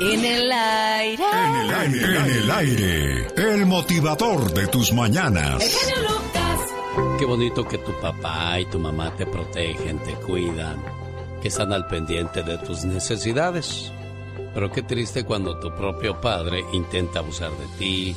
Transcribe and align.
En 0.00 0.24
el 0.24 0.52
aire. 0.52 1.24
En 1.32 1.56
el 1.56 1.74
aire. 1.74 2.18
En 2.18 2.30
el 2.30 2.50
aire. 2.50 3.26
El 3.36 3.66
motivador 3.66 4.52
de 4.52 4.66
tus 4.66 4.92
mañanas. 4.92 5.62
El 5.62 6.02
Lucas. 6.02 7.18
Qué 7.18 7.24
bonito 7.24 7.66
que 7.66 7.78
tu 7.78 7.92
papá 8.00 8.58
y 8.58 8.66
tu 8.66 8.78
mamá 8.78 9.14
te 9.16 9.24
protegen, 9.24 9.98
te 10.00 10.14
cuidan, 10.14 10.82
que 11.40 11.48
están 11.48 11.72
al 11.72 11.86
pendiente 11.86 12.42
de 12.42 12.58
tus 12.58 12.84
necesidades. 12.84 13.92
Pero 14.52 14.70
qué 14.70 14.82
triste 14.82 15.24
cuando 15.24 15.58
tu 15.58 15.74
propio 15.74 16.20
padre 16.20 16.64
intenta 16.72 17.20
abusar 17.20 17.50
de 17.52 17.66
ti 17.78 18.16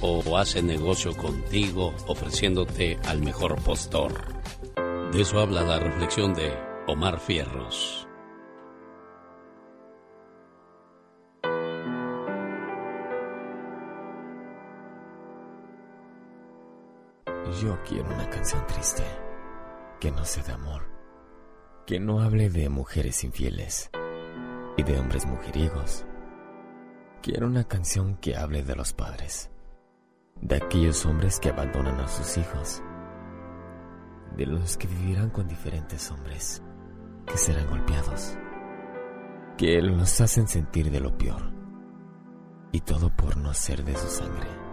o 0.00 0.36
hace 0.36 0.62
negocio 0.62 1.16
contigo 1.16 1.94
ofreciéndote 2.06 2.98
al 3.06 3.20
mejor 3.20 3.56
postor. 3.62 4.12
De 5.12 5.22
eso 5.22 5.40
habla 5.40 5.62
la 5.62 5.78
reflexión 5.78 6.34
de 6.34 6.52
Omar 6.86 7.18
Fierros. 7.20 8.07
Yo 17.60 17.76
quiero 17.82 18.06
una 18.14 18.30
canción 18.30 18.64
triste, 18.68 19.02
que 19.98 20.12
no 20.12 20.24
sea 20.24 20.44
de 20.44 20.52
amor, 20.52 20.82
que 21.86 21.98
no 21.98 22.20
hable 22.20 22.50
de 22.50 22.68
mujeres 22.68 23.24
infieles 23.24 23.90
y 24.76 24.84
de 24.84 24.96
hombres 24.96 25.26
mujeriegos. 25.26 26.06
Quiero 27.20 27.48
una 27.48 27.64
canción 27.64 28.16
que 28.18 28.36
hable 28.36 28.62
de 28.62 28.76
los 28.76 28.92
padres, 28.92 29.50
de 30.40 30.56
aquellos 30.56 31.04
hombres 31.04 31.40
que 31.40 31.48
abandonan 31.48 31.98
a 31.98 32.06
sus 32.06 32.36
hijos, 32.36 32.80
de 34.36 34.46
los 34.46 34.76
que 34.76 34.86
vivirán 34.86 35.30
con 35.30 35.48
diferentes 35.48 36.12
hombres, 36.12 36.62
que 37.26 37.38
serán 37.38 37.68
golpeados, 37.70 38.36
que 39.56 39.82
los 39.82 40.20
hacen 40.20 40.46
sentir 40.46 40.92
de 40.92 41.00
lo 41.00 41.18
peor, 41.18 41.50
y 42.70 42.82
todo 42.82 43.10
por 43.16 43.36
no 43.36 43.52
ser 43.52 43.82
de 43.84 43.96
su 43.96 44.06
sangre. 44.06 44.67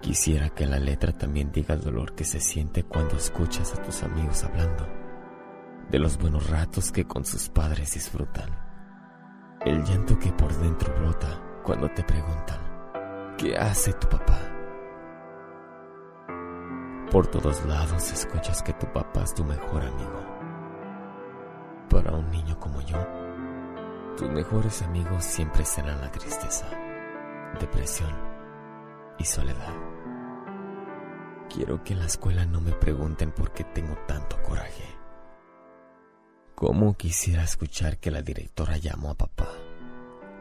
Quisiera 0.00 0.48
que 0.48 0.64
la 0.64 0.78
letra 0.78 1.12
también 1.12 1.52
diga 1.52 1.74
el 1.74 1.82
dolor 1.82 2.14
que 2.14 2.24
se 2.24 2.40
siente 2.40 2.84
cuando 2.84 3.16
escuchas 3.16 3.74
a 3.74 3.82
tus 3.82 4.02
amigos 4.02 4.42
hablando, 4.44 4.88
de 5.90 5.98
los 5.98 6.16
buenos 6.16 6.48
ratos 6.48 6.90
que 6.90 7.04
con 7.04 7.26
sus 7.26 7.50
padres 7.50 7.92
disfrutan, 7.92 8.48
el 9.64 9.84
llanto 9.84 10.18
que 10.18 10.32
por 10.32 10.56
dentro 10.58 10.94
brota 10.98 11.60
cuando 11.62 11.90
te 11.90 12.02
preguntan, 12.02 13.34
¿qué 13.36 13.54
hace 13.58 13.92
tu 13.92 14.08
papá? 14.08 14.38
Por 17.10 17.26
todos 17.26 17.62
lados 17.66 18.10
escuchas 18.10 18.62
que 18.62 18.72
tu 18.72 18.86
papá 18.90 19.24
es 19.24 19.34
tu 19.34 19.44
mejor 19.44 19.82
amigo. 19.82 20.24
Para 21.90 22.12
un 22.12 22.30
niño 22.30 22.58
como 22.58 22.80
yo, 22.80 22.96
tus 24.16 24.30
mejores 24.30 24.80
amigos 24.80 25.24
siempre 25.24 25.64
serán 25.66 26.00
la 26.00 26.10
tristeza, 26.10 26.66
depresión 27.60 28.14
y 29.18 29.24
soledad. 29.24 29.89
Quiero 31.52 31.82
que 31.82 31.94
en 31.94 31.98
la 31.98 32.06
escuela 32.06 32.46
no 32.46 32.60
me 32.60 32.70
pregunten 32.70 33.32
por 33.32 33.52
qué 33.52 33.64
tengo 33.64 33.96
tanto 34.06 34.40
coraje. 34.42 34.84
¿Cómo 36.54 36.94
quisiera 36.96 37.42
escuchar 37.42 37.98
que 37.98 38.12
la 38.12 38.22
directora 38.22 38.76
llamó 38.76 39.10
a 39.10 39.14
papá 39.14 39.48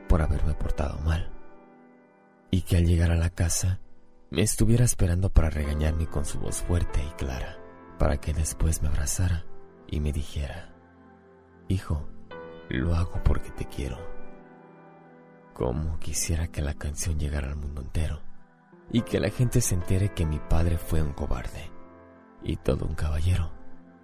por 0.07 0.21
haberme 0.21 0.53
portado 0.53 0.99
mal? 0.99 1.31
Y 2.51 2.61
que 2.61 2.77
al 2.77 2.85
llegar 2.85 3.09
a 3.11 3.15
la 3.15 3.31
casa 3.31 3.79
me 4.29 4.43
estuviera 4.43 4.85
esperando 4.85 5.31
para 5.31 5.49
regañarme 5.49 6.05
con 6.05 6.25
su 6.25 6.39
voz 6.39 6.61
fuerte 6.61 7.03
y 7.03 7.09
clara, 7.13 7.57
para 7.97 8.21
que 8.21 8.33
después 8.33 8.83
me 8.83 8.89
abrazara 8.89 9.45
y 9.87 10.01
me 10.01 10.11
dijera, 10.11 10.75
Hijo, 11.69 12.07
lo 12.69 12.93
hago 12.93 13.23
porque 13.23 13.49
te 13.49 13.65
quiero. 13.65 13.97
¿Cómo 15.55 15.97
quisiera 15.99 16.49
que 16.49 16.61
la 16.61 16.75
canción 16.75 17.17
llegara 17.17 17.47
al 17.47 17.55
mundo 17.55 17.81
entero? 17.81 18.28
Y 18.91 19.01
que 19.01 19.19
la 19.19 19.29
gente 19.29 19.61
se 19.61 19.75
entere 19.75 20.13
que 20.13 20.25
mi 20.25 20.39
padre 20.39 20.77
fue 20.77 21.01
un 21.01 21.13
cobarde 21.13 21.71
y 22.43 22.57
todo 22.57 22.85
un 22.85 22.95
caballero 22.95 23.51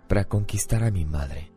para 0.08 0.26
conquistar 0.26 0.84
a 0.84 0.92
mi 0.92 1.06
madre. 1.06 1.52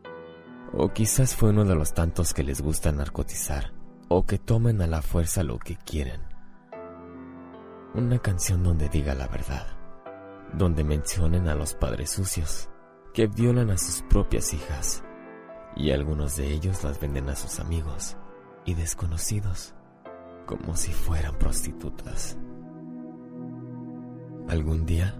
O 0.73 0.89
quizás 0.89 1.35
fue 1.35 1.49
uno 1.49 1.65
de 1.65 1.75
los 1.75 1.93
tantos 1.93 2.33
que 2.33 2.43
les 2.43 2.61
gusta 2.61 2.91
narcotizar 2.91 3.73
o 4.07 4.25
que 4.25 4.39
tomen 4.39 4.81
a 4.81 4.87
la 4.87 5.01
fuerza 5.01 5.43
lo 5.43 5.59
que 5.59 5.75
quieren. 5.77 6.21
Una 7.93 8.19
canción 8.19 8.63
donde 8.63 8.89
diga 8.89 9.15
la 9.15 9.27
verdad, 9.27 9.67
donde 10.53 10.83
mencionen 10.83 11.47
a 11.47 11.55
los 11.55 11.73
padres 11.73 12.11
sucios 12.11 12.69
que 13.13 13.27
violan 13.27 13.71
a 13.71 13.77
sus 13.77 14.03
propias 14.03 14.53
hijas 14.53 15.03
y 15.75 15.91
algunos 15.91 16.35
de 16.35 16.51
ellos 16.51 16.83
las 16.83 16.99
venden 16.99 17.29
a 17.29 17.35
sus 17.35 17.59
amigos 17.59 18.17
y 18.65 18.75
desconocidos 18.75 19.73
como 20.45 20.75
si 20.75 20.91
fueran 20.91 21.37
prostitutas. 21.37 22.37
Algún 24.49 24.87
día, 24.87 25.13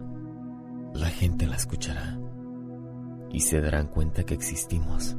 la 0.95 1.07
gente 1.07 1.45
la 1.45 1.55
escuchará 1.55 2.19
y 3.29 3.41
se 3.41 3.61
darán 3.61 3.85
cuenta 3.85 4.23
que 4.23 4.33
existimos 4.33 5.15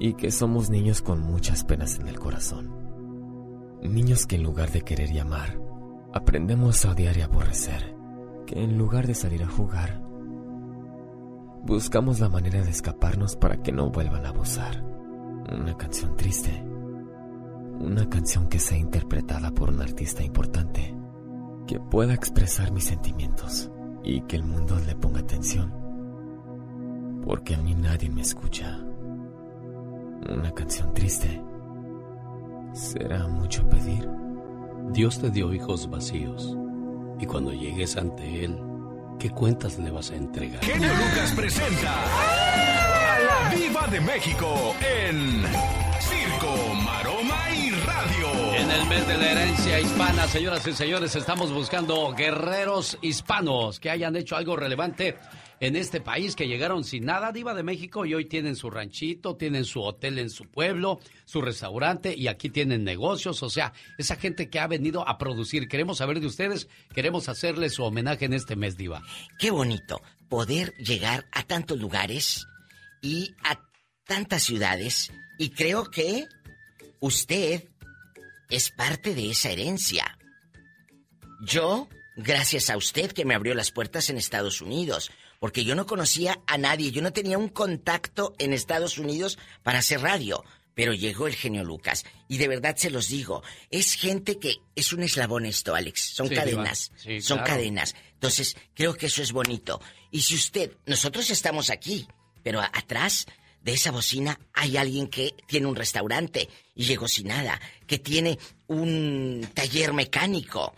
y 0.00 0.14
que 0.14 0.32
somos 0.32 0.70
niños 0.70 1.02
con 1.02 1.20
muchas 1.20 1.62
penas 1.62 2.00
en 2.00 2.08
el 2.08 2.18
corazón. 2.18 2.74
Niños 3.80 4.26
que 4.26 4.34
en 4.34 4.42
lugar 4.42 4.72
de 4.72 4.80
querer 4.80 5.12
y 5.12 5.20
amar, 5.20 5.56
aprendemos 6.12 6.84
a 6.84 6.90
odiar 6.90 7.16
y 7.16 7.20
aborrecer, 7.20 7.94
que 8.44 8.60
en 8.60 8.76
lugar 8.76 9.06
de 9.06 9.14
salir 9.14 9.44
a 9.44 9.48
jugar, 9.48 10.02
buscamos 11.62 12.18
la 12.18 12.28
manera 12.28 12.60
de 12.60 12.70
escaparnos 12.70 13.36
para 13.36 13.62
que 13.62 13.70
no 13.70 13.90
vuelvan 13.90 14.26
a 14.26 14.30
abusar. 14.30 14.82
Una 15.52 15.76
canción 15.76 16.16
triste, 16.16 16.60
una 17.78 18.10
canción 18.10 18.48
que 18.48 18.58
sea 18.58 18.78
interpretada 18.78 19.52
por 19.52 19.70
un 19.70 19.80
artista 19.80 20.24
importante 20.24 20.97
que 21.68 21.78
pueda 21.78 22.14
expresar 22.14 22.72
mis 22.72 22.84
sentimientos 22.84 23.70
y 24.02 24.22
que 24.22 24.36
el 24.36 24.42
mundo 24.42 24.80
le 24.86 24.96
ponga 24.96 25.20
atención. 25.20 25.70
Porque 27.24 27.54
a 27.54 27.58
mí 27.58 27.74
nadie 27.74 28.08
me 28.08 28.22
escucha. 28.22 28.80
Una 30.28 30.50
canción 30.54 30.92
triste. 30.94 31.42
¿Será 32.72 33.28
mucho 33.28 33.68
pedir? 33.68 34.08
Dios 34.92 35.20
te 35.20 35.30
dio 35.30 35.52
hijos 35.52 35.90
vacíos. 35.90 36.56
Y 37.20 37.26
cuando 37.26 37.52
llegues 37.52 37.98
ante 37.98 38.44
Él, 38.44 38.58
¿qué 39.18 39.28
cuentas 39.28 39.78
le 39.78 39.90
vas 39.90 40.10
a 40.10 40.16
entregar? 40.16 40.64
Genio 40.64 40.88
Lucas 40.88 41.32
presenta 41.36 41.92
a 43.14 43.18
la 43.18 43.54
Viva 43.54 43.86
de 43.88 44.00
México 44.00 44.74
en 44.80 45.42
Circo, 46.00 46.54
Radio. 46.86 47.17
En 48.58 48.68
el 48.72 48.86
mes 48.88 49.06
de 49.06 49.16
la 49.16 49.30
herencia 49.30 49.78
hispana, 49.78 50.26
señoras 50.26 50.66
y 50.66 50.72
señores, 50.72 51.14
estamos 51.14 51.52
buscando 51.52 52.12
guerreros 52.12 52.98
hispanos 53.02 53.78
que 53.78 53.88
hayan 53.88 54.16
hecho 54.16 54.34
algo 54.34 54.56
relevante 54.56 55.16
en 55.60 55.76
este 55.76 56.00
país, 56.00 56.34
que 56.34 56.48
llegaron 56.48 56.82
sin 56.82 57.04
nada, 57.04 57.30
Diva 57.30 57.54
de 57.54 57.62
México, 57.62 58.04
y 58.04 58.14
hoy 58.14 58.24
tienen 58.24 58.56
su 58.56 58.68
ranchito, 58.68 59.36
tienen 59.36 59.64
su 59.64 59.80
hotel 59.80 60.18
en 60.18 60.28
su 60.28 60.50
pueblo, 60.50 60.98
su 61.24 61.40
restaurante, 61.40 62.16
y 62.16 62.26
aquí 62.26 62.50
tienen 62.50 62.82
negocios. 62.82 63.44
O 63.44 63.48
sea, 63.48 63.72
esa 63.96 64.16
gente 64.16 64.50
que 64.50 64.58
ha 64.58 64.66
venido 64.66 65.08
a 65.08 65.18
producir. 65.18 65.68
Queremos 65.68 65.98
saber 65.98 66.18
de 66.18 66.26
ustedes, 66.26 66.68
queremos 66.92 67.28
hacerles 67.28 67.74
su 67.74 67.84
homenaje 67.84 68.24
en 68.24 68.32
este 68.32 68.56
mes, 68.56 68.76
Diva. 68.76 69.04
Qué 69.38 69.52
bonito 69.52 70.02
poder 70.28 70.74
llegar 70.78 71.26
a 71.30 71.44
tantos 71.44 71.78
lugares 71.78 72.44
y 73.02 73.36
a 73.44 73.60
tantas 74.04 74.42
ciudades 74.42 75.12
y 75.38 75.50
creo 75.50 75.84
que 75.84 76.26
usted 76.98 77.67
es 78.50 78.70
parte 78.70 79.14
de 79.14 79.30
esa 79.30 79.50
herencia. 79.50 80.18
Yo, 81.40 81.88
gracias 82.16 82.70
a 82.70 82.76
usted 82.76 83.12
que 83.12 83.24
me 83.24 83.34
abrió 83.34 83.54
las 83.54 83.70
puertas 83.70 84.10
en 84.10 84.18
Estados 84.18 84.60
Unidos, 84.60 85.10
porque 85.38 85.64
yo 85.64 85.74
no 85.74 85.86
conocía 85.86 86.40
a 86.46 86.58
nadie, 86.58 86.90
yo 86.90 87.02
no 87.02 87.12
tenía 87.12 87.38
un 87.38 87.48
contacto 87.48 88.34
en 88.38 88.52
Estados 88.52 88.98
Unidos 88.98 89.38
para 89.62 89.78
hacer 89.78 90.00
radio, 90.00 90.44
pero 90.74 90.94
llegó 90.94 91.26
el 91.26 91.34
genio 91.34 91.64
Lucas 91.64 92.04
y 92.28 92.38
de 92.38 92.48
verdad 92.48 92.76
se 92.76 92.90
los 92.90 93.08
digo, 93.08 93.42
es 93.70 93.94
gente 93.94 94.38
que 94.38 94.58
es 94.74 94.92
un 94.92 95.02
eslabón 95.02 95.44
esto, 95.44 95.74
Alex, 95.74 96.14
son 96.14 96.28
cadenas, 96.28 96.92
son 97.20 97.40
cadenas. 97.40 97.94
Entonces, 98.14 98.56
creo 98.74 98.94
que 98.94 99.06
eso 99.06 99.22
es 99.22 99.32
bonito. 99.32 99.80
Y 100.10 100.22
si 100.22 100.34
usted, 100.34 100.72
nosotros 100.86 101.30
estamos 101.30 101.70
aquí, 101.70 102.06
pero 102.42 102.60
atrás 102.60 103.26
de 103.62 103.72
esa 103.72 103.90
bocina 103.90 104.38
hay 104.52 104.76
alguien 104.76 105.08
que 105.08 105.34
tiene 105.46 105.66
un 105.66 105.76
restaurante 105.76 106.48
y 106.74 106.84
llegó 106.84 107.08
sin 107.08 107.28
nada, 107.28 107.60
que 107.86 107.98
tiene 107.98 108.38
un 108.66 109.48
taller 109.54 109.92
mecánico. 109.92 110.74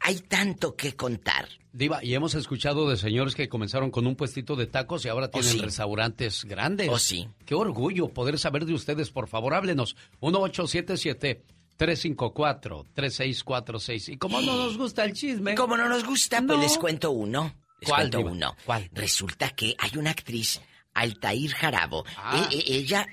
Hay 0.00 0.20
tanto 0.20 0.76
que 0.76 0.94
contar. 0.94 1.48
Diva, 1.72 2.02
y 2.02 2.14
hemos 2.14 2.34
escuchado 2.34 2.88
de 2.88 2.96
señores 2.96 3.34
que 3.34 3.48
comenzaron 3.48 3.90
con 3.90 4.06
un 4.06 4.16
puestito 4.16 4.56
de 4.56 4.66
tacos 4.66 5.04
y 5.04 5.08
ahora 5.08 5.30
tienen 5.30 5.58
restaurantes 5.58 6.44
grandes. 6.44 6.88
Oh, 6.90 6.98
sí. 6.98 7.28
Qué 7.44 7.54
orgullo 7.54 8.08
poder 8.08 8.38
saber 8.38 8.64
de 8.64 8.72
ustedes. 8.72 9.10
Por 9.10 9.28
favor, 9.28 9.52
háblenos. 9.52 9.94
1877 10.22 11.44
354 11.76 12.86
3646. 12.94 14.08
Y 14.08 14.16
como 14.16 14.40
no 14.40 14.56
nos 14.56 14.78
gusta 14.78 15.04
el 15.04 15.12
chisme. 15.12 15.54
Como 15.54 15.76
no 15.76 15.88
nos 15.88 16.04
gusta, 16.04 16.42
pues 16.46 16.58
les 16.58 16.78
cuento 16.78 17.10
uno. 17.10 17.54
Les 17.80 17.90
¿Cuál, 17.90 18.10
cuento 18.10 18.20
uno. 18.30 18.56
¿Cuál? 18.64 18.88
Resulta 18.92 19.50
que 19.50 19.76
hay 19.78 19.98
una 19.98 20.12
actriz, 20.12 20.62
Altair 20.96 21.52
Jarabo. 21.52 22.04
Ah. 22.16 22.48
E- 22.50 22.56
e- 22.56 22.76
ella 22.78 23.06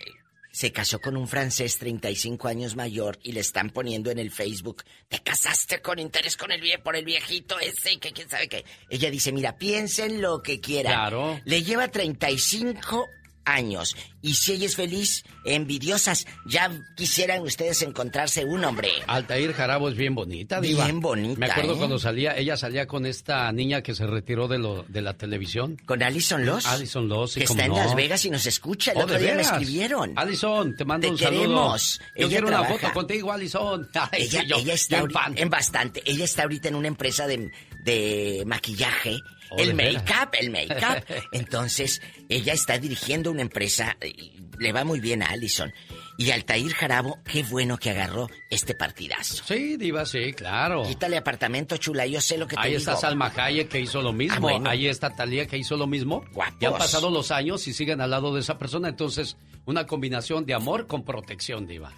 se 0.51 0.71
casó 0.71 0.99
con 0.99 1.17
un 1.17 1.27
francés 1.27 1.79
35 1.79 2.47
años 2.47 2.75
mayor 2.75 3.17
y 3.23 3.31
le 3.31 3.39
están 3.39 3.71
poniendo 3.71 4.11
en 4.11 4.19
el 4.19 4.29
Facebook, 4.29 4.83
te 5.09 5.19
casaste 5.19 5.81
con 5.81 5.97
interés 5.97 6.37
con 6.37 6.51
el 6.51 6.61
vie 6.61 6.77
por 6.77 6.95
el 6.95 7.03
viejito 7.05 7.59
ese, 7.59 7.97
que 7.97 8.11
quién 8.11 8.29
sabe 8.29 8.47
qué. 8.47 8.63
Ella 8.89 9.09
dice, 9.09 9.31
mira, 9.31 9.57
piensen 9.57 10.21
lo 10.21 10.43
que 10.43 10.59
quieran. 10.59 10.93
Claro. 10.93 11.39
Le 11.45 11.63
lleva 11.63 11.87
35 11.87 13.09
años. 13.45 13.95
Y 14.21 14.35
si 14.35 14.53
ella 14.53 14.65
es 14.67 14.75
feliz, 14.75 15.23
envidiosas, 15.43 16.25
ya 16.45 16.71
quisieran 16.95 17.41
ustedes 17.41 17.81
encontrarse 17.81 18.45
un 18.45 18.63
hombre. 18.63 18.89
Altair 19.07 19.53
Jarabo 19.53 19.89
es 19.89 19.95
bien 19.95 20.15
bonita, 20.15 20.61
diva. 20.61 20.85
Bien 20.85 20.99
bonita, 20.99 21.39
Me 21.39 21.47
acuerdo 21.47 21.73
¿eh? 21.73 21.77
cuando 21.77 21.99
salía, 21.99 22.37
ella 22.37 22.55
salía 22.57 22.87
con 22.87 23.05
esta 23.05 23.51
niña 23.51 23.81
que 23.81 23.93
se 23.95 24.07
retiró 24.07 24.47
de 24.47 24.59
lo 24.59 24.83
de 24.87 25.01
la 25.01 25.13
televisión. 25.15 25.77
Con 25.85 26.01
Alison 26.03 26.45
Loss. 26.45 26.65
Alison 26.65 27.07
Loss, 27.09 27.33
sí, 27.33 27.39
Que 27.41 27.45
está 27.45 27.65
en. 27.65 27.73
Las 27.73 27.95
Vegas 27.95 28.23
y 28.25 28.29
nos 28.29 28.45
escucha. 28.45 28.91
El 28.91 28.99
Oh, 28.99 29.03
otro 29.03 29.15
¿de 29.17 29.23
día 29.23 29.35
me 29.35 29.41
escribieron. 29.41 30.13
Alison, 30.15 30.75
te 30.75 30.85
mando 30.85 31.07
Te 31.07 31.11
un 31.11 31.17
saludo. 31.17 31.41
queremos. 31.41 31.99
Yo 31.99 32.05
Ella 32.15 32.27
quiero 32.29 32.47
una 32.47 32.63
foto 32.63 32.93
contigo, 32.93 33.31
Alison. 33.31 33.89
Ay, 34.11 34.23
Ella, 34.23 34.43
yo, 34.43 34.57
ella 34.57 34.73
está 34.73 35.03
en 35.35 35.49
bastante. 35.49 36.01
Ella 36.05 36.23
está 36.25 36.43
ahorita 36.43 36.69
en 36.69 36.75
una 36.75 36.87
empresa 36.87 37.27
de, 37.27 37.51
de 37.83 38.43
maquillaje. 38.45 39.19
Oh, 39.55 39.59
el 39.61 39.75
make-up, 39.75 40.29
el 40.39 40.49
make-up. 40.49 41.03
Entonces, 41.31 42.01
ella 42.29 42.53
está 42.53 42.77
dirigiendo 42.79 43.29
una 43.29 43.43
empresa. 43.43 43.95
y 44.03 44.33
Le 44.57 44.71
va 44.73 44.83
muy 44.83 44.99
bien 44.99 45.21
a 45.21 45.27
Allison. 45.27 45.71
Y 46.17 46.31
Altair 46.31 46.71
Jarabo, 46.73 47.19
qué 47.23 47.43
bueno 47.43 47.77
que 47.77 47.89
agarró 47.91 48.29
este 48.49 48.73
partidazo. 48.75 49.43
Sí, 49.45 49.77
diva, 49.77 50.05
sí, 50.05 50.33
claro. 50.33 50.83
Quítale 50.83 51.17
apartamento, 51.17 51.77
chula. 51.77 52.05
Yo 52.05 52.19
sé 52.21 52.37
lo 52.37 52.47
que 52.47 52.55
te 52.55 52.61
Ahí 52.61 52.69
digo. 52.71 52.79
está 52.79 52.95
Salma 52.95 53.31
Hayek 53.35 53.67
que 53.69 53.79
hizo 53.79 54.01
lo 54.01 54.11
mismo. 54.13 54.35
Ah, 54.35 54.39
bueno. 54.39 54.69
Ahí 54.69 54.87
está 54.87 55.15
Talía 55.15 55.47
que 55.47 55.57
hizo 55.57 55.75
lo 55.77 55.87
mismo. 55.87 56.23
Guapos. 56.33 56.57
Ya 56.59 56.69
han 56.69 56.77
pasado 56.77 57.09
los 57.11 57.31
años 57.31 57.67
y 57.67 57.73
siguen 57.73 58.01
al 58.01 58.09
lado 58.11 58.33
de 58.33 58.41
esa 58.41 58.57
persona. 58.57 58.89
Entonces, 58.89 59.37
una 59.65 59.85
combinación 59.87 60.45
de 60.45 60.53
amor 60.53 60.87
con 60.87 61.03
protección, 61.03 61.65
diva. 61.67 61.91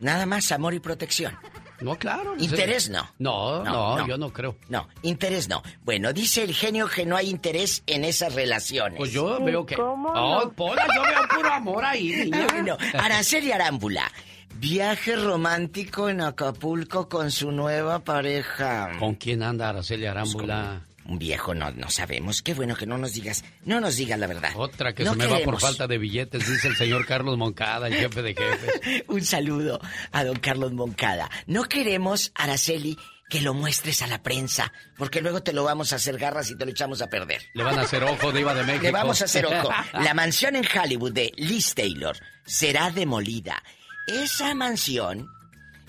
Nada 0.00 0.26
más 0.26 0.50
amor 0.52 0.74
y 0.74 0.80
protección. 0.80 1.36
No, 1.80 1.96
claro. 1.96 2.34
no. 2.36 2.42
Interés 2.42 2.88
no. 2.90 3.08
No, 3.18 3.62
No, 3.62 3.70
no, 3.70 3.98
no. 3.98 4.06
yo 4.08 4.18
no 4.18 4.32
creo. 4.32 4.56
No, 4.68 4.88
interés 5.02 5.48
no. 5.48 5.62
Bueno, 5.84 6.12
dice 6.12 6.42
el 6.42 6.54
genio 6.54 6.88
que 6.88 7.06
no 7.06 7.16
hay 7.16 7.30
interés 7.30 7.82
en 7.86 8.04
esas 8.04 8.34
relaciones. 8.34 8.98
Pues 8.98 9.12
yo 9.12 9.42
veo 9.42 9.64
que. 9.64 9.76
¿cómo 9.76 10.08
Oh, 10.10 10.44
no? 10.44 10.52
Pola, 10.52 10.86
yo 10.94 11.02
veo 11.02 11.28
puro 11.36 11.52
amor 11.52 11.84
ahí, 11.84 12.08
niña. 12.24 12.46
Bueno, 12.50 12.76
Araceli 12.94 13.52
Arámbula. 13.52 14.10
Viaje 14.56 15.14
romántico 15.14 16.08
en 16.08 16.20
Acapulco 16.20 17.08
con 17.08 17.30
su 17.30 17.52
nueva 17.52 18.00
pareja. 18.00 18.90
¿Con 18.98 19.14
quién 19.14 19.42
anda 19.44 19.68
Araceli 19.68 20.06
Arámbula? 20.06 20.80
Un 21.08 21.18
viejo, 21.18 21.54
no, 21.54 21.70
no 21.70 21.88
sabemos. 21.88 22.42
Qué 22.42 22.52
bueno 22.52 22.76
que 22.76 22.84
no 22.84 22.98
nos 22.98 23.14
digas, 23.14 23.42
no 23.64 23.80
nos 23.80 23.96
digas 23.96 24.18
la 24.18 24.26
verdad. 24.26 24.52
Otra 24.56 24.94
que 24.94 25.04
No 25.04 25.12
se 25.12 25.16
me 25.16 25.26
va 25.26 25.38
por 25.38 25.58
falta 25.58 25.86
de 25.86 25.96
billetes, 25.96 26.46
dice 26.46 26.68
el 26.68 26.76
señor 26.76 27.06
Carlos 27.06 27.38
Moncada, 27.38 27.86
el 27.86 27.94
jefe 27.94 28.20
de 28.20 28.34
jefes. 28.34 29.04
Un 29.08 29.24
saludo 29.24 29.80
a 30.12 30.24
don 30.24 30.38
Carlos 30.38 30.72
Moncada. 30.72 31.30
No 31.46 31.64
queremos, 31.64 32.30
Araceli, 32.34 32.98
que 33.30 33.40
lo 33.40 33.54
muestres 33.54 34.02
a 34.02 34.06
la 34.06 34.22
prensa, 34.22 34.70
porque 34.98 35.22
luego 35.22 35.42
te 35.42 35.54
lo 35.54 35.64
vamos 35.64 35.94
a 35.94 35.96
hacer 35.96 36.18
garras 36.18 36.50
y 36.50 36.56
te 36.56 36.66
lo 36.66 36.72
echamos 36.72 37.00
a 37.00 37.08
perder. 37.08 37.40
Le 37.54 37.62
van 37.62 37.78
a 37.78 37.82
hacer 37.82 38.04
ojo, 38.04 38.30
Diva 38.30 38.54
de 38.54 38.64
México. 38.64 38.82
Le 38.82 38.92
vamos 38.92 39.22
a 39.22 39.24
hacer 39.24 39.46
ojo. 39.46 39.70
La 39.94 40.12
mansión 40.12 40.56
en 40.56 40.66
Hollywood 40.66 41.12
de 41.12 41.32
Liz 41.36 41.74
Taylor 41.74 42.18
será 42.44 42.90
demolida. 42.90 43.62
Esa 44.06 44.54
mansión 44.54 45.26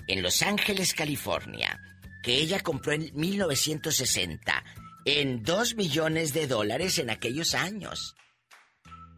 en 0.06 0.22
Los 0.22 0.40
Ángeles, 0.40 0.94
California, 0.94 1.78
que 2.22 2.36
ella 2.36 2.60
compró 2.60 2.92
en 2.92 3.10
1960 3.14 4.64
en 5.04 5.42
2 5.42 5.76
millones 5.76 6.32
de 6.32 6.46
dólares 6.46 6.98
en 6.98 7.10
aquellos 7.10 7.54
años. 7.54 8.14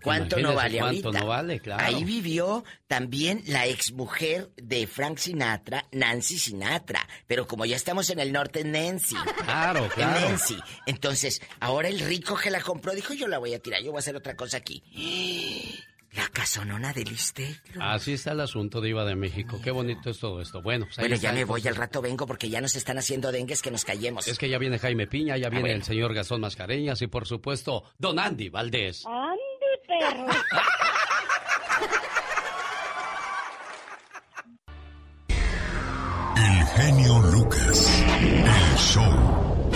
¿Cuánto 0.03 0.39
no 0.41 0.55
vale 0.55 0.79
cuánto 0.79 1.09
ahorita? 1.09 1.21
no 1.21 1.27
vale, 1.29 1.61
claro. 1.61 1.85
Ahí 1.85 2.05
vivió 2.05 2.65
también 2.89 3.43
la 3.47 3.67
exmujer 3.67 4.51
de 4.57 4.87
Frank 4.87 5.19
Sinatra, 5.19 5.87
Nancy 5.93 6.39
Sinatra. 6.39 7.09
Pero 7.27 7.47
como 7.47 7.65
ya 7.65 7.77
estamos 7.77 8.11
en 8.11 8.19
el 8.19 8.33
norte, 8.33 8.65
Nancy. 8.65 9.15
Claro, 9.43 9.89
claro. 9.95 10.29
Nancy. 10.29 10.57
Entonces, 10.87 11.41
ahora 11.61 11.89
el 11.89 12.01
rico 12.01 12.37
que 12.37 12.51
la 12.51 12.61
compró 12.61 12.93
dijo, 12.95 13.13
yo 13.15 13.29
la 13.29 13.39
voy 13.39 13.55
a 13.55 13.59
tirar, 13.59 13.81
yo 13.83 13.91
voy 13.91 13.99
a 13.99 14.01
hacer 14.01 14.17
otra 14.17 14.35
cosa 14.35 14.57
aquí. 14.57 14.83
La 16.15 16.29
casonona 16.29 16.93
de 16.93 17.05
Liz 17.05 17.33
Taylor. 17.33 17.61
Así 17.81 18.13
está 18.13 18.33
el 18.33 18.41
asunto, 18.41 18.83
Diva 18.83 19.05
de 19.07 19.17
México. 19.17 19.59
Qué 19.65 19.71
bonito 19.71 20.11
es 20.11 20.19
todo 20.19 20.43
esto. 20.43 20.61
Bueno, 20.61 20.85
pues 20.85 20.99
ahí 20.99 21.05
bueno, 21.09 21.17
ya 21.23 21.33
me 21.33 21.45
voy, 21.45 21.67
al 21.67 21.75
rato 21.75 22.03
vengo 22.03 22.27
porque 22.27 22.51
ya 22.51 22.61
nos 22.61 22.77
están 22.77 22.99
haciendo 22.99 23.33
dengues 23.33 23.63
que 23.63 23.71
nos 23.71 23.85
callemos. 23.85 24.29
Es 24.29 24.39
que 24.39 24.51
ya 24.51 24.59
viene 24.59 24.79
Jaime 24.79 25.07
Piña, 25.07 25.39
ya 25.39 25.49
viene 25.49 25.63
bueno. 25.63 25.77
el 25.77 25.85
señor 25.85 26.13
Gastón 26.13 26.43
Mascareñas 26.43 27.01
y 27.01 27.07
por 27.07 27.27
supuesto, 27.27 27.85
Don 27.99 28.19
Andy 28.19 28.51
Valdés. 28.51 29.07
Ande, 29.07 29.39
perro. 29.89 30.27
El 36.37 36.67
genio 36.77 37.19
Lucas. 37.33 38.03
El 38.11 38.77
show. 38.77 39.72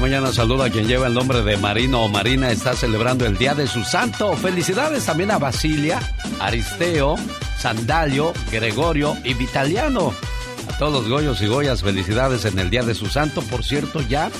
Mañana 0.00 0.32
saluda 0.32 0.66
a 0.66 0.70
quien 0.70 0.86
lleva 0.86 1.08
el 1.08 1.14
nombre 1.14 1.42
de 1.42 1.56
Marino 1.56 2.04
o 2.04 2.08
Marina. 2.08 2.52
Está 2.52 2.74
celebrando 2.74 3.26
el 3.26 3.36
día 3.36 3.54
de 3.54 3.66
su 3.66 3.82
santo. 3.82 4.36
Felicidades 4.36 5.04
también 5.04 5.32
a 5.32 5.38
Basilia, 5.38 5.98
Aristeo, 6.38 7.16
Sandalio, 7.58 8.32
Gregorio 8.52 9.16
y 9.24 9.34
Vitaliano. 9.34 10.14
A 10.68 10.78
todos 10.78 10.92
los 10.92 11.08
Goyos 11.08 11.42
y 11.42 11.46
Goyas, 11.46 11.82
felicidades 11.82 12.44
en 12.44 12.60
el 12.60 12.70
día 12.70 12.84
de 12.84 12.94
su 12.94 13.06
santo. 13.06 13.42
Por 13.42 13.64
cierto, 13.64 14.00
ya 14.00 14.30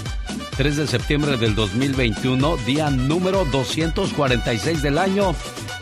3 0.57 0.77
de 0.77 0.87
septiembre 0.87 1.37
del 1.37 1.57
2021, 1.57 2.57
día 2.59 2.91
número 2.91 3.45
246 3.47 4.81
del 4.81 4.97
año. 4.97 5.35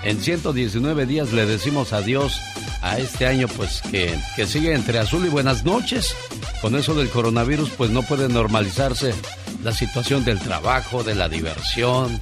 En 0.02 0.20
119 0.20 1.04
días 1.04 1.32
le 1.32 1.44
decimos 1.44 1.92
adiós 1.92 2.40
a 2.80 2.98
este 2.98 3.26
año, 3.26 3.46
pues 3.46 3.82
que, 3.90 4.18
que 4.36 4.46
sigue 4.46 4.74
entre 4.74 4.98
azul 4.98 5.26
y 5.26 5.28
buenas 5.28 5.64
noches. 5.64 6.16
Con 6.62 6.76
eso 6.76 6.94
del 6.94 7.10
coronavirus, 7.10 7.70
pues 7.76 7.90
no 7.90 8.02
puede 8.02 8.28
normalizarse 8.30 9.12
la 9.62 9.72
situación 9.72 10.24
del 10.24 10.38
trabajo, 10.38 11.02
de 11.02 11.14
la 11.14 11.28
diversión 11.28 12.20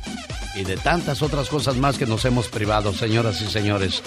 y 0.55 0.65
de 0.65 0.77
tantas 0.77 1.23
otras 1.23 1.49
cosas 1.49 1.77
más 1.77 1.99
que 1.99 2.07
nos 2.07 2.25
hemos 2.25 2.49
privado, 2.49 2.93
señoras 2.93 3.41
y 3.43 3.47
señores. 3.47 4.03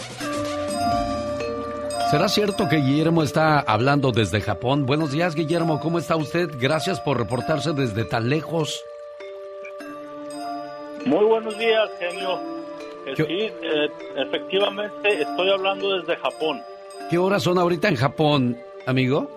¿Será 2.09 2.29
cierto 2.29 2.69
que 2.69 2.77
Guillermo 2.77 3.21
está 3.21 3.59
hablando 3.59 4.11
desde 4.11 4.39
Japón? 4.39 4.85
Buenos 4.85 5.11
días, 5.11 5.35
Guillermo, 5.35 5.79
¿cómo 5.81 5.99
está 5.99 6.15
usted? 6.15 6.49
Gracias 6.57 7.01
por 7.01 7.17
reportarse 7.17 7.73
desde 7.73 8.05
tan 8.05 8.29
lejos. 8.29 8.81
Muy 11.05 11.25
buenos 11.25 11.57
días, 11.57 11.89
genio. 11.99 12.39
Eh, 13.05 13.13
Sí, 13.15 13.23
eh, 13.29 13.89
efectivamente 14.17 15.21
estoy 15.21 15.49
hablando 15.49 15.97
desde 15.97 16.15
Japón. 16.17 16.61
¿Qué 17.09 17.17
horas 17.17 17.43
son 17.43 17.57
ahorita 17.57 17.87
en 17.89 17.95
Japón, 17.95 18.57
amigo? 18.85 19.29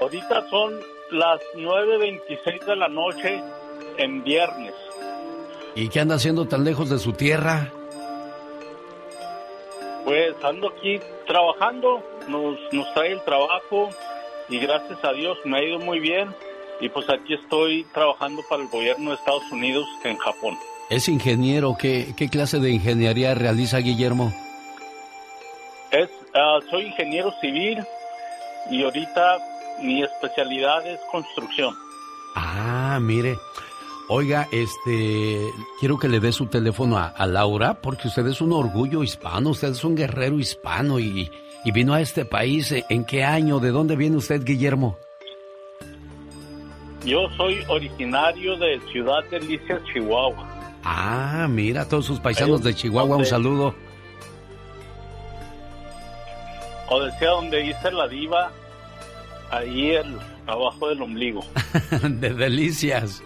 Ahorita 0.00 0.46
son 0.48 0.80
las 1.10 1.40
9.26 1.54 2.64
de 2.64 2.76
la 2.76 2.88
noche 2.88 3.42
en 3.96 4.22
viernes. 4.22 4.74
¿Y 5.74 5.88
qué 5.88 6.00
anda 6.00 6.16
haciendo 6.16 6.46
tan 6.46 6.64
lejos 6.64 6.90
de 6.90 6.98
su 6.98 7.12
tierra? 7.12 7.72
Pues 10.04 10.34
ando 10.42 10.68
aquí 10.68 11.00
trabajando, 11.26 12.02
nos, 12.28 12.56
nos 12.72 12.92
trae 12.94 13.12
el 13.12 13.22
trabajo 13.22 13.90
y 14.48 14.58
gracias 14.58 14.98
a 15.04 15.12
Dios 15.12 15.38
me 15.44 15.58
ha 15.58 15.62
ido 15.62 15.78
muy 15.78 16.00
bien. 16.00 16.34
Y 16.80 16.88
pues 16.88 17.08
aquí 17.10 17.34
estoy 17.34 17.84
trabajando 17.92 18.42
para 18.48 18.62
el 18.62 18.68
gobierno 18.68 19.10
de 19.10 19.16
Estados 19.16 19.42
Unidos 19.50 19.86
en 20.04 20.16
Japón. 20.18 20.56
Es 20.90 21.08
ingeniero. 21.08 21.76
¿Qué, 21.78 22.14
qué 22.16 22.28
clase 22.28 22.60
de 22.60 22.70
ingeniería 22.70 23.34
realiza 23.34 23.78
Guillermo? 23.78 24.32
Es, 25.90 26.08
ah, 26.34 26.60
soy 26.70 26.86
ingeniero 26.86 27.32
civil 27.40 27.84
y 28.70 28.84
ahorita 28.84 29.38
mi 29.82 30.02
especialidad 30.02 30.86
es 30.86 31.00
construcción. 31.10 31.74
Ah, 32.34 32.98
mire. 33.00 33.38
Oiga, 34.10 34.48
este, 34.50 35.50
quiero 35.78 35.98
que 35.98 36.08
le 36.08 36.18
dé 36.18 36.32
su 36.32 36.46
teléfono 36.46 36.96
a, 36.96 37.08
a 37.08 37.26
Laura 37.26 37.74
porque 37.74 38.08
usted 38.08 38.26
es 38.26 38.40
un 38.40 38.54
orgullo 38.54 39.02
hispano, 39.02 39.50
usted 39.50 39.68
es 39.68 39.84
un 39.84 39.94
guerrero 39.94 40.38
hispano 40.38 40.98
y, 40.98 41.30
y 41.64 41.72
vino 41.72 41.92
a 41.92 42.00
este 42.00 42.24
país. 42.24 42.74
¿En 42.88 43.04
qué 43.04 43.22
año? 43.24 43.60
¿De 43.60 43.70
dónde 43.70 43.96
viene 43.96 44.16
usted, 44.16 44.42
Guillermo? 44.42 44.96
Yo 47.04 47.28
soy 47.36 47.62
originario 47.68 48.56
de 48.56 48.80
Ciudad 48.90 49.22
Delicias, 49.30 49.82
Chihuahua. 49.92 50.46
Ah, 50.84 51.46
mira, 51.50 51.86
todos 51.86 52.06
sus 52.06 52.18
paisanos 52.18 52.62
de 52.62 52.74
Chihuahua, 52.74 53.16
un 53.16 53.26
saludo. 53.26 53.74
O 56.88 57.00
decía 57.02 57.28
donde 57.30 57.58
dice 57.58 57.90
la 57.92 58.08
diva, 58.08 58.50
ahí 59.50 59.90
el 59.90 60.18
abajo 60.46 60.88
del 60.88 61.02
ombligo. 61.02 61.44
de 62.02 62.34
delicias. 62.34 63.22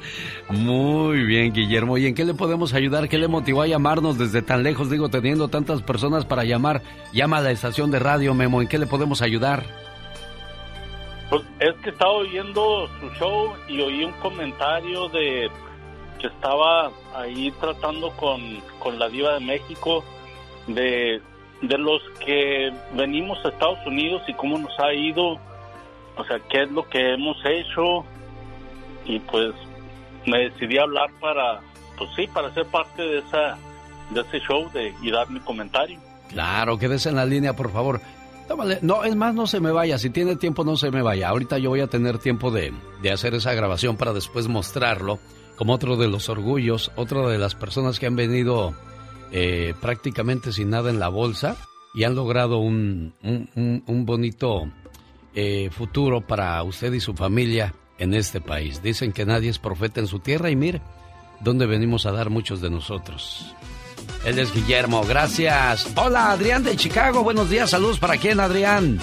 Muy 0.48 1.24
bien, 1.24 1.52
Guillermo. 1.52 1.98
¿Y 1.98 2.06
en 2.06 2.14
qué 2.14 2.24
le 2.24 2.34
podemos 2.34 2.74
ayudar? 2.74 3.08
¿Qué 3.08 3.18
le 3.18 3.28
motivó 3.28 3.62
a 3.62 3.66
llamarnos 3.66 4.18
desde 4.18 4.42
tan 4.42 4.62
lejos? 4.62 4.90
Digo, 4.90 5.08
teniendo 5.08 5.48
tantas 5.48 5.82
personas 5.82 6.24
para 6.24 6.44
llamar. 6.44 6.82
Llama 7.12 7.38
a 7.38 7.42
la 7.42 7.50
estación 7.50 7.90
de 7.90 7.98
radio, 7.98 8.34
Memo. 8.34 8.60
¿En 8.62 8.68
qué 8.68 8.78
le 8.78 8.86
podemos 8.86 9.22
ayudar? 9.22 9.64
Pues 11.30 11.42
es 11.60 11.74
que 11.82 11.90
estaba 11.90 12.12
oyendo 12.12 12.88
su 13.00 13.08
show 13.18 13.52
y 13.68 13.80
oí 13.80 14.04
un 14.04 14.12
comentario 14.12 15.08
de 15.08 15.48
que 16.20 16.26
estaba 16.26 16.90
ahí 17.14 17.50
tratando 17.60 18.10
con, 18.12 18.60
con 18.78 18.98
la 18.98 19.08
diva 19.08 19.34
de 19.34 19.40
México 19.40 20.04
de, 20.66 21.20
de 21.62 21.78
los 21.78 22.02
que 22.24 22.72
venimos 22.94 23.38
a 23.44 23.48
Estados 23.48 23.78
Unidos 23.86 24.22
y 24.28 24.34
cómo 24.34 24.58
nos 24.58 24.78
ha 24.78 24.92
ido, 24.92 25.38
o 26.16 26.24
sea, 26.24 26.38
qué 26.50 26.62
es 26.62 26.70
lo 26.70 26.88
que 26.88 27.14
hemos 27.14 27.36
hecho 27.44 28.04
y 29.04 29.18
pues 29.20 29.54
me 30.26 30.50
decidí 30.50 30.78
hablar 30.78 31.10
para, 31.20 31.60
pues 31.96 32.10
sí, 32.16 32.26
para 32.32 32.52
ser 32.54 32.66
parte 32.66 33.02
de 33.02 33.18
esa 33.18 33.58
de 34.10 34.20
ese 34.20 34.40
show 34.40 34.70
de, 34.72 34.94
y 35.02 35.10
dar 35.10 35.30
mi 35.30 35.40
comentario. 35.40 35.98
Claro, 36.28 36.78
quédese 36.78 37.08
en 37.08 37.16
la 37.16 37.24
línea, 37.24 37.54
por 37.54 37.70
favor. 37.70 38.00
No, 38.82 39.04
es 39.04 39.16
más, 39.16 39.34
no 39.34 39.46
se 39.46 39.60
me 39.60 39.70
vaya. 39.70 39.96
Si 39.98 40.10
tiene 40.10 40.36
tiempo, 40.36 40.64
no 40.64 40.76
se 40.76 40.90
me 40.90 41.00
vaya. 41.00 41.28
Ahorita 41.28 41.58
yo 41.58 41.70
voy 41.70 41.80
a 41.80 41.86
tener 41.86 42.18
tiempo 42.18 42.50
de, 42.50 42.72
de 43.00 43.10
hacer 43.10 43.34
esa 43.34 43.54
grabación 43.54 43.96
para 43.96 44.12
después 44.12 44.48
mostrarlo 44.48 45.18
como 45.56 45.72
otro 45.72 45.96
de 45.96 46.08
los 46.08 46.28
orgullos, 46.28 46.90
otro 46.96 47.28
de 47.28 47.38
las 47.38 47.54
personas 47.54 47.98
que 47.98 48.06
han 48.06 48.16
venido 48.16 48.74
eh, 49.30 49.74
prácticamente 49.80 50.52
sin 50.52 50.70
nada 50.70 50.90
en 50.90 50.98
la 50.98 51.08
bolsa 51.08 51.56
y 51.94 52.04
han 52.04 52.14
logrado 52.14 52.58
un, 52.58 53.14
un 53.22 54.06
bonito 54.06 54.64
eh, 55.34 55.70
futuro 55.70 56.20
para 56.20 56.62
usted 56.62 56.92
y 56.92 57.00
su 57.00 57.14
familia 57.14 57.74
en 57.98 58.14
este 58.14 58.40
país. 58.40 58.82
Dicen 58.82 59.12
que 59.12 59.24
nadie 59.24 59.50
es 59.50 59.58
profeta 59.58 60.00
en 60.00 60.06
su 60.06 60.18
tierra 60.18 60.50
y 60.50 60.56
mire 60.56 60.80
dónde 61.40 61.66
venimos 61.66 62.06
a 62.06 62.12
dar 62.12 62.30
muchos 62.30 62.60
de 62.60 62.70
nosotros. 62.70 63.54
Él 64.24 64.38
es 64.38 64.52
Guillermo, 64.54 65.02
gracias. 65.04 65.88
Hola, 65.96 66.32
Adrián 66.32 66.62
de 66.62 66.76
Chicago, 66.76 67.22
buenos 67.22 67.50
días, 67.50 67.70
saludos 67.70 67.98
para 67.98 68.16
quién, 68.16 68.40
Adrián. 68.40 68.98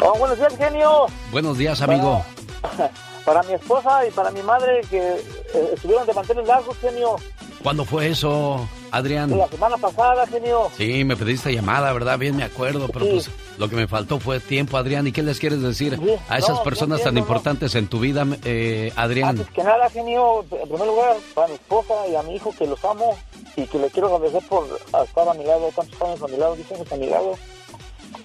Oh, 0.00 0.16
buenos 0.18 0.38
días, 0.38 0.56
genio. 0.56 1.06
Buenos 1.30 1.58
días, 1.58 1.80
amigo. 1.82 2.24
para 3.28 3.42
mi 3.42 3.52
esposa 3.52 4.06
y 4.06 4.10
para 4.10 4.30
mi 4.30 4.42
madre 4.42 4.80
que 4.88 4.98
eh, 5.16 5.70
estuvieron 5.74 6.06
de 6.06 6.14
mantener 6.14 6.46
largos, 6.46 6.74
genio. 6.78 7.16
¿Cuándo 7.62 7.84
fue 7.84 8.08
eso, 8.08 8.66
Adrián? 8.90 9.36
La 9.36 9.46
semana 9.48 9.76
pasada, 9.76 10.26
genio. 10.28 10.70
Sí, 10.78 11.04
me 11.04 11.14
pediste 11.14 11.52
llamada, 11.52 11.92
¿verdad? 11.92 12.18
Bien 12.18 12.34
me 12.36 12.44
acuerdo, 12.44 12.88
pero 12.88 13.04
Sí. 13.04 13.10
pues 13.12 13.30
lo 13.58 13.68
que 13.68 13.76
me 13.76 13.86
faltó 13.86 14.18
fue 14.18 14.40
tiempo, 14.40 14.78
Adrián. 14.78 15.06
¿Y 15.06 15.12
qué 15.12 15.22
les 15.22 15.38
quieres 15.38 15.60
decir 15.60 15.98
Sí, 16.02 16.14
a 16.30 16.38
esas 16.38 16.56
no, 16.56 16.62
personas 16.62 17.00
no 17.00 17.04
tan 17.04 17.18
importantes 17.18 17.74
en 17.74 17.88
tu 17.88 18.00
vida, 18.00 18.24
eh, 18.44 18.92
Adrián? 18.96 19.30
Antes 19.30 19.50
que 19.50 19.62
nada, 19.62 19.90
genio, 19.90 20.44
en 20.50 20.68
primer 20.68 20.86
lugar, 20.86 21.16
para 21.34 21.48
mi 21.48 21.54
esposa 21.54 21.94
y 22.10 22.14
a 22.16 22.22
mi 22.22 22.36
hijo 22.36 22.54
que 22.56 22.66
los 22.66 22.82
amo 22.82 23.14
y 23.56 23.66
que 23.66 23.78
le 23.78 23.90
quiero 23.90 24.14
agradecer 24.14 24.48
por 24.48 24.66
estar 25.04 25.28
a 25.28 25.34
mi 25.34 25.44
lado, 25.44 25.68
tantos 25.76 26.00
años 26.00 26.22
a 26.22 26.28
mi 26.28 26.36
lado, 26.38 26.54
10 26.56 26.72
años 26.72 26.92
a 26.92 26.96
mi 26.96 27.06
lado. 27.08 27.34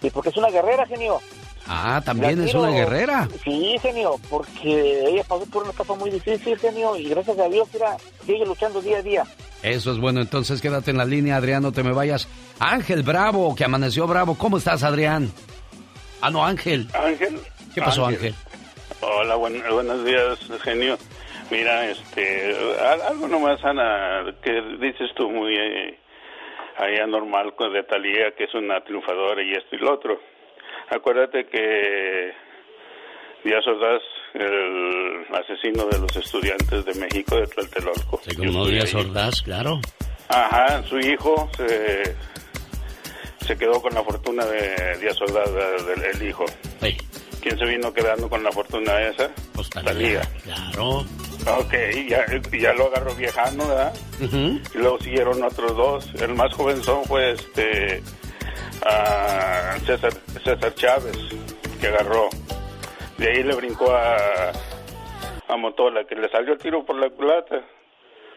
Y 0.01 0.09
porque 0.11 0.29
es 0.29 0.37
una 0.37 0.49
guerrera, 0.49 0.85
genio. 0.85 1.19
Ah, 1.67 2.01
también 2.05 2.39
La 2.39 2.45
es 2.45 2.51
quiero- 2.51 2.67
una 2.67 2.75
guerrera. 2.77 3.27
Sí, 3.43 3.75
genio, 3.81 4.15
porque 4.29 5.05
ella 5.07 5.23
pasó 5.27 5.45
por 5.49 5.63
una 5.63 5.71
etapa 5.71 5.95
muy 5.95 6.09
difícil, 6.09 6.57
genio, 6.59 6.97
y 6.97 7.05
gracias 7.09 7.39
a 7.39 7.47
Dios, 7.47 7.67
mira, 7.73 7.95
sigue 8.25 8.45
luchando 8.45 8.81
día 8.81 8.97
a 8.97 9.01
día. 9.01 9.23
Eso 9.61 9.91
es 9.93 9.97
bueno, 9.99 10.19
entonces 10.19 10.61
quédate 10.61 10.91
en 10.91 10.97
la 10.97 11.05
línea, 11.05 11.37
Adrián, 11.37 11.63
no 11.63 11.71
te 11.71 11.83
me 11.83 11.93
vayas. 11.93 12.27
Ángel 12.59 13.03
Bravo, 13.03 13.55
que 13.55 13.63
amaneció 13.63 14.05
bravo. 14.07 14.37
¿Cómo 14.37 14.57
estás, 14.57 14.83
Adrián? 14.83 15.31
Ah, 16.21 16.29
no, 16.29 16.45
Ángel. 16.45 16.87
Ángel. 16.93 17.39
¿Qué 17.73 17.81
pasó, 17.81 18.05
Ángel? 18.05 18.35
Hola, 18.99 19.35
buen- 19.35 19.63
buenos 19.71 20.03
días, 20.05 20.37
genio. 20.63 20.97
Mira, 21.49 21.89
este, 21.89 22.55
al- 22.81 23.01
algo 23.03 23.27
nomás, 23.27 23.63
Ana, 23.63 24.33
que 24.41 24.51
dices 24.81 25.09
tú 25.15 25.29
muy 25.29 25.55
eh, 25.55 25.97
ahí 26.77 26.97
anormal 26.97 27.55
con 27.55 27.71
de 27.73 27.83
Talía, 27.83 28.31
que 28.37 28.45
es 28.45 28.53
una 28.53 28.81
triunfadora 28.83 29.41
y 29.43 29.51
esto 29.53 29.75
y 29.75 29.79
lo 29.79 29.93
otro. 29.93 30.19
Acuérdate 30.95 31.45
que 31.45 32.31
Díaz 33.43 33.65
Ordaz, 33.67 34.01
el 34.33 35.25
asesino 35.33 35.85
de 35.85 35.99
los 35.99 36.15
estudiantes 36.15 36.85
de 36.85 36.93
México 36.95 37.35
de 37.35 37.47
Tlatelolco. 37.47 38.21
Sí, 38.27 38.35
como 38.35 38.67
Díaz 38.67 38.93
Ordaz, 38.93 39.41
claro. 39.41 39.79
Ajá, 40.29 40.83
su 40.83 40.99
hijo 40.99 41.49
se, 41.57 42.15
se 43.45 43.57
quedó 43.57 43.81
con 43.81 43.93
la 43.93 44.03
fortuna 44.03 44.45
de 44.45 44.97
Díaz 44.99 45.19
Ordaz, 45.21 45.49
el 46.13 46.27
hijo. 46.27 46.45
Sí. 46.81 46.97
¿Quién 47.41 47.57
se 47.57 47.65
vino 47.65 47.91
quedando 47.91 48.29
con 48.29 48.43
la 48.43 48.51
fortuna 48.51 49.01
esa? 49.01 49.29
Pues 49.53 49.69
Talía. 49.69 50.21
Claro. 50.43 50.99
Ok, 51.59 51.73
ya, 52.07 52.25
ya 52.57 52.73
lo 52.73 52.87
agarró 52.87 53.13
viejano, 53.15 53.67
¿verdad? 53.67 53.93
Y 54.21 54.77
luego 54.77 54.97
siguieron 54.99 55.43
otros 55.43 55.75
dos. 55.75 56.13
El 56.21 56.35
más 56.35 56.53
jovenzón 56.53 57.03
fue 57.03 57.31
este 57.33 58.01
a 58.85 59.77
César, 59.85 60.13
César 60.43 60.73
Chávez, 60.75 61.17
que 61.79 61.87
agarró. 61.87 62.29
De 63.17 63.27
ahí 63.29 63.43
le 63.43 63.55
brincó 63.55 63.91
a, 63.93 64.51
a 65.47 65.57
Motola, 65.57 66.03
que 66.05 66.15
le 66.15 66.29
salió 66.29 66.53
el 66.53 66.59
tiro 66.59 66.83
por 66.85 66.97
la 66.99 67.09
culata. 67.09 67.61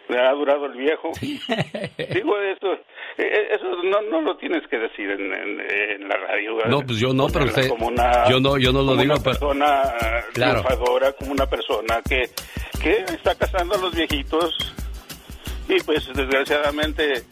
Le 0.09 0.21
ha 0.21 0.31
durado 0.33 0.67
el 0.67 0.75
viejo. 0.75 1.11
Digo 1.21 2.38
eso, 2.38 2.75
eh, 3.19 3.49
eso 3.50 3.65
no, 3.83 4.03
no 4.03 4.21
lo 4.21 4.37
tienes 4.37 4.62
que 4.69 4.79
decir 4.79 5.11
en, 5.11 5.33
en- 5.33 5.61
en 5.61 6.09
la 6.09 6.17
radio. 6.17 6.59
No, 6.69 6.81
pues 6.83 6.99
yo 7.00 7.12
no, 7.12 7.26
pero 7.26 7.47
usted- 7.47 7.69
Como 7.69 7.88
una, 7.88 8.29
yo 8.29 8.38
no- 8.38 8.57
yo 8.57 8.71
no 8.73 8.83
lo 8.83 8.91
como 8.93 9.03
digo, 9.03 9.15
Una 9.15 9.23
persona 9.25 9.83
Claro. 10.33 10.62
triunfadora, 10.62 11.12
como 11.15 11.33
una 11.33 11.47
persona 11.47 12.00
que, 12.09 12.31
que 12.81 12.99
está 13.12 13.35
casando 13.35 13.75
a 13.75 13.79
los 13.79 13.93
viejitos 13.97 14.57
y 15.69 15.81
pues 15.83 16.07
desgraciadamente 16.15 17.25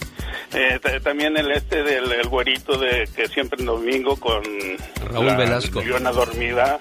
eh, 0.53 0.79
ta- 0.83 1.01
también 1.01 1.37
el 1.37 1.51
este 1.53 1.83
del 1.83 2.11
el 2.13 2.29
güerito 2.29 2.77
de 2.79 3.09
que 3.15 3.29
siempre 3.29 3.61
en 3.61 3.67
domingo 3.67 4.17
con 4.17 4.43
Raúl 5.11 5.27
la 5.27 5.37
Velasco. 5.37 5.81
leona 5.83 6.11
dormida, 6.13 6.79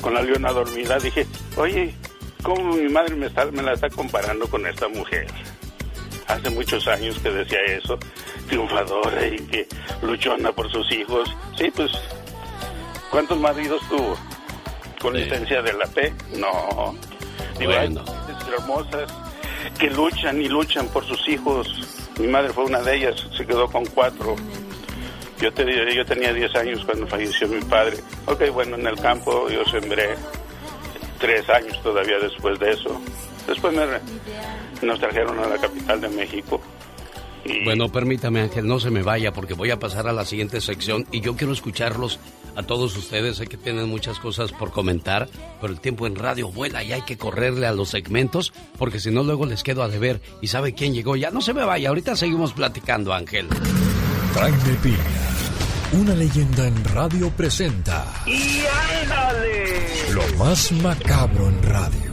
con 0.00 0.14
la 0.14 0.22
leona 0.22 0.52
dormida, 0.52 0.98
dije, 0.98 1.26
oye, 1.56 1.94
¿cómo 2.42 2.72
mi 2.74 2.88
madre 2.88 3.14
me, 3.16 3.26
está, 3.26 3.44
me 3.46 3.62
la 3.62 3.72
está 3.74 3.88
comparando 3.90 4.46
con 4.48 4.66
esta 4.66 4.88
mujer? 4.88 5.26
Hace 6.26 6.48
muchos 6.50 6.86
años 6.86 7.18
que 7.18 7.30
decía 7.30 7.58
eso, 7.66 7.98
triunfadora 8.48 9.26
y 9.26 9.36
que 9.46 9.66
luchona 10.02 10.52
por 10.52 10.70
sus 10.70 10.90
hijos. 10.92 11.28
Sí, 11.58 11.70
pues, 11.74 11.90
¿cuántos 13.10 13.38
maridos 13.38 13.80
tuvo? 13.88 14.16
¿Con 15.00 15.14
Sí. 15.14 15.22
licencia 15.22 15.60
de 15.62 15.72
la 15.72 15.86
P? 15.86 16.12
No. 16.36 16.94
Digo, 17.58 17.72
Bueno. 17.72 18.04
hermosas 18.58 19.10
que 19.78 19.90
luchan 19.90 20.40
y 20.40 20.48
luchan 20.48 20.86
por 20.88 21.04
sus 21.06 21.26
hijos. 21.28 21.68
Mi 22.20 22.26
madre 22.28 22.52
fue 22.52 22.64
una 22.64 22.80
de 22.80 22.96
ellas, 22.96 23.26
se 23.36 23.46
quedó 23.46 23.66
con 23.68 23.84
cuatro. 23.86 24.36
Yo, 25.40 25.50
te- 25.52 25.94
yo 25.94 26.04
tenía 26.04 26.32
10 26.34 26.54
años 26.54 26.84
cuando 26.84 27.06
falleció 27.06 27.48
mi 27.48 27.60
padre. 27.62 27.96
Ok, 28.26 28.50
bueno, 28.52 28.76
en 28.76 28.86
el 28.86 28.96
campo 29.00 29.48
yo 29.48 29.64
sembré 29.64 30.14
tres 31.18 31.48
años 31.48 31.80
todavía 31.82 32.18
después 32.18 32.58
de 32.58 32.72
eso. 32.72 33.00
Después 33.46 33.72
me- 33.74 34.86
nos 34.86 34.98
trajeron 35.00 35.38
a 35.38 35.46
la 35.48 35.56
capital 35.58 36.00
de 36.00 36.08
México. 36.10 36.60
Y 37.44 37.64
Bueno, 37.64 37.90
permítame, 37.90 38.40
Ángel, 38.40 38.66
no 38.66 38.80
se 38.80 38.90
me 38.90 39.02
vaya 39.02 39.32
porque 39.32 39.54
voy 39.54 39.70
a 39.70 39.78
pasar 39.78 40.06
a 40.08 40.12
la 40.12 40.24
siguiente 40.24 40.60
sección 40.60 41.06
y 41.10 41.20
yo 41.20 41.36
quiero 41.36 41.52
escucharlos 41.52 42.18
a 42.56 42.62
todos 42.62 42.96
ustedes. 42.96 43.36
Sé 43.36 43.46
que 43.46 43.56
tienen 43.56 43.88
muchas 43.88 44.18
cosas 44.18 44.52
por 44.52 44.70
comentar, 44.70 45.28
pero 45.60 45.72
el 45.72 45.80
tiempo 45.80 46.06
en 46.06 46.16
radio 46.16 46.50
vuela 46.50 46.82
y 46.82 46.92
hay 46.92 47.02
que 47.02 47.16
correrle 47.16 47.66
a 47.66 47.72
los 47.72 47.90
segmentos 47.90 48.52
porque 48.78 49.00
si 49.00 49.10
no 49.10 49.22
luego 49.22 49.46
les 49.46 49.62
quedo 49.62 49.82
a 49.82 49.88
deber. 49.88 50.20
¿Y 50.40 50.48
sabe 50.48 50.74
quién 50.74 50.94
llegó? 50.94 51.16
Ya 51.16 51.30
no 51.30 51.40
se 51.40 51.54
me 51.54 51.64
vaya, 51.64 51.88
ahorita 51.88 52.16
seguimos 52.16 52.52
platicando, 52.52 53.12
Ángel. 53.12 53.48
Jaime 54.34 54.78
Piña, 54.82 54.96
una 55.92 56.14
leyenda 56.14 56.68
en 56.68 56.84
radio 56.84 57.30
presenta. 57.30 58.06
¡Y 58.26 58.62
ándale! 59.02 60.12
Lo 60.12 60.38
más 60.38 60.70
macabro 60.72 61.48
en 61.48 61.62
radio. 61.62 62.10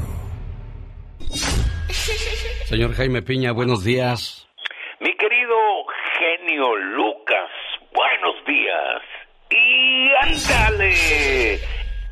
Señor 2.67 2.93
Jaime 2.93 3.21
Piña, 3.21 3.51
buenos 3.51 3.83
días. 3.83 4.46
Genio 6.19 6.75
Lucas, 6.75 7.49
buenos 7.93 8.45
días. 8.45 9.01
Y 9.49 10.11
ándale. 10.21 11.59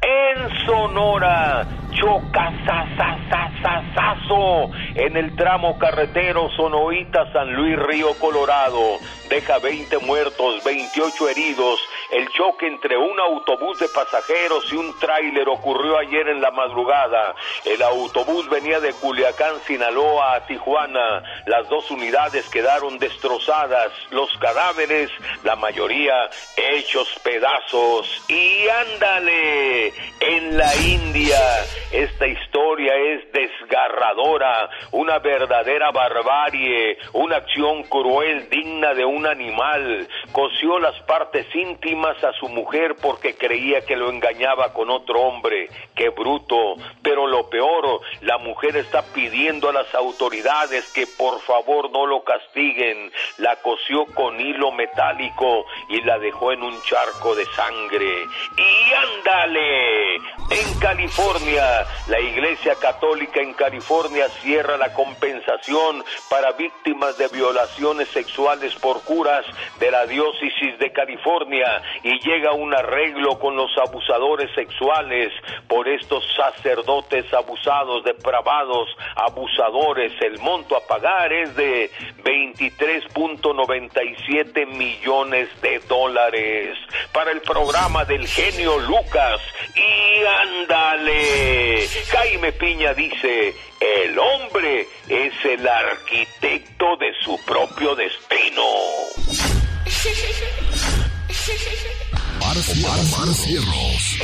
En 0.01 0.65
Sonora, 0.65 1.67
chocasasasasasazo 1.95 4.71
en 4.95 5.17
el 5.17 5.35
tramo 5.35 5.77
carretero 5.77 6.49
Sonoita 6.55 7.29
San 7.33 7.53
Luis 7.53 7.77
Río 7.77 8.17
Colorado. 8.19 8.97
Deja 9.29 9.59
20 9.59 9.97
muertos, 9.99 10.63
28 10.63 11.29
heridos. 11.29 11.79
El 12.11 12.27
choque 12.29 12.67
entre 12.67 12.97
un 12.97 13.19
autobús 13.19 13.79
de 13.79 13.87
pasajeros 13.89 14.71
y 14.71 14.75
un 14.75 14.97
tráiler 14.99 15.49
ocurrió 15.49 15.97
ayer 15.97 16.29
en 16.29 16.41
la 16.41 16.51
madrugada. 16.51 17.35
El 17.65 17.81
autobús 17.81 18.47
venía 18.49 18.79
de 18.79 18.93
Culiacán, 18.93 19.55
Sinaloa 19.65 20.35
a 20.35 20.45
Tijuana. 20.45 21.23
Las 21.47 21.67
dos 21.69 21.89
unidades 21.89 22.47
quedaron 22.49 22.99
destrozadas. 22.99 23.91
Los 24.11 24.29
cadáveres, 24.37 25.09
la 25.43 25.55
mayoría 25.55 26.29
hechos 26.55 27.07
pedazos. 27.23 28.23
Y 28.27 28.67
ándale, 28.67 29.87
en 30.19 30.57
la 30.57 30.75
India, 30.75 31.39
esta 31.91 32.27
historia 32.27 32.93
es 32.95 33.31
desgarradora 33.31 34.69
una 34.91 35.19
verdadera 35.19 35.91
barbarie, 35.91 36.97
una 37.13 37.37
acción 37.37 37.83
cruel 37.83 38.49
digna 38.49 38.93
de 38.93 39.05
un 39.05 39.25
animal. 39.25 40.07
Cosió 40.31 40.79
las 40.79 40.99
partes 41.03 41.45
íntimas 41.53 42.21
a 42.23 42.33
su 42.33 42.49
mujer 42.49 42.95
porque 43.01 43.35
creía 43.35 43.81
que 43.81 43.95
lo 43.95 44.09
engañaba 44.09 44.73
con 44.73 44.89
otro 44.89 45.21
hombre. 45.21 45.69
Qué 45.95 46.09
bruto. 46.09 46.75
Pero 47.01 47.27
lo 47.27 47.49
peor, 47.49 48.01
la 48.21 48.37
mujer 48.37 48.77
está 48.77 49.03
pidiendo 49.13 49.69
a 49.69 49.73
las 49.73 49.93
autoridades 49.95 50.91
que 50.93 51.05
por 51.17 51.39
favor 51.41 51.91
no 51.91 52.05
lo 52.05 52.23
castiguen. 52.23 53.11
La 53.37 53.55
cosió 53.57 54.05
con 54.13 54.39
hilo 54.39 54.71
metálico 54.71 55.65
y 55.89 56.01
la 56.01 56.17
dejó 56.19 56.51
en 56.51 56.63
un 56.63 56.81
charco 56.83 57.35
de 57.35 57.45
sangre. 57.47 58.25
Y 58.57 58.93
ándale. 58.93 60.15
En 60.49 60.79
California, 60.79 61.64
la 62.07 62.19
Iglesia 62.19 62.75
Católica 62.75 63.41
en 63.41 63.53
California 63.53 64.27
cierra 64.41 64.77
la 64.77 64.93
compensación 64.93 66.03
para 66.29 66.51
víctimas 66.53 67.17
de 67.17 67.27
violaciones 67.29 68.07
sexuales 68.09 68.75
por 68.75 69.01
curas 69.03 69.43
de 69.79 69.89
la 69.91 70.05
diócesis 70.05 70.77
de 70.79 70.91
California 70.91 71.81
y 72.03 72.19
llega 72.19 72.51
un 72.53 72.73
arreglo 72.73 73.37
con 73.39 73.55
los 73.55 73.71
abusadores 73.77 74.53
sexuales 74.53 75.31
por 75.67 75.87
estos 75.87 76.25
sacerdotes 76.35 77.33
abusados, 77.33 78.03
depravados, 78.03 78.89
abusadores. 79.15 80.11
El 80.21 80.37
monto 80.39 80.75
a 80.75 80.81
pagar 80.81 81.31
es 81.33 81.55
de 81.55 81.89
23.97 82.23 84.67
millones 84.67 85.49
de 85.61 85.79
dólares 85.87 86.77
para 87.11 87.31
el 87.31 87.41
programa 87.41 88.05
del 88.05 88.27
genio 88.27 88.77
Lucas. 88.79 89.41
Y 89.75 90.23
ándale, 90.23 91.54
Jaime 92.11 92.51
Piña 92.53 92.93
dice, 92.93 93.53
el 93.79 94.17
hombre 94.17 94.87
es 95.07 95.33
el 95.45 95.67
arquitecto 95.67 96.97
de 96.97 97.13
su 97.23 97.37
propio 97.45 97.95
destino. 97.95 98.63
Omar, 102.55 103.33
Cierros. 103.33 104.19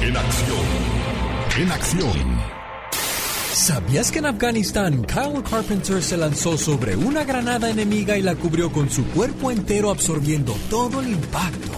En 0.00 0.16
acción. 0.16 0.66
En 1.58 1.72
acción. 1.72 2.42
¿Sabías 3.52 4.10
que 4.10 4.18
en 4.18 4.26
Afganistán 4.26 5.04
Kyle 5.04 5.42
Carpenter 5.48 6.02
se 6.02 6.16
lanzó 6.16 6.56
sobre 6.58 6.96
una 6.96 7.24
granada 7.24 7.70
enemiga 7.70 8.16
y 8.16 8.22
la 8.22 8.34
cubrió 8.34 8.72
con 8.72 8.90
su 8.90 9.06
cuerpo 9.08 9.50
entero 9.50 9.90
absorbiendo 9.90 10.54
todo 10.68 11.00
el 11.00 11.08
impacto? 11.08 11.72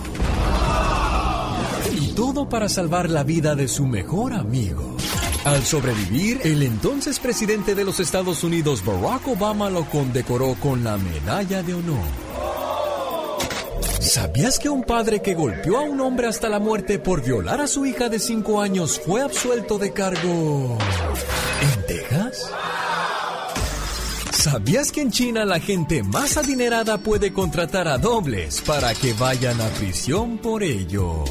Todo 2.16 2.48
para 2.48 2.68
salvar 2.68 3.10
la 3.10 3.24
vida 3.24 3.56
de 3.56 3.66
su 3.66 3.86
mejor 3.86 4.34
amigo. 4.34 4.96
Al 5.44 5.64
sobrevivir, 5.64 6.40
el 6.44 6.62
entonces 6.62 7.18
presidente 7.18 7.74
de 7.74 7.84
los 7.84 7.98
Estados 7.98 8.44
Unidos, 8.44 8.84
Barack 8.84 9.26
Obama, 9.26 9.68
lo 9.68 9.84
condecoró 9.90 10.54
con 10.54 10.84
la 10.84 10.96
Medalla 10.96 11.62
de 11.64 11.74
Honor. 11.74 12.06
¿Sabías 14.00 14.60
que 14.60 14.68
un 14.68 14.84
padre 14.84 15.22
que 15.22 15.34
golpeó 15.34 15.78
a 15.78 15.82
un 15.82 16.00
hombre 16.00 16.28
hasta 16.28 16.48
la 16.48 16.60
muerte 16.60 17.00
por 17.00 17.24
violar 17.24 17.60
a 17.60 17.66
su 17.66 17.84
hija 17.84 18.08
de 18.08 18.20
5 18.20 18.60
años 18.60 19.00
fue 19.04 19.20
absuelto 19.20 19.78
de 19.78 19.92
cargo 19.92 20.78
en 21.62 21.86
Texas? 21.86 22.48
¿Sabías 24.30 24.92
que 24.92 25.00
en 25.00 25.10
China 25.10 25.44
la 25.44 25.58
gente 25.58 26.02
más 26.02 26.36
adinerada 26.36 26.98
puede 26.98 27.32
contratar 27.32 27.88
a 27.88 27.98
dobles 27.98 28.60
para 28.60 28.94
que 28.94 29.14
vayan 29.14 29.60
a 29.60 29.68
prisión 29.70 30.38
por 30.38 30.62
ello? 30.62 31.24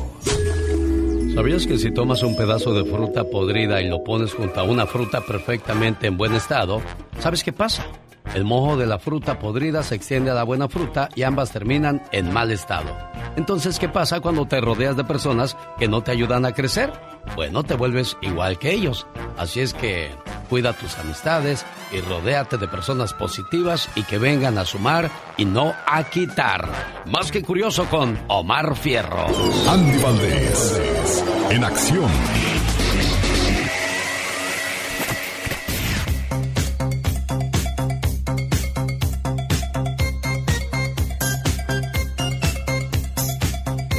¿Sabías 1.34 1.66
que 1.66 1.80
si 1.80 1.90
tomas 1.90 2.22
un 2.22 2.36
pedazo 2.36 2.76
de 2.76 2.86
fruta 2.86 3.24
podrida 3.24 3.82
y 3.82 3.90
lo 3.90 4.04
pones 4.04 4.34
junto 4.34 4.60
a 4.60 4.64
una 4.64 4.86
fruta 4.86 5.22
perfectamente 5.22 6.06
en 6.06 6.16
buen 6.16 6.36
estado, 6.36 6.80
¿sabes 7.18 7.44
qué 7.44 7.52
pasa? 7.52 7.88
El 8.34 8.46
mojo 8.46 8.78
de 8.78 8.88
la 8.88 9.00
fruta 9.00 9.38
podrida 9.38 9.84
se 9.84 9.96
extiende 9.96 10.32
a 10.32 10.34
la 10.34 10.44
buena 10.44 10.68
fruta 10.68 11.10
y 11.16 11.24
ambas 11.24 11.52
terminan 11.52 12.02
en 12.12 12.34
mal 12.34 12.52
estado. 12.52 12.96
Entonces, 13.36 13.80
¿qué 13.80 13.90
pasa 13.90 14.22
cuando 14.22 14.48
te 14.48 14.60
rodeas 14.60 14.98
de 14.98 15.04
personas 15.04 15.56
que 15.78 15.88
no 15.88 16.02
te 16.02 16.12
ayudan 16.12 16.46
a 16.46 16.54
crecer? 16.54 16.92
Bueno, 17.36 17.64
te 17.64 17.76
vuelves 17.76 18.18
igual 18.22 18.60
que 18.60 18.72
ellos. 18.72 19.08
Así 19.38 19.60
es 19.60 19.74
que 19.74 20.12
cuida 20.50 20.74
tus 20.74 20.98
amistades 20.98 21.66
y 21.92 22.02
rodéate 22.02 22.58
de 22.58 22.68
personas 22.68 23.14
positivas 23.14 23.90
y 23.96 24.04
que 24.04 24.18
vengan 24.18 24.58
a 24.58 24.66
sumar 24.66 25.10
y 25.38 25.46
no 25.46 25.74
a 25.86 26.04
quitar. 26.04 26.70
Más 27.06 27.32
que 27.32 27.42
curioso 27.44 27.86
con 27.86 28.20
Omar 28.28 28.76
Fierro. 28.76 29.28
Andy 29.68 29.98
Valdés. 30.02 31.24
En 31.50 31.64
acción. 31.64 32.10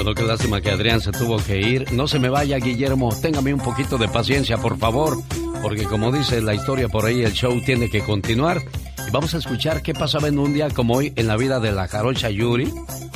Bueno, 0.04 0.20
qué 0.20 0.26
lástima 0.26 0.60
que 0.60 0.70
Adrián 0.70 1.00
se 1.00 1.12
tuvo 1.12 1.38
que 1.38 1.62
ir. 1.62 1.90
No 1.94 2.06
se 2.06 2.18
me 2.18 2.28
vaya, 2.28 2.58
Guillermo. 2.58 3.08
Téngame 3.22 3.54
un 3.54 3.60
poquito 3.60 3.96
de 3.96 4.06
paciencia, 4.06 4.58
por 4.58 4.76
favor. 4.76 5.16
Porque 5.62 5.84
como 5.84 6.12
dice 6.12 6.42
la 6.42 6.54
historia 6.54 6.88
por 6.88 7.06
ahí, 7.06 7.22
el 7.22 7.32
show 7.32 7.58
tiene 7.64 7.88
que 7.88 8.02
continuar. 8.02 8.60
Y 9.08 9.10
vamos 9.10 9.32
a 9.34 9.38
escuchar 9.38 9.80
qué 9.80 9.94
pasaba 9.94 10.28
en 10.28 10.38
un 10.38 10.52
día 10.52 10.68
como 10.68 10.92
hoy 10.92 11.14
en 11.16 11.26
la 11.26 11.38
vida 11.38 11.58
de 11.58 11.72
la 11.72 11.88
jarocha 11.88 12.28
Yuri. 12.28 12.70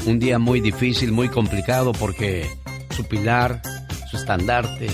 Un 0.06 0.18
día 0.18 0.38
muy 0.38 0.62
difícil, 0.62 1.12
muy 1.12 1.28
complicado 1.28 1.92
porque 1.92 2.48
su 2.96 3.04
pilar, 3.04 3.60
su 4.10 4.16
estandarte, 4.16 4.88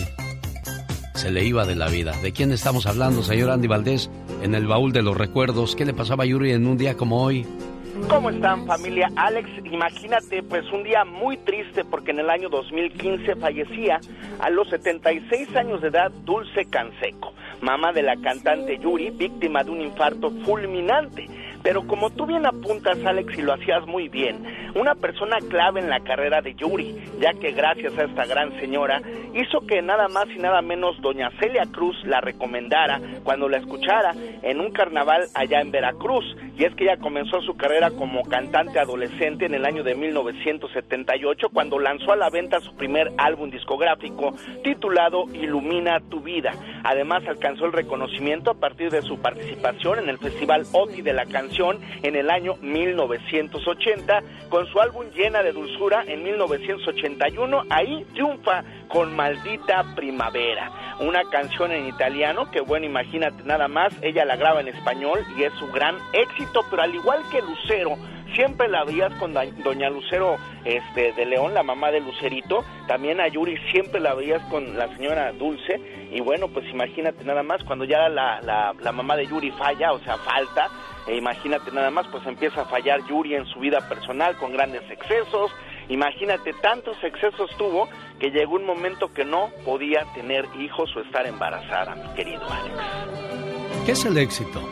se 1.15 1.31
le 1.31 1.45
iba 1.45 1.65
de 1.65 1.77
la 1.77 1.87
vida. 1.87 2.11
¿De 2.23 2.33
quién 2.33 2.51
estamos 2.51 2.87
hablando, 2.87 3.23
señor 3.23 3.51
Andy 3.51 3.69
Valdés? 3.69 4.11
En 4.43 4.57
el 4.57 4.67
baúl 4.67 4.93
de 4.93 5.03
los 5.03 5.17
recuerdos. 5.17 5.77
¿Qué 5.77 5.85
le 5.85 5.95
pasaba 5.95 6.25
a 6.25 6.27
Yuri 6.27 6.51
en 6.51 6.67
un 6.67 6.77
día 6.77 6.97
como 6.97 7.23
hoy? 7.23 7.47
¿Cómo 8.09 8.29
están 8.29 8.67
familia? 8.67 9.09
Alex, 9.15 9.49
imagínate 9.65 10.43
pues 10.43 10.65
un 10.73 10.83
día 10.83 11.05
muy 11.05 11.37
triste 11.39 11.85
porque 11.85 12.11
en 12.11 12.19
el 12.19 12.29
año 12.29 12.49
2015 12.49 13.37
fallecía 13.37 14.01
a 14.41 14.51
los 14.51 14.69
76 14.69 15.55
años 15.55 15.81
de 15.81 15.89
edad 15.89 16.11
Dulce 16.25 16.65
Canseco, 16.67 17.33
mamá 17.61 17.93
de 17.93 18.03
la 18.03 18.17
cantante 18.17 18.79
Yuri, 18.79 19.11
víctima 19.11 19.63
de 19.63 19.71
un 19.71 19.81
infarto 19.81 20.33
fulminante. 20.45 21.29
Pero 21.65 21.87
como 21.87 22.11
tú 22.11 22.27
bien 22.27 22.45
apuntas, 22.45 22.99
Alex, 23.07 23.39
y 23.39 23.43
lo 23.43 23.55
hacías 23.55 23.87
muy 23.87 24.11
bien, 24.11 24.45
una 24.75 24.95
persona 24.95 25.39
clave 25.49 25.81
en 25.81 25.89
la 25.89 26.01
carrera 26.01 26.43
de 26.43 26.55
Yuri, 26.55 26.95
ya 27.21 27.33
que 27.33 27.53
gracias 27.53 27.97
a 27.97 28.05
esta 28.05 28.27
gran 28.27 28.55
señora 28.61 29.01
hizo 29.33 29.67
que 29.67 29.81
nada 29.81 30.09
más 30.09 30.27
y 30.29 30.39
nada 30.39 30.61
menos 30.61 31.01
doña 31.01 31.31
Celia 31.41 31.65
Cruz 31.73 31.97
la 32.05 32.21
recomendara 32.21 33.01
cuando 33.23 33.49
la 33.49 33.57
escuchara 33.57 34.13
en 34.43 34.61
un 34.61 34.73
carnaval 34.73 35.27
allá 35.35 35.63
en 35.63 35.71
Veracruz. 35.71 36.37
Y 36.57 36.65
es 36.65 36.75
que 36.77 36.85
ella 36.85 36.99
comenzó 36.99 37.41
su 37.41 37.57
carrera 37.57 37.91
como 37.91 38.23
cantante 38.23 38.79
adolescente 38.79 39.47
en 39.47 39.55
el 39.55 39.65
año 39.65 39.83
de 39.83 39.95
1978 39.95 41.49
cuando 41.49 41.79
lanzó 41.79 42.13
a 42.13 42.17
la 42.17 42.31
venta 42.31 42.61
su 42.61 42.77
primer 42.77 43.11
álbum 43.17 43.51
discográfico 43.51 44.35
titulado 44.63 45.25
Ilumina 45.33 45.99
tu 46.11 46.21
vida. 46.21 46.53
Además 46.85 47.25
alcanzó 47.27 47.65
el 47.65 47.73
reconocimiento 47.73 48.51
a 48.51 48.55
partir 48.55 48.91
de 48.91 49.03
su 49.03 49.19
participación 49.19 49.99
en 50.01 50.11
el 50.11 50.19
Festival 50.19 50.65
OTI 50.73 51.03
de 51.03 51.13
la 51.13 51.27
En 52.03 52.17
el 52.17 52.31
año 52.31 52.57
1980 52.63 54.23
con 54.49 54.67
su 54.67 54.81
álbum 54.81 55.07
Llena 55.15 55.41
de 55.41 55.53
Dulzura 55.53 56.03
en 56.05 56.25
1981. 56.25 57.63
Ahí 57.71 58.05
triunfa 58.13 58.65
con 58.89 59.15
Maldita 59.15 59.85
Primavera, 59.95 60.97
una 60.99 61.23
canción 61.31 61.71
en 61.71 61.87
italiano 61.87 62.51
que 62.51 62.61
bueno, 62.61 62.87
imagínate 62.87 63.45
nada 63.45 63.69
más, 63.69 63.95
ella 64.03 64.25
la 64.25 64.35
graba 64.35 64.63
en 64.63 64.69
español 64.69 65.21
y 65.39 65.45
es 65.45 65.53
su 65.55 65.71
gran 65.71 65.97
éxito, 66.13 66.63
pero 66.71 66.83
al 66.83 66.93
igual 66.93 67.21
que 67.31 67.41
Lucero, 67.41 67.97
siempre 68.35 68.67
la 68.69 68.83
veías 68.83 69.15
con 69.21 69.33
doña 69.33 69.91
Lucero 69.91 70.37
este, 70.65 71.13
de 71.13 71.25
León, 71.25 71.55
la 71.55 71.63
mamá 71.63 71.93
de 71.93 72.01
Lucerito, 72.01 72.65
también 72.89 73.21
a 73.21 73.29
Yuri 73.29 73.57
siempre 73.71 74.01
la 74.01 74.15
veías 74.15 74.43
con 74.51 74.77
la 74.77 74.89
señora 74.97 75.33
Dulce, 75.33 75.81
y 76.11 76.21
bueno, 76.21 76.49
pues 76.49 76.69
imagínate 76.69 77.25
nada 77.25 77.45
más, 77.45 77.63
cuando 77.63 77.85
ya 77.85 78.09
la, 78.09 78.41
la 78.81 78.93
mamá 78.93 79.15
de 79.15 79.27
Yuri 79.27 79.53
falla, 79.53 79.93
o 79.93 80.01
sea, 80.01 80.17
falta, 80.17 80.69
e 81.07 81.17
imagínate 81.17 81.71
nada 81.71 81.91
más, 81.91 82.07
pues 82.09 82.27
empieza 82.27 82.63
a 82.63 82.65
fallar 82.65 83.07
Yuri 83.07 83.35
en 83.35 83.47
su 83.47 83.61
vida 83.61 83.87
personal 83.89 84.37
con 84.39 84.53
grandes 84.53 84.83
excesos. 84.91 85.51
Imagínate, 85.89 86.55
tantos 86.63 86.97
excesos 87.03 87.51
tuvo 87.59 87.89
que 88.19 88.31
llegó 88.31 88.55
un 88.55 88.65
momento 88.65 89.13
que 89.13 89.25
no 89.25 89.51
podía 89.65 90.07
tener 90.15 90.47
hijos 90.59 90.95
o 90.97 91.01
estar 91.01 91.27
embarazada, 91.27 91.95
mi 91.95 92.15
querido 92.15 92.43
Alex. 92.51 93.85
¿Qué 93.85 93.93
es 93.93 94.05
el 94.07 94.17
éxito? 94.17 94.63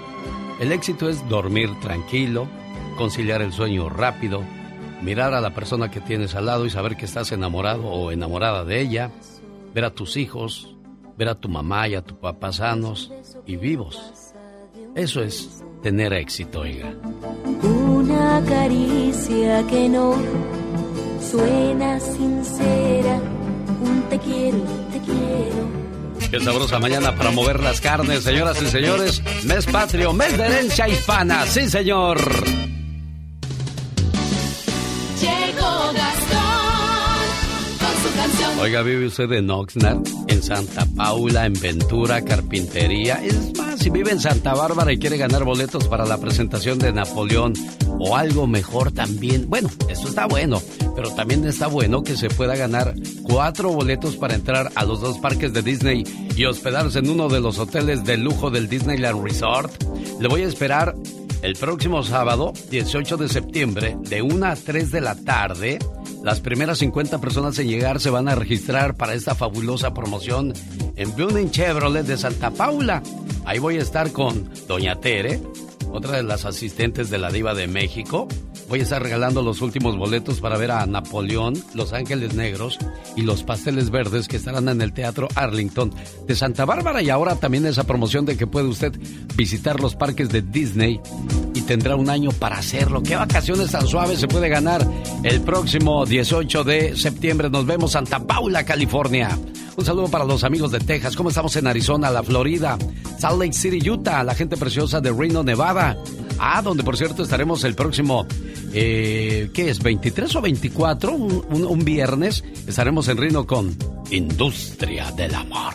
El 0.58 0.72
éxito 0.72 1.08
es 1.10 1.28
dormir 1.28 1.68
tranquilo, 1.80 2.48
conciliar 2.96 3.42
el 3.42 3.52
sueño 3.52 3.90
rápido, 3.90 4.42
mirar 5.02 5.34
a 5.34 5.40
la 5.42 5.50
persona 5.50 5.90
que 5.90 6.00
tienes 6.00 6.34
al 6.34 6.46
lado 6.46 6.64
y 6.64 6.70
saber 6.70 6.96
que 6.96 7.04
estás 7.04 7.30
enamorado 7.32 7.88
o 7.88 8.10
enamorada 8.10 8.64
de 8.64 8.80
ella, 8.80 9.10
ver 9.74 9.84
a 9.84 9.90
tus 9.90 10.16
hijos, 10.16 10.74
ver 11.18 11.28
a 11.28 11.34
tu 11.34 11.50
mamá 11.50 11.88
y 11.88 11.94
a 11.94 12.02
tu 12.02 12.16
papá 12.16 12.52
sanos 12.52 13.12
y 13.44 13.56
vivos. 13.56 14.34
Eso 14.94 15.22
es 15.22 15.62
tener 15.82 16.12
éxito, 16.12 16.60
oiga. 16.60 16.94
Una 17.62 18.42
caricia 18.48 19.66
que 19.66 19.88
no 19.88 20.14
suena 21.30 21.98
sincera, 22.00 23.20
un 23.82 24.02
te 24.08 24.18
quiero, 24.18 24.58
te 24.92 25.00
quiero. 25.00 25.82
Qué 26.30 26.40
sabrosa 26.40 26.78
mañana 26.78 27.14
para 27.14 27.30
mover 27.30 27.60
las 27.60 27.80
carnes, 27.80 28.22
señoras 28.22 28.60
y 28.62 28.66
señores. 28.66 29.22
Mes 29.44 29.66
patrio, 29.66 30.12
mes 30.12 30.36
de 30.38 30.46
herencia 30.46 30.88
hispana. 30.88 31.46
Sí, 31.46 31.68
señor. 31.68 32.18
Llegó 35.20 35.92
Gastón. 35.92 36.41
Oiga, 38.62 38.82
vive 38.82 39.06
usted 39.06 39.32
en 39.32 39.50
Oxnard, 39.50 40.02
en 40.28 40.40
Santa 40.40 40.86
Paula, 40.96 41.46
en 41.46 41.52
Ventura, 41.54 42.22
Carpintería. 42.22 43.16
Es 43.16 43.58
más, 43.58 43.80
si 43.80 43.90
vive 43.90 44.12
en 44.12 44.20
Santa 44.20 44.54
Bárbara 44.54 44.92
y 44.92 45.00
quiere 45.00 45.16
ganar 45.16 45.42
boletos 45.42 45.88
para 45.88 46.06
la 46.06 46.18
presentación 46.18 46.78
de 46.78 46.92
Napoleón 46.92 47.54
o 47.98 48.14
algo 48.14 48.46
mejor 48.46 48.92
también. 48.92 49.50
Bueno, 49.50 49.68
esto 49.88 50.06
está 50.06 50.26
bueno, 50.26 50.62
pero 50.94 51.10
también 51.10 51.44
está 51.44 51.66
bueno 51.66 52.04
que 52.04 52.16
se 52.16 52.28
pueda 52.28 52.54
ganar 52.54 52.94
cuatro 53.24 53.72
boletos 53.72 54.14
para 54.14 54.36
entrar 54.36 54.70
a 54.76 54.84
los 54.84 55.00
dos 55.00 55.18
parques 55.18 55.52
de 55.52 55.62
Disney 55.62 56.04
y 56.36 56.44
hospedarse 56.44 57.00
en 57.00 57.10
uno 57.10 57.28
de 57.28 57.40
los 57.40 57.58
hoteles 57.58 58.04
de 58.04 58.16
lujo 58.16 58.50
del 58.50 58.68
Disneyland 58.68 59.24
Resort. 59.24 59.72
Le 60.20 60.28
voy 60.28 60.42
a 60.42 60.46
esperar 60.46 60.94
el 61.42 61.54
próximo 61.54 62.02
sábado, 62.04 62.52
18 62.70 63.16
de 63.16 63.28
septiembre, 63.28 63.96
de 64.00 64.22
1 64.22 64.46
a 64.46 64.54
3 64.54 64.90
de 64.90 65.00
la 65.00 65.16
tarde. 65.16 65.78
Las 66.22 66.40
primeras 66.40 66.78
50 66.78 67.20
personas 67.20 67.58
en 67.58 67.68
llegar 67.68 68.00
se 68.00 68.10
van 68.10 68.28
a 68.28 68.36
registrar 68.36 68.96
para 68.96 69.14
esta 69.14 69.34
fabulosa 69.34 69.92
promoción 69.92 70.54
en 70.94 71.14
Building 71.16 71.50
Chevrolet 71.50 72.06
de 72.06 72.16
Santa 72.16 72.52
Paula. 72.52 73.02
Ahí 73.44 73.58
voy 73.58 73.76
a 73.76 73.82
estar 73.82 74.12
con 74.12 74.48
Doña 74.68 75.00
Tere, 75.00 75.42
otra 75.90 76.16
de 76.16 76.22
las 76.22 76.44
asistentes 76.44 77.10
de 77.10 77.18
la 77.18 77.30
Diva 77.30 77.54
de 77.54 77.66
México. 77.66 78.28
Voy 78.72 78.80
a 78.80 78.84
estar 78.84 79.02
regalando 79.02 79.42
los 79.42 79.60
últimos 79.60 79.98
boletos 79.98 80.40
para 80.40 80.56
ver 80.56 80.70
a 80.70 80.86
Napoleón, 80.86 81.62
Los 81.74 81.92
Ángeles 81.92 82.32
Negros 82.32 82.78
y 83.16 83.20
los 83.20 83.42
Pasteles 83.42 83.90
Verdes 83.90 84.28
que 84.28 84.38
estarán 84.38 84.66
en 84.70 84.80
el 84.80 84.94
Teatro 84.94 85.28
Arlington 85.34 85.92
de 86.26 86.34
Santa 86.34 86.64
Bárbara. 86.64 87.02
Y 87.02 87.10
ahora 87.10 87.36
también 87.36 87.66
esa 87.66 87.84
promoción 87.84 88.24
de 88.24 88.38
que 88.38 88.46
puede 88.46 88.68
usted 88.68 88.98
visitar 89.36 89.78
los 89.78 89.94
parques 89.94 90.30
de 90.30 90.40
Disney 90.40 91.02
y 91.52 91.60
tendrá 91.60 91.96
un 91.96 92.08
año 92.08 92.30
para 92.30 92.56
hacerlo. 92.56 93.02
¿Qué 93.02 93.14
vacaciones 93.14 93.72
tan 93.72 93.86
suaves 93.86 94.20
se 94.20 94.26
puede 94.26 94.48
ganar 94.48 94.88
el 95.22 95.42
próximo 95.42 96.06
18 96.06 96.64
de 96.64 96.96
septiembre? 96.96 97.50
Nos 97.50 97.66
vemos 97.66 97.92
Santa 97.92 98.26
Paula, 98.26 98.64
California. 98.64 99.38
Un 99.76 99.84
saludo 99.86 100.08
para 100.08 100.24
los 100.24 100.44
amigos 100.44 100.70
de 100.70 100.80
Texas. 100.80 101.16
¿Cómo 101.16 101.30
estamos 101.30 101.56
en 101.56 101.66
Arizona, 101.66 102.10
la 102.10 102.22
Florida? 102.22 102.76
Salt 103.18 103.38
Lake 103.40 103.52
City, 103.54 103.88
Utah, 103.90 104.22
la 104.22 104.34
gente 104.34 104.56
preciosa 104.56 105.00
de 105.00 105.10
Reno, 105.12 105.42
Nevada. 105.42 105.96
Ah, 106.38 106.60
donde 106.62 106.82
por 106.82 106.96
cierto 106.96 107.22
estaremos 107.22 107.64
el 107.64 107.74
próximo, 107.74 108.26
eh, 108.74 109.50
¿qué 109.54 109.70
es? 109.70 109.80
¿23 109.82 110.34
o 110.36 110.40
24? 110.42 111.12
Un, 111.12 111.64
un- 111.64 111.84
viernes 111.84 112.44
estaremos 112.66 113.08
en 113.08 113.16
Reno 113.16 113.46
con 113.46 113.74
Industria 114.10 115.10
del 115.12 115.34
Amor. 115.34 115.74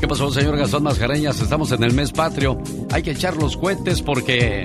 ¿Qué 0.00 0.08
pasó, 0.08 0.30
señor 0.32 0.56
Gastón 0.56 0.82
Mascareñas? 0.82 1.40
Estamos 1.40 1.70
en 1.72 1.82
el 1.84 1.92
mes 1.92 2.10
patrio. 2.10 2.60
Hay 2.90 3.02
que 3.02 3.12
echar 3.12 3.36
los 3.36 3.56
cohetes 3.56 4.02
porque 4.02 4.64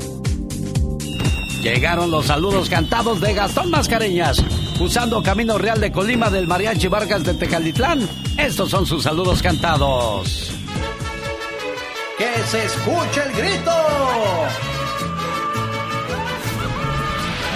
llegaron 1.69 2.11
los 2.11 2.27
saludos 2.27 2.69
cantados 2.69 3.19
de 3.19 3.33
Gastón 3.33 3.69
Mascareñas. 3.69 4.43
Usando 4.79 5.21
Camino 5.21 5.57
Real 5.57 5.81
de 5.81 5.91
Colima 5.91 6.29
del 6.29 6.47
Mariachi 6.47 6.87
Vargas 6.87 7.23
de 7.23 7.33
Tecalitlán. 7.33 8.07
Estos 8.37 8.69
son 8.69 8.85
sus 8.85 9.03
saludos 9.03 9.41
cantados. 9.41 10.51
¡Que 12.17 12.43
se 12.45 12.65
escuche 12.65 13.21
el 13.23 13.31
grito! 13.33 13.71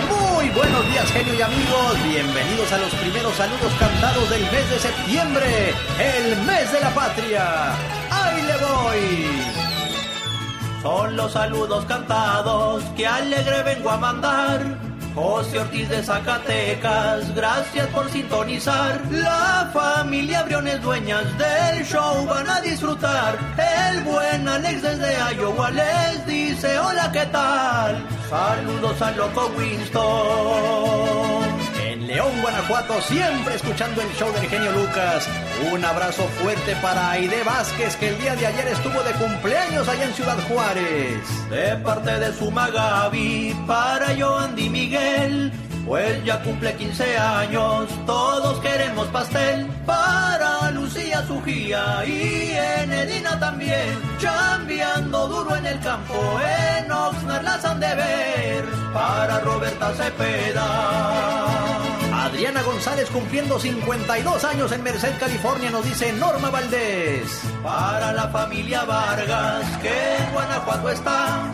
Muy 0.10 0.50
buenos 0.50 0.92
días, 0.92 1.12
genio 1.12 1.34
y 1.34 1.42
amigos. 1.42 2.04
Bienvenidos 2.04 2.72
a 2.74 2.78
los 2.80 2.94
primeros 2.96 3.34
saludos 3.36 3.74
cantados 3.80 4.30
del 4.30 4.42
mes 4.42 4.70
de 4.70 4.80
septiembre, 4.80 5.74
el 6.00 6.38
mes 6.44 6.72
de 6.72 6.80
la 6.82 6.94
patria. 6.94 7.74
¡Ahí 8.10 8.42
le 8.42 8.58
voy! 8.58 9.61
Son 10.82 11.16
los 11.16 11.34
saludos 11.34 11.86
cantados 11.86 12.84
que 12.98 13.06
alegre 13.06 13.62
vengo 13.64 13.92
a 13.92 13.98
mandar. 13.98 14.62
José 15.14 15.60
Ortiz 15.60 15.90
de 15.90 16.02
Zacatecas, 16.02 17.36
gracias 17.36 17.88
por 17.88 18.10
sintonizar. 18.10 19.00
La 19.12 19.70
familia 19.74 20.42
Briones 20.44 20.82
dueñas 20.82 21.26
del 21.38 21.86
show 21.86 22.26
van 22.26 22.50
a 22.50 22.62
disfrutar. 22.62 23.38
El 23.92 24.02
buen 24.04 24.48
Alex 24.48 24.82
desde 24.82 25.36
Iowa 25.36 25.70
les 25.70 26.26
dice 26.26 26.80
hola, 26.80 27.12
¿qué 27.12 27.26
tal? 27.28 28.04
Saludos 28.30 29.00
al 29.02 29.18
loco 29.18 29.52
Winston. 29.58 31.41
León, 32.12 32.42
Guanajuato, 32.42 33.02
siempre 33.04 33.56
escuchando 33.56 34.02
el 34.02 34.12
show 34.18 34.30
del 34.34 34.46
genio 34.50 34.74
Lucas. 34.74 35.30
Un 35.72 35.86
abrazo 35.86 36.28
fuerte 36.42 36.76
para 36.82 37.12
Aide 37.12 37.42
Vázquez, 37.44 37.96
que 37.96 38.10
el 38.10 38.20
día 38.20 38.36
de 38.36 38.48
ayer 38.48 38.68
estuvo 38.68 39.02
de 39.02 39.14
cumpleaños 39.14 39.88
allá 39.88 40.04
en 40.04 40.14
Ciudad 40.14 40.38
Juárez. 40.50 41.50
De 41.50 41.78
parte 41.78 42.20
de 42.20 42.34
su 42.34 42.52
Magabi, 42.52 43.56
para 43.66 44.08
Andy 44.10 44.70
Miguel. 44.70 45.54
Pues 45.86 46.22
ya 46.26 46.44
cumple 46.44 46.76
15 46.76 47.18
años, 47.18 47.88
todos 48.06 48.60
queremos 48.60 49.08
pastel. 49.08 49.68
Para 49.86 50.70
Lucía 50.72 51.26
Sujía 51.26 52.04
y 52.06 52.52
Enedina 52.82 53.40
también. 53.40 53.98
Chambeando 54.20 55.30
duro 55.30 55.56
en 55.56 55.66
el 55.66 55.80
campo, 55.80 56.42
en 56.78 56.92
Oxnard 56.92 57.44
las 57.44 57.64
han 57.64 57.80
de 57.80 57.96
ver. 57.96 58.66
Para 58.94 59.40
Roberta 59.40 59.94
Cepeda. 59.94 61.71
Adriana 62.32 62.64
González 62.64 63.10
cumpliendo 63.10 63.60
52 63.60 64.46
años 64.46 64.72
en 64.72 64.82
Merced, 64.84 65.20
California, 65.20 65.70
nos 65.70 65.84
dice 65.84 66.14
Norma 66.14 66.50
Valdés. 66.50 67.42
Para 67.62 68.14
la 68.14 68.30
familia 68.30 68.86
Vargas, 68.86 69.66
que 69.82 70.16
en 70.16 70.32
Guanajuato 70.32 70.90
está. 70.92 71.52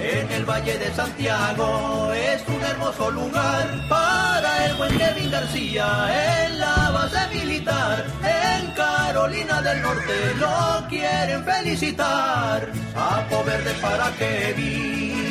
En 0.00 0.30
el 0.32 0.44
Valle 0.44 0.78
de 0.78 0.92
Santiago 0.92 2.12
es 2.12 2.42
un 2.48 2.60
hermoso 2.60 3.08
lugar 3.12 3.68
para 3.88 4.66
el 4.66 4.74
buen 4.74 4.98
Kevin 4.98 5.30
García 5.30 6.44
en 6.44 6.58
la 6.58 6.90
base 6.90 7.32
militar. 7.32 8.04
En 8.24 8.72
Carolina 8.72 9.62
del 9.62 9.80
Norte 9.80 10.34
lo 10.40 10.88
quieren 10.88 11.44
felicitar. 11.44 12.68
Sapo 12.92 13.44
verde 13.44 13.72
para 13.80 14.10
Kevin. 14.16 15.25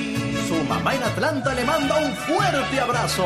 Su 0.47 0.63
mamá 0.63 0.93
en 0.93 1.01
Atlanta 1.03 1.53
le 1.55 1.63
manda 1.63 1.97
un 1.97 2.13
fuerte 2.13 2.79
abrazo. 2.79 3.25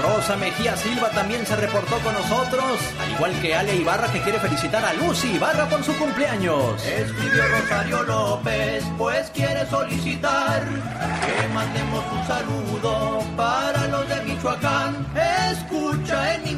Rosa 0.00 0.36
Mejía 0.36 0.76
Silva 0.76 1.10
también 1.10 1.44
se 1.44 1.56
reportó 1.56 1.98
con 1.98 2.14
nosotros, 2.14 2.78
al 3.00 3.10
igual 3.10 3.32
que 3.40 3.54
Ale 3.56 3.74
Ibarra 3.76 4.12
que 4.12 4.20
quiere 4.20 4.38
felicitar 4.38 4.84
a 4.84 4.92
Lucy 4.92 5.32
Ibarra 5.34 5.68
por 5.68 5.82
su 5.82 5.96
cumpleaños. 5.98 6.80
Escribió 6.86 7.42
Rosario 7.48 8.02
López, 8.04 8.84
pues 8.96 9.30
quiere 9.30 9.66
solicitar 9.66 10.62
que 10.64 11.48
mandemos 11.52 12.04
un 12.12 12.26
saludo 12.26 13.22
para 13.36 13.88
los 13.88 14.08
de 14.08 14.22
Michoacán. 14.22 15.06
Escucha 15.50 16.05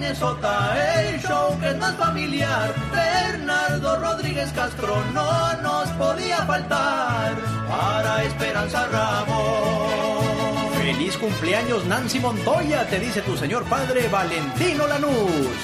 Minnesota 0.08 0.74
el 1.02 1.20
show 1.20 1.60
que 1.60 1.68
es 1.68 1.76
más 1.76 1.94
familiar. 1.96 2.74
Bernardo 2.90 3.96
Rodríguez 4.00 4.50
Castro 4.52 4.96
no 5.12 5.52
nos 5.60 5.88
podía 5.90 6.38
faltar 6.46 7.36
para 7.68 8.24
Esperanza 8.24 8.86
Ramos. 8.86 10.74
Feliz 10.78 11.18
cumpleaños 11.18 11.84
Nancy 11.84 12.20
Montoya, 12.20 12.88
te 12.88 12.98
dice 12.98 13.20
tu 13.20 13.36
señor 13.36 13.64
padre 13.64 14.08
Valentino 14.08 14.86
Lanús. 14.86 15.58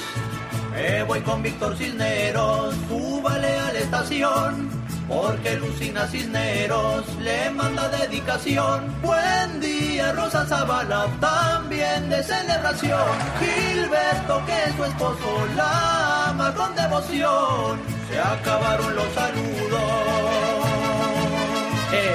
Me 0.73 1.03
voy 1.05 1.23
con 1.23 1.43
Víctor 1.43 1.75
Cisneros, 1.79 2.75
súbale 2.87 3.59
a 3.59 3.73
la 3.73 3.79
estación, 3.79 4.69
porque 5.09 5.57
Lucina 5.57 6.07
Cisneros 6.07 7.05
le 7.21 7.51
manda 7.51 7.89
dedicación. 7.89 8.95
Buen 9.03 9.61
día 9.61 10.13
Rosa 10.13 10.47
Zavala, 10.47 11.07
también 11.21 12.09
de 12.09 12.23
celebración. 12.23 13.01
Gilberto, 13.41 14.43
que 14.47 14.65
es 14.65 14.77
su 14.77 14.85
esposo, 14.85 15.47
la 15.57 16.31
ama 16.31 16.55
con 16.55 16.75
devoción. 16.75 17.81
Se 18.09 18.19
acabaron 18.19 18.95
los 18.95 19.13
saludos. 19.15 19.81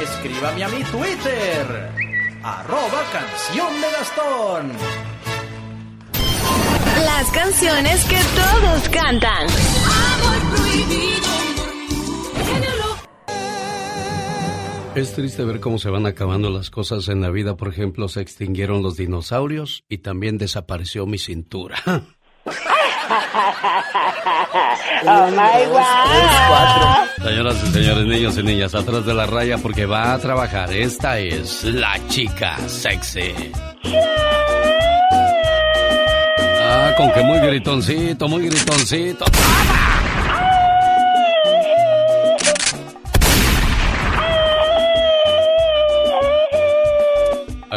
Escríbame 0.02 0.64
a 0.64 0.70
mi 0.70 0.84
Twitter 0.84 1.90
arroba 2.44 3.04
canción 3.12 3.82
de 3.82 3.92
Gastón. 3.92 4.72
Las 7.06 7.32
canciones 7.32 8.06
que 8.06 8.18
todos 8.18 8.90
cantan. 8.90 9.48
Es 14.96 15.14
triste 15.14 15.44
ver 15.46 15.60
cómo 15.60 15.78
se 15.78 15.90
van 15.90 16.06
acabando 16.06 16.50
las 16.50 16.70
cosas 16.70 17.08
en 17.10 17.22
la 17.22 17.30
vida. 17.30 17.56
Por 17.56 17.70
ejemplo, 17.70 18.08
se 18.08 18.22
extinguieron 18.22 18.82
los 18.82 18.98
dinosaurios 18.98 19.84
y 19.88 20.00
también 20.00 20.38
desapareció 20.38 21.06
mi 21.06 21.18
cintura. 21.18 21.78
Oh 25.02 25.32
my 25.32 25.66
God. 25.66 27.26
Señoras 27.26 27.64
y 27.64 27.72
señores, 27.72 28.06
niños 28.06 28.38
y 28.38 28.44
niñas, 28.44 28.76
atrás 28.76 29.06
de 29.06 29.14
la 29.14 29.26
raya 29.26 29.58
porque 29.58 29.86
va 29.86 30.14
a 30.14 30.20
trabajar. 30.20 30.72
Esta 30.72 31.18
es 31.20 31.64
la 31.64 31.96
chica 32.08 32.58
sexy. 32.68 33.34
Ah, 36.62 36.94
con 36.98 37.12
que 37.12 37.22
muy 37.24 37.40
gritoncito, 37.40 38.28
muy 38.28 38.48
gritoncito. 38.48 39.26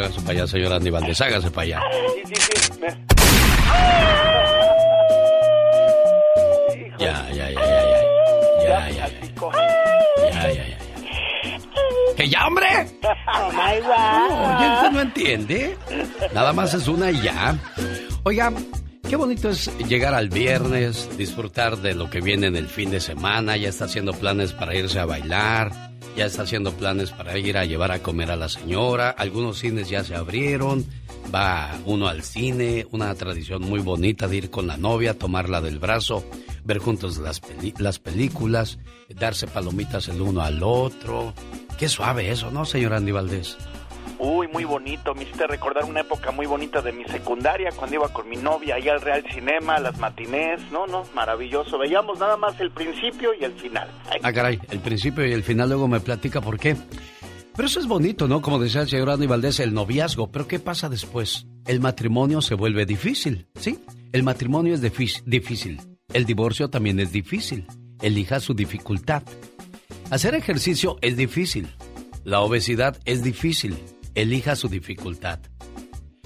Hágase 0.03 0.21
para 0.23 0.33
allá, 0.33 0.47
señor 0.49 0.73
Andy 0.73 0.91
Valdés, 0.91 1.21
hágase 1.21 1.49
para 1.53 1.63
allá. 1.63 1.81
Sí, 2.27 2.35
sí, 2.35 2.59
sí. 2.59 2.81
Ya, 6.99 7.29
ya, 7.31 7.51
ya, 7.51 7.51
ya, 7.53 7.61
ya. 7.63 8.01
Ya, 8.65 8.91
ya, 8.91 9.07
ya. 9.07 9.09
Ya, 10.33 10.53
ya, 10.53 10.65
ya. 10.67 10.79
¡Que 12.17 12.29
ya, 12.29 12.47
hombre! 12.49 12.67
Oh 13.33 13.53
my. 13.53 13.79
¿usted 13.79 14.91
no 14.91 15.01
entiende? 15.03 15.79
Nada 16.35 16.53
más 16.53 16.75
es 16.75 16.89
una 16.89 17.13
y 17.13 17.23
ya. 17.23 17.57
Oiga, 18.25 18.53
qué 19.13 19.17
bonito 19.17 19.51
es 19.51 19.71
llegar 19.91 20.15
al 20.15 20.31
viernes, 20.31 21.07
disfrutar 21.19 21.77
de 21.77 21.95
lo 21.95 22.09
que 22.09 22.23
viene 22.23 22.47
en 22.47 22.57
el 22.57 22.67
fin 22.67 22.91
de 22.91 22.99
semana, 22.99 23.59
ya 23.59 23.69
está 23.69 23.85
haciendo 23.85 24.15
planes 24.15 24.55
para 24.55 24.75
irse 24.75 24.99
a 24.99 25.05
bailar, 25.05 25.71
ya 26.17 26.25
está 26.25 26.45
haciendo 26.45 26.73
planes 26.73 27.11
para 27.11 27.37
ir 27.37 27.59
a 27.59 27.67
llevar 27.67 27.93
a 27.93 27.99
comer 27.99 28.31
a 28.31 28.37
la 28.37 28.49
señora, 28.49 29.11
algunos 29.11 29.59
cines 29.59 29.91
ya 29.91 30.03
se 30.03 30.15
abrieron, 30.15 30.87
va 31.35 31.79
uno 31.85 32.09
al 32.09 32.23
cine, 32.23 32.87
una 32.91 33.15
tradición 33.15 33.61
muy 33.61 33.81
bonita 33.81 34.29
de 34.29 34.37
ir 34.39 34.51
con 34.51 34.67
la 34.67 34.79
novia, 34.79 35.19
tomarla 35.19 35.61
del 35.61 35.79
brazo, 35.79 36.25
ver 36.65 36.79
juntos 36.79 37.19
las, 37.19 37.41
peli- 37.41 37.75
las 37.77 37.99
películas, 37.99 38.79
darse 39.11 39.47
palomitas 39.47 40.09
el 40.09 40.23
uno 40.23 40.41
al 40.41 40.63
otro. 40.63 41.35
Qué 41.79 41.91
suave 41.91 42.31
eso, 42.31 42.51
¿no, 42.51 42.65
señor 42.65 42.95
Andy 42.95 43.13
Valdés? 43.13 43.59
Uy, 44.25 44.47
muy 44.47 44.63
bonito. 44.65 45.15
Me 45.17 45.25
hiciste 45.25 45.47
recordar 45.49 45.85
una 45.85 46.01
época 46.01 46.31
muy 46.31 46.47
bonita 46.47 46.81
de 46.81 46.93
mi 46.93 47.05
secundaria, 47.07 47.71
cuando 47.75 47.97
iba 47.97 48.09
con 48.13 48.29
mi 48.29 48.37
novia 48.37 48.77
ahí 48.77 48.89
al 48.89 49.01
Real 49.01 49.25
Cinema, 49.35 49.81
las 49.81 49.99
matinés. 49.99 50.61
No, 50.71 50.87
no, 50.87 51.03
maravilloso. 51.13 51.77
Veíamos 51.77 52.21
nada 52.21 52.37
más 52.37 52.59
el 52.61 52.71
principio 52.71 53.31
y 53.39 53.43
el 53.45 53.53
final. 53.55 53.89
Ay, 54.09 54.21
Ah, 54.23 54.33
caray, 54.33 54.61
el 54.71 54.79
principio 54.79 55.27
y 55.27 55.33
el 55.33 55.43
final 55.43 55.69
luego 55.71 55.89
me 55.89 55.99
platica 55.99 56.41
por 56.41 56.57
qué. 56.59 56.77
Pero 57.57 57.67
eso 57.67 57.81
es 57.81 57.87
bonito, 57.89 58.29
¿no? 58.29 58.41
Como 58.41 58.61
decía 58.61 58.83
el 58.83 58.89
señor 58.89 59.11
Andy 59.11 59.27
Valdés, 59.27 59.59
el 59.61 59.75
noviazgo. 59.75 60.31
Pero 60.31 60.47
¿qué 60.47 60.61
pasa 60.61 60.89
después? 60.89 61.47
El 61.67 61.81
matrimonio 61.81 62.41
se 62.43 62.55
vuelve 62.55 62.87
difícil, 62.87 63.49
¿sí? 63.57 63.81
El 64.13 64.23
matrimonio 64.23 64.73
es 64.75 64.83
difí- 64.83 65.23
difícil. 65.27 65.81
El 66.13 66.25
divorcio 66.27 66.71
también 66.71 67.01
es 67.01 67.11
difícil. 67.13 67.67
Elija 68.01 68.39
su 68.41 68.55
dificultad. 68.55 69.23
Hacer 70.11 70.35
ejercicio 70.37 70.97
es 71.01 71.17
difícil. 71.17 71.69
La 72.25 72.41
obesidad 72.41 72.97
es 73.05 73.23
difícil. 73.25 73.77
Elija 74.15 74.57
su 74.57 74.69
dificultad. 74.69 75.41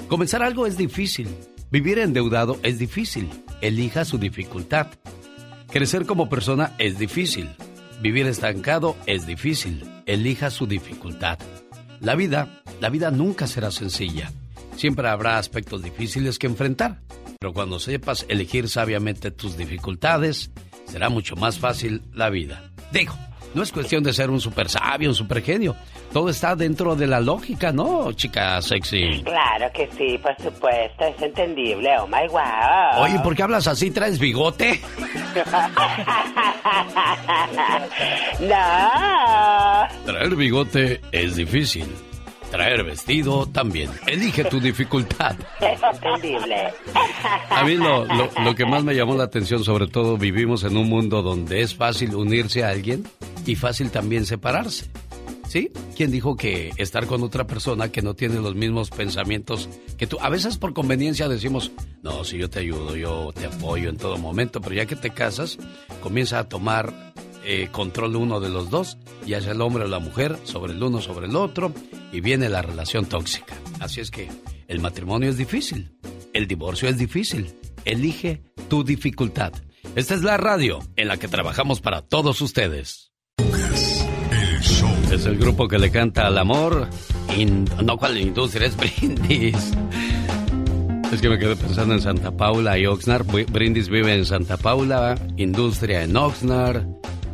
Comenzar 0.08 0.42
algo 0.42 0.66
es 0.66 0.76
difícil. 0.76 1.28
Vivir 1.70 1.98
endeudado 1.98 2.58
es 2.62 2.78
difícil. 2.78 3.28
Elija 3.60 4.04
su 4.04 4.18
dificultad. 4.18 4.88
Crecer 5.70 6.04
como 6.06 6.28
persona 6.28 6.74
es 6.78 6.98
difícil. 6.98 7.48
Vivir 8.00 8.26
estancado 8.26 8.96
es 9.06 9.26
difícil. 9.26 9.84
Elija 10.06 10.50
su 10.50 10.66
dificultad. 10.66 11.38
La 12.00 12.14
vida, 12.14 12.62
la 12.80 12.88
vida 12.88 13.10
nunca 13.10 13.46
será 13.46 13.70
sencilla. 13.70 14.32
Siempre 14.76 15.08
habrá 15.08 15.38
aspectos 15.38 15.82
difíciles 15.82 16.38
que 16.38 16.46
enfrentar. 16.46 17.00
Pero 17.38 17.52
cuando 17.52 17.78
sepas 17.78 18.26
elegir 18.28 18.68
sabiamente 18.68 19.30
tus 19.30 19.56
dificultades, 19.56 20.50
será 20.86 21.08
mucho 21.08 21.36
más 21.36 21.58
fácil 21.58 22.02
la 22.12 22.30
vida. 22.30 22.72
Digo, 22.92 23.14
no 23.54 23.62
es 23.62 23.72
cuestión 23.72 24.02
de 24.04 24.12
ser 24.12 24.30
un 24.30 24.40
super 24.40 24.68
sabio, 24.68 25.08
un 25.08 25.14
super 25.14 25.42
genio. 25.42 25.74
Todo 26.12 26.28
está 26.30 26.54
dentro 26.54 26.94
de 26.96 27.06
la 27.06 27.20
lógica, 27.20 27.72
¿no, 27.72 28.12
chica 28.12 28.60
sexy? 28.62 29.22
Claro 29.24 29.70
que 29.72 29.88
sí, 29.96 30.18
por 30.18 30.36
supuesto, 30.42 31.04
es 31.04 31.22
entendible. 31.22 31.90
Oh 31.98 32.06
my 32.06 32.28
wow. 32.28 33.02
Oye, 33.02 33.18
¿por 33.20 33.34
qué 33.34 33.42
hablas 33.42 33.66
así? 33.66 33.90
¿Traes 33.90 34.18
bigote? 34.18 34.80
no. 38.40 39.88
Traer 40.04 40.36
bigote 40.36 41.00
es 41.12 41.36
difícil. 41.36 41.86
Traer 42.56 42.84
vestido 42.84 43.44
también. 43.46 43.90
Elige 44.06 44.42
tu 44.44 44.58
dificultad. 44.58 45.36
Es 45.60 45.78
entendible. 45.92 46.56
A 47.50 47.62
mí 47.64 47.74
lo, 47.74 48.06
lo- 48.06 48.30
lo 48.42 48.54
que 48.54 48.64
más 48.64 48.82
me 48.82 48.94
llamó 48.94 49.14
la 49.14 49.24
atención, 49.24 49.62
sobre 49.62 49.88
todo, 49.88 50.16
vivimos 50.16 50.64
en 50.64 50.74
un 50.78 50.88
mundo 50.88 51.20
donde 51.20 51.60
es 51.60 51.74
fácil 51.74 52.14
unirse 52.14 52.64
a 52.64 52.70
alguien 52.70 53.04
y 53.44 53.56
fácil 53.56 53.90
también 53.90 54.24
separarse. 54.24 54.86
¿Sí? 55.46 55.70
¿Quién 55.94 56.10
dijo 56.10 56.34
que 56.34 56.72
estar 56.78 57.06
con 57.06 57.22
otra 57.22 57.46
persona 57.46 57.92
que 57.92 58.00
no 58.02 58.14
tiene 58.14 58.36
los 58.40 58.54
mismos 58.54 58.88
pensamientos 58.88 59.68
que 59.98 60.06
tú? 60.06 60.16
A 60.22 60.30
veces 60.30 60.56
por 60.56 60.72
conveniencia 60.72 61.28
decimos, 61.28 61.70
no, 62.02 62.24
si 62.24 62.38
yo 62.38 62.48
te 62.48 62.60
ayudo, 62.60 62.96
yo 62.96 63.32
te 63.34 63.44
apoyo 63.46 63.90
en 63.90 63.98
todo 63.98 64.16
momento, 64.16 64.62
pero 64.62 64.74
ya 64.74 64.86
que 64.86 64.96
te 64.96 65.10
casas, 65.10 65.58
comienza 66.02 66.38
a 66.38 66.48
tomar 66.48 66.92
eh, 67.48 67.68
control 67.70 68.16
uno 68.16 68.40
de 68.40 68.48
los 68.48 68.70
dos, 68.70 68.98
ya 69.24 69.40
sea 69.40 69.52
el 69.52 69.60
hombre 69.60 69.84
o 69.84 69.88
la 69.88 70.00
mujer, 70.00 70.36
sobre 70.42 70.72
el 70.72 70.82
uno, 70.82 71.00
sobre 71.00 71.26
el 71.26 71.36
otro, 71.36 71.72
y 72.12 72.20
viene 72.20 72.48
la 72.48 72.60
relación 72.60 73.06
tóxica. 73.06 73.54
Así 73.78 74.00
es 74.00 74.10
que 74.10 74.28
el 74.66 74.80
matrimonio 74.80 75.30
es 75.30 75.36
difícil, 75.36 75.92
el 76.32 76.48
divorcio 76.48 76.88
es 76.88 76.98
difícil. 76.98 77.54
Elige 77.84 78.42
tu 78.68 78.82
dificultad. 78.82 79.52
Esta 79.94 80.14
es 80.14 80.22
la 80.22 80.36
radio 80.36 80.80
en 80.96 81.06
la 81.06 81.18
que 81.18 81.28
trabajamos 81.28 81.80
para 81.80 82.02
todos 82.02 82.40
ustedes. 82.40 83.12
Es 85.12 85.24
el 85.24 85.38
grupo 85.38 85.68
que 85.68 85.78
le 85.78 85.92
canta 85.92 86.26
al 86.26 86.36
amor. 86.38 86.88
No, 87.84 87.96
¿cuál 87.96 88.18
industria? 88.18 88.66
Es 88.66 88.76
Brindis. 88.76 89.72
Es 91.12 91.20
que 91.20 91.28
me 91.28 91.38
quedé 91.38 91.54
pensando 91.54 91.94
en 91.94 92.00
Santa 92.00 92.36
Paula 92.36 92.76
y 92.76 92.86
Oxnard. 92.86 93.24
Brindis 93.24 93.88
vive 93.88 94.12
en 94.12 94.24
Santa 94.24 94.56
Paula, 94.56 95.14
Industria 95.36 96.02
en 96.02 96.16
Oxnard. 96.16 96.84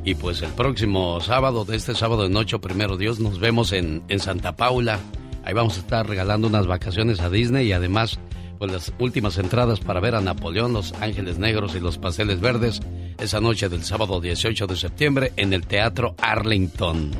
Y 0.04 0.16
pues 0.16 0.42
el 0.42 0.50
próximo 0.50 1.20
sábado, 1.20 1.64
de 1.64 1.76
este 1.76 1.94
sábado 1.94 2.26
en 2.26 2.36
ocho, 2.36 2.60
primero 2.60 2.96
Dios, 2.96 3.20
nos 3.20 3.38
vemos 3.38 3.72
en, 3.72 4.02
en 4.08 4.18
Santa 4.18 4.56
Paula. 4.56 4.98
Ahí 5.44 5.54
vamos 5.54 5.76
a 5.76 5.80
estar 5.80 6.08
regalando 6.08 6.48
unas 6.48 6.66
vacaciones 6.66 7.20
a 7.20 7.30
Disney 7.30 7.68
y 7.68 7.72
además, 7.72 8.18
pues 8.58 8.72
las 8.72 8.92
últimas 8.98 9.38
entradas 9.38 9.80
para 9.80 10.00
ver 10.00 10.16
a 10.16 10.20
Napoleón, 10.20 10.72
Los 10.72 10.92
Ángeles 10.94 11.38
Negros 11.38 11.74
y 11.76 11.80
Los 11.80 11.98
Pasteles 11.98 12.40
Verdes 12.40 12.80
esa 13.18 13.40
noche 13.40 13.68
del 13.68 13.84
sábado 13.84 14.20
18 14.20 14.66
de 14.66 14.76
septiembre 14.76 15.32
en 15.36 15.52
el 15.52 15.66
Teatro 15.66 16.16
Arlington. 16.18 17.12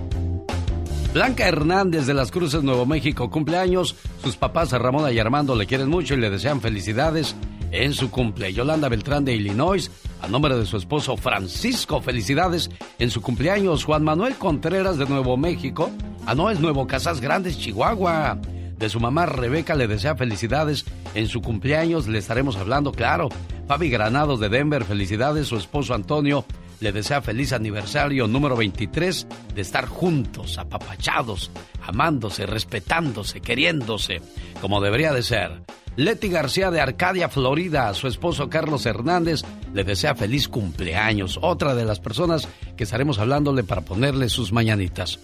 Blanca 1.13 1.47
Hernández 1.47 2.07
de 2.07 2.15
las 2.15 2.31
Cruces, 2.31 2.63
Nuevo 2.63 2.87
México, 2.87 3.31
cumpleaños. 3.31 3.95
Sus 4.25 4.37
papás 4.37 4.73
Ramona 4.73 5.13
y 5.13 5.19
Armando 5.19 5.55
le 5.55 5.67
quieren 5.67 5.89
mucho 5.89 6.15
y 6.15 6.17
le 6.17 6.31
desean 6.31 6.61
felicidades 6.61 7.37
en 7.71 7.93
su 7.93 8.11
cumple. 8.11 8.53
Yolanda 8.53 8.89
Beltrán 8.89 9.25
de 9.25 9.35
Illinois, 9.35 9.91
a 10.23 10.29
nombre 10.29 10.57
de 10.57 10.65
su 10.65 10.77
esposo 10.77 11.17
Francisco, 11.17 12.01
felicidades 12.01 12.71
en 12.99 13.11
su 13.11 13.21
cumpleaños. 13.21 13.85
Juan 13.85 14.05
Manuel 14.05 14.37
Contreras 14.37 14.97
de 14.97 15.07
Nuevo 15.07 15.37
México, 15.37 15.91
ah 16.27 16.35
no, 16.35 16.49
es 16.49 16.61
Nuevo 16.61 16.87
Casas 16.87 17.21
Grandes, 17.21 17.59
Chihuahua. 17.59 18.39
De 18.79 18.89
su 18.89 18.99
mamá 18.99 19.27
Rebeca 19.27 19.75
le 19.75 19.87
desea 19.87 20.17
felicidades 20.17 20.85
en 21.15 21.29
su 21.29 21.41
cumpleaños, 21.41 22.09
le 22.09 22.19
estaremos 22.19 22.57
hablando, 22.57 22.93
claro. 22.93 23.29
Fabi 23.69 23.91
Granados 23.91 24.41
de 24.41 24.49
Denver, 24.49 24.85
felicidades. 24.85 25.47
Su 25.47 25.57
esposo 25.57 25.95
Antonio 25.95 26.45
le 26.81 26.93
desea 26.93 27.23
feliz 27.23 27.53
aniversario 27.53 28.27
número 28.27 28.57
23 28.57 29.27
de 29.55 29.61
estar 29.61 29.87
juntos, 29.87 30.59
apapachados, 30.59 31.51
amándose, 31.87 32.45
respetándose, 32.47 33.41
queriéndose, 33.41 34.21
como 34.61 34.81
debería 34.81 35.13
de 35.13 35.23
ser. 35.23 35.63
Leti 35.97 36.29
García 36.29 36.71
de 36.71 36.81
Arcadia, 36.81 37.29
Florida, 37.29 37.89
a 37.89 37.95
su 37.95 38.09
esposo 38.09 38.49
Carlos 38.49 38.87
Hernández 38.87 39.43
le 39.75 39.85
desea 39.85 40.15
feliz 40.15 40.49
cumpleaños, 40.49 41.39
otra 41.43 41.75
de 41.75 41.85
las 41.85 42.01
personas 42.01 42.49
que 42.77 42.85
estaremos 42.85 43.19
hablándole 43.19 43.63
para 43.63 43.83
ponerle 43.83 44.31
sus 44.31 44.53
mañanitas. 44.53 45.19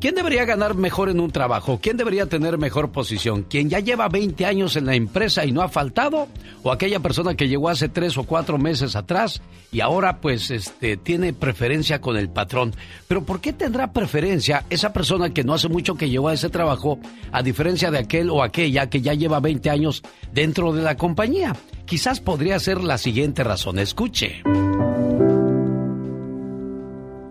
¿Quién 0.00 0.14
debería 0.14 0.46
ganar 0.46 0.76
mejor 0.76 1.10
en 1.10 1.20
un 1.20 1.30
trabajo? 1.30 1.78
¿Quién 1.82 1.98
debería 1.98 2.24
tener 2.24 2.56
mejor 2.56 2.90
posición? 2.90 3.42
¿Quién 3.42 3.68
ya 3.68 3.80
lleva 3.80 4.08
20 4.08 4.46
años 4.46 4.76
en 4.76 4.86
la 4.86 4.94
empresa 4.94 5.44
y 5.44 5.52
no 5.52 5.60
ha 5.60 5.68
faltado? 5.68 6.26
¿O 6.62 6.72
aquella 6.72 7.00
persona 7.00 7.34
que 7.34 7.48
llegó 7.48 7.68
hace 7.68 7.90
tres 7.90 8.16
o 8.16 8.24
cuatro 8.24 8.56
meses 8.56 8.96
atrás 8.96 9.42
y 9.70 9.80
ahora 9.80 10.22
pues 10.22 10.50
este, 10.50 10.96
tiene 10.96 11.34
preferencia 11.34 12.00
con 12.00 12.16
el 12.16 12.30
patrón? 12.30 12.74
Pero 13.08 13.24
¿por 13.26 13.42
qué 13.42 13.52
tendrá 13.52 13.92
preferencia 13.92 14.64
esa 14.70 14.94
persona 14.94 15.34
que 15.34 15.44
no 15.44 15.52
hace 15.52 15.68
mucho 15.68 15.96
que 15.96 16.08
llegó 16.08 16.28
a 16.28 16.34
ese 16.34 16.48
trabajo 16.48 16.98
a 17.30 17.42
diferencia 17.42 17.90
de 17.90 17.98
aquel 17.98 18.30
o 18.30 18.42
aquella 18.42 18.88
que 18.88 19.02
ya 19.02 19.12
lleva 19.12 19.38
20 19.38 19.68
años 19.68 20.02
dentro 20.32 20.72
de 20.72 20.80
la 20.80 20.96
compañía? 20.96 21.54
Quizás 21.84 22.20
podría 22.20 22.58
ser 22.58 22.82
la 22.82 22.96
siguiente 22.96 23.44
razón. 23.44 23.78
Escuche. 23.78 24.42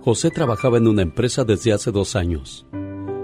José 0.10 0.32
trabajaba 0.32 0.80
en 0.80 0.88
una 0.88 1.04
empresa 1.04 1.44
desde 1.44 1.72
hace 1.72 1.92
dos 1.92 2.16
años. 2.16 2.66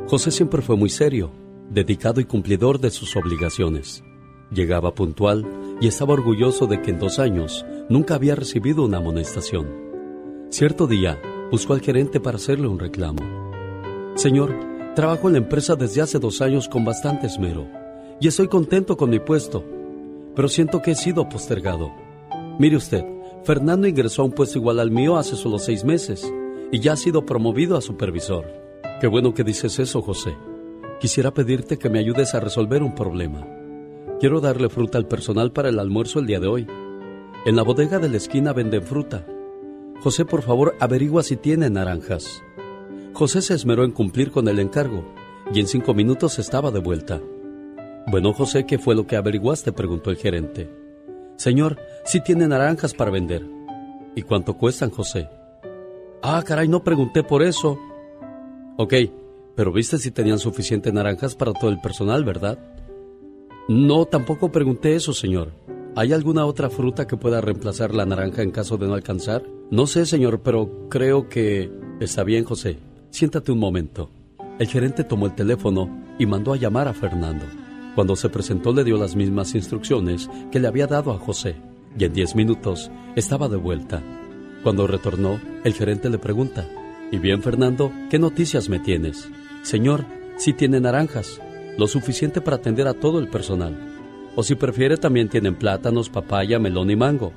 José 0.07 0.29
siempre 0.29 0.61
fue 0.61 0.77
muy 0.77 0.91
serio, 0.91 1.31
dedicado 1.71 2.21
y 2.21 2.25
cumplidor 2.25 2.79
de 2.79 2.91
sus 2.91 3.15
obligaciones. 3.15 4.03
Llegaba 4.51 4.93
puntual 4.93 5.47
y 5.81 5.87
estaba 5.87 6.13
orgulloso 6.13 6.67
de 6.67 6.83
que 6.83 6.91
en 6.91 6.99
dos 6.99 7.17
años 7.17 7.65
nunca 7.89 8.13
había 8.13 8.35
recibido 8.35 8.85
una 8.85 8.97
amonestación. 8.97 9.65
Cierto 10.51 10.85
día 10.85 11.19
buscó 11.49 11.73
al 11.73 11.81
gerente 11.81 12.19
para 12.19 12.37
hacerle 12.37 12.67
un 12.67 12.77
reclamo. 12.77 13.17
Señor, 14.13 14.53
trabajo 14.93 15.25
en 15.25 15.33
la 15.33 15.39
empresa 15.39 15.75
desde 15.75 16.03
hace 16.03 16.19
dos 16.19 16.39
años 16.39 16.69
con 16.69 16.85
bastante 16.85 17.25
esmero 17.25 17.67
y 18.21 18.27
estoy 18.27 18.47
contento 18.47 18.95
con 18.95 19.09
mi 19.09 19.17
puesto. 19.17 19.65
pero 20.35 20.47
siento 20.47 20.83
que 20.83 20.91
he 20.91 20.95
sido 20.95 21.27
postergado. 21.29 21.91
Mire 22.59 22.75
usted, 22.75 23.03
Fernando 23.43 23.87
ingresó 23.87 24.21
a 24.21 24.25
un 24.25 24.33
puesto 24.33 24.59
igual 24.59 24.79
al 24.79 24.91
mío 24.91 25.17
hace 25.17 25.35
solo 25.35 25.57
seis 25.57 25.83
meses 25.83 26.31
y 26.75 26.79
ya 26.79 26.91
ha 26.91 26.97
sido 26.97 27.25
promovido 27.25 27.77
a 27.77 27.81
supervisor. 27.81 28.45
Qué 28.99 29.07
bueno 29.07 29.33
que 29.33 29.45
dices 29.45 29.79
eso, 29.79 30.01
José. 30.01 30.35
Quisiera 30.99 31.33
pedirte 31.33 31.77
que 31.77 31.89
me 31.89 31.99
ayudes 31.99 32.35
a 32.35 32.41
resolver 32.41 32.83
un 32.83 32.93
problema. 32.93 33.47
Quiero 34.19 34.41
darle 34.41 34.67
fruta 34.67 34.97
al 34.97 35.07
personal 35.07 35.53
para 35.53 35.69
el 35.69 35.79
almuerzo 35.79 36.19
el 36.19 36.25
día 36.25 36.41
de 36.41 36.47
hoy. 36.47 36.67
En 37.45 37.55
la 37.55 37.63
bodega 37.63 37.97
de 37.99 38.09
la 38.09 38.17
esquina 38.17 38.51
venden 38.51 38.83
fruta. 38.83 39.25
José, 40.01 40.25
por 40.25 40.41
favor, 40.41 40.75
averigua 40.81 41.23
si 41.23 41.37
tiene 41.37 41.69
naranjas. 41.69 42.43
José 43.13 43.41
se 43.41 43.53
esmeró 43.53 43.85
en 43.85 43.91
cumplir 43.91 44.31
con 44.31 44.49
el 44.49 44.59
encargo 44.59 45.05
y 45.53 45.61
en 45.61 45.67
cinco 45.67 45.93
minutos 45.93 46.39
estaba 46.39 46.71
de 46.71 46.79
vuelta. 46.79 47.21
Bueno, 48.07 48.33
José, 48.33 48.65
¿qué 48.65 48.79
fue 48.79 48.95
lo 48.95 49.07
que 49.07 49.15
averiguaste? 49.15 49.71
preguntó 49.71 50.09
el 50.09 50.17
gerente. 50.17 50.69
Señor, 51.37 51.77
sí 52.03 52.19
tiene 52.19 52.49
naranjas 52.49 52.93
para 52.93 53.11
vender. 53.11 53.47
¿Y 54.13 54.23
cuánto 54.23 54.57
cuestan, 54.57 54.89
José? 54.89 55.29
Ah, 56.27 56.41
caray, 56.43 56.67
no 56.67 56.83
pregunté 56.83 57.21
por 57.21 57.43
eso. 57.43 57.77
Ok, 58.77 58.95
pero 59.55 59.71
viste 59.71 59.99
si 59.99 60.09
tenían 60.09 60.39
suficiente 60.39 60.91
naranjas 60.91 61.35
para 61.35 61.53
todo 61.53 61.69
el 61.69 61.79
personal, 61.79 62.25
¿verdad? 62.25 62.57
No, 63.67 64.05
tampoco 64.05 64.51
pregunté 64.51 64.95
eso, 64.95 65.13
señor. 65.13 65.51
¿Hay 65.95 66.13
alguna 66.13 66.47
otra 66.47 66.71
fruta 66.71 67.05
que 67.05 67.15
pueda 67.15 67.41
reemplazar 67.41 67.93
la 67.93 68.07
naranja 68.07 68.41
en 68.41 68.49
caso 68.49 68.75
de 68.77 68.87
no 68.87 68.95
alcanzar? 68.95 69.43
No 69.69 69.85
sé, 69.85 70.07
señor, 70.07 70.41
pero 70.41 70.89
creo 70.89 71.29
que... 71.29 71.71
Está 71.99 72.23
bien, 72.23 72.43
José. 72.43 72.79
Siéntate 73.11 73.51
un 73.51 73.59
momento. 73.59 74.09
El 74.57 74.67
gerente 74.67 75.03
tomó 75.03 75.27
el 75.27 75.35
teléfono 75.35 76.05
y 76.17 76.25
mandó 76.25 76.53
a 76.53 76.57
llamar 76.57 76.87
a 76.87 76.95
Fernando. 76.95 77.45
Cuando 77.93 78.15
se 78.15 78.29
presentó 78.29 78.73
le 78.73 78.83
dio 78.83 78.97
las 78.97 79.15
mismas 79.15 79.53
instrucciones 79.53 80.27
que 80.51 80.59
le 80.59 80.67
había 80.67 80.87
dado 80.87 81.11
a 81.11 81.19
José 81.19 81.55
y 81.99 82.03
en 82.03 82.13
diez 82.13 82.33
minutos 82.33 82.89
estaba 83.15 83.47
de 83.47 83.57
vuelta. 83.57 84.01
Cuando 84.65 84.87
retornó, 84.87 85.39
el 85.63 85.75
gerente 85.75 86.09
le 86.09 86.17
pregunta, 86.17 86.67
¿Y 87.11 87.19
bien 87.19 87.43
Fernando, 87.43 87.91
qué 88.09 88.17
noticias 88.17 88.67
me 88.67 88.79
tienes? 88.79 89.29
Señor, 89.61 90.05
sí 90.37 90.53
tiene 90.53 90.79
naranjas, 90.79 91.39
lo 91.77 91.85
suficiente 91.85 92.41
para 92.41 92.55
atender 92.57 92.87
a 92.87 92.95
todo 92.95 93.19
el 93.19 93.27
personal. 93.27 93.77
O 94.35 94.41
si 94.41 94.55
prefiere 94.55 94.97
también 94.97 95.29
tienen 95.29 95.53
plátanos, 95.53 96.09
papaya, 96.09 96.57
melón 96.57 96.89
y 96.89 96.95
mango. 96.95 97.31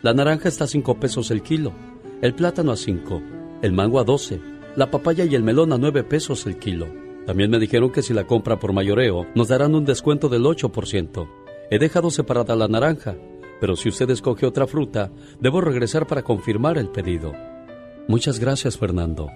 La 0.00 0.14
naranja 0.14 0.48
está 0.48 0.64
a 0.64 0.68
cinco 0.68 0.98
pesos 0.98 1.30
el 1.30 1.42
kilo, 1.42 1.74
el 2.22 2.32
plátano 2.32 2.72
a 2.72 2.76
cinco, 2.76 3.20
el 3.60 3.74
mango 3.74 4.00
a 4.00 4.04
doce, 4.04 4.40
la 4.74 4.90
papaya 4.90 5.26
y 5.26 5.34
el 5.34 5.42
melón 5.42 5.74
a 5.74 5.76
nueve 5.76 6.02
pesos 6.02 6.46
el 6.46 6.56
kilo. 6.56 6.88
También 7.26 7.50
me 7.50 7.58
dijeron 7.58 7.92
que 7.92 8.00
si 8.00 8.14
la 8.14 8.26
compra 8.26 8.58
por 8.58 8.72
mayoreo 8.72 9.26
nos 9.34 9.48
darán 9.48 9.74
un 9.74 9.84
descuento 9.84 10.30
del 10.30 10.44
8%. 10.44 11.28
He 11.70 11.78
dejado 11.78 12.10
separada 12.10 12.56
la 12.56 12.68
naranja, 12.68 13.16
pero 13.60 13.76
si 13.76 13.88
usted 13.88 14.10
escoge 14.10 14.46
otra 14.46 14.66
fruta, 14.66 15.10
debo 15.40 15.60
regresar 15.60 16.06
para 16.06 16.22
confirmar 16.22 16.78
el 16.78 16.88
pedido. 16.88 17.32
Muchas 18.08 18.40
gracias, 18.40 18.78
Fernando. 18.78 19.30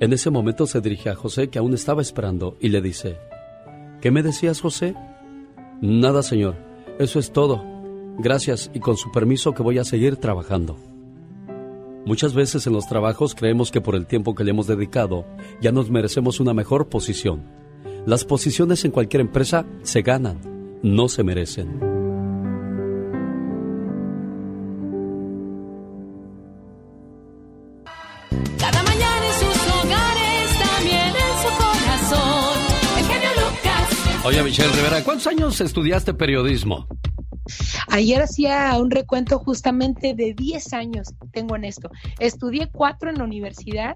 En 0.00 0.12
ese 0.12 0.30
momento 0.30 0.66
se 0.66 0.80
dirige 0.80 1.10
a 1.10 1.14
José, 1.14 1.48
que 1.48 1.58
aún 1.58 1.74
estaba 1.74 2.02
esperando, 2.02 2.56
y 2.60 2.68
le 2.68 2.80
dice, 2.80 3.18
¿Qué 4.00 4.10
me 4.10 4.22
decías, 4.22 4.60
José? 4.60 4.94
Nada, 5.80 6.22
señor. 6.22 6.54
Eso 6.98 7.18
es 7.18 7.32
todo. 7.32 7.62
Gracias 8.18 8.70
y 8.72 8.80
con 8.80 8.96
su 8.96 9.10
permiso 9.10 9.52
que 9.52 9.62
voy 9.62 9.78
a 9.78 9.84
seguir 9.84 10.16
trabajando. 10.16 10.76
Muchas 12.06 12.34
veces 12.34 12.66
en 12.66 12.72
los 12.72 12.86
trabajos 12.86 13.34
creemos 13.34 13.70
que 13.72 13.80
por 13.80 13.96
el 13.96 14.06
tiempo 14.06 14.34
que 14.34 14.44
le 14.44 14.50
hemos 14.50 14.66
dedicado 14.66 15.26
ya 15.60 15.72
nos 15.72 15.90
merecemos 15.90 16.40
una 16.40 16.54
mejor 16.54 16.88
posición. 16.88 17.42
Las 18.06 18.24
posiciones 18.24 18.84
en 18.84 18.92
cualquier 18.92 19.22
empresa 19.22 19.66
se 19.82 20.02
ganan, 20.02 20.38
no 20.82 21.08
se 21.08 21.24
merecen. 21.24 21.85
Oye, 34.26 34.42
Michelle 34.42 34.72
Rivera, 34.72 35.04
¿cuántos 35.04 35.28
años 35.28 35.60
estudiaste 35.60 36.12
periodismo? 36.12 36.88
Ayer 37.86 38.20
hacía 38.20 38.76
un 38.76 38.90
recuento 38.90 39.38
justamente 39.38 40.14
de 40.14 40.34
10 40.34 40.72
años, 40.72 41.14
tengo 41.32 41.54
en 41.54 41.62
esto. 41.62 41.90
Estudié 42.18 42.68
cuatro 42.72 43.08
en 43.08 43.18
la 43.18 43.24
universidad 43.24 43.94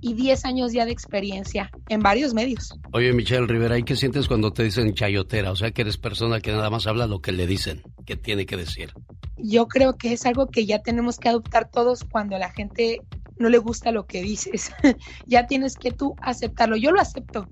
y 0.00 0.14
10 0.14 0.46
años 0.46 0.72
ya 0.72 0.84
de 0.84 0.90
experiencia 0.90 1.70
en 1.88 2.00
varios 2.00 2.34
medios. 2.34 2.76
Oye, 2.92 3.12
Michelle 3.12 3.46
Rivera, 3.46 3.78
¿y 3.78 3.84
qué 3.84 3.94
sientes 3.94 4.26
cuando 4.26 4.52
te 4.52 4.64
dicen 4.64 4.94
chayotera? 4.94 5.52
O 5.52 5.56
sea, 5.56 5.70
que 5.70 5.82
eres 5.82 5.96
persona 5.96 6.40
que 6.40 6.50
nada 6.50 6.70
más 6.70 6.88
habla 6.88 7.06
lo 7.06 7.20
que 7.20 7.30
le 7.30 7.46
dicen, 7.46 7.82
que 8.04 8.16
tiene 8.16 8.46
que 8.46 8.56
decir. 8.56 8.92
Yo 9.36 9.68
creo 9.68 9.96
que 9.96 10.12
es 10.12 10.26
algo 10.26 10.48
que 10.48 10.66
ya 10.66 10.80
tenemos 10.80 11.18
que 11.18 11.28
adoptar 11.28 11.70
todos 11.70 12.02
cuando 12.02 12.34
a 12.34 12.40
la 12.40 12.50
gente 12.50 13.02
no 13.38 13.48
le 13.48 13.58
gusta 13.58 13.92
lo 13.92 14.06
que 14.06 14.22
dices. 14.22 14.72
ya 15.26 15.46
tienes 15.46 15.76
que 15.76 15.92
tú 15.92 16.16
aceptarlo. 16.20 16.76
Yo 16.76 16.90
lo 16.90 17.00
acepto. 17.00 17.46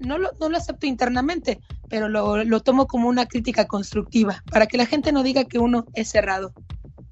No 0.00 0.18
lo, 0.18 0.30
no 0.40 0.48
lo 0.48 0.56
acepto 0.56 0.86
internamente, 0.86 1.60
pero 1.88 2.08
lo, 2.08 2.44
lo 2.44 2.60
tomo 2.60 2.86
como 2.86 3.08
una 3.08 3.26
crítica 3.26 3.66
constructiva, 3.66 4.42
para 4.50 4.66
que 4.66 4.76
la 4.76 4.86
gente 4.86 5.12
no 5.12 5.22
diga 5.22 5.44
que 5.44 5.58
uno 5.58 5.84
es 5.94 6.08
cerrado. 6.08 6.52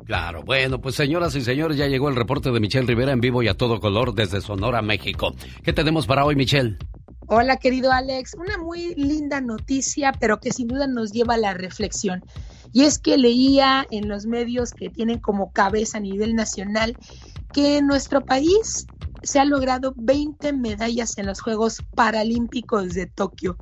Claro, 0.09 0.43
bueno, 0.43 0.81
pues 0.81 0.95
señoras 0.95 1.35
y 1.35 1.43
señores, 1.43 1.77
ya 1.77 1.87
llegó 1.87 2.09
el 2.09 2.17
reporte 2.17 2.51
de 2.51 2.61
Michelle 2.61 2.87
Rivera 2.87 3.13
en 3.13 3.21
vivo 3.21 3.43
y 3.43 3.49
a 3.49 3.55
todo 3.55 3.79
color 3.79 4.15
desde 4.15 4.41
Sonora, 4.41 4.81
México. 4.81 5.35
¿Qué 5.63 5.75
tenemos 5.75 6.07
para 6.07 6.25
hoy, 6.25 6.35
Michelle? 6.35 6.79
Hola, 7.27 7.59
querido 7.59 7.93
Alex. 7.93 8.35
Una 8.35 8.57
muy 8.57 8.95
linda 8.95 9.43
noticia, 9.43 10.13
pero 10.19 10.41
que 10.41 10.51
sin 10.51 10.67
duda 10.67 10.87
nos 10.87 11.13
lleva 11.13 11.35
a 11.35 11.37
la 11.37 11.53
reflexión. 11.53 12.25
Y 12.73 12.85
es 12.85 12.99
que 12.99 13.19
leía 13.19 13.87
en 13.91 14.09
los 14.09 14.25
medios 14.25 14.73
que 14.73 14.89
tienen 14.89 15.19
como 15.19 15.53
cabeza 15.53 15.99
a 15.99 16.01
nivel 16.01 16.35
nacional 16.35 16.97
que 17.53 17.77
en 17.77 17.87
nuestro 17.87 18.25
país 18.25 18.87
se 19.29 19.39
han 19.39 19.51
logrado 19.51 19.93
20 19.97 20.55
medallas 20.55 21.19
en 21.19 21.27
los 21.27 21.41
Juegos 21.43 21.83
Paralímpicos 21.95 22.95
de 22.95 23.07
Tokio. 23.07 23.59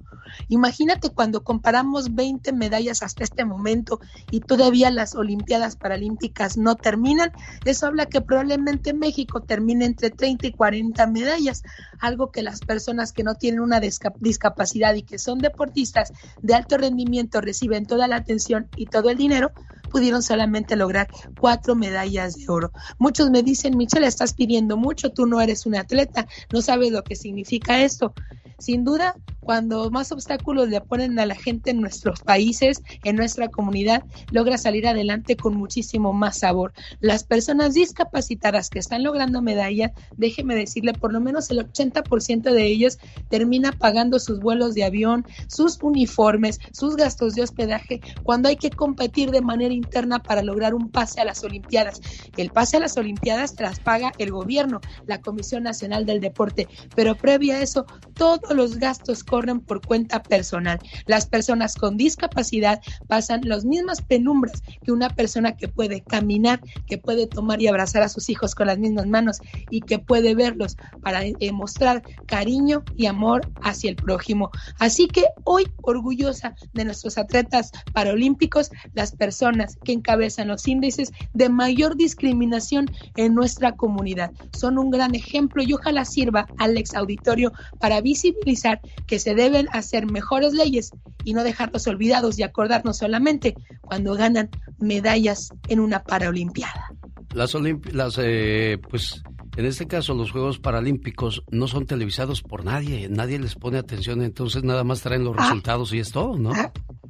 Imagínate 0.49 1.11
cuando 1.11 1.43
comparamos 1.43 2.15
20 2.15 2.53
medallas 2.53 3.03
hasta 3.03 3.25
este 3.25 3.45
momento 3.45 4.01
y 4.31 4.41
todavía 4.43 4.91
las 4.91 5.17
Olimpiadas 5.17 5.75
Paralímpicas 5.75 6.57
no 6.57 6.77
terminan, 6.77 7.33
eso 7.65 7.87
habla 7.87 8.07
que 8.07 8.21
probablemente 8.21 8.95
México 8.95 9.43
termine 9.43 9.87
entre 9.87 10.11
30 10.11 10.47
y 10.47 10.53
40 10.53 11.07
medallas, 11.09 11.63
algo 11.99 12.31
que 12.31 12.43
las 12.43 12.63
personas 12.63 13.13
que 13.13 13.25
no 13.25 13.35
tienen 13.35 13.61
una 13.61 13.81
disca- 13.81 14.15
discapacidad 14.21 14.95
y 14.95 15.03
que 15.03 15.19
son 15.19 15.39
deportistas 15.41 16.13
de 16.43 16.55
alto 16.55 16.77
rendimiento 16.77 17.41
reciben 17.41 17.87
toda 17.87 18.07
la 18.07 18.17
atención 18.17 18.71
y 18.77 18.87
todo 18.87 19.11
el 19.11 19.17
dinero, 19.17 19.53
pudieron 19.87 20.23
solamente 20.23 20.77
lograr 20.77 21.09
cuatro 21.39 21.75
medallas 21.75 22.37
de 22.37 22.49
oro. 22.49 22.73
Muchos 22.99 23.31
me 23.31 23.43
dicen, 23.43 23.77
Michelle, 23.77 24.07
estás 24.07 24.35
pidiendo 24.35 24.77
mucho, 24.77 25.11
tú 25.11 25.27
no 25.27 25.41
eres 25.41 25.67
un 25.67 25.77
atleta, 25.77 26.27
no 26.53 26.63
sabes 26.63 26.93
lo 26.93 27.03
que 27.03 27.17
significa 27.17 27.83
esto. 27.83 28.15
Sin 28.59 28.85
duda, 28.85 29.15
cuando 29.47 29.91
más 29.91 30.11
obstáculos 30.11 30.69
le 30.69 30.81
ponen 30.81 31.19
a 31.21 31.25
la 31.27 31.37
gente 31.37 31.71
en 31.71 31.81
nuestros 31.81 32.21
países, 32.21 32.83
en 33.05 33.15
nuestra 33.15 33.49
comunidad, 33.49 34.03
logra 34.33 34.59
salir 34.59 34.89
adelante 34.89 35.37
con 35.37 35.55
muchísimo 35.57 36.13
más 36.13 36.39
sabor. 36.39 36.73
Las 37.01 37.23
personas 37.23 37.75
discapacitadas 37.75 38.71
que 38.71 38.81
están 38.81 39.05
logrando 39.05 39.43
medallas, 39.43 39.93
déjeme 40.17 40.57
decirle, 40.57 40.95
por 40.95 41.13
lo 41.13 41.21
menos 41.21 41.49
el 41.51 41.59
80% 41.59 42.51
de 42.51 42.67
ellos 42.67 42.99
termina 43.29 43.73
pagando 43.73 44.19
sus 44.19 44.41
vuelos 44.41 44.75
de 44.75 44.85
avión, 44.85 45.25
sus 45.47 45.79
uniformes, 45.81 46.59
sus 46.73 46.97
gastos 46.97 47.35
de 47.35 47.43
hospedaje, 47.43 48.01
cuando 48.25 48.49
hay 48.49 48.57
que 48.57 48.71
competir 48.71 49.31
de 49.31 49.43
manera 49.43 49.75
interna 49.77 50.23
para 50.23 50.43
lograr 50.43 50.75
un 50.75 50.91
pase 50.91 51.21
a 51.21 51.25
las 51.25 51.45
Olimpiadas. 51.45 52.01
El 52.37 52.51
pase 52.51 52.77
a 52.77 52.81
las 52.81 52.97
Olimpiadas 52.97 53.55
tras 53.55 53.81
paga 53.81 54.13
el 54.19 54.31
gobierno, 54.31 54.81
la 55.07 55.21
Comisión 55.21 55.63
Nacional 55.63 56.07
del 56.07 56.21
Deporte, 56.21 56.69
pero 56.95 57.15
previo 57.15 57.55
a 57.55 57.61
eso, 57.61 57.87
todos 58.15 58.55
los 58.55 58.79
gastos 58.79 59.23
corren 59.25 59.61
por 59.61 59.85
cuenta 59.87 60.23
personal. 60.23 60.79
Las 61.07 61.27
personas 61.27 61.75
con 61.75 61.97
discapacidad 61.97 62.81
pasan 63.07 63.43
las 63.45 63.65
mismas 63.65 64.03
penumbras 64.03 64.63
que 64.85 64.93
una 64.93 65.11
persona 65.11 65.57
que 65.57 65.69
puede 65.69 66.03
caminar, 66.03 66.61
que 66.87 66.99
puede 66.99 67.27
tomar 67.27 67.61
y 67.61 67.69
abrazar 67.69 68.03
a 68.03 68.09
sus 68.09 68.29
hijos 68.31 68.55
con 68.55 68.67
las 68.67 68.79
mismas 68.79 69.07
manos 69.07 69.39
y 69.71 69.81
que 69.81 69.99
puede 69.99 70.35
verlos 70.35 70.77
para 71.03 71.25
eh, 71.25 71.53
mostrar 71.53 72.03
cariño 72.27 72.85
y 72.97 73.07
amor 73.07 73.51
hacia 73.63 73.91
el 73.91 73.97
prójimo. 73.97 74.51
Así 74.79 75.07
que 75.09 75.25
hoy, 75.45 75.65
orgullosa 75.83 76.55
de 76.73 76.85
nuestros 76.85 77.19
atletas 77.19 77.73
paralímpicos, 77.93 78.71
las 78.95 79.15
personas 79.15 79.66
que 79.85 79.93
encabezan 79.93 80.49
los 80.49 80.67
índices 80.69 81.13
de 81.35 81.49
mayor 81.49 81.97
discriminación 81.97 82.87
en 83.17 83.35
nuestra 83.35 83.73
comunidad. 83.73 84.31
Son 84.53 84.79
un 84.79 84.91
gran 84.91 85.15
ejemplo 85.15 85.63
y 85.63 85.73
ojalá 85.73 86.05
sirva 86.05 86.47
al 86.59 86.77
ex 86.77 86.95
auditorio 86.95 87.53
para 87.81 88.01
visibilizar 88.01 88.81
que 89.07 89.19
se 89.19 89.35
deben 89.35 89.67
hacer 89.73 90.07
mejores 90.07 90.53
leyes 90.53 90.91
y 91.25 91.35
no 91.35 91.43
dejarlos 91.43 91.87
olvidados 91.87 92.39
y 92.39 92.43
acordarnos 92.43 92.99
solamente 92.99 93.55
cuando 93.81 94.15
ganan 94.15 94.49
medallas 94.79 95.49
en 95.69 95.81
una 95.81 96.03
paraolimpiada. 96.05 96.93
Las, 97.35 97.55
olimpi- 97.55 97.91
las 97.93 98.17
eh, 98.23 98.79
pues, 98.89 99.23
en 99.57 99.67
este 99.67 99.87
caso 99.87 100.15
los 100.15 100.31
Juegos 100.31 100.59
Paralímpicos 100.59 101.43
no 101.51 101.67
son 101.67 101.85
televisados 101.87 102.43
por 102.43 102.65
nadie, 102.65 103.09
nadie 103.11 103.39
les 103.39 103.55
pone 103.57 103.79
atención, 103.79 104.23
entonces 104.23 104.63
nada 104.63 104.85
más 104.85 105.01
traen 105.03 105.25
los 105.25 105.35
Ah. 105.37 105.43
resultados 105.43 105.93
y 105.93 105.99
es 105.99 106.13
todo, 106.13 106.39
¿no? 106.39 106.53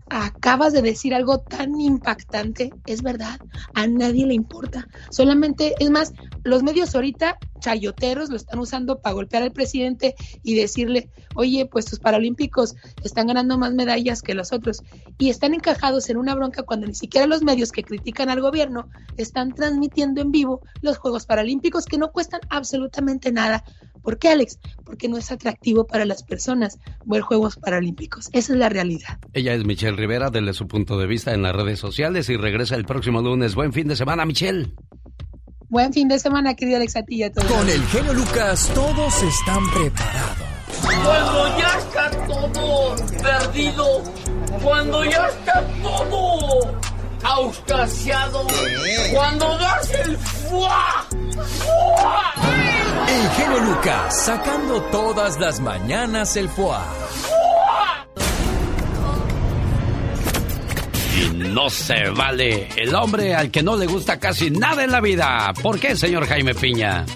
Acabas 0.08 0.72
de 0.72 0.82
decir 0.82 1.14
algo 1.14 1.38
tan 1.40 1.80
impactante, 1.80 2.72
es 2.86 3.02
verdad, 3.02 3.38
a 3.74 3.86
nadie 3.86 4.26
le 4.26 4.34
importa. 4.34 4.86
Solamente, 5.10 5.74
es 5.80 5.90
más, 5.90 6.12
los 6.44 6.62
medios 6.62 6.94
ahorita, 6.94 7.38
chayoteros, 7.58 8.30
lo 8.30 8.36
están 8.36 8.60
usando 8.60 9.00
para 9.00 9.14
golpear 9.14 9.42
al 9.42 9.52
presidente 9.52 10.14
y 10.42 10.54
decirle, 10.54 11.10
oye, 11.34 11.66
pues 11.66 11.86
tus 11.86 11.98
paralímpicos 11.98 12.76
están 13.02 13.26
ganando 13.26 13.58
más 13.58 13.74
medallas 13.74 14.22
que 14.22 14.34
los 14.34 14.52
otros. 14.52 14.82
Y 15.18 15.30
están 15.30 15.54
encajados 15.54 16.08
en 16.08 16.18
una 16.18 16.34
bronca 16.34 16.62
cuando 16.62 16.86
ni 16.86 16.94
siquiera 16.94 17.26
los 17.26 17.42
medios 17.42 17.72
que 17.72 17.82
critican 17.82 18.28
al 18.28 18.40
gobierno 18.40 18.88
están 19.16 19.54
transmitiendo 19.54 20.20
en 20.20 20.30
vivo 20.30 20.60
los 20.82 20.98
Juegos 20.98 21.26
Paralímpicos 21.26 21.84
que 21.86 21.98
no 21.98 22.12
cuestan 22.12 22.40
absolutamente 22.48 23.32
nada. 23.32 23.64
¿Por 24.06 24.20
qué, 24.20 24.28
Alex? 24.28 24.60
Porque 24.84 25.08
no 25.08 25.18
es 25.18 25.32
atractivo 25.32 25.84
para 25.84 26.04
las 26.04 26.22
personas 26.22 26.78
ver 27.06 27.22
Juegos 27.22 27.56
Paralímpicos. 27.56 28.28
Esa 28.32 28.52
es 28.52 28.58
la 28.60 28.68
realidad. 28.68 29.18
Ella 29.32 29.52
es 29.52 29.64
Michelle 29.64 29.96
Rivera, 29.96 30.30
desde 30.30 30.52
su 30.52 30.68
punto 30.68 30.96
de 30.96 31.08
vista 31.08 31.34
en 31.34 31.42
las 31.42 31.56
redes 31.56 31.80
sociales 31.80 32.28
y 32.28 32.36
regresa 32.36 32.76
el 32.76 32.84
próximo 32.84 33.20
lunes. 33.20 33.56
Buen 33.56 33.72
fin 33.72 33.88
de 33.88 33.96
semana, 33.96 34.24
Michelle. 34.24 34.72
Buen 35.68 35.92
fin 35.92 36.06
de 36.06 36.20
semana, 36.20 36.54
querido 36.54 36.76
Alex, 36.76 36.94
a 36.94 37.02
ti 37.02 37.16
y 37.16 37.22
a 37.24 37.32
todos. 37.32 37.50
Con 37.50 37.68
el 37.68 37.82
genio 37.86 38.14
Lucas, 38.14 38.70
todos 38.72 39.22
están 39.24 39.68
preparados. 39.72 40.46
Cuando 41.02 41.58
ya 41.58 41.78
está 41.78 42.10
todo 42.28 42.96
perdido, 43.20 44.02
cuando 44.62 45.04
ya 45.04 45.26
está 45.26 45.66
todo 45.82 46.80
auscasiado, 47.26 48.46
cuando 49.12 49.58
das 49.58 49.90
el 50.04 50.16
fuá, 50.16 51.06
fuá. 51.58 52.32
El 53.08 53.30
genio 53.30 53.58
Lucas, 53.60 54.24
sacando 54.24 54.80
todas 54.90 55.38
las 55.38 55.60
mañanas 55.60 56.36
el 56.36 56.48
foie. 56.48 56.78
Y 61.18 61.30
no 61.34 61.70
se 61.70 62.10
vale 62.10 62.68
el 62.76 62.94
hombre 62.94 63.34
al 63.34 63.50
que 63.50 63.62
no 63.62 63.76
le 63.76 63.86
gusta 63.86 64.18
casi 64.18 64.50
nada 64.50 64.84
en 64.84 64.92
la 64.92 65.00
vida. 65.00 65.52
¿Por 65.62 65.78
qué, 65.80 65.96
señor 65.96 66.26
Jaime 66.26 66.54
Piña? 66.54 67.06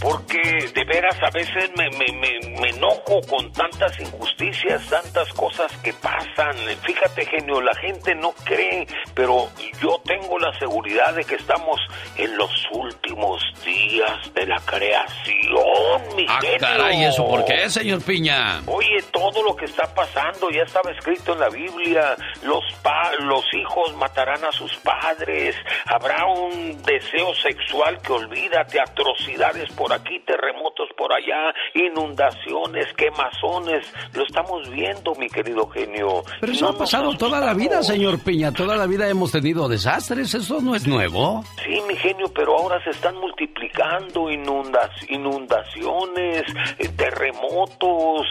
Porque 0.00 0.70
de 0.74 0.84
veras 0.84 1.16
a 1.22 1.30
veces 1.30 1.70
me, 1.76 1.88
me, 1.90 2.06
me, 2.12 2.60
me 2.60 2.68
enojo 2.70 3.20
con 3.28 3.52
tantas 3.52 3.98
injusticias, 4.00 4.86
tantas 4.88 5.32
cosas 5.32 5.70
que 5.78 5.92
pasan. 5.94 6.56
Fíjate, 6.82 7.26
genio, 7.26 7.60
la 7.60 7.74
gente 7.76 8.14
no 8.14 8.32
cree, 8.44 8.86
pero 9.14 9.48
yo 9.80 10.00
tengo 10.04 10.38
la 10.38 10.52
seguridad 10.58 11.14
de 11.14 11.24
que 11.24 11.36
estamos 11.36 11.80
en 12.16 12.36
los 12.36 12.50
últimos 12.72 13.42
días 13.64 14.32
de 14.34 14.46
la 14.46 14.60
creación, 14.60 16.16
mi 16.16 16.26
Ah, 16.28 16.38
genio. 16.40 16.58
caray, 16.58 17.04
¿eso 17.04 17.26
por 17.28 17.44
qué, 17.44 17.68
señor 17.70 18.02
Piña? 18.02 18.62
Oye, 18.66 19.02
todo 19.12 19.42
lo 19.42 19.56
que 19.56 19.64
está 19.64 19.92
pasando 19.94 20.50
ya 20.50 20.62
estaba 20.62 20.90
escrito 20.92 21.32
en 21.32 21.40
la 21.40 21.48
Biblia. 21.48 22.16
Los 22.42 22.64
pa 22.82 23.10
los 23.20 23.44
hijos 23.54 23.94
matarán 23.96 24.44
a 24.44 24.52
sus 24.52 24.74
padres. 24.78 25.54
Habrá 25.86 26.26
un 26.26 26.82
deseo 26.82 27.34
sexual 27.34 28.00
que 28.02 28.12
olvídate, 28.12 28.80
atrocidades 28.80 29.70
por 29.72 29.85
aquí, 29.92 30.20
terremotos 30.20 30.88
por 30.96 31.12
allá, 31.12 31.52
inundaciones, 31.74 32.86
quemazones. 32.94 33.86
Lo 34.14 34.22
estamos 34.24 34.68
viendo, 34.70 35.14
mi 35.14 35.28
querido 35.28 35.66
genio. 35.68 36.22
Pero 36.40 36.52
eso 36.52 36.64
no 36.66 36.70
ha 36.72 36.78
pasado 36.78 37.16
toda 37.16 37.40
la 37.40 37.54
vida, 37.54 37.82
señor 37.82 38.18
Piña. 38.22 38.52
Toda 38.52 38.76
la 38.76 38.86
vida 38.86 39.08
hemos 39.08 39.32
tenido 39.32 39.68
desastres. 39.68 40.34
Eso 40.34 40.60
no 40.60 40.74
es 40.74 40.86
nuevo. 40.86 41.44
Sí, 41.64 41.80
mi 41.88 41.96
genio, 41.96 42.26
pero 42.34 42.56
ahora 42.58 42.82
se 42.84 42.90
están 42.90 43.16
multiplicando 43.16 44.30
inundas, 44.30 44.90
inundaciones, 45.08 46.42
eh, 46.78 46.88
terremotos. 46.96 48.26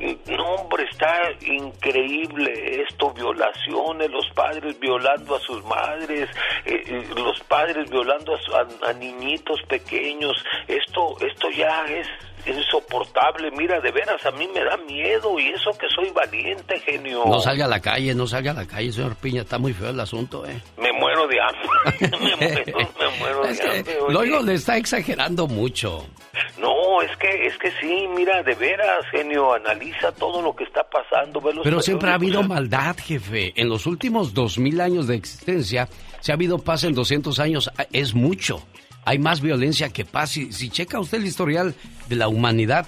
eh, 0.00 0.16
No, 0.28 0.44
hombre, 0.54 0.84
está 0.90 1.30
increíble 1.46 2.82
esto, 2.88 3.10
violaciones, 3.12 4.10
los 4.10 4.28
padres 4.30 4.78
violando 4.80 5.36
a 5.36 5.40
sus 5.40 5.62
madres, 5.64 6.28
eh, 6.64 7.04
los 7.16 7.38
padres 7.40 7.90
violando 7.90 8.34
a, 8.34 8.86
a- 8.86 8.90
a 8.90 8.92
niñitos 8.94 9.60
pequeños. 9.68 10.32
Esto, 10.68 11.16
esto 11.20 11.50
ya 11.50 11.84
es 11.86 12.06
insoportable. 12.46 13.50
Mira, 13.52 13.80
de 13.80 13.90
veras, 13.90 14.24
a 14.24 14.30
mí 14.32 14.48
me 14.54 14.64
da 14.64 14.76
miedo 14.76 15.38
y 15.38 15.48
eso 15.48 15.70
que 15.72 15.88
soy 15.88 16.10
valiente, 16.10 16.78
genio. 16.80 17.24
No 17.26 17.40
salga 17.40 17.64
a 17.64 17.68
la 17.68 17.80
calle, 17.80 18.14
no 18.14 18.26
salga 18.26 18.52
a 18.52 18.54
la 18.54 18.66
calle, 18.66 18.92
señor 18.92 19.16
Piña. 19.16 19.42
Está 19.42 19.58
muy 19.58 19.72
feo 19.72 19.90
el 19.90 20.00
asunto, 20.00 20.46
¿eh? 20.46 20.60
Me 20.78 20.92
muero 20.92 21.26
de 21.26 21.36
hambre. 21.40 22.08
me 22.18 22.36
muero, 22.36 22.78
me 22.98 23.18
muero 23.18 23.42
de 23.42 23.78
hambre. 23.78 23.98
oigo, 24.16 24.40
le 24.42 24.54
está 24.54 24.76
exagerando 24.76 25.46
mucho. 25.46 26.06
No, 26.58 27.02
es 27.02 27.16
que 27.16 27.46
es 27.46 27.56
que 27.58 27.70
sí, 27.80 28.06
mira, 28.14 28.42
de 28.42 28.54
veras, 28.54 29.04
genio, 29.10 29.54
analiza 29.54 30.12
todo 30.12 30.42
lo 30.42 30.54
que 30.54 30.64
está 30.64 30.82
pasando, 30.84 31.40
ve 31.40 31.54
los 31.54 31.64
Pero 31.64 31.80
siempre 31.80 32.10
ha 32.10 32.14
habido 32.14 32.42
maldad, 32.42 32.96
jefe. 32.98 33.52
En 33.56 33.68
los 33.68 33.86
últimos 33.86 34.34
dos 34.34 34.58
mil 34.58 34.80
años 34.80 35.06
de 35.06 35.16
existencia, 35.16 35.88
si 36.20 36.32
ha 36.32 36.34
habido 36.34 36.58
paz 36.58 36.84
en 36.84 36.94
200 36.94 37.38
años, 37.40 37.70
es 37.92 38.14
mucho. 38.14 38.62
Hay 39.04 39.18
más 39.18 39.40
violencia 39.40 39.88
que 39.88 40.04
paz. 40.04 40.30
Si, 40.30 40.52
si 40.52 40.70
checa 40.70 41.00
usted 41.00 41.18
el 41.18 41.26
historial 41.26 41.74
de 42.08 42.16
la 42.16 42.28
humanidad, 42.28 42.86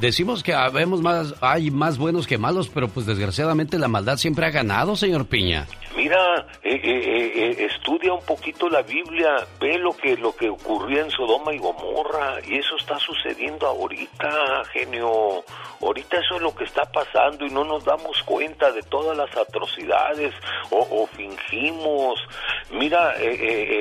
decimos 0.00 0.42
que 0.42 0.54
habemos 0.54 1.02
más, 1.02 1.34
hay 1.40 1.70
más 1.70 1.98
buenos 1.98 2.26
que 2.26 2.38
malos, 2.38 2.68
pero 2.68 2.88
pues 2.88 3.06
desgraciadamente 3.06 3.78
la 3.78 3.88
maldad 3.88 4.16
siempre 4.18 4.46
ha 4.46 4.50
ganado, 4.50 4.96
señor 4.96 5.26
Piña. 5.26 5.66
Mira, 5.98 6.46
eh, 6.62 6.74
eh, 6.74 6.80
eh, 6.84 7.32
eh, 7.34 7.64
estudia 7.64 8.12
un 8.12 8.24
poquito 8.24 8.68
la 8.68 8.82
Biblia, 8.82 9.44
ve 9.58 9.78
lo 9.78 9.96
que 9.96 10.16
lo 10.16 10.30
que 10.36 10.48
ocurría 10.48 11.00
en 11.00 11.10
Sodoma 11.10 11.52
y 11.52 11.58
Gomorra 11.58 12.36
y 12.46 12.56
eso 12.56 12.76
está 12.76 13.00
sucediendo 13.00 13.66
ahorita, 13.66 14.62
genio. 14.72 15.42
Ahorita 15.80 16.18
eso 16.18 16.36
es 16.36 16.42
lo 16.42 16.54
que 16.54 16.64
está 16.64 16.84
pasando 16.90 17.44
y 17.46 17.50
no 17.50 17.64
nos 17.64 17.84
damos 17.84 18.22
cuenta 18.22 18.70
de 18.70 18.82
todas 18.82 19.16
las 19.16 19.36
atrocidades 19.36 20.34
o, 20.70 20.78
o 20.78 21.06
fingimos. 21.08 22.20
Mira, 22.70 23.14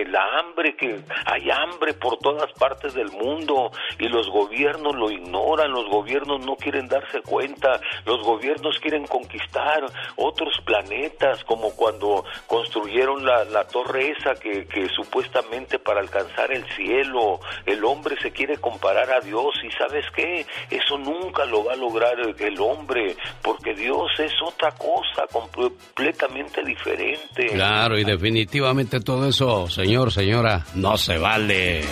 la 0.08 0.40
hambre 0.40 0.76
que 0.76 1.00
hay 1.26 1.50
hambre 1.52 1.94
por 1.94 2.18
todas 2.18 2.52
partes 2.54 2.94
del 2.94 3.12
mundo 3.12 3.72
y 4.00 4.08
los 4.08 4.30
gobiernos 4.30 4.96
lo 4.96 5.12
ignoran, 5.12 5.72
los 5.72 5.90
gobiernos 5.90 6.46
no 6.46 6.56
quieren 6.56 6.88
darse 6.88 7.22
cuenta, 7.22 7.80
los 8.06 8.24
gobiernos 8.24 8.80
quieren 8.80 9.06
conquistar 9.08 9.86
otros 10.16 10.54
planetas 10.66 11.44
como 11.44 11.76
cuando 11.76 12.07
construyeron 12.48 13.26
la, 13.26 13.44
la 13.46 13.66
torre 13.68 14.12
esa 14.12 14.36
que, 14.36 14.66
que 14.68 14.88
supuestamente 14.90 15.80
para 15.80 16.00
alcanzar 16.02 16.52
el 16.52 16.64
cielo 16.76 17.40
el 17.66 17.84
hombre 17.84 18.16
se 18.22 18.32
quiere 18.32 18.58
comparar 18.58 19.12
a 19.12 19.20
Dios 19.20 19.54
y 19.64 19.72
sabes 19.72 20.06
qué, 20.16 20.46
eso 20.70 20.98
nunca 20.98 21.46
lo 21.46 21.66
va 21.66 21.74
a 21.74 21.76
lograr 21.76 22.20
el, 22.20 22.36
el 22.40 22.60
hombre 22.60 23.16
porque 23.42 23.74
Dios 23.74 24.12
es 24.20 24.34
otra 24.46 24.72
cosa 24.72 25.26
completamente 25.32 26.64
diferente. 26.64 27.48
Claro, 27.54 27.98
y 27.98 28.04
definitivamente 28.04 29.00
todo 29.00 29.28
eso, 29.28 29.68
señor, 29.70 30.12
señora, 30.12 30.66
no 30.76 30.98
se 30.98 31.18
vale. 31.18 31.84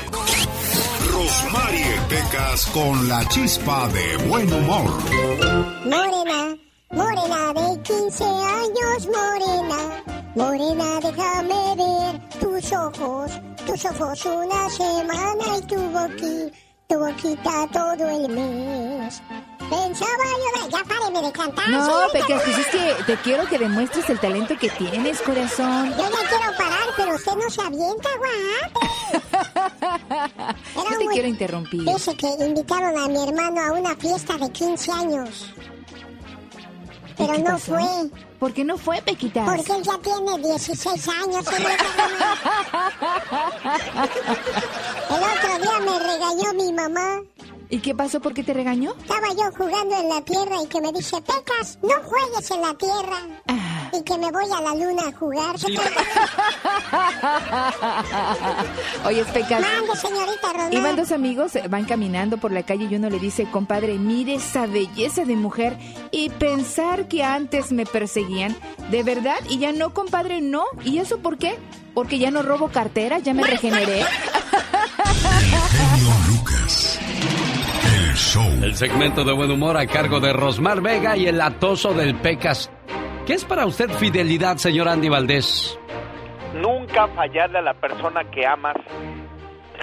Rosmarie 1.12 1.96
Pecas 2.10 2.66
con 2.74 3.08
la 3.08 3.28
chispa 3.30 3.88
de 3.90 4.18
buen 4.28 4.52
humor. 4.52 4.92
Morena, 5.86 6.58
morena 6.92 7.54
de 7.54 7.82
15 7.82 8.24
años, 8.24 9.08
morena. 9.08 10.04
Morena, 10.36 11.00
déjame 11.02 11.76
ver 11.76 12.30
tus 12.40 12.74
ojos, 12.74 13.32
tus 13.66 13.86
ojos 13.86 14.26
una 14.26 14.70
semana 14.70 15.58
y 15.58 15.62
tu 15.62 15.76
boquita, 15.76 16.58
tu 16.88 17.00
boquita 17.00 17.68
todo 17.72 18.10
el 18.10 18.30
mes. 18.30 19.22
Pensaba 19.70 20.26
yo, 20.44 20.70
ya 20.70 20.84
páreme 20.84 21.22
de 21.26 21.32
cantar. 21.32 21.70
No. 21.70 22.08
Pecas, 22.12 22.42
pues 22.44 22.58
es 22.60 22.68
que 22.68 22.96
te 23.08 23.18
quiero 23.22 23.48
que 23.48 23.58
demuestres 23.58 24.10
el 24.10 24.20
talento 24.20 24.56
que 24.60 24.70
tienes, 24.70 25.22
corazón. 25.22 25.90
Yo 25.92 26.04
ya 26.04 26.30
quiero 26.30 26.58
parar, 26.58 26.90
pero 26.98 27.16
usted 27.16 27.36
no 27.36 27.50
se 27.50 27.62
avienta, 27.62 28.10
guap. 28.20 28.74
No 30.76 30.98
te 31.00 31.06
quiero 31.14 31.28
interrumpir. 31.30 31.84
Dice 31.86 32.16
que 32.16 32.28
invitaron 32.46 32.98
a 32.98 33.08
mi 33.08 33.24
hermano 33.28 33.62
a 33.62 33.72
una 33.72 33.96
fiesta 33.96 34.38
de 34.38 34.52
15 34.52 34.92
años. 34.92 35.54
Pero 37.18 37.38
no 37.38 37.44
pasó? 37.46 37.76
fue. 37.76 37.84
¿Por 38.40 38.54
qué 38.54 38.64
no 38.64 38.78
fue, 38.78 39.02
Pequitas? 39.02 39.46
Porque 39.46 39.72
él 39.74 39.84
ya 39.84 39.98
tiene 40.00 40.38
16 40.40 41.08
años. 41.08 41.46
El 45.10 45.24
otro 45.24 45.58
día 45.62 45.80
me 45.80 46.00
regañó 46.00 46.54
mi 46.54 46.74
mamá. 46.74 47.22
¿Y 47.70 47.80
qué 47.80 47.96
pasó? 47.96 48.20
¿Por 48.20 48.34
qué 48.34 48.44
te 48.44 48.54
regañó? 48.54 48.94
Estaba 49.00 49.30
yo 49.30 49.52
jugando 49.58 49.96
en 50.00 50.10
la 50.10 50.22
tierra 50.22 50.62
y 50.64 50.68
que 50.68 50.82
me 50.82 50.92
dice, 50.92 51.18
Pecas, 51.22 51.80
no 51.82 51.96
juegues 52.04 52.52
en 52.52 52.62
la 52.62 52.74
tierra. 52.76 53.18
Ah. 53.48 53.75
Y 53.94 54.04
que 54.04 54.18
me 54.18 54.32
voy 54.32 54.44
a 54.46 54.62
la 54.62 54.74
luna 54.74 55.04
a 55.08 55.12
jugar. 55.12 55.56
¿Qué 55.58 55.76
tal? 55.76 55.94
Oye, 59.06 59.24
Pecas. 59.26 59.62
Mande, 59.62 59.96
señorita 59.96 60.54
Román. 60.54 60.74
Iban 60.74 60.96
dos 60.96 61.12
amigos, 61.12 61.56
eh, 61.56 61.64
van 61.70 61.86
caminando 61.86 62.38
por 62.38 62.52
la 62.52 62.64
calle 62.64 62.88
y 62.90 62.96
uno 62.96 63.10
le 63.10 63.20
dice, 63.20 63.46
compadre, 63.50 63.98
mire 63.98 64.36
esa 64.36 64.66
belleza 64.68 65.26
de 65.26 65.36
mujer 65.36 65.78
y 66.12 66.30
pensar 66.30 67.08
que 67.08 67.24
antes 67.24 67.72
me 67.72 67.86
perseguían, 67.86 68.56
¿de 68.90 69.04
verdad? 69.04 69.38
Y 69.50 69.60
ya 69.60 69.72
no, 69.72 69.94
compadre, 69.94 70.42
no. 70.42 70.64
¿Y 70.84 71.00
eso 71.00 71.20
por 71.20 71.38
qué? 71.38 71.58
Porque 71.94 72.20
ya 72.20 72.32
no 72.32 72.42
robo 72.42 72.70
cartera, 72.70 73.20
ya 73.20 73.34
me 73.34 73.44
regeneré. 73.44 74.04
Lucas. 76.28 77.00
El 78.10 78.16
show. 78.16 78.48
El 78.62 78.76
segmento 78.76 79.24
de 79.24 79.34
buen 79.34 79.50
humor 79.52 79.78
a 79.78 79.88
cargo 79.88 80.20
de 80.20 80.34
Rosmar 80.34 80.82
Vega 80.82 81.16
y 81.16 81.28
el 81.28 81.40
atoso 81.40 81.94
del 81.94 82.16
Pecas. 82.16 82.70
¿Qué 83.26 83.34
es 83.34 83.44
para 83.44 83.66
usted 83.66 83.90
fidelidad, 83.90 84.58
señor 84.58 84.88
Andy 84.88 85.10
Valdés? 85.10 85.80
Nunca 86.54 87.08
fallarle 87.08 87.58
a 87.58 87.62
la 87.64 87.74
persona 87.74 88.24
que 88.30 88.46
amas, 88.46 88.76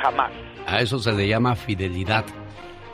jamás. 0.00 0.30
A 0.66 0.80
eso 0.80 1.00
se 1.00 1.10
le 1.12 1.26
llama 1.26 1.56
fidelidad. 1.56 2.24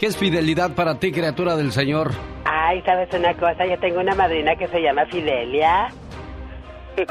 ¿Qué 0.01 0.07
es 0.07 0.17
fidelidad 0.17 0.75
para 0.75 0.99
ti, 0.99 1.13
criatura 1.13 1.55
del 1.55 1.71
Señor? 1.73 2.13
Ay, 2.47 2.81
¿sabes 2.83 3.13
una 3.13 3.35
cosa? 3.35 3.67
Yo 3.67 3.79
tengo 3.79 4.01
una 4.01 4.15
madrina 4.15 4.57
que 4.57 4.69
se 4.69 4.81
llama 4.81 5.05
Fidelia. 5.07 5.89
oh, 6.99 7.05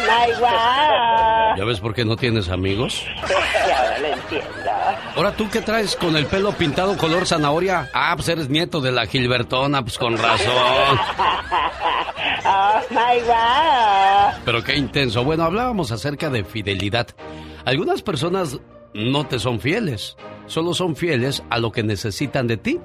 my 0.00 0.32
God. 0.32 1.58
¿Ya 1.58 1.64
ves 1.64 1.80
por 1.80 1.94
qué 1.94 2.04
no 2.04 2.16
tienes 2.16 2.48
amigos? 2.48 3.06
Y 3.06 3.70
ahora 3.70 3.98
lo 4.00 4.06
entiendo. 4.08 4.63
Ahora 5.16 5.36
tú 5.36 5.48
qué 5.48 5.60
traes 5.60 5.94
con 5.94 6.16
el 6.16 6.26
pelo 6.26 6.52
pintado 6.52 6.96
color 6.96 7.24
zanahoria. 7.26 7.88
Ah, 7.94 8.14
pues 8.16 8.28
eres 8.28 8.48
nieto 8.48 8.80
de 8.80 8.90
la 8.90 9.06
Gilbertona, 9.06 9.82
pues 9.82 9.96
con 9.96 10.18
razón. 10.18 10.98
Oh, 12.46 12.80
my 12.90 13.20
God. 13.20 14.42
Pero 14.44 14.62
qué 14.62 14.76
intenso. 14.76 15.24
Bueno, 15.24 15.44
hablábamos 15.44 15.92
acerca 15.92 16.28
de 16.30 16.44
fidelidad. 16.44 17.08
Algunas 17.64 18.02
personas 18.02 18.58
no 18.92 19.26
te 19.26 19.38
son 19.38 19.60
fieles, 19.60 20.16
solo 20.46 20.74
son 20.74 20.94
fieles 20.96 21.42
a 21.48 21.58
lo 21.58 21.72
que 21.72 21.82
necesitan 21.82 22.46
de 22.46 22.56
ti. 22.56 22.80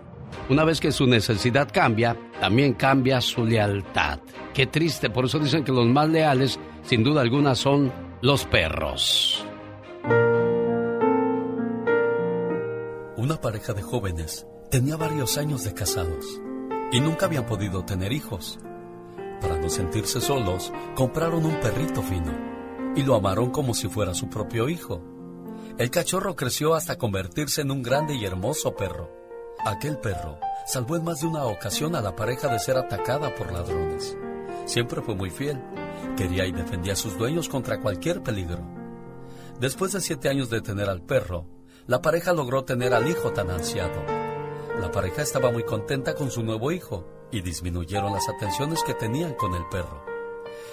Una 0.47 0.63
vez 0.63 0.79
que 0.79 0.91
su 0.91 1.07
necesidad 1.07 1.69
cambia, 1.71 2.15
también 2.39 2.73
cambia 2.73 3.19
su 3.21 3.45
lealtad. 3.45 4.19
Qué 4.53 4.67
triste, 4.67 5.09
por 5.09 5.25
eso 5.25 5.39
dicen 5.39 5.63
que 5.63 5.71
los 5.71 5.87
más 5.87 6.07
leales, 6.09 6.59
sin 6.83 7.03
duda 7.03 7.21
alguna, 7.21 7.55
son 7.55 7.91
los 8.21 8.45
perros. 8.45 9.45
Una 13.29 13.39
pareja 13.39 13.73
de 13.73 13.83
jóvenes 13.83 14.47
tenía 14.71 14.97
varios 14.97 15.37
años 15.37 15.63
de 15.63 15.75
casados 15.75 16.25
y 16.91 16.99
nunca 16.99 17.27
habían 17.27 17.45
podido 17.45 17.85
tener 17.85 18.11
hijos. 18.11 18.57
Para 19.39 19.59
no 19.59 19.69
sentirse 19.69 20.19
solos, 20.19 20.73
compraron 20.95 21.45
un 21.45 21.59
perrito 21.59 22.01
fino 22.01 22.35
y 22.95 23.03
lo 23.03 23.13
amaron 23.13 23.51
como 23.51 23.75
si 23.75 23.87
fuera 23.87 24.15
su 24.15 24.29
propio 24.31 24.67
hijo. 24.67 25.03
El 25.77 25.91
cachorro 25.91 26.35
creció 26.35 26.73
hasta 26.73 26.97
convertirse 26.97 27.61
en 27.61 27.69
un 27.69 27.83
grande 27.83 28.15
y 28.15 28.25
hermoso 28.25 28.75
perro. 28.75 29.11
Aquel 29.63 29.99
perro 29.99 30.39
salvó 30.65 30.95
en 30.95 31.03
más 31.03 31.21
de 31.21 31.27
una 31.27 31.45
ocasión 31.45 31.95
a 31.95 32.01
la 32.01 32.15
pareja 32.15 32.47
de 32.47 32.57
ser 32.57 32.77
atacada 32.77 33.35
por 33.35 33.53
ladrones. 33.53 34.17
Siempre 34.65 35.03
fue 35.03 35.13
muy 35.13 35.29
fiel, 35.29 35.61
quería 36.17 36.47
y 36.47 36.51
defendía 36.51 36.93
a 36.93 36.95
sus 36.95 37.15
dueños 37.15 37.47
contra 37.47 37.79
cualquier 37.79 38.23
peligro. 38.23 38.63
Después 39.59 39.91
de 39.91 40.01
siete 40.01 40.29
años 40.29 40.49
de 40.49 40.61
tener 40.61 40.89
al 40.89 41.03
perro, 41.03 41.58
la 41.89 42.03
pareja 42.03 42.33
logró 42.33 42.65
tener 42.65 42.93
al 42.93 43.09
hijo 43.09 43.33
tan 43.33 43.49
ansiado. 43.49 44.05
La 44.79 44.91
pareja 44.91 45.23
estaba 45.23 45.51
muy 45.51 45.63
contenta 45.63 46.13
con 46.13 46.29
su 46.29 46.43
nuevo 46.43 46.71
hijo 46.71 47.07
y 47.31 47.41
disminuyeron 47.41 48.13
las 48.13 48.29
atenciones 48.29 48.83
que 48.83 48.93
tenían 48.93 49.33
con 49.33 49.55
el 49.55 49.67
perro. 49.69 50.05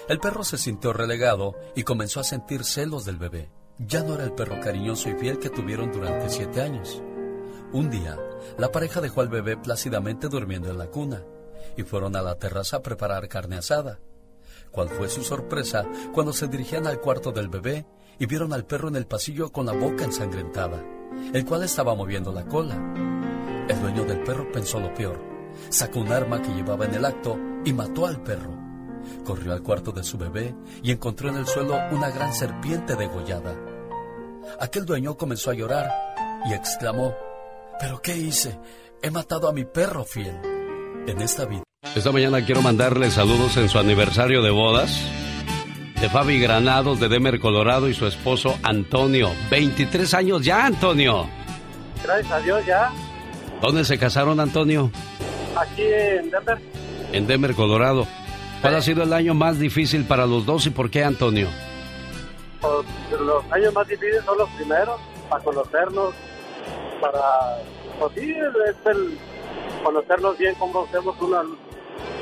El 0.07 0.19
perro 0.19 0.43
se 0.43 0.59
sintió 0.59 0.93
relegado 0.93 1.55
y 1.75 1.81
comenzó 1.81 2.19
a 2.19 2.23
sentir 2.23 2.63
celos 2.63 3.03
del 3.03 3.17
bebé. 3.17 3.49
Ya 3.79 4.03
no 4.03 4.13
era 4.13 4.25
el 4.25 4.33
perro 4.33 4.59
cariñoso 4.59 5.09
y 5.09 5.15
fiel 5.15 5.39
que 5.39 5.49
tuvieron 5.49 5.91
durante 5.91 6.29
siete 6.29 6.61
años. 6.61 7.01
Un 7.73 7.89
día, 7.89 8.15
la 8.59 8.71
pareja 8.71 9.01
dejó 9.01 9.21
al 9.21 9.29
bebé 9.29 9.57
plácidamente 9.57 10.27
durmiendo 10.27 10.69
en 10.69 10.77
la 10.77 10.91
cuna 10.91 11.23
y 11.75 11.81
fueron 11.81 12.15
a 12.15 12.21
la 12.21 12.35
terraza 12.35 12.77
a 12.77 12.83
preparar 12.83 13.27
carne 13.27 13.57
asada. 13.57 13.99
¿Cuál 14.69 14.89
fue 14.89 15.09
su 15.09 15.23
sorpresa 15.23 15.83
cuando 16.13 16.31
se 16.31 16.47
dirigían 16.47 16.85
al 16.85 17.01
cuarto 17.01 17.31
del 17.31 17.49
bebé 17.49 17.87
y 18.19 18.27
vieron 18.27 18.53
al 18.53 18.67
perro 18.67 18.87
en 18.87 18.97
el 18.97 19.07
pasillo 19.07 19.51
con 19.51 19.65
la 19.65 19.73
boca 19.73 20.03
ensangrentada, 20.03 20.83
el 21.33 21.45
cual 21.45 21.63
estaba 21.63 21.95
moviendo 21.95 22.31
la 22.31 22.45
cola? 22.45 22.75
El 23.67 23.81
dueño 23.81 24.05
del 24.05 24.23
perro 24.23 24.51
pensó 24.51 24.79
lo 24.79 24.93
peor. 24.93 25.19
Sacó 25.69 25.99
un 25.99 26.11
arma 26.11 26.41
que 26.41 26.53
llevaba 26.53 26.85
en 26.85 26.93
el 26.93 27.05
acto 27.05 27.37
y 27.65 27.73
mató 27.73 28.05
al 28.05 28.21
perro. 28.21 28.55
Corrió 29.25 29.53
al 29.53 29.61
cuarto 29.61 29.91
de 29.91 30.03
su 30.03 30.17
bebé 30.17 30.55
y 30.81 30.91
encontró 30.91 31.29
en 31.29 31.37
el 31.37 31.47
suelo 31.47 31.77
una 31.91 32.09
gran 32.09 32.33
serpiente 32.33 32.95
degollada. 32.95 33.55
Aquel 34.59 34.85
dueño 34.85 35.17
comenzó 35.17 35.51
a 35.51 35.53
llorar 35.53 35.91
y 36.49 36.53
exclamó, 36.53 37.13
¿Pero 37.79 38.01
qué 38.01 38.15
hice? 38.15 38.59
He 39.01 39.11
matado 39.11 39.47
a 39.47 39.53
mi 39.53 39.65
perro 39.65 40.03
fiel. 40.03 40.39
En 41.07 41.21
esta 41.21 41.45
vida. 41.45 41.63
Esta 41.95 42.11
mañana 42.11 42.45
quiero 42.45 42.61
mandarle 42.61 43.11
saludos 43.11 43.55
en 43.57 43.69
su 43.69 43.77
aniversario 43.77 44.41
de 44.41 44.49
bodas 44.49 44.91
de 46.01 46.09
Fabi 46.09 46.39
Granados 46.39 46.99
de 46.99 47.09
Denver, 47.09 47.39
Colorado 47.39 47.89
y 47.89 47.93
su 47.93 48.05
esposo 48.05 48.55
Antonio. 48.63 49.31
23 49.49 50.13
años 50.13 50.43
ya, 50.43 50.65
Antonio. 50.65 51.27
Gracias 52.03 52.31
a 52.31 52.39
Dios 52.39 52.65
ya. 52.65 52.91
¿Dónde 53.61 53.83
se 53.83 53.97
casaron, 53.97 54.39
Antonio? 54.39 54.91
Aquí 55.55 55.83
en 55.83 56.29
Denver. 56.29 56.59
En 57.11 57.27
Denver, 57.27 57.55
Colorado. 57.55 58.05
¿Cuál 58.61 58.75
ha 58.75 58.81
sido 58.81 59.03
el 59.03 59.13
año 59.13 59.33
más 59.33 59.59
difícil 59.59 60.05
para 60.05 60.25
los 60.25 60.45
dos 60.45 60.65
y 60.67 60.69
por 60.69 60.89
qué, 60.91 61.03
Antonio? 61.03 61.47
Pues, 62.61 62.85
los 63.19 63.43
años 63.51 63.73
más 63.73 63.87
difíciles 63.87 64.23
son 64.25 64.37
los 64.37 64.49
primeros, 64.51 64.99
para 65.29 65.43
conocernos, 65.43 66.13
para... 67.01 67.19
Pues 67.99 68.13
sí, 68.15 68.31
es 68.31 68.75
el 68.85 69.17
conocernos 69.83 70.37
bien, 70.37 70.53
cómo 70.55 70.83
hacemos 70.83 71.19
una 71.21 71.41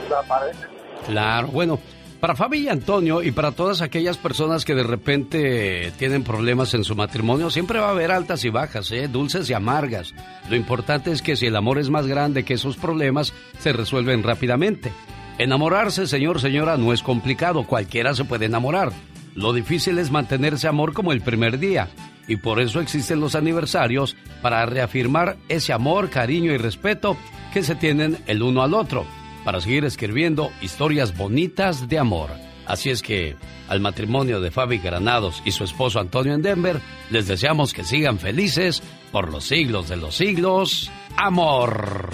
la 0.09 0.21
pareja. 0.23 0.67
Claro, 1.07 1.47
bueno, 1.47 1.79
para 2.25 2.35
Fabi 2.35 2.61
y 2.61 2.69
Antonio 2.69 3.21
y 3.21 3.29
para 3.29 3.51
todas 3.51 3.83
aquellas 3.83 4.17
personas 4.17 4.65
que 4.65 4.73
de 4.73 4.81
repente 4.81 5.93
tienen 5.99 6.23
problemas 6.23 6.73
en 6.73 6.83
su 6.83 6.95
matrimonio, 6.95 7.51
siempre 7.51 7.77
va 7.77 7.89
a 7.89 7.91
haber 7.91 8.11
altas 8.11 8.43
y 8.45 8.49
bajas, 8.49 8.91
¿eh? 8.91 9.07
dulces 9.07 9.47
y 9.47 9.53
amargas. 9.53 10.15
Lo 10.49 10.55
importante 10.55 11.11
es 11.11 11.21
que 11.21 11.35
si 11.35 11.45
el 11.45 11.55
amor 11.55 11.77
es 11.77 11.91
más 11.91 12.07
grande 12.07 12.43
que 12.43 12.55
esos 12.55 12.77
problemas, 12.77 13.31
se 13.59 13.73
resuelven 13.73 14.23
rápidamente. 14.23 14.91
Enamorarse, 15.37 16.07
señor, 16.07 16.41
señora, 16.41 16.77
no 16.77 16.93
es 16.93 17.03
complicado, 17.03 17.67
cualquiera 17.67 18.15
se 18.15 18.25
puede 18.25 18.47
enamorar. 18.47 18.91
Lo 19.35 19.53
difícil 19.53 19.99
es 19.99 20.09
mantener 20.09 20.55
ese 20.55 20.67
amor 20.67 20.93
como 20.93 21.11
el 21.11 21.21
primer 21.21 21.59
día. 21.59 21.89
Y 22.27 22.37
por 22.37 22.59
eso 22.59 22.79
existen 22.79 23.19
los 23.19 23.35
aniversarios 23.35 24.15
para 24.41 24.65
reafirmar 24.65 25.37
ese 25.47 25.73
amor, 25.73 26.09
cariño 26.09 26.51
y 26.53 26.57
respeto 26.57 27.17
que 27.53 27.61
se 27.61 27.75
tienen 27.75 28.17
el 28.25 28.41
uno 28.41 28.63
al 28.63 28.73
otro 28.73 29.05
para 29.45 29.61
seguir 29.61 29.85
escribiendo 29.85 30.51
historias 30.61 31.15
bonitas 31.15 31.87
de 31.87 31.99
amor. 31.99 32.31
Así 32.65 32.89
es 32.89 33.01
que 33.01 33.35
al 33.69 33.79
matrimonio 33.79 34.41
de 34.41 34.51
Fabi 34.51 34.79
Granados 34.79 35.41
y 35.45 35.51
su 35.51 35.63
esposo 35.63 35.99
Antonio 35.99 36.33
en 36.33 36.41
Denver, 36.41 36.81
les 37.11 37.27
deseamos 37.27 37.73
que 37.73 37.83
sigan 37.83 38.19
felices 38.19 38.81
por 39.11 39.31
los 39.31 39.45
siglos 39.45 39.87
de 39.87 39.97
los 39.97 40.15
siglos. 40.15 40.91
Amor. 41.15 42.09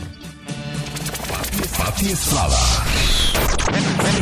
Pati 1.78 2.06
Estrada. 2.06 2.60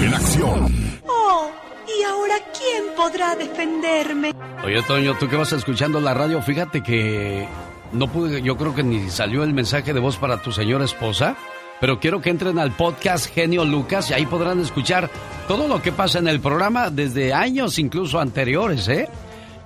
En 0.02 0.14
acción. 0.14 1.00
Oh, 1.08 1.52
¿y 1.88 2.04
ahora 2.04 2.36
quién 2.58 2.96
podrá 2.96 3.36
defenderme? 3.36 4.34
Oye, 4.64 4.82
Toño, 4.84 5.18
tú 5.18 5.28
que 5.28 5.36
vas 5.36 5.52
escuchando 5.52 6.00
la 6.00 6.14
radio, 6.14 6.42
fíjate 6.42 6.84
que 6.84 7.48
no 7.92 8.08
pude, 8.08 8.42
yo 8.44 8.56
creo 8.56 8.76
que 8.76 8.84
ni 8.84 9.10
salió 9.10 9.44
el 9.44 9.54
mensaje 9.54 9.94
de 9.94 10.00
voz 10.00 10.18
para 10.18 10.42
tu 10.42 10.52
señora 10.52 10.86
esposa. 10.86 11.36
Pero 11.80 12.00
quiero 12.00 12.22
que 12.22 12.30
entren 12.30 12.60
al 12.60 12.72
podcast 12.76 13.34
Genio 13.34 13.64
Lucas 13.64 14.10
y 14.10 14.14
ahí 14.14 14.26
podrán 14.26 14.60
escuchar 14.60 15.10
todo 15.48 15.68
lo 15.68 15.82
que 15.82 15.92
pasa 15.92 16.20
en 16.20 16.28
el 16.28 16.40
programa 16.42 16.90
desde 16.90 17.34
años 17.34 17.80
incluso 17.80 18.20
anteriores, 18.20 18.88
¿eh? 18.90 19.08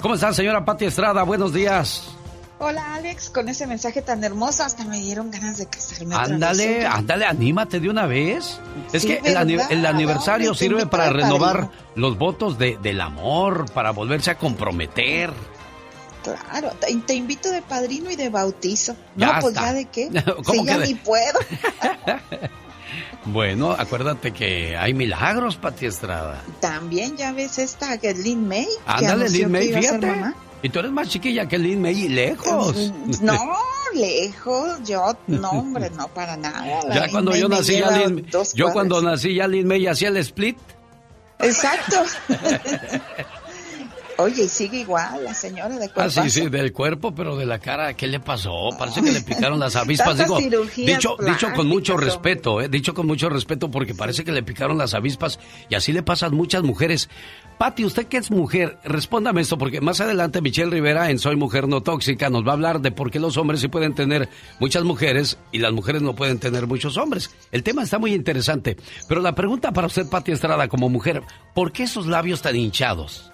¿Cómo 0.01 0.15
está, 0.15 0.31
señora 0.33 0.63
Pati 0.63 0.85
Estrada? 0.85 1.23
Buenos 1.23 1.53
días. 1.53 2.09
Hola 2.59 2.95
Alex, 2.95 3.29
con 3.29 3.49
ese 3.49 3.67
mensaje 3.67 4.01
tan 4.01 4.23
hermoso 4.23 4.63
hasta 4.63 4.85
me 4.85 4.99
dieron 4.99 5.31
ganas 5.31 5.57
de 5.57 5.65
casarme. 5.67 6.15
Ándale, 6.15 6.67
vez. 6.67 6.85
ándale, 6.85 7.25
anímate 7.25 7.79
de 7.79 7.89
una 7.89 8.05
vez. 8.05 8.59
Es 8.93 9.05
que 9.05 9.19
el, 9.23 9.35
el 9.69 9.85
aniversario 9.85 10.47
¿Dónde 10.49 10.59
te 10.59 10.65
sirve 10.65 10.85
para 10.85 11.09
renovar 11.09 11.69
los 11.95 12.17
votos 12.17 12.57
de- 12.57 12.77
del 12.81 13.01
amor, 13.01 13.65
para 13.73 13.91
volverse 13.91 14.31
a 14.31 14.37
comprometer. 14.37 15.31
Claro, 16.23 16.71
te, 16.79 16.95
te 17.05 17.13
invito 17.13 17.49
de 17.51 17.61
padrino 17.61 18.09
y 18.09 18.15
de 18.15 18.29
bautizo. 18.29 18.95
Ya 19.15 19.33
no, 19.33 19.39
pues 19.41 19.53
está. 19.55 19.67
ya 19.67 19.73
de 19.73 19.85
qué. 19.85 20.09
¿Cómo 20.45 20.61
si 20.61 20.65
ya 20.65 20.73
que 20.75 20.79
de- 20.79 20.87
ni 20.87 20.93
puedo. 20.95 21.39
Bueno, 23.25 23.71
acuérdate 23.71 24.31
que 24.33 24.75
hay 24.75 24.93
milagros, 24.93 25.55
Pati 25.55 25.85
Estrada. 25.85 26.43
También 26.59 27.15
ya 27.15 27.31
ves 27.31 27.57
esta 27.57 27.97
que 27.97 28.09
es 28.09 28.19
Lin 28.19 28.47
May. 28.47 28.67
Ándale, 28.85 29.29
Lin 29.29 29.49
May, 29.49 29.73
fíjate. 29.73 30.05
mamá. 30.07 30.35
Y 30.61 30.69
tú 30.69 30.79
eres 30.79 30.91
más 30.91 31.07
chiquilla 31.07 31.47
que 31.47 31.57
Lin 31.57 31.81
May 31.81 32.05
y 32.05 32.09
lejos. 32.09 32.91
No, 33.21 33.39
lejos, 33.93 34.79
yo, 34.83 35.15
no, 35.27 35.51
hombre, 35.51 35.89
no 35.91 36.07
para 36.09 36.35
nada. 36.35 36.63
La 36.87 36.95
Ya 36.95 37.01
Lin 37.03 37.11
cuando 37.11 37.31
May 37.31 37.39
yo 37.41 37.49
nací, 37.49 37.79
ya 37.79 37.91
Lin, 37.91 38.27
yo 38.53 38.71
cuando 38.73 39.01
nací 39.01 39.35
ya 39.35 39.47
Lin 39.47 39.67
May 39.67 39.87
hacía 39.87 40.09
el 40.09 40.17
split. 40.17 40.57
Exacto. 41.39 42.03
Oye, 44.17 44.43
y 44.43 44.47
sigue 44.49 44.79
igual 44.81 45.23
la 45.23 45.33
señora 45.33 45.75
de 45.77 45.85
Ah, 45.85 45.89
cuerpo. 45.93 46.11
sí, 46.11 46.29
sí, 46.29 46.47
del 46.49 46.71
cuerpo, 46.71 47.15
pero 47.15 47.35
de 47.35 47.45
la 47.45 47.57
cara, 47.59 47.93
¿qué 47.95 48.07
le 48.07 48.19
pasó? 48.19 48.69
Parece 48.77 49.01
que 49.01 49.11
le 49.11 49.21
picaron 49.21 49.59
las 49.59 49.75
avispas. 49.75 50.17
Digo, 50.17 50.37
dicho, 50.75 51.17
dicho 51.19 51.47
con 51.55 51.67
mucho 51.67 51.97
respeto, 51.97 52.61
¿eh? 52.61 52.69
Dicho 52.69 52.93
con 52.93 53.07
mucho 53.07 53.27
respeto 53.29 53.71
porque 53.71 53.95
parece 53.95 54.23
que 54.23 54.31
le 54.31 54.43
picaron 54.43 54.77
las 54.77 54.93
avispas 54.93 55.39
y 55.69 55.75
así 55.75 55.91
le 55.93 56.03
pasa 56.03 56.27
a 56.27 56.29
muchas 56.29 56.61
mujeres. 56.63 57.09
Pati, 57.57 57.85
usted 57.85 58.07
que 58.07 58.17
es 58.17 58.29
mujer, 58.31 58.77
respóndame 58.83 59.41
esto 59.41 59.57
porque 59.57 59.81
más 59.81 59.99
adelante 60.01 60.41
Michelle 60.41 60.69
Rivera 60.71 61.09
en 61.09 61.17
Soy 61.19 61.35
Mujer 61.35 61.67
No 61.67 61.81
Tóxica 61.81 62.29
nos 62.29 62.45
va 62.45 62.51
a 62.51 62.53
hablar 62.53 62.81
de 62.81 62.91
por 62.91 63.09
qué 63.11 63.19
los 63.19 63.37
hombres 63.37 63.61
sí 63.61 63.67
pueden 63.67 63.93
tener 63.95 64.29
muchas 64.59 64.83
mujeres 64.83 65.37
y 65.51 65.59
las 65.59 65.71
mujeres 65.71 66.01
no 66.01 66.15
pueden 66.15 66.39
tener 66.39 66.67
muchos 66.67 66.97
hombres. 66.97 67.31
El 67.51 67.63
tema 67.63 67.83
está 67.83 67.99
muy 67.99 68.13
interesante, 68.13 68.77
pero 69.07 69.21
la 69.21 69.33
pregunta 69.35 69.71
para 69.71 69.87
usted, 69.87 70.07
Pati 70.07 70.31
Estrada, 70.31 70.67
como 70.67 70.89
mujer, 70.89 71.21
¿por 71.55 71.71
qué 71.71 71.83
esos 71.83 72.05
labios 72.07 72.41
tan 72.41 72.55
hinchados? 72.55 73.31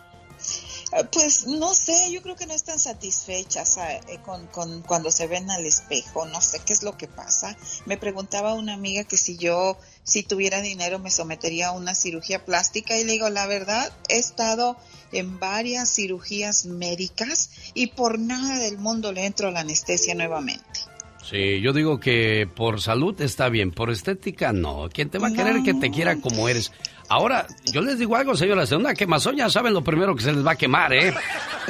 Pues 1.12 1.46
no 1.46 1.74
sé, 1.74 2.12
yo 2.12 2.22
creo 2.24 2.36
que 2.36 2.48
no 2.48 2.54
están 2.54 2.80
satisfechas 2.80 3.78
eh, 3.78 4.02
eh, 4.08 4.18
con, 4.26 4.48
con 4.48 4.82
cuando 4.82 5.12
se 5.12 5.28
ven 5.28 5.50
al 5.52 5.66
espejo, 5.66 6.26
no 6.26 6.42
sé 6.42 6.62
qué 6.66 6.74
es 6.74 6.82
lo 6.82 6.98
que 6.98 7.08
pasa. 7.08 7.56
Me 7.86 7.98
preguntaba 7.98 8.56
una 8.56 8.74
amiga 8.74 9.04
que 9.04 9.16
si 9.16 9.38
yo, 9.38 9.78
si 10.04 10.24
tuviera 10.24 10.62
dinero, 10.62 10.98
me 10.98 11.12
sometería 11.12 11.68
a 11.68 11.72
una 11.74 11.94
cirugía 11.94 12.44
plástica 12.44 12.98
y 12.98 13.04
le 13.04 13.14
digo, 13.14 13.30
la 13.30 13.46
verdad, 13.46 13.92
he 14.10 14.18
estado 14.18 14.78
en 15.12 15.40
varias 15.40 15.94
cirugías 15.94 16.66
médicas 16.66 17.52
y 17.76 17.88
por 17.88 18.18
nada 18.18 18.58
del 18.58 18.78
mundo 18.80 19.12
le 19.12 19.26
entro 19.26 19.50
a 19.50 19.52
la 19.52 19.60
anestesia 19.62 20.16
nuevamente. 20.16 20.80
Sí, 21.24 21.62
yo 21.62 21.74
digo 21.74 22.00
que 22.00 22.48
por 22.56 22.82
salud 22.82 23.20
está 23.22 23.50
bien, 23.50 23.72
por 23.72 23.92
estética 23.92 24.54
no. 24.54 24.90
¿Quién 24.92 25.10
te 25.10 25.20
va 25.20 25.28
a 25.28 25.34
querer 25.34 25.62
que 25.64 25.76
te 25.76 25.92
quiera 25.92 26.20
como 26.20 26.50
eres? 26.50 26.72
Ahora, 27.10 27.48
yo 27.72 27.82
les 27.82 27.98
digo 27.98 28.16
algo, 28.16 28.36
señoras, 28.36 28.72
en 28.72 28.80
una 28.80 28.94
quemazón 28.94 29.36
ya 29.36 29.50
saben 29.50 29.74
lo 29.74 29.84
primero 29.84 30.16
que 30.16 30.24
se 30.24 30.32
les 30.32 30.46
va 30.46 30.52
a 30.52 30.56
quemar, 30.56 30.94
¿eh? 30.94 31.14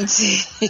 Sí. 0.05 0.39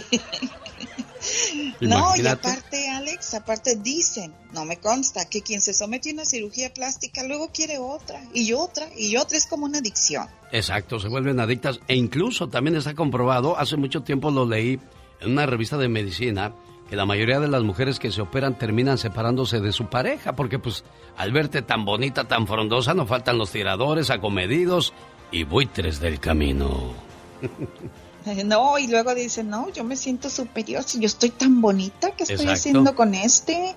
No, 1.80 2.14
y 2.16 2.26
aparte, 2.26 2.88
Alex, 2.90 3.34
aparte 3.34 3.76
dicen, 3.76 4.34
no 4.52 4.64
me 4.64 4.78
consta, 4.78 5.28
que 5.28 5.42
quien 5.42 5.60
se 5.60 5.72
somete 5.74 6.10
a 6.10 6.14
una 6.14 6.24
cirugía 6.24 6.72
plástica 6.72 7.22
luego 7.24 7.50
quiere 7.52 7.78
otra, 7.78 8.22
y 8.34 8.52
otra, 8.52 8.88
y 8.96 9.16
otra, 9.16 9.36
es 9.36 9.46
como 9.46 9.66
una 9.66 9.78
adicción. 9.78 10.28
Exacto, 10.52 10.98
se 10.98 11.08
vuelven 11.08 11.40
adictas 11.40 11.80
e 11.88 11.96
incluso 11.96 12.48
también 12.48 12.76
está 12.76 12.94
comprobado, 12.94 13.58
hace 13.58 13.76
mucho 13.76 14.02
tiempo 14.02 14.30
lo 14.30 14.46
leí 14.46 14.78
en 15.20 15.32
una 15.32 15.46
revista 15.46 15.76
de 15.76 15.88
medicina, 15.88 16.54
que 16.90 16.96
la 16.96 17.06
mayoría 17.06 17.38
de 17.38 17.46
las 17.46 17.62
mujeres 17.62 18.00
que 18.00 18.10
se 18.10 18.20
operan 18.20 18.58
terminan 18.58 18.98
separándose 18.98 19.60
de 19.60 19.70
su 19.70 19.86
pareja, 19.86 20.34
porque 20.34 20.58
pues 20.58 20.82
al 21.16 21.30
verte 21.30 21.62
tan 21.62 21.84
bonita, 21.84 22.24
tan 22.24 22.48
frondosa, 22.48 22.94
no 22.94 23.06
faltan 23.06 23.38
los 23.38 23.52
tiradores, 23.52 24.10
acomedidos 24.10 24.92
y 25.30 25.44
buitres 25.44 26.00
del 26.00 26.18
camino. 26.18 26.92
No, 28.44 28.76
y 28.76 28.86
luego 28.86 29.14
dicen, 29.14 29.48
no, 29.48 29.70
yo 29.70 29.82
me 29.82 29.96
siento 29.96 30.28
superior, 30.28 30.82
si 30.82 31.00
yo 31.00 31.06
estoy 31.06 31.30
tan 31.30 31.62
bonita, 31.62 32.10
¿qué 32.10 32.24
estoy 32.24 32.34
Exacto. 32.34 32.52
haciendo 32.52 32.94
con 32.94 33.14
este? 33.14 33.74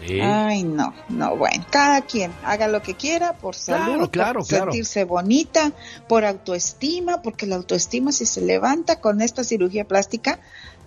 Sí. 0.00 0.18
Ay, 0.18 0.62
no, 0.62 0.94
no, 1.10 1.36
bueno, 1.36 1.62
cada 1.68 2.00
quien 2.00 2.32
haga 2.42 2.68
lo 2.68 2.80
que 2.80 2.94
quiera 2.94 3.34
por 3.34 3.54
salud, 3.54 4.08
claro, 4.08 4.40
por 4.40 4.48
claro. 4.48 4.64
sentirse 4.72 5.04
bonita, 5.04 5.72
por 6.08 6.24
autoestima, 6.24 7.20
porque 7.20 7.46
la 7.46 7.56
autoestima 7.56 8.12
si 8.12 8.24
se 8.24 8.40
levanta 8.40 8.98
con 8.98 9.20
esta 9.20 9.44
cirugía 9.44 9.86
plástica, 9.86 10.40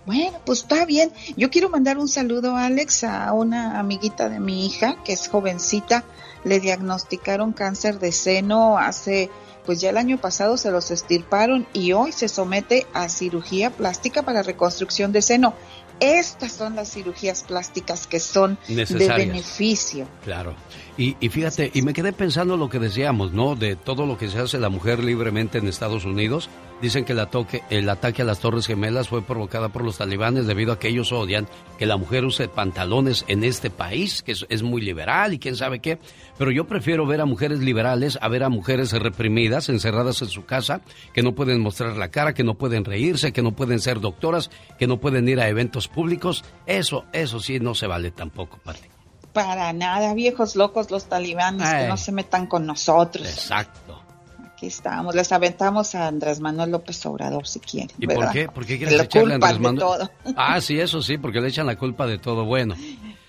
bueno, 0.06 0.40
pues 0.46 0.60
está 0.60 0.86
bien. 0.86 1.12
Yo 1.36 1.50
quiero 1.50 1.70
mandar 1.70 1.98
un 1.98 2.08
saludo, 2.08 2.56
Alex, 2.56 3.04
a 3.04 3.34
una 3.34 3.80
amiguita 3.80 4.30
de 4.30 4.40
mi 4.40 4.66
hija, 4.66 4.98
que 5.04 5.14
es 5.14 5.28
jovencita, 5.28 6.04
le 6.44 6.60
diagnosticaron 6.60 7.54
cáncer 7.54 8.00
de 8.00 8.12
seno 8.12 8.78
hace, 8.78 9.32
pues 9.66 9.82
ya 9.82 9.90
el 9.90 9.98
año 9.98 10.20
pasado 10.20 10.58
se 10.58 10.70
los 10.70 10.92
estirparon 10.92 11.68
y 11.74 11.94
hoy 11.94 12.12
se 12.12 12.28
somete 12.28 12.86
a 12.94 13.10
cirugía 13.10 13.72
plástica 13.72 14.22
para 14.22 14.44
reconstrucción 14.44 15.12
de 15.12 15.24
seno. 15.24 15.56
Estas 16.00 16.52
son 16.52 16.76
las 16.76 16.92
cirugías 16.92 17.44
plásticas 17.44 18.06
que 18.06 18.20
son 18.20 18.60
de 18.68 18.86
beneficio. 18.86 20.08
Claro. 20.24 20.56
Y, 20.98 21.18
y 21.20 21.30
fíjate, 21.30 21.72
y 21.74 21.82
me 21.82 21.94
quedé 21.94 22.14
pensando 22.14 22.56
lo 22.56 22.70
que 22.70 22.80
decíamos, 22.80 23.34
¿no? 23.34 23.56
De 23.56 23.76
todo 23.76 24.06
lo 24.06 24.18
que 24.18 24.30
se 24.30 24.40
hace 24.40 24.60
la 24.60 24.70
mujer 24.70 25.04
libremente 25.04 25.58
en 25.58 25.68
Estados 25.68 26.06
Unidos. 26.06 26.50
Dicen 26.82 27.04
que 27.06 27.14
el 27.14 27.20
ataque, 27.20 27.64
el 27.70 27.90
ataque 27.90 28.22
a 28.22 28.26
las 28.26 28.40
Torres 28.40 28.68
Gemelas 28.68 29.10
fue 29.10 29.22
provocada 29.22 29.70
por 29.70 29.84
los 29.84 29.98
talibanes 29.98 30.46
debido 30.46 30.74
a 30.74 30.80
que 30.80 30.90
ellos 30.90 31.12
odian 31.12 31.48
que 31.78 31.86
la 31.86 31.98
mujer 31.98 32.26
use 32.26 32.48
pantalones 32.48 33.26
en 33.28 33.44
este 33.44 33.70
país, 33.70 34.22
que 34.22 34.34
es, 34.34 34.46
es 34.50 34.62
muy 34.62 34.82
liberal 34.82 35.34
y 35.34 35.40
quién 35.40 35.56
sabe 35.56 35.80
qué. 35.80 36.00
Pero 36.38 36.52
yo 36.52 36.66
prefiero 36.66 37.06
ver 37.06 37.22
a 37.22 37.26
mujeres 37.26 37.60
liberales 37.60 38.18
a 38.22 38.28
ver 38.30 38.44
a 38.44 38.50
mujeres 38.50 38.92
reprimidas, 38.92 39.70
encerradas 39.70 40.22
en 40.22 40.30
su 40.30 40.46
casa, 40.46 40.82
que 41.14 41.24
no 41.24 41.34
pueden 41.34 41.60
mostrar 41.62 41.98
la 41.98 42.10
cara, 42.10 42.34
que 42.34 42.44
no 42.44 42.56
pueden 42.56 42.86
reírse, 42.86 43.34
que 43.34 43.42
no 43.42 43.54
pueden 43.54 43.80
ser 43.80 44.00
doctoras, 44.00 44.50
que 44.80 44.88
no 44.88 45.00
pueden 45.00 45.28
ir 45.28 45.40
a 45.40 45.50
eventos 45.50 45.88
públicos. 45.88 46.44
Eso, 46.66 47.06
eso 47.12 47.40
sí 47.40 47.60
no 47.60 47.76
se 47.76 47.88
vale 47.88 48.12
tampoco, 48.12 48.60
Pati. 48.64 48.95
Para 49.36 49.74
nada, 49.74 50.14
viejos 50.14 50.56
locos 50.56 50.92
los 50.92 51.08
talibanes, 51.10 51.70
que 51.70 51.88
no 51.90 51.98
se 51.98 52.14
metan 52.14 52.48
con 52.48 52.66
nosotros. 52.66 53.28
Exacto. 53.28 54.02
Aquí 54.46 54.68
estamos, 54.68 55.14
les 55.14 55.30
aventamos 55.34 55.94
a 55.94 56.08
Andrés 56.08 56.40
Manuel 56.40 56.72
López 56.72 57.06
Obrador 57.06 57.46
si 57.46 57.60
quieren. 57.60 57.92
¿Y 58.00 58.06
¿verdad? 58.06 58.28
por 58.28 58.34
qué? 58.34 58.48
¿Por 58.48 58.66
qué 58.66 58.78
lo 58.78 59.04
echarle 59.04 59.34
a 59.34 59.36
Andrés 59.36 59.54
de 59.56 59.60
Manuel? 59.60 59.80
todo. 59.80 60.12
Ah, 60.38 60.62
sí, 60.62 60.80
eso 60.80 61.02
sí, 61.02 61.18
porque 61.18 61.42
le 61.42 61.50
echan 61.50 61.68
la 61.68 61.76
culpa 61.76 62.08
de 62.08 62.18
todo. 62.18 62.46
Bueno. 62.46 62.76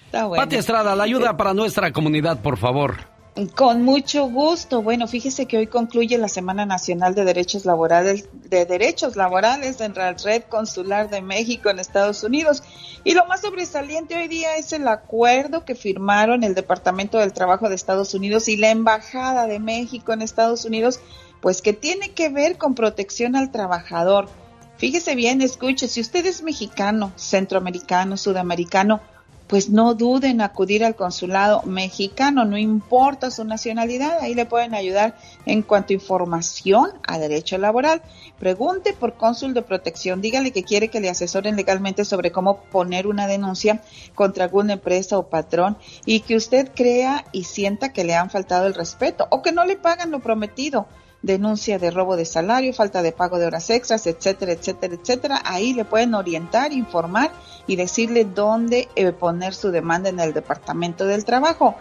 Está 0.04 0.26
bueno. 0.26 0.44
Pati 0.44 0.54
Estrada, 0.54 0.94
la 0.94 1.02
ayuda 1.02 1.36
para 1.36 1.52
nuestra 1.52 1.90
comunidad, 1.90 2.40
por 2.40 2.57
favor. 2.57 3.16
Con 3.55 3.82
mucho 3.82 4.30
gusto. 4.30 4.80
Bueno, 4.80 5.07
fíjese 5.07 5.45
que 5.45 5.59
hoy 5.59 5.66
concluye 5.66 6.16
la 6.16 6.28
Semana 6.28 6.64
Nacional 6.64 7.14
de 7.14 7.26
Derechos 7.26 7.66
Laborales 7.66 8.30
de 8.49 8.64
Derechos 8.64 9.14
Laborales 9.14 9.78
en 9.82 9.93
la 9.93 10.14
Red 10.14 10.45
Consular 10.45 11.11
de 11.11 11.20
México 11.20 11.68
en 11.68 11.78
Estados 11.78 12.22
Unidos. 12.22 12.62
Y 13.05 13.12
lo 13.12 13.26
más 13.26 13.43
sobresaliente 13.43 14.16
hoy 14.16 14.28
día 14.28 14.57
es 14.57 14.72
el 14.72 14.89
acuerdo 14.89 15.66
que 15.66 15.74
firmaron 15.74 16.45
el 16.45 16.55
Departamento 16.55 17.18
del 17.18 17.34
Trabajo 17.34 17.68
de 17.68 17.74
Estados 17.74 18.14
Unidos 18.14 18.49
y 18.49 18.57
la 18.57 18.70
Embajada 18.70 19.47
de 19.47 19.59
México 19.59 20.14
en 20.14 20.22
Estados 20.22 20.64
Unidos, 20.64 21.01
pues 21.43 21.61
que 21.61 21.74
tiene 21.74 22.12
que 22.12 22.30
ver 22.30 22.57
con 22.57 22.74
protección 22.74 23.37
al 23.37 23.53
trabajador. 23.53 24.30
Fíjese 24.78 25.14
bien, 25.14 25.43
escuche, 25.43 25.89
si 25.89 26.01
usted 26.01 26.24
es 26.24 26.43
mexicano, 26.43 27.12
centroamericano, 27.16 28.16
sudamericano, 28.16 29.03
pues 29.47 29.70
no 29.70 29.94
duden 29.94 30.32
en 30.32 30.40
acudir 30.40 30.84
al 30.84 30.97
consulado 30.97 31.62
mexicano, 31.62 32.44
no 32.44 32.59
importa 32.59 33.30
su 33.30 33.44
nacionalidad, 33.44 34.18
ahí 34.20 34.34
le 34.34 34.47
pueden 34.47 34.74
ayudar 34.74 35.16
en 35.44 35.62
cuanto 35.62 35.92
a 35.92 35.94
información 35.94 36.90
a 37.07 37.18
derecho 37.18 37.57
laboral. 37.59 38.03
Pregunte 38.38 38.92
por 38.92 39.14
cónsul 39.14 39.55
de 39.55 39.62
protección, 39.62 40.20
dígale 40.20 40.51
que 40.51 40.64
quiere 40.64 40.88
que 40.88 41.01
le 41.01 41.11
asesoren 41.11 41.57
legalmente 41.57 42.05
sobre 42.05 42.32
cómo 42.32 42.59
poner 42.64 43.07
una 43.07 43.26
denuncia 43.26 43.82
contra 44.14 44.44
alguna 44.44 44.74
empresa 44.74 45.18
o 45.18 45.28
patrón 45.28 45.78
y 46.05 46.20
que 46.20 46.36
usted 46.36 46.70
crea 46.74 47.24
y 47.32 47.44
sienta 47.44 47.92
que 47.92 48.05
le 48.05 48.14
han 48.14 48.30
faltado 48.30 48.66
el 48.66 48.74
respeto 48.74 49.26
o 49.30 49.42
que 49.42 49.53
no 49.53 49.64
le 49.64 49.76
pagan 49.76 50.11
lo 50.11 50.20
prometido 50.20 50.86
denuncia 51.27 51.79
de 51.79 51.91
robo 51.91 52.16
de 52.16 52.24
salario, 52.24 52.72
falta 52.72 53.03
de 53.03 53.11
pago 53.11 53.39
de 53.39 53.47
horas 53.47 53.68
extras, 53.68 54.07
etcétera, 54.07 54.53
etcétera, 54.53 54.95
etcétera. 54.95 55.43
Ahí 55.45 55.74
le 55.74 55.85
pueden 55.85 56.14
orientar, 56.14 56.72
informar 56.72 57.33
y 57.66 57.74
decirle 57.74 58.24
dónde 58.24 58.89
eh, 58.95 59.11
poner 59.11 59.53
su 59.53 59.72
demanda 59.72 60.09
en 60.09 60.20
el 60.20 60.33
Departamento 60.33 61.05
del 61.05 61.24
Trabajo. 61.24 61.74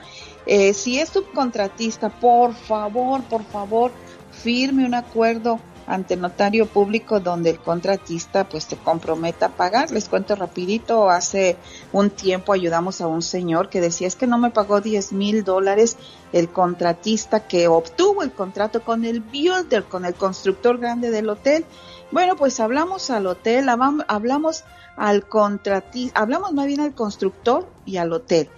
Eh, 0.48 0.74
si 0.74 1.00
es 1.00 1.10
subcontratista, 1.10 2.10
por 2.10 2.56
favor, 2.56 3.24
por 3.24 3.44
favor, 3.44 3.92
firme 4.32 4.84
un 4.84 4.96
acuerdo 4.96 5.60
ante 5.88 6.16
notario 6.16 6.66
público 6.66 7.20
donde 7.20 7.52
el 7.52 7.60
contratista 7.60 8.48
pues 8.48 8.68
te 8.68 8.76
comprometa 8.76 9.48
a 9.48 9.50
pagar. 9.50 9.92
Les 9.92 10.10
cuento 10.10 10.36
rapidito, 10.36 11.10
hace 11.10 11.58
un 11.92 12.10
tiempo 12.10 12.54
ayudamos 12.54 13.02
a 13.02 13.08
un 13.08 13.22
señor 13.22 13.70
que 13.70 13.82
decía 13.82 14.08
es 14.08 14.16
que 14.16 14.28
no 14.28 14.38
me 14.38 14.52
pagó 14.52 14.82
10 14.82 15.14
mil 15.14 15.44
dólares 15.44 15.98
el 16.34 16.50
contratista 16.50 17.48
que 17.48 17.68
obtuvo 17.68 18.24
el 18.24 18.32
contrato 18.32 18.82
con 18.84 19.06
el 19.06 19.22
builder, 19.22 19.84
con 19.84 20.06
el 20.06 20.16
constructor 20.16 20.78
grande 20.78 21.12
del 21.12 21.30
hotel. 21.30 21.66
Bueno, 22.12 22.36
pues 22.36 22.60
hablamos 22.60 23.10
al 23.10 23.28
hotel, 23.28 23.68
hablamos 23.70 24.64
al 24.96 25.28
contratista, 25.28 26.20
hablamos 26.20 26.54
más 26.54 26.68
bien 26.68 26.82
al 26.82 26.94
constructor 26.94 27.68
y 27.86 27.98
al 27.98 28.14
hotel. 28.14 28.50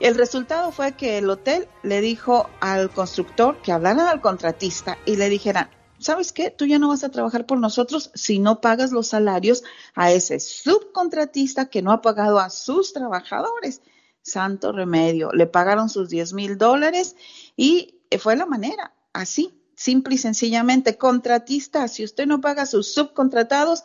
El 0.00 0.16
resultado 0.16 0.72
fue 0.72 0.92
que 0.92 1.18
el 1.18 1.30
hotel 1.30 1.68
le 1.82 2.00
dijo 2.00 2.50
al 2.60 2.90
constructor 2.90 3.56
que 3.62 3.72
hablaran 3.72 4.08
al 4.08 4.20
contratista 4.20 4.98
y 5.06 5.16
le 5.16 5.28
dijeran, 5.28 5.70
¿sabes 6.04 6.32
qué? 6.32 6.50
Tú 6.50 6.66
ya 6.66 6.78
no 6.78 6.88
vas 6.88 7.02
a 7.02 7.10
trabajar 7.10 7.46
por 7.46 7.58
nosotros 7.58 8.10
si 8.14 8.38
no 8.38 8.60
pagas 8.60 8.92
los 8.92 9.08
salarios 9.08 9.64
a 9.94 10.12
ese 10.12 10.38
subcontratista 10.38 11.70
que 11.70 11.82
no 11.82 11.92
ha 11.92 12.02
pagado 12.02 12.38
a 12.38 12.50
sus 12.50 12.92
trabajadores. 12.92 13.80
Santo 14.22 14.72
remedio. 14.72 15.32
Le 15.32 15.46
pagaron 15.46 15.88
sus 15.88 16.08
10 16.08 16.34
mil 16.34 16.58
dólares 16.58 17.16
y 17.56 18.00
fue 18.18 18.36
la 18.36 18.46
manera, 18.46 18.94
así, 19.12 19.60
simple 19.76 20.14
y 20.14 20.18
sencillamente. 20.18 20.98
Contratista, 20.98 21.88
si 21.88 22.04
usted 22.04 22.26
no 22.26 22.40
paga 22.40 22.62
a 22.62 22.66
sus 22.66 22.92
subcontratados, 22.92 23.84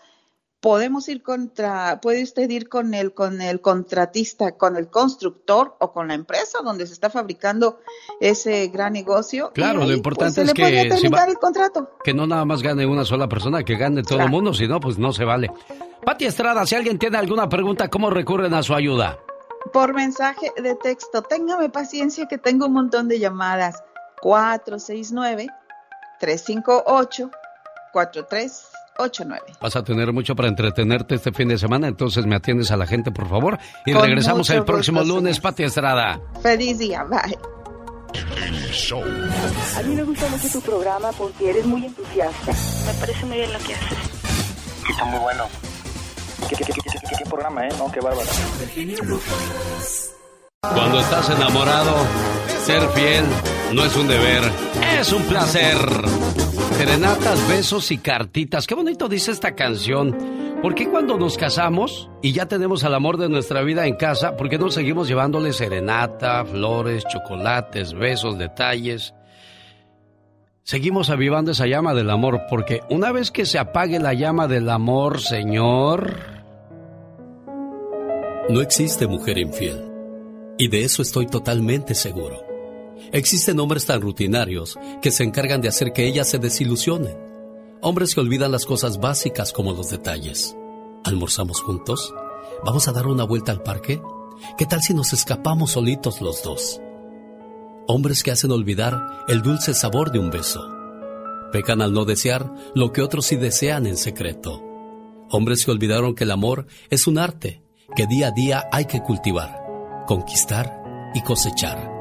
podemos 0.59 1.07
ir 1.07 1.23
contra, 1.23 1.99
puede 2.01 2.23
usted 2.23 2.49
ir 2.49 2.67
con 2.69 2.93
el, 2.93 3.13
con 3.13 3.41
el 3.41 3.61
contratista, 3.61 4.57
con 4.57 4.75
el 4.75 4.89
constructor 4.89 5.75
o 5.79 5.91
con 5.93 6.09
la 6.09 6.13
empresa 6.15 6.59
donde 6.63 6.85
se 6.87 6.93
está 6.93 7.09
fabricando 7.09 7.79
ese 8.19 8.67
gran 8.67 8.93
negocio. 8.93 9.51
Claro, 9.53 9.83
y 9.83 9.87
lo 9.87 9.93
importante 9.95 10.41
pues, 10.41 10.51
se 10.55 10.61
es 10.63 10.71
que 10.71 10.81
si 10.83 10.89
terminar 10.89 11.27
va- 11.27 11.31
el 11.31 11.37
contrato. 11.37 11.91
Que 12.03 12.13
no 12.13 12.27
nada 12.27 12.45
más 12.45 12.61
gane 12.61 12.85
una 12.85 13.05
sola 13.05 13.27
persona, 13.29 13.63
que 13.63 13.75
gane 13.75 14.03
todo 14.03 14.19
el 14.21 14.29
mundo, 14.29 14.53
si 14.53 14.67
no, 14.67 14.79
pues 14.79 14.97
no 14.97 15.13
se 15.13 15.23
vale. 15.23 15.51
Pati 16.05 16.25
Estrada, 16.25 16.65
si 16.65 16.75
alguien 16.75 16.99
tiene 16.99 17.17
alguna 17.17 17.47
pregunta, 17.49 17.87
¿cómo 17.89 18.09
recurren 18.09 18.53
a 18.53 18.63
su 18.63 18.73
ayuda? 18.73 19.17
Por 19.73 19.93
mensaje 19.93 20.51
de 20.61 20.75
texto, 20.75 21.21
téngame 21.21 21.69
paciencia 21.69 22.27
que 22.27 22.37
tengo 22.37 22.65
un 22.67 22.73
montón 22.73 23.07
de 23.07 23.19
llamadas. 23.19 23.83
469-358-4389. 28.99 29.39
Vas 29.61 29.75
a 29.75 29.83
tener 29.83 30.11
mucho 30.13 30.35
para 30.35 30.47
entretenerte 30.49 31.15
este 31.15 31.31
fin 31.31 31.47
de 31.47 31.57
semana, 31.57 31.87
entonces 31.87 32.25
me 32.25 32.35
atiendes 32.35 32.71
a 32.71 32.77
la 32.77 32.85
gente, 32.85 33.11
por 33.11 33.27
favor. 33.29 33.57
Y 33.85 33.93
Con 33.93 34.03
regresamos 34.03 34.49
el 34.49 34.63
próximo 34.65 34.99
gusto, 35.01 35.15
lunes, 35.15 35.39
Pati 35.39 35.63
Estrada. 35.63 36.19
Feliz 36.41 36.77
día, 36.77 37.03
bye. 37.03 37.37
A 39.77 39.81
mí 39.83 39.95
me 39.95 40.03
gusta 40.03 40.27
mucho 40.29 40.49
tu 40.49 40.61
programa 40.61 41.11
porque 41.17 41.49
eres 41.51 41.65
muy 41.65 41.85
entusiasta. 41.85 42.51
Me 42.85 42.93
parece 42.99 43.25
muy 43.25 43.37
bien 43.37 43.53
lo 43.53 43.59
que 43.59 43.73
haces. 43.75 43.97
Está 44.89 45.05
muy 45.05 45.19
bueno. 45.19 45.45
¿Qué, 46.49 46.55
qué, 46.55 46.63
qué, 46.65 46.73
qué- 46.73 46.81
qué- 47.09 47.15
qué 47.23 47.29
programa, 47.29 47.67
eh? 47.67 47.69
No, 47.77 47.91
qué 47.91 47.99
bárbaro. 47.99 48.27
Cuando 50.61 50.99
estás 50.99 51.29
enamorado, 51.29 51.95
ser 52.65 52.81
fiel 52.89 53.25
no 53.73 53.85
es 53.85 53.95
un 53.95 54.07
deber, 54.07 54.41
es 54.99 55.11
un 55.13 55.23
placer. 55.23 55.77
Serenatas, 56.79 57.45
besos 57.49 57.91
y 57.91 57.97
cartitas. 57.97 58.65
Qué 58.65 58.73
bonito 58.73 59.09
dice 59.09 59.31
esta 59.31 59.53
canción. 59.53 60.15
¿Por 60.61 60.75
qué 60.75 60.89
cuando 60.89 61.17
nos 61.17 61.37
casamos 61.37 62.09
y 62.21 62.31
ya 62.31 62.45
tenemos 62.45 62.85
al 62.85 62.95
amor 62.95 63.17
de 63.17 63.27
nuestra 63.27 63.63
vida 63.63 63.85
en 63.85 63.97
casa, 63.97 64.37
por 64.37 64.47
qué 64.47 64.57
no 64.57 64.71
seguimos 64.71 65.09
llevándole 65.09 65.51
serenata, 65.51 66.45
flores, 66.45 67.03
chocolates, 67.03 67.93
besos, 67.93 68.37
detalles? 68.37 69.13
Seguimos 70.63 71.09
avivando 71.09 71.51
esa 71.51 71.67
llama 71.67 71.93
del 71.93 72.09
amor, 72.09 72.43
porque 72.49 72.79
una 72.89 73.11
vez 73.11 73.29
que 73.29 73.45
se 73.45 73.59
apague 73.59 73.99
la 73.99 74.13
llama 74.13 74.47
del 74.47 74.69
amor, 74.69 75.19
Señor, 75.19 76.15
No 78.47 78.61
existe 78.61 79.05
mujer 79.05 79.37
infiel. 79.37 79.83
Y 80.57 80.69
de 80.69 80.85
eso 80.85 81.01
estoy 81.01 81.27
totalmente 81.27 81.93
seguro. 81.93 82.48
Existen 83.11 83.59
hombres 83.59 83.85
tan 83.85 84.01
rutinarios 84.01 84.77
que 85.01 85.11
se 85.11 85.23
encargan 85.23 85.61
de 85.61 85.67
hacer 85.67 85.93
que 85.93 86.05
ellas 86.05 86.29
se 86.29 86.37
desilusionen. 86.37 87.17
Hombres 87.81 88.13
que 88.13 88.21
olvidan 88.21 88.51
las 88.51 88.65
cosas 88.65 88.99
básicas 88.99 89.51
como 89.51 89.73
los 89.73 89.89
detalles. 89.89 90.55
¿Almorzamos 91.03 91.61
juntos? 91.61 92.13
¿Vamos 92.63 92.87
a 92.87 92.91
dar 92.91 93.07
una 93.07 93.23
vuelta 93.23 93.51
al 93.51 93.63
parque? 93.63 94.01
¿Qué 94.57 94.65
tal 94.65 94.81
si 94.81 94.93
nos 94.93 95.13
escapamos 95.13 95.71
solitos 95.71 96.21
los 96.21 96.43
dos? 96.43 96.81
Hombres 97.87 98.21
que 98.21 98.31
hacen 98.31 98.51
olvidar 98.51 99.23
el 99.27 99.41
dulce 99.41 99.73
sabor 99.73 100.11
de 100.11 100.19
un 100.19 100.29
beso. 100.29 100.61
Pecan 101.51 101.81
al 101.81 101.93
no 101.93 102.05
desear 102.05 102.53
lo 102.75 102.91
que 102.91 103.01
otros 103.01 103.25
sí 103.25 103.37
desean 103.37 103.87
en 103.87 103.97
secreto. 103.97 104.61
Hombres 105.31 105.65
que 105.65 105.71
olvidaron 105.71 106.13
que 106.13 106.25
el 106.25 106.31
amor 106.31 106.67
es 106.89 107.07
un 107.07 107.17
arte 107.17 107.63
que 107.95 108.05
día 108.05 108.27
a 108.27 108.31
día 108.31 108.69
hay 108.71 108.85
que 108.85 109.01
cultivar, 109.01 109.63
conquistar 110.05 111.11
y 111.15 111.21
cosechar. 111.21 111.98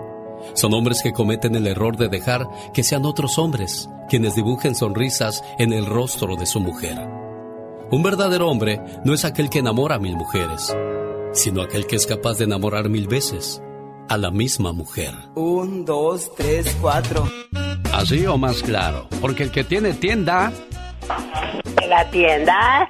Son 0.55 0.75
hombres 0.75 1.03
que 1.03 1.13
cometen 1.13 1.55
el 1.55 1.67
error 1.67 1.97
de 1.97 2.09
dejar 2.09 2.47
que 2.73 2.83
sean 2.83 3.05
otros 3.05 3.39
hombres 3.39 3.89
quienes 4.09 4.35
dibujen 4.35 4.75
sonrisas 4.75 5.45
en 5.59 5.73
el 5.73 5.87
rostro 5.87 6.37
de 6.37 6.47
su 6.47 6.61
mujer. 6.61 6.99
Un 7.91 8.03
verdadero 8.03 8.49
hombre 8.49 8.81
no 9.05 9.15
es 9.15 9.25
aquel 9.25 9.51
que 9.51 9.61
enamora 9.61 9.97
a 9.97 9.99
mil 9.99 10.17
mujeres, 10.17 10.77
sino 11.33 11.63
aquel 11.63 11.87
que 11.87 11.97
es 11.97 12.07
capaz 12.07 12.39
de 12.39 12.45
enamorar 12.45 12.89
mil 12.89 13.07
veces 13.07 13.63
a 14.09 14.17
la 14.17 14.31
misma 14.31 14.73
mujer. 14.73 15.15
Un, 15.35 15.85
dos, 15.85 16.35
tres, 16.35 16.77
cuatro. 16.81 17.29
así 17.93 18.27
o 18.27 18.37
más 18.39 18.63
claro, 18.63 19.09
porque 19.21 19.45
el 19.45 19.51
que 19.51 19.65
tiene 19.65 19.93
tienda, 19.95 20.53
¿En 21.83 21.91
la 21.91 22.11
tienda? 22.11 22.89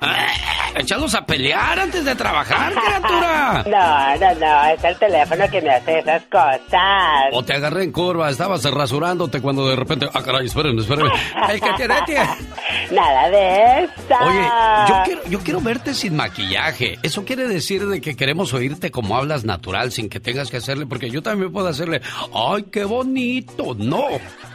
Échalos 0.79 1.15
a 1.15 1.25
pelear 1.25 1.79
antes 1.79 2.05
de 2.05 2.15
trabajar, 2.15 2.73
criatura. 2.73 3.65
No, 3.67 4.17
no, 4.17 4.35
no, 4.41 4.65
es 4.67 4.85
el 4.85 4.97
teléfono 4.97 5.45
que 5.51 5.61
me 5.61 5.71
hace 5.71 5.99
esas 5.99 6.23
cosas. 6.25 7.29
O 7.33 7.43
te 7.45 7.55
agarré 7.55 7.85
en 7.85 7.93
curva, 7.93 8.31
estabas 8.31 8.65
rasurándote 8.65 9.41
cuando 9.41 9.69
de 9.69 9.77
repente, 9.77 10.09
ah, 10.13 10.23
caray, 10.23 10.47
espérenme, 10.47 10.83
espérenme. 10.83 11.11
El 11.49 11.61
que 11.61 11.73
tiene 11.75 11.95
tienda. 12.07 12.37
Nada 12.91 13.31
de 13.31 13.85
eso. 13.85 14.15
Oye, 14.21 14.49
yo 14.89 14.95
quiero, 15.05 15.23
yo 15.29 15.39
quiero 15.41 15.61
verte 15.61 15.95
sin 15.95 16.17
maquillaje. 16.17 16.99
Eso 17.03 17.25
quiere 17.25 17.49
decir 17.49 17.87
de 17.87 18.01
que 18.01 18.17
queremos 18.17 18.55
oírte 18.55 18.91
como 18.91 19.17
hablas 19.17 19.45
natural, 19.45 19.93
sin 19.93 20.09
que 20.09 20.21
tengas 20.21 20.51
que 20.51 20.59
hacerle, 20.59 20.87
porque 20.87 21.11
yo 21.11 21.23
también 21.23 21.53
puedo 21.53 21.69
hacerle, 21.69 22.01
¡ay, 22.35 22.65
qué 22.71 22.85
bonito! 22.85 23.75
No, 23.77 24.07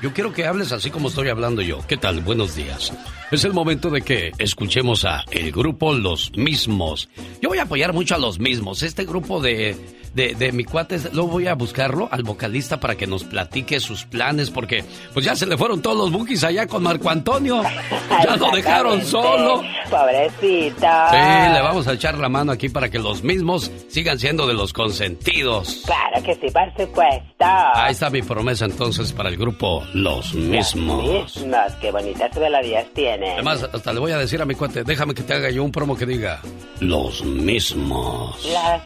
yo 0.02 0.14
quiero 0.14 0.34
que 0.34 0.46
hables 0.46 0.72
así 0.72 0.90
como 0.90 1.10
estoy 1.10 1.30
hablando 1.30 1.62
yo. 1.62 1.80
¿Qué 1.88 1.98
tal? 1.98 2.22
Buenos 2.22 2.56
días. 2.56 2.94
Es 3.34 3.44
el 3.46 3.54
momento 3.54 3.90
de 3.90 4.04
que 4.04 4.32
escuchemos 4.38 5.06
a 5.06 5.24
el 5.32 5.52
grupo 5.52 5.92
Los 5.92 6.13
Mismos. 6.36 7.10
Yo 7.42 7.50
voy 7.50 7.58
a 7.58 7.64
apoyar 7.64 7.94
mucho 7.94 8.16
a 8.16 8.20
Los 8.20 8.40
Mismos. 8.40 8.84
Este 8.84 9.06
grupo 9.06 9.42
de, 9.42 9.76
de, 10.14 10.36
de 10.36 10.52
mi 10.52 10.64
cuates, 10.64 11.14
luego 11.14 11.30
voy 11.30 11.48
a 11.48 11.56
buscarlo 11.56 12.08
al 12.12 12.24
vocalista 12.24 12.80
para 12.80 12.96
que 12.96 13.08
nos 13.08 13.24
platique 13.24 13.80
sus 13.80 14.06
planes, 14.06 14.50
porque 14.50 14.84
pues 15.14 15.26
ya 15.26 15.36
se 15.36 15.46
le 15.46 15.58
fueron 15.58 15.82
todos 15.82 15.98
los 15.98 16.12
bookies 16.12 16.44
allá 16.44 16.68
con 16.68 16.84
Marco 16.84 17.10
Antonio. 17.10 17.62
Ya 18.10 18.36
lo 18.36 18.52
dejaron 18.52 19.04
solo. 19.06 19.64
Pobrecito. 19.90 20.88
Sí, 21.12 21.54
le 21.54 21.62
vamos 21.62 21.88
a 21.88 21.94
echar 21.94 22.18
la 22.18 22.30
mano 22.30 22.52
aquí 22.52 22.70
para 22.70 22.90
que 22.90 23.00
los 23.00 23.24
mismos 23.24 23.72
sigan 23.90 24.20
siendo 24.20 24.48
de 24.48 24.54
los 24.54 24.74
consentidos. 24.74 25.84
Claro 25.86 26.24
que 26.24 26.36
sí, 26.36 26.48
por 26.52 26.70
supuesto. 26.78 27.46
Ahí 27.74 27.92
está 27.92 28.10
mi 28.10 28.22
promesa 28.22 28.66
entonces 28.66 29.12
para 29.12 29.30
el 29.30 29.38
grupo 29.38 29.84
Los 29.94 30.34
Mismos. 30.34 31.36
Mismos, 31.36 31.74
qué 31.82 31.92
bonitas 31.92 32.36
melodías 32.38 32.86
tienen. 32.94 33.34
Además, 33.34 33.68
hasta 33.72 33.94
le 33.94 34.00
voy 34.00 34.12
a 34.12 34.18
decir 34.18 34.42
a 34.42 34.46
mi 34.46 34.56
cuate, 34.56 34.84
déjame 34.84 35.14
que 35.14 35.24
te 35.24 35.34
haga 35.34 35.50
yo 35.50 35.64
un 35.64 35.72
promo 35.72 35.96
que 35.96 36.06
diga 36.06 36.40
Los 36.80 37.24
Mismos. 37.24 38.46
Las 38.52 38.84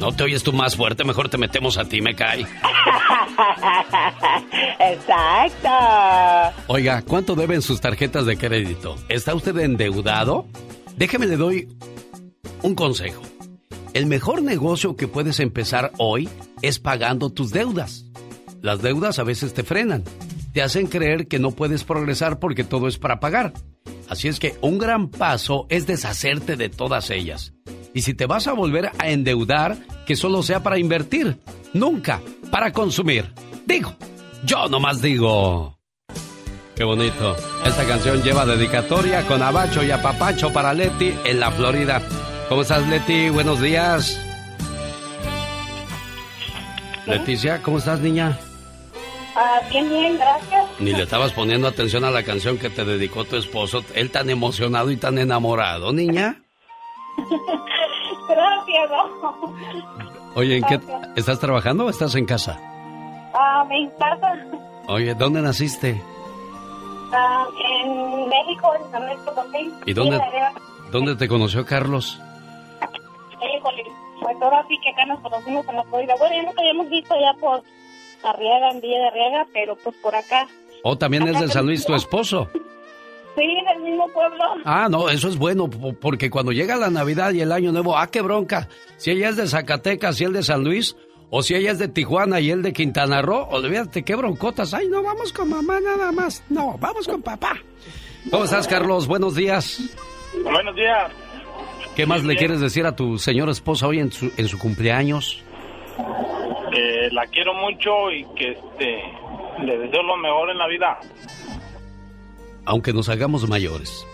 No 0.00 0.12
te 0.12 0.24
oyes 0.24 0.42
tú 0.42 0.52
más 0.52 0.76
fuerte, 0.76 1.04
mejor 1.04 1.28
te 1.28 1.38
metemos 1.38 1.78
a 1.78 1.84
ti, 1.84 2.00
me 2.00 2.14
cae. 2.14 2.40
Exacto. 4.78 5.68
Oiga, 6.66 7.02
¿cuánto 7.02 7.34
deben 7.34 7.62
sus 7.62 7.80
tarjetas 7.80 8.26
de 8.26 8.36
crédito? 8.36 8.96
¿Está 9.08 9.34
usted 9.34 9.56
endeudado? 9.58 10.46
Déjeme 10.96 11.26
le 11.26 11.36
doy 11.36 11.68
un 12.62 12.74
consejo. 12.74 13.22
El 13.94 14.06
mejor 14.06 14.42
negocio 14.42 14.96
que 14.96 15.08
puedes 15.08 15.40
empezar 15.40 15.92
hoy 15.98 16.28
es 16.62 16.78
pagando 16.78 17.30
tus 17.30 17.50
deudas. 17.50 18.04
Las 18.60 18.82
deudas 18.82 19.18
a 19.18 19.24
veces 19.24 19.54
te 19.54 19.62
frenan. 19.62 20.04
Te 20.52 20.62
hacen 20.62 20.86
creer 20.86 21.28
que 21.28 21.38
no 21.38 21.50
puedes 21.50 21.84
progresar 21.84 22.38
porque 22.38 22.64
todo 22.64 22.88
es 22.88 22.98
para 22.98 23.20
pagar. 23.20 23.52
Así 24.08 24.28
es 24.28 24.38
que 24.38 24.54
un 24.60 24.78
gran 24.78 25.08
paso 25.08 25.66
es 25.68 25.86
deshacerte 25.86 26.56
de 26.56 26.68
todas 26.68 27.10
ellas. 27.10 27.52
Y 27.96 28.02
si 28.02 28.12
te 28.12 28.26
vas 28.26 28.46
a 28.46 28.52
volver 28.52 28.90
a 28.98 29.08
endeudar, 29.08 29.74
que 30.04 30.16
solo 30.16 30.42
sea 30.42 30.62
para 30.62 30.78
invertir, 30.78 31.38
nunca 31.72 32.20
para 32.50 32.70
consumir. 32.70 33.32
Digo, 33.64 33.96
yo 34.44 34.68
nomás 34.68 35.00
digo. 35.00 35.78
Qué 36.74 36.84
bonito. 36.84 37.34
Esta 37.64 37.86
canción 37.86 38.22
lleva 38.22 38.44
dedicatoria 38.44 39.26
con 39.26 39.42
abacho 39.42 39.82
y 39.82 39.92
apapacho 39.92 40.52
para 40.52 40.74
Leti 40.74 41.14
en 41.24 41.40
la 41.40 41.50
Florida. 41.50 42.02
¿Cómo 42.50 42.60
estás, 42.60 42.86
Leti? 42.86 43.30
Buenos 43.30 43.62
días. 43.62 44.20
Leticia, 47.06 47.62
¿cómo 47.62 47.78
estás, 47.78 48.00
niña? 48.00 48.38
Ah, 49.36 49.62
bien, 49.70 49.88
bien, 49.88 50.18
gracias. 50.18 50.66
Ni 50.80 50.92
le 50.92 51.04
estabas 51.04 51.32
poniendo 51.32 51.66
atención 51.66 52.04
a 52.04 52.10
la 52.10 52.24
canción 52.24 52.58
que 52.58 52.68
te 52.68 52.84
dedicó 52.84 53.24
tu 53.24 53.36
esposo, 53.36 53.82
él 53.94 54.10
tan 54.10 54.28
emocionado 54.28 54.90
y 54.90 54.98
tan 54.98 55.16
enamorado, 55.16 55.94
niña. 55.94 56.42
gracias, 58.28 58.90
¿no? 58.90 59.54
Oye, 60.34 60.58
¿en 60.58 60.64
qué 60.64 60.80
estás 61.16 61.38
trabajando 61.40 61.86
o 61.86 61.90
estás 61.90 62.14
en 62.14 62.26
casa? 62.26 62.58
Ah, 63.34 63.64
me 63.68 63.82
encanta. 63.82 64.32
Oye, 64.88 65.14
¿dónde 65.14 65.40
naciste? 65.42 66.02
Ah, 67.12 67.46
en 67.82 68.28
México, 68.28 68.72
en 68.74 68.90
San 68.90 69.06
Luis 69.06 69.18
Potosí. 69.20 69.72
¿Y 69.86 69.92
dónde, 69.94 70.18
Sí, 70.18 70.90
dónde 70.90 71.16
te 71.16 71.28
conoció 71.28 71.64
Carlos? 71.64 72.20
Híjole, 73.56 73.84
pues 74.20 74.36
ahora 74.42 74.64
sí 74.68 74.76
que 74.82 74.90
acá 74.90 75.06
nos 75.06 75.20
conocimos 75.20 75.66
en 75.68 75.76
la 75.76 75.84
Florida. 75.84 76.14
Bueno, 76.18 76.34
ya 76.36 76.42
nos 76.44 76.58
habíamos 76.58 76.88
visto 76.90 77.14
ya 77.20 77.32
por 77.40 77.62
Arriaga, 78.24 78.70
en 78.70 78.80
Villa 78.80 78.98
de 78.98 79.06
Arriaga, 79.08 79.46
pero 79.52 79.76
pues 79.76 79.94
por 79.96 80.14
acá. 80.14 80.46
¿O 80.82 80.96
también 80.96 81.26
es 81.28 81.38
de 81.40 81.48
San 81.48 81.66
Luis 81.66 81.84
tu 81.84 81.94
esposo? 81.94 82.48
Sí, 83.36 83.42
del 83.74 83.82
mismo 83.82 84.08
pueblo. 84.14 84.42
Ah, 84.64 84.88
no, 84.90 85.08
eso 85.10 85.28
es 85.28 85.36
bueno, 85.36 85.68
po- 85.68 85.92
porque 85.94 86.30
cuando 86.30 86.52
llega 86.52 86.76
la 86.76 86.88
Navidad 86.90 87.32
y 87.32 87.42
el 87.42 87.52
Año 87.52 87.70
Nuevo, 87.70 87.96
ah, 87.96 88.06
qué 88.10 88.22
bronca. 88.22 88.68
Si 88.96 89.10
ella 89.10 89.28
es 89.28 89.36
de 89.36 89.46
Zacatecas 89.46 90.20
y 90.20 90.24
él 90.24 90.32
de 90.32 90.42
San 90.42 90.64
Luis, 90.64 90.96
o 91.28 91.42
si 91.42 91.54
ella 91.54 91.70
es 91.72 91.78
de 91.78 91.88
Tijuana 91.88 92.40
y 92.40 92.50
él 92.50 92.62
de 92.62 92.72
Quintana 92.72 93.20
Roo, 93.20 93.46
olvídate, 93.50 94.02
qué 94.04 94.14
broncotas. 94.14 94.72
Ay, 94.72 94.88
no, 94.88 95.02
vamos 95.02 95.32
con 95.32 95.50
mamá 95.50 95.78
nada 95.80 96.12
más. 96.12 96.42
No, 96.48 96.76
vamos 96.78 97.06
con 97.06 97.20
papá. 97.20 97.56
¿Cómo 98.30 98.44
estás, 98.44 98.66
Carlos? 98.66 99.06
Buenos 99.06 99.34
días. 99.34 99.80
Buenos 100.42 100.74
días. 100.74 101.10
¿Qué 101.94 102.06
más 102.06 102.24
le 102.24 102.36
quieres 102.36 102.60
decir 102.60 102.86
a 102.86 102.94
tu 102.96 103.18
señora 103.18 103.52
esposa 103.52 103.86
hoy 103.86 103.98
en 104.00 104.12
su, 104.12 104.30
en 104.36 104.48
su 104.48 104.58
cumpleaños? 104.58 105.42
Que 106.72 107.08
la 107.12 107.26
quiero 107.26 107.54
mucho 107.54 108.10
y 108.10 108.24
que 108.34 108.50
este, 108.52 109.02
le 109.64 109.78
deseo 109.78 110.02
lo 110.02 110.16
mejor 110.16 110.50
en 110.50 110.58
la 110.58 110.66
vida. 110.68 110.98
Aunque 112.66 112.92
nos 112.92 113.08
hagamos 113.08 113.48
mayores, 113.48 114.04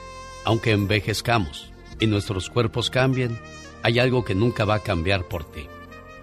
aunque 0.44 0.72
envejezcamos 0.72 1.72
y 1.98 2.06
nuestros 2.06 2.50
cuerpos 2.50 2.90
cambien, 2.90 3.38
hay 3.82 3.98
algo 3.98 4.24
que 4.24 4.34
nunca 4.34 4.66
va 4.66 4.74
a 4.74 4.82
cambiar 4.82 5.24
por 5.24 5.44
ti. 5.44 5.66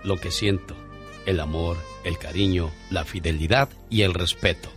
Lo 0.04 0.18
que 0.18 0.30
siento, 0.30 0.76
el 1.26 1.40
amor, 1.40 1.78
el 2.04 2.20
cariño, 2.20 2.70
la 2.92 3.04
fidelidad 3.04 3.70
y 3.90 4.04
el 4.04 4.14
respeto. 4.14 4.70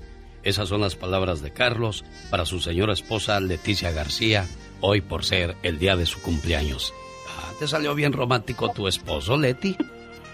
Esas 0.42 0.70
son 0.70 0.80
las 0.80 0.96
palabras 0.96 1.42
de 1.42 1.52
Carlos 1.52 2.04
para 2.30 2.46
su 2.46 2.58
señora 2.58 2.94
esposa 2.94 3.38
Leticia 3.38 3.92
García, 3.92 4.46
hoy 4.80 5.02
por 5.02 5.22
ser 5.24 5.54
el 5.62 5.78
día 5.78 5.94
de 5.94 6.06
su 6.06 6.22
cumpleaños. 6.22 6.94
Ah, 7.28 7.52
¿Te 7.58 7.68
salió 7.68 7.94
bien 7.94 8.14
romántico 8.14 8.70
tu 8.70 8.88
esposo, 8.88 9.36
Leti? 9.36 9.76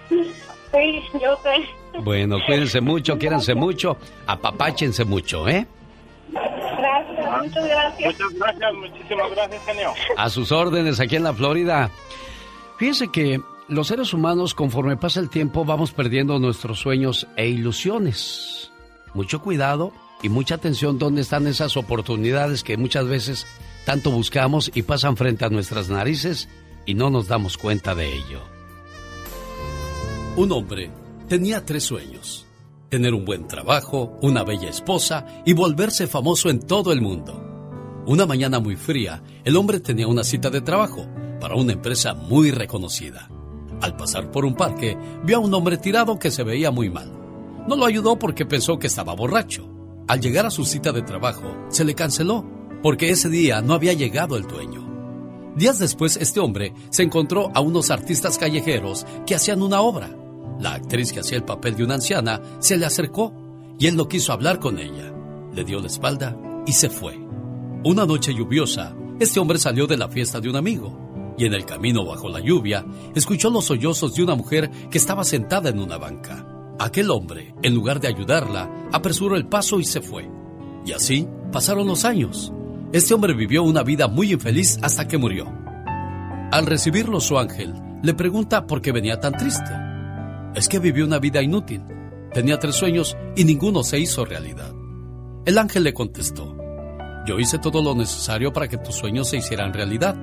Sí, 0.09 1.03
yo 1.15 1.37
sé. 1.43 2.01
Bueno, 2.01 2.37
cuídense 2.47 2.81
mucho, 2.81 3.19
quiéranse 3.19 3.55
mucho, 3.55 3.97
apapáchense 4.27 5.05
mucho, 5.05 5.49
¿eh? 5.49 5.67
Gracias, 6.79 7.43
muchas 7.43 7.65
gracias. 7.65 8.07
Muchas 8.07 8.35
gracias, 8.35 8.75
muchísimas 8.75 9.31
gracias, 9.33 9.65
genio. 9.67 9.93
A 10.17 10.31
sus 10.31 10.53
órdenes 10.53 11.01
aquí 11.01 11.17
en 11.17 11.25
la 11.25 11.35
Florida. 11.35 11.91
Fíjense 12.79 13.09
que 13.09 13.41
los 13.67 13.89
seres 13.89 14.15
humanos, 14.15 14.55
conforme 14.55 14.97
pasa 14.97 15.21
el 15.21 15.29
tiempo, 15.29 15.65
vamos 15.65 15.93
perdiendo 15.93 16.39
nuestros 16.39 16.79
sueños 16.79 17.27
e 17.37 17.49
ilusiones. 17.49 18.71
Mucho 19.13 19.43
cuidado 19.43 19.93
y 20.23 20.29
mucha 20.29 20.55
atención 20.55 20.99
dónde 20.99 21.23
están 21.23 21.47
esas 21.47 21.77
oportunidades 21.77 22.63
que 22.63 22.77
muchas 22.77 23.07
veces 23.07 23.47
tanto 23.85 24.11
buscamos 24.11 24.71
y 24.75 24.83
pasan 24.83 25.17
frente 25.17 25.45
a 25.45 25.51
nuestras 25.51 25.89
narices 25.89 26.49
y 26.87 26.95
no 26.95 27.11
nos 27.11 27.29
damos 27.29 27.59
cuenta 27.59 27.95
de 27.95 28.15
ello. 28.15 28.41
Un 30.37 30.53
hombre 30.53 30.91
tenía 31.29 31.65
tres 31.65 31.85
sueños. 31.85 32.48
Tener 32.89 33.13
un 33.13 33.27
buen 33.27 33.47
trabajo, 33.47 34.19
una 34.23 34.45
bella 34.45 34.71
esposa 34.71 35.27
y 35.45 35.53
volverse 35.53 36.07
famoso 36.07 36.49
en 36.49 36.61
todo 36.61 36.91
el 36.91 37.03
mundo. 37.03 37.45
Una 38.07 38.25
mañana 38.25 38.61
muy 38.61 38.77
fría, 38.77 39.23
el 39.45 39.57
hombre 39.57 39.81
tenía 39.81 40.09
una 40.09 40.25
cita 40.25 40.49
de 40.49 40.63
trabajo 40.63 41.07
para 41.39 41.55
una 41.55 41.75
empresa 41.75 42.15
muy 42.15 42.51
reconocida. 42.51 43.29
Al 43.83 43.95
pasar 43.95 44.31
por 44.31 44.47
un 44.47 44.55
parque, 44.55 44.97
vio 45.23 45.37
a 45.37 45.41
un 45.41 45.53
hombre 45.53 45.77
tirado 45.77 46.19
que 46.19 46.31
se 46.31 46.45
veía 46.45 46.71
muy 46.71 46.89
mal. 46.89 47.13
No 47.69 47.77
lo 47.77 47.85
ayudó 47.85 48.19
porque 48.19 48.47
pensó 48.47 48.79
que 48.79 48.87
estaba 48.87 49.15
borracho. 49.15 49.69
Al 50.09 50.21
llegar 50.21 50.47
a 50.47 50.51
su 50.51 50.65
cita 50.65 50.91
de 50.91 51.03
trabajo, 51.03 51.67
se 51.69 51.85
le 51.85 51.95
canceló 51.95 52.47
porque 52.83 53.11
ese 53.11 53.29
día 53.29 53.61
no 53.61 53.75
había 53.75 53.93
llegado 53.93 54.39
el 54.39 54.47
dueño. 54.47 55.53
Días 55.57 55.79
después, 55.79 56.17
este 56.17 56.41
hombre 56.41 56.73
se 56.89 57.03
encontró 57.03 57.51
a 57.55 57.61
unos 57.61 57.91
artistas 57.91 58.39
callejeros 58.39 59.05
que 59.27 59.35
hacían 59.35 59.61
una 59.61 59.83
obra. 59.83 60.18
La 60.59 60.75
actriz 60.75 61.13
que 61.13 61.21
hacía 61.21 61.39
el 61.39 61.45
papel 61.45 61.77
de 61.77 61.85
una 61.85 61.95
anciana 61.95 62.41
se 62.59 62.77
le 62.77 62.87
acercó 62.87 63.33
y 63.79 63.87
él 63.87 63.97
no 63.97 64.09
quiso 64.09 64.33
hablar 64.33 64.59
con 64.59 64.79
ella. 64.79 65.13
Le 65.55 65.65
dio 65.65 65.81
la 65.81 65.87
espalda 65.87 66.37
y 66.67 66.73
se 66.73 66.91
fue. 66.91 67.19
Una 67.85 68.05
noche 68.05 68.35
lluviosa, 68.35 68.95
este 69.21 69.39
hombre 69.39 69.59
salió 69.59 69.87
de 69.87 69.97
la 69.97 70.09
fiesta 70.09 70.41
de 70.41 70.49
un 70.49 70.57
amigo 70.57 71.35
y 71.39 71.47
en 71.47 71.55
el 71.55 71.65
camino 71.65 72.05
bajo 72.05 72.29
la 72.29 72.41
lluvia 72.41 72.85
escuchó 73.15 73.51
los 73.51 73.67
sollozos 73.67 74.15
de 74.15 74.25
una 74.25 74.35
mujer 74.35 74.71
que 74.91 74.99
estaba 74.99 75.23
sentada 75.23 75.71
en 75.71 75.79
una 75.79 75.97
banca. 75.97 76.45
Aquel 76.81 77.11
hombre, 77.11 77.55
en 77.63 77.75
lugar 77.75 78.01
de 78.01 78.09
ayudarla, 78.09 78.89
apresuró 78.93 79.37
el 79.37 79.47
paso 79.47 79.79
y 79.79 79.85
se 79.85 80.01
fue. 80.01 80.29
Y 80.85 80.93
así 80.93 81.29
pasaron 81.53 81.87
los 81.87 82.05
años. 82.05 82.53
Este 82.93 83.15
hombre 83.15 83.35
vivió 83.35 83.63
una 83.63 83.83
vida 83.83 84.09
muy 84.09 84.33
infeliz 84.33 84.79
hasta 84.83 85.07
que 85.07 85.19
murió. 85.19 85.47
Al 86.51 86.67
recibirlo 86.67 87.21
su 87.21 87.39
ángel, 87.39 87.75
le 88.03 88.15
pregunta 88.15 88.67
por 88.67 88.81
qué 88.81 88.93
venía 88.93 89.21
tan 89.21 89.33
triste. 89.33 89.88
Es 90.59 90.69
que 90.69 90.81
vivió 90.81 91.05
una 91.05 91.21
vida 91.21 91.41
inútil. 91.41 91.85
Tenía 92.35 92.59
tres 92.59 92.75
sueños 92.75 93.17
y 93.37 93.45
ninguno 93.45 93.85
se 93.85 94.01
hizo 94.01 94.25
realidad. 94.25 94.75
El 95.45 95.57
ángel 95.57 95.85
le 95.85 95.95
contestó, 95.95 96.57
yo 97.25 97.39
hice 97.39 97.61
todo 97.61 97.81
lo 97.81 97.95
necesario 97.95 98.53
para 98.53 98.67
que 98.67 98.77
tus 98.77 98.97
sueños 98.97 99.29
se 99.29 99.37
hicieran 99.37 99.73
realidad, 99.73 100.17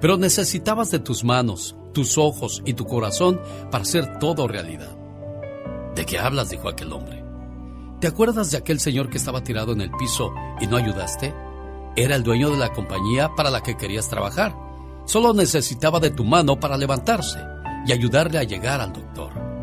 pero 0.00 0.16
necesitabas 0.16 0.90
de 0.90 0.98
tus 0.98 1.24
manos, 1.24 1.76
tus 1.92 2.16
ojos 2.16 2.62
y 2.64 2.72
tu 2.72 2.86
corazón 2.86 3.38
para 3.70 3.82
hacer 3.82 4.18
todo 4.18 4.48
realidad. 4.48 4.96
¿De 5.94 6.06
qué 6.06 6.18
hablas? 6.18 6.48
dijo 6.48 6.70
aquel 6.70 6.90
hombre. 6.94 7.22
¿Te 8.00 8.06
acuerdas 8.06 8.50
de 8.50 8.56
aquel 8.56 8.80
señor 8.80 9.10
que 9.10 9.18
estaba 9.18 9.44
tirado 9.44 9.72
en 9.72 9.82
el 9.82 9.90
piso 9.90 10.32
y 10.58 10.68
no 10.68 10.78
ayudaste? 10.78 11.34
Era 11.96 12.16
el 12.16 12.22
dueño 12.22 12.48
de 12.48 12.56
la 12.56 12.72
compañía 12.72 13.28
para 13.36 13.50
la 13.50 13.62
que 13.62 13.76
querías 13.76 14.08
trabajar. 14.08 14.56
Solo 15.04 15.34
necesitaba 15.34 16.00
de 16.00 16.12
tu 16.12 16.24
mano 16.24 16.58
para 16.58 16.78
levantarse 16.78 17.40
y 17.86 17.92
ayudarle 17.92 18.38
a 18.38 18.44
llegar 18.44 18.80
al 18.80 18.94
doctor. 18.94 19.55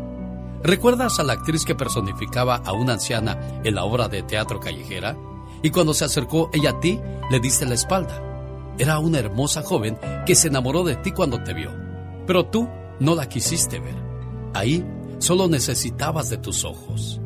¿Recuerdas 0.64 1.20
a 1.20 1.24
la 1.24 1.34
actriz 1.34 1.66
que 1.66 1.74
personificaba 1.74 2.56
a 2.56 2.72
una 2.72 2.94
anciana 2.94 3.60
en 3.64 3.74
la 3.74 3.84
obra 3.84 4.08
de 4.08 4.22
teatro 4.22 4.60
callejera? 4.60 5.14
Y 5.62 5.68
cuando 5.68 5.92
se 5.92 6.06
acercó 6.06 6.48
ella 6.54 6.70
a 6.70 6.80
ti, 6.80 6.98
le 7.30 7.38
diste 7.38 7.66
la 7.66 7.74
espalda. 7.74 8.22
Era 8.78 8.98
una 8.98 9.18
hermosa 9.18 9.62
joven 9.62 9.98
que 10.24 10.34
se 10.34 10.48
enamoró 10.48 10.82
de 10.82 10.96
ti 10.96 11.12
cuando 11.12 11.44
te 11.44 11.52
vio, 11.52 11.70
pero 12.26 12.46
tú 12.46 12.66
no 12.98 13.14
la 13.14 13.28
quisiste 13.28 13.78
ver. 13.78 13.94
Ahí 14.54 14.82
solo 15.18 15.48
necesitabas 15.48 16.30
de 16.30 16.38
tus 16.38 16.64
ojos. 16.64 17.20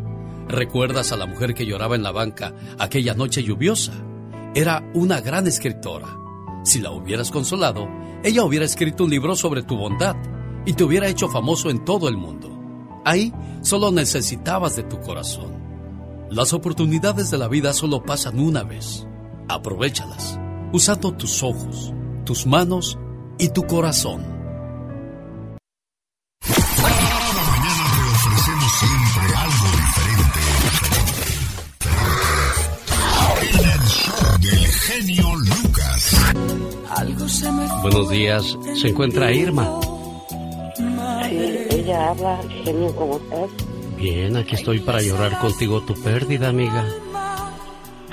¿Recuerdas 0.49 1.13
a 1.13 1.17
la 1.17 1.27
mujer 1.27 1.55
que 1.55 1.65
lloraba 1.65 1.95
en 1.95 2.03
la 2.03 2.11
banca 2.11 2.55
aquella 2.77 3.15
noche 3.15 3.45
lluviosa? 3.45 3.93
Era 4.57 4.83
una 4.95 5.21
gran 5.21 5.47
escritora. 5.47 6.09
Si 6.65 6.81
la 6.81 6.91
hubieras 6.91 7.31
consolado, 7.31 7.87
ella 8.25 8.43
hubiera 8.43 8.65
escrito 8.65 9.05
un 9.05 9.11
libro 9.11 9.37
sobre 9.37 9.63
tu 9.63 9.77
bondad 9.77 10.17
y 10.67 10.73
te 10.73 10.83
hubiera 10.83 11.07
hecho 11.07 11.29
famoso 11.29 11.71
en 11.71 11.85
todo 11.85 12.09
el 12.09 12.17
mundo. 12.17 12.58
Ahí 13.05 13.33
solo 13.63 13.91
necesitabas 13.91 14.77
de 14.77 14.83
tu 14.83 15.01
corazón. 15.01 15.53
Las 16.31 16.53
oportunidades 16.53 17.31
de 17.31 17.39
la 17.39 17.49
vida 17.49 17.73
solo 17.73 18.03
pasan 18.03 18.39
una 18.39 18.63
vez. 18.63 19.07
Aprovechalas, 19.49 20.39
usando 20.73 21.13
tus 21.13 21.43
ojos, 21.43 21.93
tus 22.25 22.47
manos 22.47 22.99
y 23.39 23.49
tu 23.49 23.63
corazón. 23.63 24.39
Buenos 37.83 38.11
días, 38.11 38.59
se 38.75 38.89
encuentra 38.89 39.33
Irma. 39.33 39.98
Habla, 41.99 42.41
genio, 42.65 42.95
¿cómo 42.95 43.17
estás? 43.17 43.51
Bien, 43.97 44.37
aquí 44.37 44.55
estoy 44.55 44.79
para 44.79 45.03
llorar 45.03 45.37
contigo 45.41 45.83
tu 45.83 45.95
pérdida, 46.01 46.49
amiga. 46.49 46.87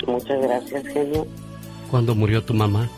Muchas 0.06 0.42
gracias, 0.42 0.86
genio. 0.88 1.26
¿Cuándo 1.90 2.14
murió 2.16 2.42
tu 2.42 2.52
mamá? 2.52 2.90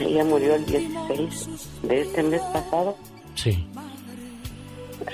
Ella 0.00 0.24
murió 0.24 0.54
el 0.54 0.64
16 0.64 1.58
de 1.82 2.00
este 2.00 2.22
mes 2.22 2.40
pasado. 2.52 2.96
Sí. 3.34 3.66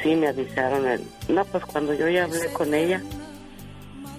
Sí, 0.03 0.15
me 0.15 0.29
avisaron. 0.29 0.87
El... 0.87 1.03
No, 1.29 1.45
pues 1.47 1.65
cuando 1.65 1.93
yo 1.95 2.09
ya 2.09 2.25
hablé 2.25 2.47
con 2.53 2.73
ella, 2.73 3.03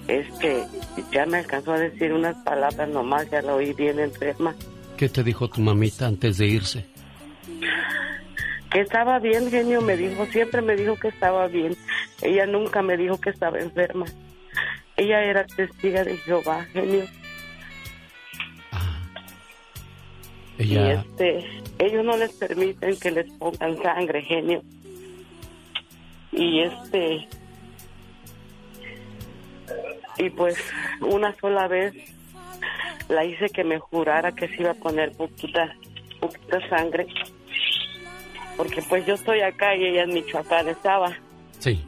es 0.10 0.28
que 0.40 0.66
ya 1.14 1.26
me 1.26 1.38
alcanzó 1.38 1.72
a 1.72 1.80
decir 1.80 2.12
unas 2.12 2.36
palabras 2.44 2.90
nomás, 2.90 3.30
ya 3.32 3.42
la 3.42 3.56
oí 3.56 3.72
bien 3.74 4.00
enferma. 4.00 4.54
¿Qué 4.98 5.08
te 5.08 5.24
dijo 5.24 5.48
tu 5.48 5.62
mamita 5.62 6.06
antes 6.06 6.38
de 6.38 6.48
irse? 6.48 6.86
Que 8.78 8.84
estaba 8.84 9.18
bien, 9.18 9.50
genio, 9.50 9.82
me 9.82 9.98
dijo, 9.98 10.28
siempre 10.28 10.62
me 10.62 10.76
dijo 10.76 10.96
que 10.98 11.08
estaba 11.08 11.48
bien. 11.48 11.76
Ella 12.22 12.46
nunca 12.46 12.84
me 12.84 12.96
dijo 12.96 13.20
que 13.20 13.32
estaba 13.32 13.58
enferma. 13.58 14.06
Ella 14.96 15.24
era 15.24 15.48
testiga 15.48 16.04
de 16.04 16.16
Jehová, 16.18 16.64
genio. 16.74 17.06
Y 20.60 20.76
Ella, 20.76 20.94
este, 20.94 21.44
ellos 21.80 22.06
no 22.06 22.18
les 22.18 22.32
permiten 22.34 23.00
que 23.00 23.10
les 23.10 23.32
pongan 23.40 23.82
sangre, 23.82 24.22
genio. 24.22 24.62
Y 26.32 26.62
este, 26.62 27.28
y 30.20 30.30
pues 30.30 30.56
una 31.02 31.36
sola 31.40 31.68
vez 31.68 31.96
la 33.10 33.26
hice 33.26 33.50
que 33.50 33.64
me 33.64 33.80
jurara 33.80 34.34
que 34.34 34.48
se 34.50 34.62
iba 34.62 34.70
a 34.70 34.76
poner 34.76 35.14
poquita, 35.14 35.76
poquita 36.20 36.70
sangre. 36.70 37.08
Porque 38.58 38.82
pues 38.82 39.06
yo 39.06 39.14
estoy 39.14 39.40
acá 39.42 39.76
y 39.76 39.86
ella 39.86 40.04
en 40.04 40.14
Michoacán 40.14 40.68
estaba. 40.68 41.16
sí. 41.60 41.84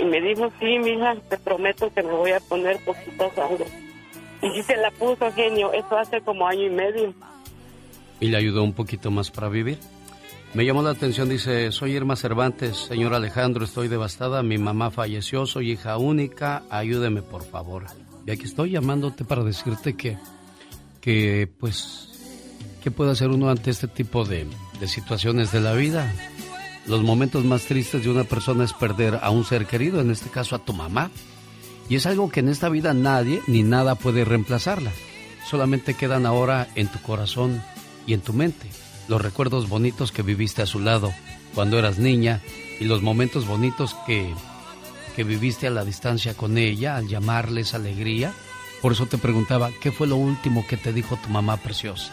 Y 0.00 0.04
me 0.04 0.20
dijo, 0.20 0.48
sí, 0.60 0.78
mija, 0.78 1.16
te 1.28 1.36
prometo 1.38 1.92
que 1.92 2.04
me 2.04 2.12
voy 2.12 2.30
a 2.30 2.38
poner 2.38 2.78
poquita 2.84 3.28
sangre. 3.34 3.66
Y 4.40 4.50
sí 4.52 4.62
se 4.62 4.76
la 4.76 4.92
puso, 4.92 5.32
genio. 5.32 5.72
Eso 5.72 5.98
hace 5.98 6.20
como 6.20 6.46
año 6.46 6.66
y 6.66 6.70
medio. 6.70 7.12
y 8.20 8.28
le 8.28 8.36
ayudó 8.36 8.62
un 8.62 8.74
poquito 8.74 9.10
más 9.10 9.32
para 9.32 9.48
vivir. 9.48 9.78
Me 10.54 10.64
llamó 10.64 10.82
la 10.82 10.90
atención, 10.90 11.28
dice, 11.28 11.72
soy 11.72 11.96
Irma 11.96 12.14
Cervantes, 12.14 12.76
señor 12.76 13.12
Alejandro, 13.12 13.64
estoy 13.64 13.88
devastada, 13.88 14.44
mi 14.44 14.56
mamá 14.56 14.92
falleció, 14.92 15.46
soy 15.46 15.72
hija 15.72 15.98
única, 15.98 16.62
ayúdeme 16.70 17.20
por 17.22 17.42
favor. 17.44 17.86
Y 18.24 18.30
aquí 18.30 18.44
estoy 18.44 18.70
llamándote 18.70 19.24
para 19.24 19.42
decirte 19.42 19.94
que, 19.96 20.16
que 21.00 21.48
pues, 21.58 22.08
¿qué 22.84 22.92
puede 22.92 23.10
hacer 23.10 23.30
uno 23.30 23.50
ante 23.50 23.70
este 23.70 23.88
tipo 23.88 24.24
de, 24.24 24.46
de 24.80 24.88
situaciones 24.88 25.52
de 25.52 25.60
la 25.60 25.72
vida? 25.72 26.12
Los 26.86 27.02
momentos 27.02 27.44
más 27.44 27.64
tristes 27.64 28.02
de 28.02 28.10
una 28.10 28.24
persona 28.24 28.64
es 28.64 28.72
perder 28.72 29.18
a 29.22 29.30
un 29.30 29.44
ser 29.44 29.66
querido, 29.66 30.00
en 30.00 30.10
este 30.10 30.30
caso 30.30 30.56
a 30.56 30.58
tu 30.58 30.72
mamá. 30.72 31.10
Y 31.88 31.96
es 31.96 32.06
algo 32.06 32.30
que 32.30 32.40
en 32.40 32.48
esta 32.48 32.68
vida 32.68 32.94
nadie 32.94 33.42
ni 33.46 33.62
nada 33.62 33.94
puede 33.94 34.24
reemplazarla. 34.24 34.92
Solamente 35.48 35.94
quedan 35.94 36.26
ahora 36.26 36.68
en 36.74 36.88
tu 36.88 37.00
corazón 37.00 37.62
y 38.06 38.14
en 38.14 38.20
tu 38.20 38.32
mente 38.32 38.68
los 39.08 39.20
recuerdos 39.20 39.68
bonitos 39.68 40.12
que 40.12 40.22
viviste 40.22 40.62
a 40.62 40.66
su 40.66 40.80
lado 40.80 41.12
cuando 41.54 41.78
eras 41.78 41.98
niña 41.98 42.40
y 42.78 42.84
los 42.84 43.02
momentos 43.02 43.46
bonitos 43.46 43.96
que, 44.06 44.32
que 45.16 45.24
viviste 45.24 45.66
a 45.66 45.70
la 45.70 45.84
distancia 45.84 46.34
con 46.34 46.58
ella 46.58 46.96
al 46.96 47.08
llamarles 47.08 47.74
alegría. 47.74 48.32
Por 48.80 48.92
eso 48.92 49.06
te 49.06 49.18
preguntaba, 49.18 49.70
¿qué 49.80 49.90
fue 49.90 50.06
lo 50.06 50.16
último 50.16 50.66
que 50.66 50.76
te 50.76 50.92
dijo 50.92 51.18
tu 51.22 51.30
mamá 51.30 51.56
preciosa? 51.56 52.12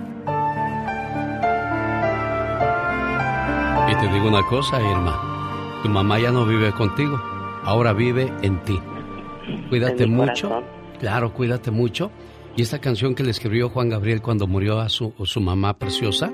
Y 3.91 3.95
te 3.95 4.07
digo 4.13 4.27
una 4.27 4.45
cosa, 4.47 4.81
Irma, 4.81 5.79
tu 5.83 5.89
mamá 5.89 6.19
ya 6.19 6.31
no 6.31 6.45
vive 6.45 6.71
contigo, 6.71 7.19
ahora 7.63 7.93
vive 7.93 8.31
en 8.41 8.63
ti. 8.63 8.79
Cuídate 9.69 10.03
En 10.03 10.11
mi 10.11 10.15
mucho, 10.25 10.47
corazón. 10.49 10.63
claro, 10.99 11.33
cuídate 11.33 11.71
mucho. 11.71 12.11
Y 12.55 12.61
esta 12.61 12.79
canción 12.79 13.15
que 13.15 13.23
le 13.23 13.31
escribió 13.31 13.69
Juan 13.69 13.89
Gabriel 13.89 14.21
cuando 14.21 14.47
murió 14.47 14.79
a 14.79 14.89
su, 14.89 15.13
su 15.23 15.41
mamá 15.41 15.77
preciosa, 15.77 16.31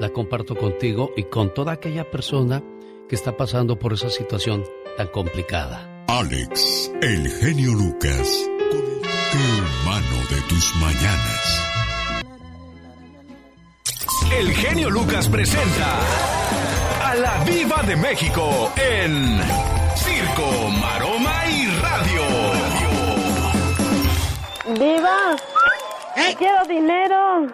la 0.00 0.08
comparto 0.10 0.54
contigo 0.54 1.10
y 1.16 1.24
con 1.24 1.52
toda 1.54 1.72
aquella 1.72 2.10
persona 2.10 2.62
que 3.08 3.14
está 3.14 3.36
pasando 3.36 3.78
por 3.78 3.92
esa 3.94 4.10
situación 4.10 4.64
tan 4.96 5.08
complicada. 5.08 6.04
Alex, 6.08 6.90
el 7.02 7.28
genio 7.28 7.72
Lucas, 7.74 8.48
con 8.70 8.78
el 8.80 9.00
toque 9.00 9.38
humano 9.82 10.16
de 10.30 10.40
tus 10.48 10.74
mañanas. 10.76 11.64
El 14.38 14.50
genio 14.52 14.90
Lucas 14.90 15.28
presenta 15.28 16.00
a 17.08 17.14
la 17.14 17.44
Viva 17.44 17.82
de 17.86 17.96
México 17.96 18.70
en 18.76 19.40
Circo, 19.96 20.68
Maroma 20.80 21.46
y 21.48 21.66
Radio. 21.80 22.22
¡Viva! 24.78 25.36
¡Quiero 26.36 26.64
dinero! 26.68 27.46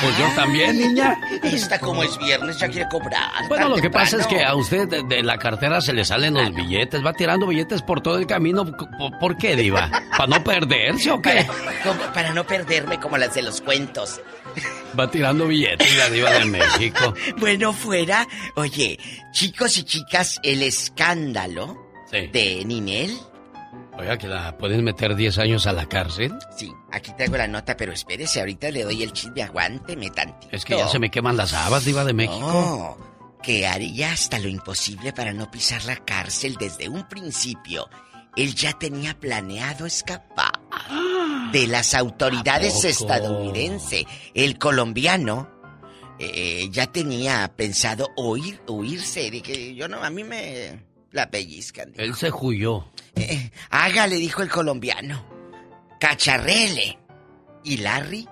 Pues 0.00 0.18
yo 0.18 0.26
también, 0.36 0.78
niña. 0.78 1.16
Esta 1.42 1.78
como 1.78 2.02
es 2.02 2.16
viernes 2.18 2.58
ya 2.58 2.68
quiere 2.68 2.88
cobrar. 2.88 3.48
Bueno, 3.48 3.68
lo 3.68 3.76
que 3.76 3.90
pasa 3.90 4.16
es 4.18 4.26
que 4.26 4.44
a 4.44 4.54
usted 4.54 4.88
de, 4.88 5.02
de 5.04 5.22
la 5.22 5.38
cartera 5.38 5.80
se 5.80 5.92
le 5.92 6.04
salen 6.04 6.34
los 6.34 6.52
billetes, 6.54 7.04
va 7.04 7.12
tirando 7.12 7.46
billetes 7.46 7.82
por 7.82 8.00
todo 8.00 8.18
el 8.18 8.26
camino. 8.26 8.64
¿Por, 9.20 9.36
qué, 9.36 9.54
Diva? 9.56 9.90
¿Para 10.16 10.26
no 10.26 10.42
perderse 10.44 11.10
o 11.10 11.20
qué? 11.22 11.46
Como- 11.84 12.12
para 12.12 12.32
no 12.32 12.44
perderme 12.44 12.98
como 13.00 13.16
las 13.16 13.34
de 13.34 13.42
los 13.42 13.60
cuentos. 13.60 14.20
Va 14.98 15.10
tirando 15.10 15.46
billetes 15.46 15.96
la 15.96 16.10
Diva 16.10 16.30
de 16.32 16.44
México. 16.44 17.14
Bueno, 17.38 17.72
fuera. 17.72 18.26
Oye, 18.56 18.98
chicos 19.32 19.78
y 19.78 19.84
chicas, 19.84 20.40
el 20.42 20.62
escándalo 20.62 21.90
de 22.10 22.64
Ninel. 22.64 23.16
Oiga, 23.98 24.16
que 24.16 24.28
la 24.28 24.56
pueden 24.56 24.84
meter 24.84 25.16
10 25.16 25.38
años 25.38 25.66
a 25.66 25.72
la 25.72 25.86
cárcel. 25.86 26.32
Sí, 26.56 26.72
aquí 26.92 27.12
traigo 27.16 27.36
la 27.36 27.48
nota, 27.48 27.76
pero 27.76 27.92
espérese, 27.92 28.40
ahorita 28.40 28.70
le 28.70 28.84
doy 28.84 29.02
el 29.02 29.12
chisme, 29.12 29.42
aguánteme 29.42 30.10
tantito. 30.10 30.54
Es 30.54 30.64
que 30.64 30.76
ya 30.76 30.88
se 30.88 31.00
me 31.00 31.10
queman 31.10 31.36
las 31.36 31.52
habas, 31.52 31.84
Diva 31.84 32.04
de 32.04 32.12
México. 32.12 32.38
No, 32.38 32.96
que 33.42 33.66
haría 33.66 34.12
hasta 34.12 34.38
lo 34.38 34.48
imposible 34.48 35.12
para 35.12 35.32
no 35.32 35.50
pisar 35.50 35.84
la 35.84 35.96
cárcel 35.96 36.56
desde 36.58 36.88
un 36.88 37.08
principio. 37.08 37.88
Él 38.36 38.54
ya 38.54 38.72
tenía 38.72 39.18
planeado 39.18 39.84
escapar 39.84 40.57
de 41.52 41.66
las 41.66 41.94
autoridades 41.94 42.84
estadounidenses. 42.84 44.04
El 44.34 44.58
colombiano 44.58 45.48
eh, 46.18 46.68
ya 46.70 46.86
tenía 46.86 47.50
pensado 47.56 48.08
huir, 48.16 48.60
huirse. 48.68 49.30
Que 49.42 49.74
yo 49.74 49.88
no, 49.88 50.02
a 50.02 50.10
mí 50.10 50.24
me 50.24 50.84
la 51.12 51.30
pellizcan. 51.30 51.92
Él 51.96 52.14
se 52.14 52.30
huyó. 52.30 52.86
Eh, 53.16 53.50
hágale, 53.70 54.16
dijo 54.16 54.42
el 54.42 54.50
colombiano. 54.50 55.24
Cacharrele. 56.00 56.98
Y 57.64 57.78
Larry 57.78 58.26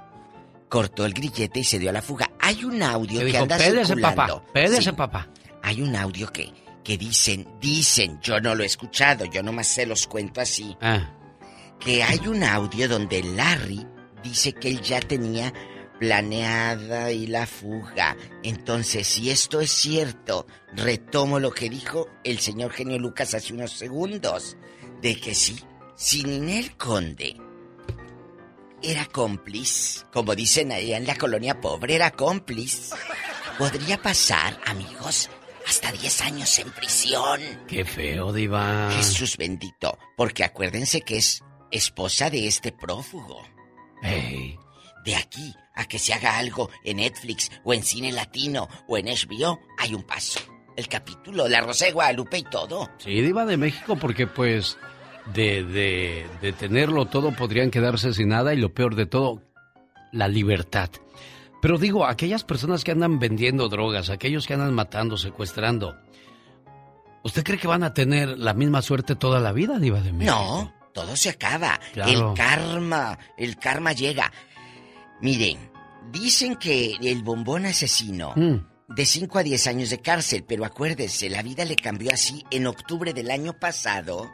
cortó 0.68 1.04
el 1.04 1.12
grillete 1.12 1.60
y 1.60 1.64
se 1.64 1.78
dio 1.78 1.90
a 1.90 1.92
la 1.92 2.02
fuga. 2.02 2.30
Hay 2.40 2.64
un 2.64 2.82
audio 2.82 3.20
que 3.20 3.26
dijo, 3.26 3.42
anda 3.42 3.56
"Pédese, 3.58 3.86
circulando. 3.86 4.16
papá, 4.40 4.52
pédese, 4.52 4.82
Sí. 4.82 4.92
papá. 4.92 5.28
Hay 5.62 5.82
un 5.82 5.96
audio 5.96 6.32
que, 6.32 6.52
que 6.84 6.96
dicen, 6.96 7.46
dicen, 7.60 8.20
yo 8.22 8.40
no 8.40 8.54
lo 8.54 8.62
he 8.62 8.66
escuchado, 8.66 9.24
yo 9.24 9.42
nomás 9.42 9.66
se 9.66 9.84
los 9.86 10.06
cuento 10.06 10.40
así. 10.40 10.76
Ah. 10.80 11.12
Que 11.80 12.02
hay 12.02 12.26
un 12.26 12.42
audio 12.42 12.88
donde 12.88 13.22
Larry 13.22 13.86
dice 14.22 14.52
que 14.52 14.68
él 14.68 14.80
ya 14.80 15.00
tenía 15.00 15.52
planeada 15.98 17.10
y 17.10 17.26
la 17.26 17.46
fuga. 17.46 18.16
Entonces, 18.42 19.06
si 19.06 19.30
esto 19.30 19.60
es 19.60 19.70
cierto, 19.70 20.46
retomo 20.74 21.38
lo 21.38 21.52
que 21.52 21.70
dijo 21.70 22.08
el 22.24 22.38
señor 22.38 22.72
genio 22.72 22.98
Lucas 22.98 23.34
hace 23.34 23.54
unos 23.54 23.72
segundos, 23.72 24.56
de 25.00 25.18
que 25.20 25.34
sí, 25.34 25.58
si 25.94 26.24
Ninel 26.24 26.76
Conde 26.76 27.36
era 28.82 29.06
cómplice, 29.06 30.04
como 30.12 30.34
dicen 30.34 30.72
allá 30.72 30.96
en 30.96 31.06
la 31.06 31.16
colonia 31.16 31.60
pobre, 31.60 31.94
era 31.94 32.10
cómplice, 32.10 32.94
podría 33.58 34.00
pasar, 34.00 34.60
amigos, 34.66 35.30
hasta 35.66 35.90
10 35.90 36.20
años 36.22 36.58
en 36.58 36.70
prisión. 36.70 37.40
Qué 37.66 37.84
feo, 37.84 38.32
Diva. 38.32 38.90
Jesús 38.92 39.36
bendito, 39.36 39.98
porque 40.16 40.44
acuérdense 40.44 41.00
que 41.00 41.16
es 41.16 41.42
esposa 41.70 42.30
de 42.30 42.46
este 42.46 42.72
prófugo. 42.72 43.42
De 45.04 45.14
aquí 45.16 45.54
a 45.74 45.86
que 45.86 45.98
se 45.98 46.12
haga 46.14 46.38
algo 46.38 46.70
en 46.84 46.96
Netflix 46.96 47.50
o 47.64 47.72
en 47.74 47.82
cine 47.82 48.12
latino 48.12 48.68
o 48.88 48.98
en 48.98 49.06
HBO, 49.06 49.60
hay 49.78 49.94
un 49.94 50.02
paso. 50.02 50.40
El 50.76 50.88
capítulo, 50.88 51.48
la 51.48 51.60
Rosa 51.60 51.86
de 51.86 51.92
Guadalupe 51.92 52.38
y 52.38 52.42
todo. 52.42 52.90
Sí, 52.98 53.20
Diva 53.22 53.46
de 53.46 53.56
México, 53.56 53.96
porque 53.96 54.26
pues 54.26 54.76
de, 55.32 55.64
de, 55.64 56.26
de 56.40 56.52
tenerlo 56.52 57.06
todo 57.06 57.32
podrían 57.32 57.70
quedarse 57.70 58.12
sin 58.12 58.28
nada 58.28 58.52
y 58.52 58.58
lo 58.58 58.74
peor 58.74 58.94
de 58.94 59.06
todo, 59.06 59.42
la 60.12 60.28
libertad. 60.28 60.90
Pero 61.62 61.78
digo, 61.78 62.06
aquellas 62.06 62.44
personas 62.44 62.84
que 62.84 62.92
andan 62.92 63.18
vendiendo 63.18 63.68
drogas, 63.68 64.10
aquellos 64.10 64.46
que 64.46 64.54
andan 64.54 64.74
matando, 64.74 65.16
secuestrando, 65.16 65.96
¿usted 67.24 67.42
cree 67.42 67.58
que 67.58 67.66
van 67.66 67.82
a 67.82 67.94
tener 67.94 68.38
la 68.38 68.54
misma 68.54 68.82
suerte 68.82 69.16
toda 69.16 69.40
la 69.40 69.52
vida, 69.52 69.78
Diva 69.78 70.00
de 70.00 70.12
México? 70.12 70.36
No, 70.36 70.74
todo 70.96 71.14
se 71.14 71.28
acaba. 71.28 71.78
Claro. 71.92 72.30
El 72.30 72.34
karma, 72.34 73.18
el 73.36 73.58
karma 73.58 73.92
llega. 73.92 74.32
Miren, 75.20 75.70
dicen 76.10 76.56
que 76.56 76.96
el 77.02 77.22
bombón 77.22 77.66
asesino 77.66 78.32
Mm. 78.34 78.94
de 78.94 79.04
5 79.04 79.38
a 79.38 79.42
10 79.42 79.66
años 79.66 79.90
de 79.90 80.00
cárcel, 80.00 80.44
pero 80.48 80.64
acuérdese, 80.64 81.28
la 81.28 81.42
vida 81.42 81.66
le 81.66 81.76
cambió 81.76 82.12
así 82.14 82.44
en 82.50 82.66
octubre 82.66 83.12
del 83.12 83.30
año 83.30 83.52
pasado. 83.60 84.32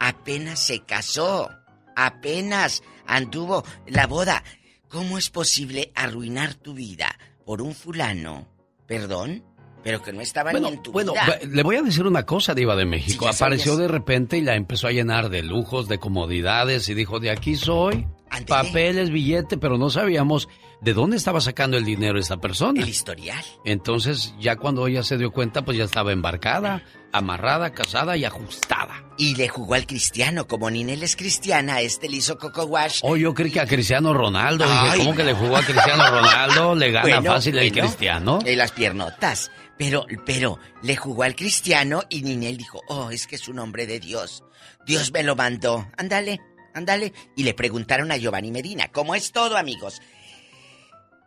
Apenas 0.00 0.58
se 0.58 0.80
casó, 0.80 1.50
apenas 1.94 2.82
anduvo 3.06 3.62
la 3.86 4.06
boda. 4.06 4.42
¿Cómo 4.88 5.18
es 5.18 5.28
posible 5.28 5.92
arruinar 5.94 6.54
tu 6.54 6.72
vida 6.72 7.14
por 7.44 7.60
un 7.60 7.74
fulano? 7.74 8.48
Perdón, 8.86 9.44
pero 9.84 10.02
que 10.02 10.12
no 10.12 10.22
estaba 10.22 10.50
Bueno, 10.50 10.68
ni 10.70 10.76
en 10.76 10.82
tu 10.82 10.90
bueno, 10.90 11.12
vida. 11.12 11.38
le 11.48 11.62
voy 11.62 11.76
a 11.76 11.82
decir 11.82 12.06
una 12.06 12.24
cosa, 12.24 12.54
Diva 12.54 12.74
de 12.74 12.86
México. 12.86 13.26
Sí, 13.30 13.36
Apareció 13.36 13.76
de 13.76 13.86
repente 13.86 14.38
y 14.38 14.40
la 14.40 14.56
empezó 14.56 14.88
a 14.88 14.92
llenar 14.92 15.28
de 15.28 15.42
lujos, 15.42 15.86
de 15.86 15.98
comodidades 15.98 16.88
y 16.88 16.94
dijo, 16.94 17.20
de 17.20 17.30
aquí 17.30 17.54
soy, 17.54 18.06
papeles, 18.48 19.10
billete, 19.10 19.58
pero 19.58 19.76
no 19.78 19.90
sabíamos 19.90 20.48
de 20.80 20.92
dónde 20.92 21.16
estaba 21.16 21.40
sacando 21.40 21.76
el 21.76 21.84
dinero 21.84 22.18
esta 22.18 22.38
persona. 22.38 22.82
El 22.82 22.88
historial. 22.88 23.44
Entonces, 23.64 24.34
ya 24.38 24.56
cuando 24.56 24.86
ella 24.86 25.02
se 25.02 25.16
dio 25.16 25.30
cuenta, 25.30 25.64
pues 25.64 25.78
ya 25.78 25.84
estaba 25.84 26.12
embarcada, 26.12 26.82
amarrada, 27.12 27.72
casada 27.72 28.16
y 28.16 28.24
ajustada. 28.24 29.04
Y 29.16 29.36
le 29.36 29.48
jugó 29.48 29.74
al 29.74 29.86
cristiano, 29.86 30.46
como 30.46 30.70
Ninel 30.70 31.02
es 31.02 31.16
cristiana, 31.16 31.80
este 31.80 32.08
le 32.08 32.16
hizo 32.16 32.38
coco 32.38 32.64
wash. 32.64 33.00
Oh, 33.02 33.16
yo 33.16 33.32
creí 33.32 33.50
que 33.50 33.60
a 33.60 33.66
Cristiano 33.66 34.12
Ronaldo. 34.12 34.64
Dije. 34.64 34.98
¿cómo 34.98 35.14
que 35.14 35.24
le 35.24 35.34
jugó 35.34 35.56
a 35.56 35.62
Cristiano 35.62 36.10
Ronaldo? 36.10 36.74
¿Le 36.74 36.90
gana 36.90 37.02
Bueno, 37.02 37.32
fácil 37.32 37.58
el 37.58 37.70
bueno, 37.70 37.86
Cristiano? 37.86 38.38
En 38.44 38.58
las 38.58 38.72
piernotas. 38.72 39.50
Pero, 39.78 40.06
pero, 40.24 40.58
le 40.82 40.96
jugó 40.96 41.24
al 41.24 41.34
cristiano 41.34 42.02
y 42.08 42.22
Ninel 42.22 42.56
dijo, 42.56 42.80
oh, 42.88 43.10
es 43.10 43.26
que 43.26 43.36
es 43.36 43.48
un 43.48 43.58
hombre 43.58 43.86
de 43.86 43.98
Dios. 43.98 44.44
Dios 44.86 45.12
me 45.12 45.22
lo 45.22 45.34
mandó. 45.34 45.88
Ándale, 45.96 46.40
ándale. 46.74 47.12
Y 47.36 47.42
le 47.42 47.54
preguntaron 47.54 48.12
a 48.12 48.16
Giovanni 48.16 48.52
Medina, 48.52 48.88
¿cómo 48.92 49.14
es 49.14 49.32
todo, 49.32 49.56
amigos? 49.56 50.00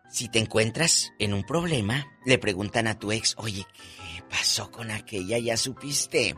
Si 0.09 0.29
te 0.29 0.39
encuentras 0.39 1.11
en 1.19 1.33
un 1.33 1.43
problema, 1.43 2.07
le 2.25 2.37
preguntan 2.37 2.87
a 2.87 2.97
tu 2.97 3.11
ex, 3.11 3.35
oye, 3.37 3.65
¿qué 3.75 4.23
pasó 4.29 4.71
con 4.71 4.89
aquella? 4.91 5.37
¿Ya 5.37 5.57
supiste? 5.57 6.35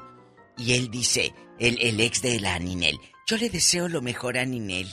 Y 0.58 0.74
él 0.74 0.90
dice, 0.90 1.34
el, 1.60 1.80
el 1.82 2.00
ex 2.00 2.22
de 2.22 2.40
la 2.40 2.58
Ninel, 2.60 2.98
yo 3.28 3.38
le 3.38 3.50
deseo 3.50 3.88
lo 3.88 4.02
mejor 4.02 4.38
a 4.38 4.46
Ninel. 4.46 4.88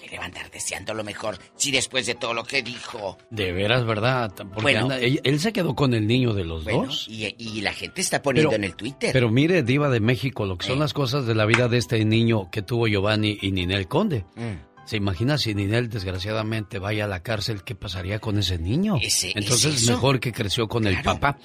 ¿Qué 0.00 0.08
le 0.10 0.18
va 0.18 0.24
a 0.24 0.26
andar 0.26 0.50
deseando 0.50 0.92
lo 0.92 1.02
mejor 1.02 1.38
si 1.56 1.70
después 1.72 2.04
de 2.06 2.14
todo 2.14 2.34
lo 2.34 2.44
que 2.44 2.62
dijo? 2.62 3.16
De 3.30 3.50
veras, 3.52 3.86
¿verdad? 3.86 4.30
Porque 4.36 4.60
Bueno. 4.60 4.80
anda- 4.82 5.00
él, 5.00 5.20
él 5.24 5.40
se 5.40 5.52
quedó 5.54 5.74
con 5.74 5.94
el 5.94 6.06
niño 6.06 6.34
de 6.34 6.44
los 6.44 6.64
Bueno, 6.64 6.84
dos. 6.84 7.06
y, 7.08 7.34
y 7.38 7.62
la 7.62 7.72
gente 7.72 8.02
está 8.02 8.20
poniendo 8.20 8.50
Pero- 8.50 8.62
en 8.62 8.64
el 8.64 8.76
Twitter. 8.76 9.10
Pero 9.14 9.30
mire, 9.30 9.62
Diva 9.62 9.88
de 9.88 10.00
México, 10.00 10.44
lo 10.44 10.58
que 10.58 10.66
son 10.66 10.76
Eh. 10.76 10.80
las 10.80 10.92
cosas 10.92 11.26
de 11.26 11.34
la 11.34 11.46
vida 11.46 11.68
de 11.68 11.78
este 11.78 12.04
niño 12.04 12.50
que 12.50 12.60
tuvo 12.60 12.86
Giovanni 12.86 13.38
y 13.40 13.50
Ninel 13.52 13.88
Conde. 13.88 14.26
Mm. 14.36 14.75
¿Se 14.86 14.96
imagina 14.96 15.36
si 15.36 15.54
Ninel 15.54 15.88
desgraciadamente 15.90 16.78
vaya 16.78 17.04
a 17.04 17.08
la 17.08 17.22
cárcel? 17.22 17.62
¿Qué 17.64 17.74
pasaría 17.74 18.18
con 18.20 18.38
ese 18.38 18.58
niño? 18.58 18.96
Ese- 19.02 19.32
Entonces, 19.34 19.74
¿es 19.82 19.88
mejor 19.90 20.20
que 20.20 20.32
creció 20.32 20.68
con 20.68 20.86
el 20.86 21.02
papá. 21.02 21.38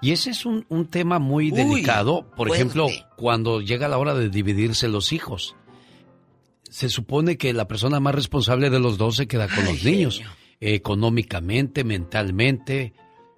Y 0.00 0.12
ese 0.12 0.30
es 0.30 0.46
un, 0.46 0.64
un 0.68 0.86
tema 0.86 1.18
muy 1.18 1.50
Uy, 1.50 1.58
delicado. 1.58 2.22
Por 2.36 2.48
fuerte. 2.48 2.56
ejemplo, 2.56 2.86
cuando 3.16 3.60
llega 3.60 3.88
la 3.88 3.98
hora 3.98 4.14
de 4.14 4.28
dividirse 4.30 4.86
los 4.88 5.12
hijos. 5.12 5.56
Se 6.70 6.88
supone 6.88 7.36
que 7.36 7.52
la 7.52 7.66
persona 7.68 8.00
más 8.00 8.14
responsable 8.14 8.70
de 8.70 8.80
los 8.80 8.96
dos 8.98 9.16
se 9.16 9.26
queda 9.26 9.48
con 9.48 9.64
los 9.64 9.82
niños. 9.84 10.22
Económicamente, 10.60 11.82
mentalmente, 11.84 12.92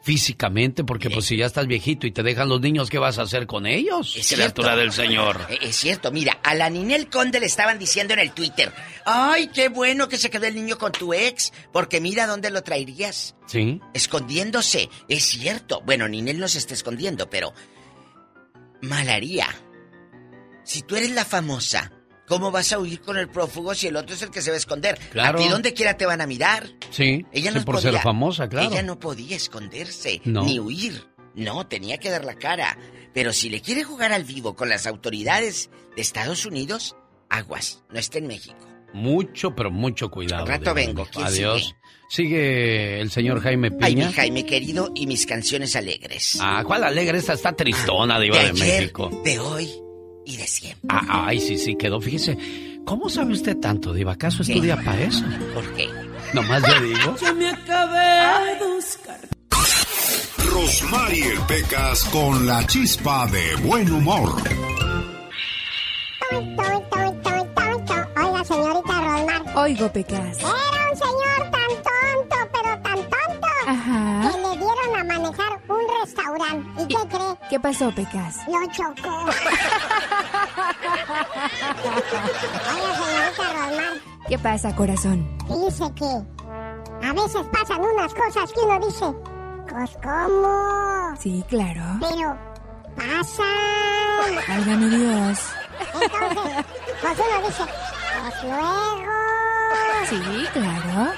físicamente, 0.06 0.84
porque 0.84 1.10
pues 1.10 1.24
si 1.24 1.36
ya 1.36 1.46
estás 1.46 1.66
viejito 1.66 2.06
y 2.06 2.12
te 2.12 2.22
dejan 2.22 2.48
los 2.48 2.60
niños, 2.60 2.90
¿qué 2.90 2.98
vas 3.00 3.18
a 3.18 3.22
hacer 3.22 3.48
con 3.48 3.66
ellos? 3.66 4.14
Es 4.16 4.28
Criatura 4.28 4.68
cierto. 4.68 4.80
del 4.80 4.92
Señor. 4.92 5.40
Es 5.60 5.74
cierto, 5.74 6.12
mira, 6.12 6.38
a 6.44 6.54
la 6.54 6.70
Ninel 6.70 7.10
Conde 7.10 7.40
le 7.40 7.46
estaban 7.46 7.76
diciendo 7.76 8.14
en 8.14 8.20
el 8.20 8.30
Twitter, 8.30 8.72
ay, 9.04 9.48
qué 9.48 9.68
bueno 9.68 10.08
que 10.08 10.16
se 10.16 10.30
quedó 10.30 10.46
el 10.46 10.54
niño 10.54 10.78
con 10.78 10.92
tu 10.92 11.12
ex, 11.12 11.52
porque 11.72 12.00
mira 12.00 12.28
dónde 12.28 12.50
lo 12.50 12.62
traerías. 12.62 13.34
Sí. 13.48 13.80
Escondiéndose, 13.94 14.88
es 15.08 15.24
cierto. 15.24 15.82
Bueno, 15.84 16.06
Ninel 16.06 16.38
no 16.38 16.46
se 16.46 16.58
está 16.58 16.74
escondiendo, 16.74 17.28
pero... 17.28 17.52
Malaría. 18.82 19.48
Si 20.62 20.82
tú 20.82 20.94
eres 20.94 21.10
la 21.10 21.24
famosa, 21.24 21.90
¿cómo 22.26 22.50
vas 22.50 22.72
a 22.72 22.78
huir 22.78 23.00
con 23.00 23.16
el 23.16 23.28
prófugo 23.28 23.74
si 23.74 23.86
el 23.88 23.96
otro 23.96 24.14
es 24.14 24.22
el 24.22 24.30
que 24.30 24.42
se 24.42 24.50
va 24.50 24.54
a 24.54 24.58
esconder? 24.58 24.98
Claro. 25.12 25.38
A 25.38 25.42
ti 25.42 25.48
donde 25.48 25.72
quiera 25.74 25.96
te 25.96 26.06
van 26.06 26.20
a 26.20 26.26
mirar. 26.26 26.68
Sí, 26.90 27.24
Ella 27.32 27.52
sí, 27.52 27.58
no 27.58 27.64
por 27.64 27.76
podía, 27.76 27.92
ser 27.92 28.00
famosa, 28.02 28.48
claro. 28.48 28.70
Ella 28.70 28.82
no 28.82 28.98
podía 28.98 29.36
esconderse, 29.36 30.20
No. 30.24 30.44
ni 30.44 30.58
huir. 30.58 31.06
No, 31.34 31.66
tenía 31.66 31.98
que 31.98 32.10
dar 32.10 32.24
la 32.24 32.34
cara. 32.34 32.78
Pero 33.12 33.32
si 33.32 33.50
le 33.50 33.60
quiere 33.60 33.82
jugar 33.84 34.12
al 34.12 34.24
vivo 34.24 34.54
con 34.56 34.68
las 34.68 34.86
autoridades 34.86 35.70
de 35.94 36.02
Estados 36.02 36.46
Unidos, 36.46 36.96
aguas, 37.28 37.82
no 37.90 37.98
está 37.98 38.18
en 38.18 38.26
México. 38.26 38.56
Mucho, 38.94 39.54
pero 39.54 39.70
mucho 39.70 40.10
cuidado. 40.10 40.42
Al 40.42 40.48
rato 40.48 40.72
de 40.72 40.86
vengo. 40.86 41.06
¿quién 41.12 41.26
Adiós. 41.26 41.74
Sigue 42.08 43.00
el 43.00 43.10
señor 43.10 43.40
Jaime 43.42 43.68
Ay, 43.82 43.94
mi 43.96 44.00
Piña. 44.02 44.12
Jaime 44.12 44.46
querido 44.46 44.90
y 44.94 45.06
mis 45.06 45.26
canciones 45.26 45.76
alegres. 45.76 46.38
Ah, 46.40 46.62
¿cuál 46.64 46.84
alegre? 46.84 47.18
Esta 47.18 47.34
está 47.34 47.52
tristona, 47.52 48.18
Diva 48.20 48.36
de 48.38 48.44
de, 48.44 48.48
ayer, 48.50 48.80
México. 48.80 49.10
de 49.24 49.38
hoy 49.38 49.70
y 50.26 50.36
de 50.36 50.46
siempre. 50.46 50.88
Ah, 50.90 51.24
ay, 51.28 51.40
sí, 51.40 51.56
sí, 51.56 51.76
quedó. 51.76 52.00
Fíjese, 52.00 52.36
¿cómo 52.84 53.08
sabe 53.08 53.32
usted 53.32 53.56
tanto, 53.58 53.94
Diva? 53.94 54.12
¿Acaso 54.12 54.42
estudia 54.42 54.76
para 54.76 55.00
eso? 55.02 55.24
¿Por 55.54 55.72
qué? 55.74 55.88
Nomás 56.34 56.62
yo 56.62 56.80
digo. 56.82 57.16
Ya 57.22 57.32
me 57.32 57.48
acabé 57.48 58.58
de 58.58 58.74
buscar. 58.74 59.20
Rosmarie 60.50 61.34
Pecas 61.46 62.04
con 62.06 62.46
la 62.46 62.66
chispa 62.66 63.26
de 63.26 63.56
buen 63.66 63.90
humor. 63.90 64.42
Oiga, 68.16 68.44
señorita 68.44 68.82
Rosmar. 68.84 69.56
Oigo, 69.56 69.92
Pecas. 69.92 70.38
Era 70.38 70.90
un 70.90 70.96
señor 70.96 71.35
restaurante. 76.06 76.82
¿Y 76.82 76.86
qué 76.86 77.08
cree? 77.08 77.36
¿Qué 77.50 77.60
pasó, 77.60 77.90
Pecas? 77.94 78.36
Lo 78.48 78.64
chocó. 78.72 79.26
Oiga, 82.74 82.94
señorita 82.96 83.52
Rosmar, 83.52 83.94
¿Qué 84.28 84.38
pasa, 84.38 84.74
corazón? 84.74 85.38
dice 85.48 85.84
que 85.94 87.06
a 87.06 87.12
veces 87.12 87.46
pasan 87.52 87.80
unas 87.80 88.12
cosas 88.14 88.52
que 88.52 88.60
uno 88.60 88.86
dice, 88.86 89.06
pues 89.68 89.90
cómo, 90.02 91.14
Sí, 91.18 91.44
claro. 91.48 91.82
pero 92.00 92.36
pasan. 92.96 94.34
Válgame 94.48 94.88
Dios. 94.88 95.38
Entonces, 96.02 96.64
pues 97.02 97.18
uno 97.18 97.46
dice, 97.46 97.64
pues 98.22 98.42
luego. 98.44 99.12
Sí, 100.08 100.46
claro. 100.52 101.12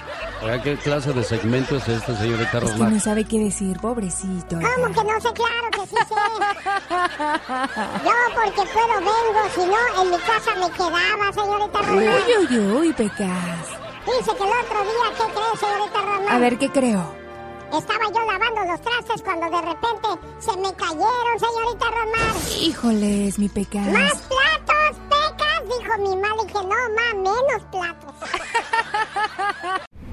¿Qué 0.63 0.77
clase 0.77 1.13
de 1.13 1.23
segmento 1.25 1.77
es 1.77 1.89
este, 1.89 2.17
señorita 2.17 2.45
Es 2.45 2.51
que 2.53 2.61
Rosmar? 2.61 2.93
no 2.93 3.01
sabe 3.01 3.25
qué 3.25 3.39
decir, 3.39 3.79
pobrecito. 3.81 4.57
¿Cómo 4.57 4.87
que 4.95 5.05
no 5.05 5.21
sé? 5.21 5.33
Claro 5.33 5.71
que 5.73 5.81
sí 5.87 5.97
sé. 5.97 6.15
Yo 8.05 8.13
porque 8.35 8.63
puedo 8.73 8.95
vengo, 8.99 9.43
si 9.55 9.61
no, 9.67 10.03
en 10.03 10.11
mi 10.11 10.19
casa 10.19 10.55
me 10.57 10.71
quedaba, 10.71 11.33
señorita 11.33 11.81
Uy, 11.81 11.87
Rosmar. 12.07 12.23
uy, 12.51 12.59
uy, 12.59 12.93
Pecas. 12.93 13.67
Dice 14.07 14.31
que 14.37 14.45
el 14.45 14.53
otro 14.65 14.81
día, 14.85 15.09
¿qué 15.17 15.25
cree, 15.33 15.57
señorita 15.61 16.01
Rosmar? 16.03 16.33
A 16.35 16.39
ver, 16.39 16.59
¿qué 16.59 16.69
creo? 16.71 17.15
Estaba 17.77 18.05
yo 18.07 18.21
lavando 18.21 18.73
los 18.73 18.81
trastes 18.81 19.23
cuando 19.23 19.47
de 19.51 19.61
repente 19.63 20.09
se 20.39 20.57
me 20.57 20.73
cayeron, 20.75 21.39
señorita 21.39 21.87
Rosmar. 21.87 22.35
Híjoles, 22.63 23.39
mi 23.39 23.49
Pecas. 23.49 23.87
¡Más 23.89 24.13
platos, 24.23 24.99
pecas! 25.11 25.63
Dijo 25.79 25.99
mi 25.99 26.17
madre. 26.17 26.47
Dije, 26.47 26.63
no, 26.65 26.69
ma, 26.95 27.15
menos 27.15 27.63
platos. 27.71 28.15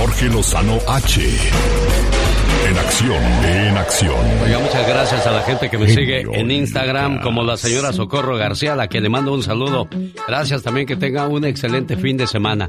Jorge 0.00 0.30
Lozano 0.30 0.78
H. 0.88 1.20
En 2.66 2.78
acción, 2.78 3.22
en 3.44 3.76
acción. 3.76 4.42
Oiga, 4.42 4.58
muchas 4.58 4.88
gracias 4.88 5.26
a 5.26 5.30
la 5.30 5.42
gente 5.42 5.68
que 5.68 5.76
me 5.76 5.88
sigue 5.88 6.22
en 6.22 6.50
Instagram, 6.50 7.20
como 7.20 7.42
la 7.42 7.58
señora 7.58 7.92
Socorro 7.92 8.36
García, 8.36 8.72
a 8.72 8.76
la 8.76 8.88
que 8.88 9.00
le 9.00 9.10
mando 9.10 9.34
un 9.34 9.42
saludo. 9.42 9.88
Gracias 10.26 10.62
también 10.62 10.86
que 10.86 10.96
tenga 10.96 11.28
un 11.28 11.44
excelente 11.44 11.98
fin 11.98 12.16
de 12.16 12.26
semana. 12.26 12.66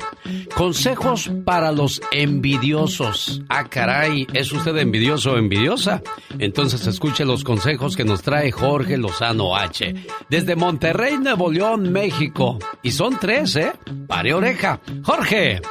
Consejos 0.55 1.31
para 1.45 1.71
los 1.71 2.01
envidiosos. 2.11 3.41
Ah, 3.47 3.63
caray, 3.69 4.27
¿es 4.33 4.51
usted 4.51 4.75
envidioso 4.77 5.31
o 5.31 5.37
envidiosa? 5.37 6.01
Entonces 6.37 6.85
escuche 6.85 7.23
los 7.23 7.45
consejos 7.45 7.95
que 7.95 8.03
nos 8.03 8.23
trae 8.23 8.51
Jorge 8.51 8.97
Lozano 8.97 9.55
H. 9.55 9.95
Desde 10.29 10.57
Monterrey, 10.57 11.17
Nuevo 11.17 11.49
León, 11.49 11.93
México. 11.93 12.59
Y 12.81 12.91
son 12.91 13.17
tres, 13.19 13.55
¿eh? 13.55 13.71
Pare 14.07 14.33
oreja. 14.33 14.81
Jorge. 15.03 15.61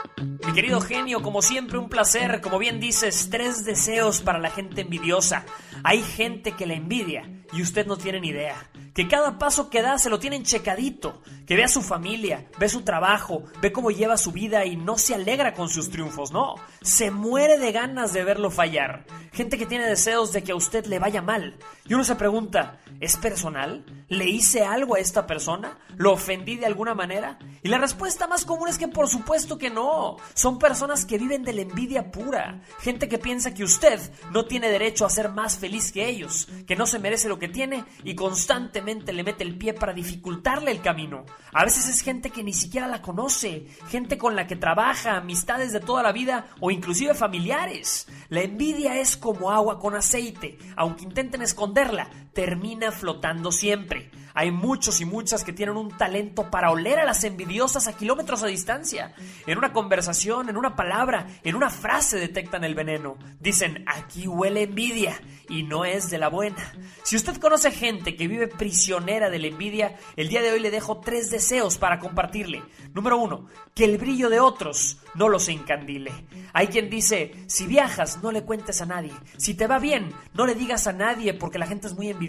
Mi 0.46 0.52
querido 0.54 0.80
genio, 0.80 1.20
como 1.22 1.42
siempre, 1.42 1.49
un 1.58 1.88
placer. 1.88 2.40
Como 2.40 2.58
bien 2.58 2.80
dices, 2.80 3.28
tres 3.30 3.64
deseos 3.64 4.20
para 4.20 4.38
la 4.38 4.50
gente 4.50 4.82
envidiosa. 4.82 5.44
Hay 5.82 6.02
gente 6.02 6.52
que 6.52 6.66
la 6.66 6.74
envidia 6.74 7.28
y 7.52 7.62
usted 7.62 7.86
no 7.86 7.96
tiene 7.96 8.20
ni 8.20 8.28
idea. 8.28 8.70
Que 8.94 9.08
cada 9.08 9.38
paso 9.38 9.70
que 9.70 9.82
da 9.82 9.98
se 9.98 10.10
lo 10.10 10.18
tienen 10.18 10.42
checadito. 10.42 11.22
Que 11.46 11.56
ve 11.56 11.64
a 11.64 11.68
su 11.68 11.82
familia, 11.82 12.46
ve 12.58 12.68
su 12.68 12.82
trabajo, 12.82 13.44
ve 13.60 13.72
cómo 13.72 13.90
lleva 13.90 14.16
su 14.16 14.32
vida 14.32 14.64
y 14.64 14.76
no 14.76 14.98
se 14.98 15.14
alegra 15.14 15.54
con 15.54 15.68
sus 15.68 15.90
triunfos, 15.90 16.32
no. 16.32 16.56
Se 16.82 17.10
muere 17.10 17.58
de 17.58 17.72
ganas 17.72 18.12
de 18.12 18.24
verlo 18.24 18.50
fallar. 18.50 19.04
Gente 19.32 19.58
que 19.58 19.66
tiene 19.66 19.86
deseos 19.86 20.32
de 20.32 20.42
que 20.42 20.52
a 20.52 20.56
usted 20.56 20.86
le 20.86 20.98
vaya 20.98 21.22
mal. 21.22 21.56
Y 21.86 21.94
uno 21.94 22.04
se 22.04 22.16
pregunta, 22.16 22.78
¿es 23.00 23.16
personal? 23.16 23.84
¿Le 24.08 24.28
hice 24.28 24.64
algo 24.64 24.96
a 24.96 25.00
esta 25.00 25.26
persona? 25.26 25.78
¿Lo 25.96 26.12
ofendí 26.12 26.56
de 26.56 26.66
alguna 26.66 26.94
manera? 26.94 27.38
Y 27.62 27.68
la 27.68 27.78
respuesta 27.78 28.26
más 28.26 28.44
común 28.44 28.68
es 28.68 28.78
que 28.78 28.88
por 28.88 29.08
supuesto 29.08 29.58
que 29.58 29.70
no. 29.70 30.16
Son 30.34 30.58
personas 30.58 31.04
que 31.04 31.18
viven 31.18 31.42
de 31.42 31.52
la 31.52 31.62
envidia 31.62 32.10
pura. 32.10 32.62
Gente 32.80 33.08
que 33.08 33.18
piensa 33.18 33.54
que 33.54 33.64
usted 33.64 34.00
no 34.32 34.44
tiene 34.44 34.68
derecho 34.68 35.04
a 35.04 35.10
ser 35.10 35.30
más 35.30 35.58
feliz 35.58 35.92
que 35.92 36.08
ellos, 36.08 36.48
que 36.66 36.76
no 36.76 36.86
se 36.86 36.98
merece 36.98 37.28
lo 37.28 37.38
que 37.38 37.48
tiene 37.48 37.84
y 38.04 38.14
constantemente 38.14 38.89
le 38.94 39.22
mete 39.22 39.44
el 39.44 39.56
pie 39.56 39.72
para 39.72 39.92
dificultarle 39.92 40.70
el 40.70 40.80
camino. 40.80 41.24
A 41.52 41.64
veces 41.64 41.88
es 41.88 42.00
gente 42.00 42.30
que 42.30 42.42
ni 42.42 42.52
siquiera 42.52 42.88
la 42.88 43.02
conoce, 43.02 43.66
gente 43.88 44.18
con 44.18 44.36
la 44.36 44.46
que 44.46 44.56
trabaja, 44.56 45.16
amistades 45.16 45.72
de 45.72 45.80
toda 45.80 46.02
la 46.02 46.12
vida 46.12 46.46
o 46.60 46.70
inclusive 46.70 47.14
familiares. 47.14 48.08
La 48.28 48.42
envidia 48.42 48.98
es 48.98 49.16
como 49.16 49.50
agua 49.50 49.78
con 49.78 49.94
aceite, 49.94 50.58
aunque 50.76 51.04
intenten 51.04 51.42
esconderla, 51.42 52.10
termina 52.32 52.92
flotando 52.92 53.52
siempre. 53.52 54.10
Hay 54.34 54.50
muchos 54.50 55.00
y 55.00 55.04
muchas 55.04 55.44
que 55.44 55.52
tienen 55.52 55.76
un 55.76 55.96
talento 55.96 56.50
para 56.50 56.70
oler 56.70 56.98
a 56.98 57.04
las 57.04 57.24
envidiosas 57.24 57.88
a 57.88 57.96
kilómetros 57.96 58.42
a 58.42 58.46
distancia. 58.46 59.14
En 59.46 59.58
una 59.58 59.72
conversación, 59.72 60.48
en 60.48 60.56
una 60.56 60.76
palabra, 60.76 61.26
en 61.42 61.56
una 61.56 61.70
frase 61.70 62.18
detectan 62.18 62.64
el 62.64 62.74
veneno. 62.74 63.18
Dicen, 63.40 63.84
aquí 63.86 64.28
huele 64.28 64.62
envidia 64.62 65.20
y 65.48 65.64
no 65.64 65.84
es 65.84 66.10
de 66.10 66.18
la 66.18 66.28
buena. 66.28 66.72
Si 67.02 67.16
usted 67.16 67.36
conoce 67.38 67.70
gente 67.72 68.16
que 68.16 68.28
vive 68.28 68.46
prisionera 68.46 69.30
de 69.30 69.38
la 69.38 69.48
envidia, 69.48 69.96
el 70.16 70.28
día 70.28 70.42
de 70.42 70.52
hoy 70.52 70.60
le 70.60 70.70
dejo 70.70 71.00
tres 71.00 71.30
deseos 71.30 71.76
para 71.78 71.98
compartirle. 71.98 72.62
Número 72.94 73.18
uno, 73.18 73.48
que 73.74 73.84
el 73.84 73.98
brillo 73.98 74.30
de 74.30 74.40
otros 74.40 74.98
no 75.14 75.28
los 75.28 75.48
encandile. 75.48 76.12
Hay 76.52 76.68
quien 76.68 76.88
dice, 76.88 77.32
si 77.46 77.66
viajas, 77.66 78.22
no 78.22 78.30
le 78.30 78.42
cuentes 78.42 78.80
a 78.80 78.86
nadie. 78.86 79.12
Si 79.36 79.54
te 79.54 79.66
va 79.66 79.78
bien, 79.78 80.12
no 80.34 80.46
le 80.46 80.54
digas 80.54 80.86
a 80.86 80.92
nadie 80.92 81.34
porque 81.34 81.58
la 81.58 81.66
gente 81.66 81.88
es 81.88 81.94
muy 81.94 82.08
envidiosa. 82.08 82.19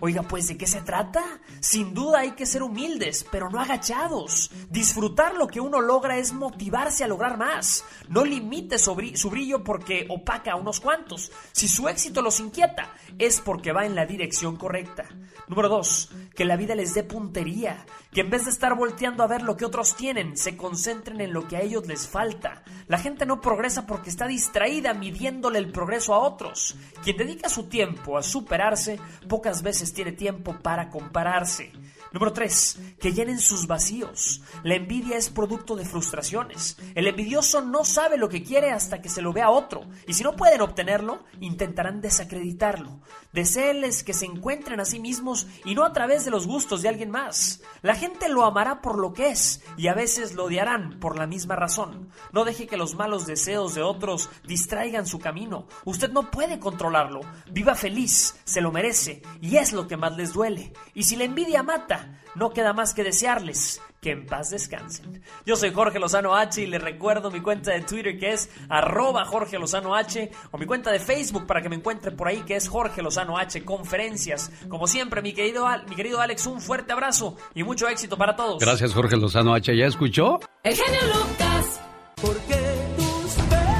Oiga, 0.00 0.22
pues, 0.22 0.48
¿de 0.48 0.56
qué 0.56 0.66
se 0.66 0.80
trata? 0.82 1.22
Sin 1.60 1.94
duda 1.94 2.20
hay 2.20 2.32
que 2.32 2.46
ser 2.46 2.62
humildes, 2.62 3.24
pero 3.30 3.48
no 3.48 3.60
agachados. 3.60 4.50
Disfrutar 4.70 5.34
lo 5.34 5.46
que 5.46 5.60
uno 5.60 5.80
logra 5.80 6.18
es 6.18 6.32
motivarse 6.32 7.04
a 7.04 7.08
lograr 7.08 7.38
más. 7.38 7.84
No 8.08 8.24
limite 8.24 8.78
su 8.78 8.94
brillo 8.94 9.62
porque 9.62 10.06
opaca 10.08 10.52
a 10.52 10.56
unos 10.56 10.80
cuantos. 10.80 11.30
Si 11.52 11.68
su 11.68 11.88
éxito 11.88 12.22
los 12.22 12.40
inquieta, 12.40 12.94
es 13.18 13.40
porque 13.40 13.72
va 13.72 13.86
en 13.86 13.94
la 13.94 14.06
dirección 14.06 14.56
correcta. 14.56 15.04
Número 15.48 15.68
dos, 15.68 16.10
que 16.34 16.44
la 16.44 16.56
vida 16.56 16.74
les 16.74 16.94
dé 16.94 17.04
puntería. 17.04 17.84
Que 18.12 18.22
en 18.22 18.30
vez 18.30 18.44
de 18.44 18.50
estar 18.50 18.74
volteando 18.74 19.22
a 19.22 19.28
ver 19.28 19.42
lo 19.42 19.56
que 19.56 19.64
otros 19.64 19.94
tienen, 19.94 20.36
se 20.36 20.56
concentren 20.56 21.20
en 21.20 21.32
lo 21.32 21.46
que 21.46 21.56
a 21.56 21.60
ellos 21.60 21.86
les 21.86 22.08
falta. 22.08 22.64
La 22.88 22.98
gente 22.98 23.24
no 23.24 23.40
progresa 23.40 23.86
porque 23.86 24.10
está 24.10 24.26
distraída 24.26 24.94
midiéndole 24.94 25.58
el 25.58 25.70
progreso 25.70 26.12
a 26.12 26.18
otros. 26.18 26.76
Quien 27.04 27.16
dedica 27.16 27.48
su 27.48 27.64
tiempo 27.64 28.18
a 28.18 28.22
superarse, 28.22 28.98
pocas 29.28 29.62
veces 29.62 29.92
tiene 29.92 30.12
tiempo 30.12 30.58
para 30.60 30.90
compararse. 30.90 31.72
Número 32.12 32.32
3. 32.32 32.96
Que 32.98 33.12
llenen 33.12 33.38
sus 33.38 33.68
vacíos. 33.68 34.42
La 34.64 34.74
envidia 34.74 35.16
es 35.16 35.30
producto 35.30 35.76
de 35.76 35.84
frustraciones. 35.84 36.76
El 36.96 37.06
envidioso 37.06 37.60
no 37.60 37.84
sabe 37.84 38.16
lo 38.16 38.28
que 38.28 38.42
quiere 38.42 38.72
hasta 38.72 39.00
que 39.00 39.08
se 39.08 39.22
lo 39.22 39.32
ve 39.32 39.42
a 39.42 39.50
otro. 39.50 39.82
Y 40.08 40.14
si 40.14 40.24
no 40.24 40.34
pueden 40.34 40.60
obtenerlo, 40.60 41.22
intentarán 41.40 42.00
desacreditarlo. 42.00 42.98
Deseenles 43.32 44.02
que 44.02 44.12
se 44.12 44.26
encuentren 44.26 44.80
a 44.80 44.84
sí 44.84 44.98
mismos 44.98 45.46
y 45.64 45.76
no 45.76 45.84
a 45.84 45.92
través 45.92 46.24
de 46.24 46.32
los 46.32 46.48
gustos 46.48 46.82
de 46.82 46.88
alguien 46.88 47.10
más. 47.10 47.62
La 47.82 47.94
gente 47.94 48.28
lo 48.28 48.44
amará 48.44 48.80
por 48.82 48.98
lo 48.98 49.12
que 49.12 49.28
es 49.28 49.62
y 49.76 49.86
a 49.86 49.94
veces 49.94 50.34
lo 50.34 50.44
odiarán 50.46 50.98
por 50.98 51.16
la 51.16 51.28
misma 51.28 51.54
razón. 51.54 52.08
No 52.32 52.44
deje 52.44 52.66
que 52.66 52.76
los 52.76 52.96
malos 52.96 53.26
deseos 53.26 53.74
de 53.74 53.82
otros 53.82 54.30
distraigan 54.46 55.06
su 55.06 55.20
camino. 55.20 55.66
Usted 55.84 56.10
no 56.10 56.30
puede 56.30 56.58
controlarlo. 56.58 57.20
Viva 57.50 57.76
feliz, 57.76 58.34
se 58.44 58.60
lo 58.60 58.72
merece 58.72 59.22
y 59.40 59.56
es 59.56 59.72
lo 59.72 59.86
que 59.86 59.96
más 59.96 60.16
les 60.16 60.32
duele. 60.32 60.72
Y 60.94 61.04
si 61.04 61.14
la 61.14 61.24
envidia 61.24 61.62
mata, 61.62 62.20
no 62.34 62.50
queda 62.50 62.72
más 62.72 62.94
que 62.94 63.04
desearles 63.04 63.80
que 64.00 64.10
en 64.12 64.26
paz 64.26 64.50
descansen. 64.50 65.22
Yo 65.44 65.56
soy 65.56 65.72
Jorge 65.72 65.98
Lozano 65.98 66.34
H 66.34 66.62
y 66.62 66.66
les 66.66 66.80
recuerdo 66.80 67.30
mi 67.30 67.40
cuenta 67.40 67.72
de 67.72 67.82
Twitter 67.82 68.18
que 68.18 68.32
es 68.32 68.48
arroba 68.68 69.24
Jorge 69.24 69.58
Lozano 69.58 69.94
H 69.94 70.30
o 70.50 70.58
mi 70.58 70.66
cuenta 70.66 70.90
de 70.90 70.98
Facebook 70.98 71.46
para 71.46 71.60
que 71.60 71.68
me 71.68 71.76
encuentre 71.76 72.10
por 72.10 72.28
ahí 72.28 72.42
que 72.42 72.56
es 72.56 72.68
Jorge 72.68 73.02
Lozano 73.02 73.36
H 73.36 73.62
Conferencias. 73.64 74.50
Como 74.68 74.86
siempre, 74.86 75.22
mi 75.22 75.32
querido, 75.32 75.66
mi 75.88 75.96
querido 75.96 76.20
Alex, 76.20 76.46
un 76.46 76.60
fuerte 76.60 76.92
abrazo 76.92 77.36
y 77.54 77.62
mucho 77.62 77.88
éxito 77.88 78.16
para 78.16 78.36
todos. 78.36 78.58
Gracias 78.60 78.94
Jorge 78.94 79.16
Lozano 79.16 79.54
H. 79.54 79.76
¿Ya 79.76 79.86
escuchó? 79.86 80.40
El 80.62 80.74
genio 80.74 81.00
Lucas. 81.14 81.80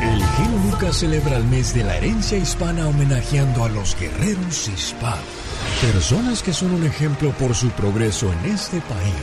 El 0.02 0.22
genio 0.22 0.70
Lucas 0.70 0.97
celebra 0.97 1.36
el 1.36 1.44
mes 1.44 1.74
de 1.74 1.85
la 1.85 1.97
herencia 1.97 2.39
hispana 2.39 2.86
homenajeando 2.89 3.64
a 3.64 3.68
los 3.68 3.98
guerreros 3.98 4.68
hispanos. 4.68 5.40
Personas 5.81 6.43
que 6.43 6.52
son 6.52 6.73
un 6.73 6.85
ejemplo 6.85 7.31
por 7.32 7.55
su 7.55 7.70
progreso 7.70 8.31
en 8.31 8.52
este 8.52 8.82
país. 8.82 9.15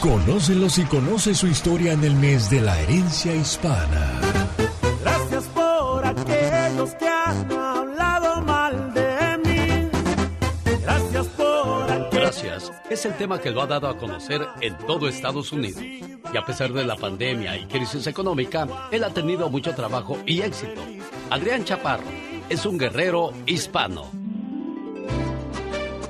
Conócelos 0.00 0.78
y 0.78 0.84
conoce 0.84 1.34
su 1.34 1.46
historia 1.46 1.92
en 1.92 2.04
el 2.04 2.14
mes 2.14 2.48
de 2.48 2.62
la 2.62 2.80
herencia 2.80 3.34
hispana. 3.34 4.18
Gracias 5.02 5.44
por 5.48 6.06
aquellos 6.06 6.94
que 6.94 7.06
han 7.06 7.52
hablado 7.52 8.40
mal 8.40 8.94
de 8.94 9.38
mí. 9.44 9.90
Gracias 10.80 11.26
por 11.26 11.82
aquellos 11.82 12.10
Gracias. 12.10 12.72
Es 12.88 13.04
el 13.04 13.14
tema 13.18 13.38
que 13.38 13.50
lo 13.50 13.60
ha 13.60 13.66
dado 13.66 13.86
a 13.86 13.98
conocer 13.98 14.40
en 14.62 14.74
todo 14.86 15.08
Estados 15.08 15.52
Unidos. 15.52 15.82
Y 15.82 16.36
a 16.36 16.46
pesar 16.46 16.72
de 16.72 16.86
la 16.86 16.96
pandemia 16.96 17.58
y 17.58 17.66
crisis 17.66 18.06
económica, 18.06 18.66
él 18.90 19.04
ha 19.04 19.10
tenido 19.10 19.50
mucho 19.50 19.74
trabajo 19.74 20.16
y 20.24 20.40
éxito. 20.40 20.80
Adrián 21.28 21.64
Chaparro 21.64 22.06
es 22.48 22.64
un 22.64 22.78
guerrero 22.78 23.34
hispano. 23.44 24.26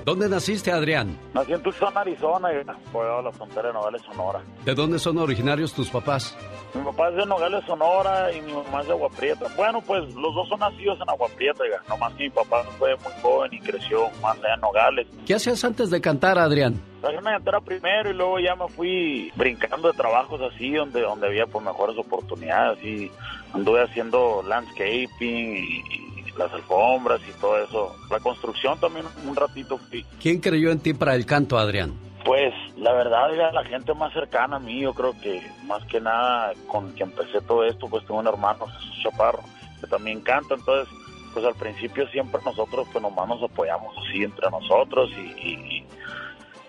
¿Dónde 0.07 0.29
naciste, 0.29 0.71
Adrián? 0.71 1.19
Nací 1.35 1.53
en 1.53 1.61
Tucson, 1.65 1.99
Arizona, 1.99 2.49
fue 2.93 3.05
a 3.05 3.21
la 3.21 3.33
frontera 3.33 3.67
de 3.67 3.75
Nogales, 3.75 4.01
Sonora. 4.03 4.41
¿De 4.65 4.73
dónde 4.73 5.01
son 5.01 5.19
originarios 5.19 5.75
tus 5.75 5.91
papás? 5.91 6.39
Mi 6.75 6.85
papá 6.85 7.09
es 7.09 7.17
de 7.17 7.27
Nogales, 7.27 7.65
Sonora, 7.67 8.33
y 8.33 8.41
mi 8.41 8.53
mamá 8.53 8.83
es 8.83 8.87
de 8.87 8.93
Agua 8.93 9.09
Prieta. 9.11 9.47
Bueno, 9.57 9.81
pues 9.85 10.05
los 10.15 10.33
dos 10.33 10.49
son 10.49 10.61
nacidos 10.61 11.01
en 11.01 11.11
Agua 11.11 11.27
Prieta, 11.35 11.65
nomás 11.89 12.13
que 12.15 12.23
mi 12.23 12.31
papá 12.31 12.63
fue 12.79 12.95
muy 12.95 13.13
joven 13.21 13.53
y 13.53 13.59
creció 13.59 14.09
más 14.23 14.39
allá 14.39 14.55
en 14.55 14.61
Nogales. 14.61 15.09
¿Qué 15.27 15.35
hacías 15.35 15.65
antes 15.65 15.91
de 15.91 16.01
cantar, 16.01 16.39
Adrián? 16.39 16.81
Traje 17.01 17.19
una 17.19 17.33
llantera 17.33 17.61
primero 17.61 18.09
y 18.09 18.15
luego 18.15 18.39
ya 18.39 18.55
me 18.55 18.69
fui 18.69 19.33
brincando 19.35 19.91
de 19.91 19.99
trabajos 19.99 20.41
así, 20.41 20.71
donde, 20.71 21.01
donde 21.01 21.27
había 21.27 21.49
pues 21.49 21.65
mejores 21.65 21.99
oportunidades, 21.99 22.79
y 22.85 23.11
anduve 23.53 23.83
haciendo 23.83 24.45
landscaping 24.47 25.57
y 25.57 26.16
las 26.39 26.53
alfombras 26.53 27.21
y 27.29 27.33
todo 27.41 27.59
eso. 27.59 27.97
La 28.11 28.21
construcción 28.21 28.79
también 28.79 29.07
un 29.27 29.37
ratito 29.37 29.79
fui. 29.79 30.05
¿Quién 30.21 30.41
creyó 30.41 30.71
en 30.71 30.81
ti 30.81 30.95
para 30.95 31.15
el 31.15 31.27
canto, 31.27 31.59
Adrián? 31.59 31.95
Pues 32.25 32.53
la 32.77 32.93
verdad 32.93 33.33
era 33.33 33.53
la 33.53 33.65
gente 33.65 33.95
más 33.95 34.13
cercana 34.13 34.57
a 34.57 34.59
mí, 34.59 34.81
yo 34.81 34.93
creo 34.95 35.15
que 35.21 35.41
más 35.65 35.85
que 35.85 36.01
nada 36.01 36.53
con 36.67 36.93
que 36.95 37.05
empecé 37.05 37.41
todo 37.41 37.65
esto, 37.65 37.89
pues 37.89 38.05
tengo 38.05 38.19
un 38.19 38.27
hermano, 38.27 38.67
Jesús 38.67 39.01
Chaparro, 39.05 39.45
que 39.81 39.87
también 39.87 40.21
canta, 40.23 40.55
entonces 40.55 40.93
pues 41.33 41.47
al 41.47 41.55
principio 41.55 42.09
siempre 42.09 42.41
nosotros 42.45 42.89
pues 42.91 43.01
nomás 43.01 43.29
nos 43.29 43.43
apoyamos 43.45 43.95
así 43.99 44.25
entre 44.25 44.51
nosotros 44.51 45.11
y, 45.13 45.21
y, 45.21 45.87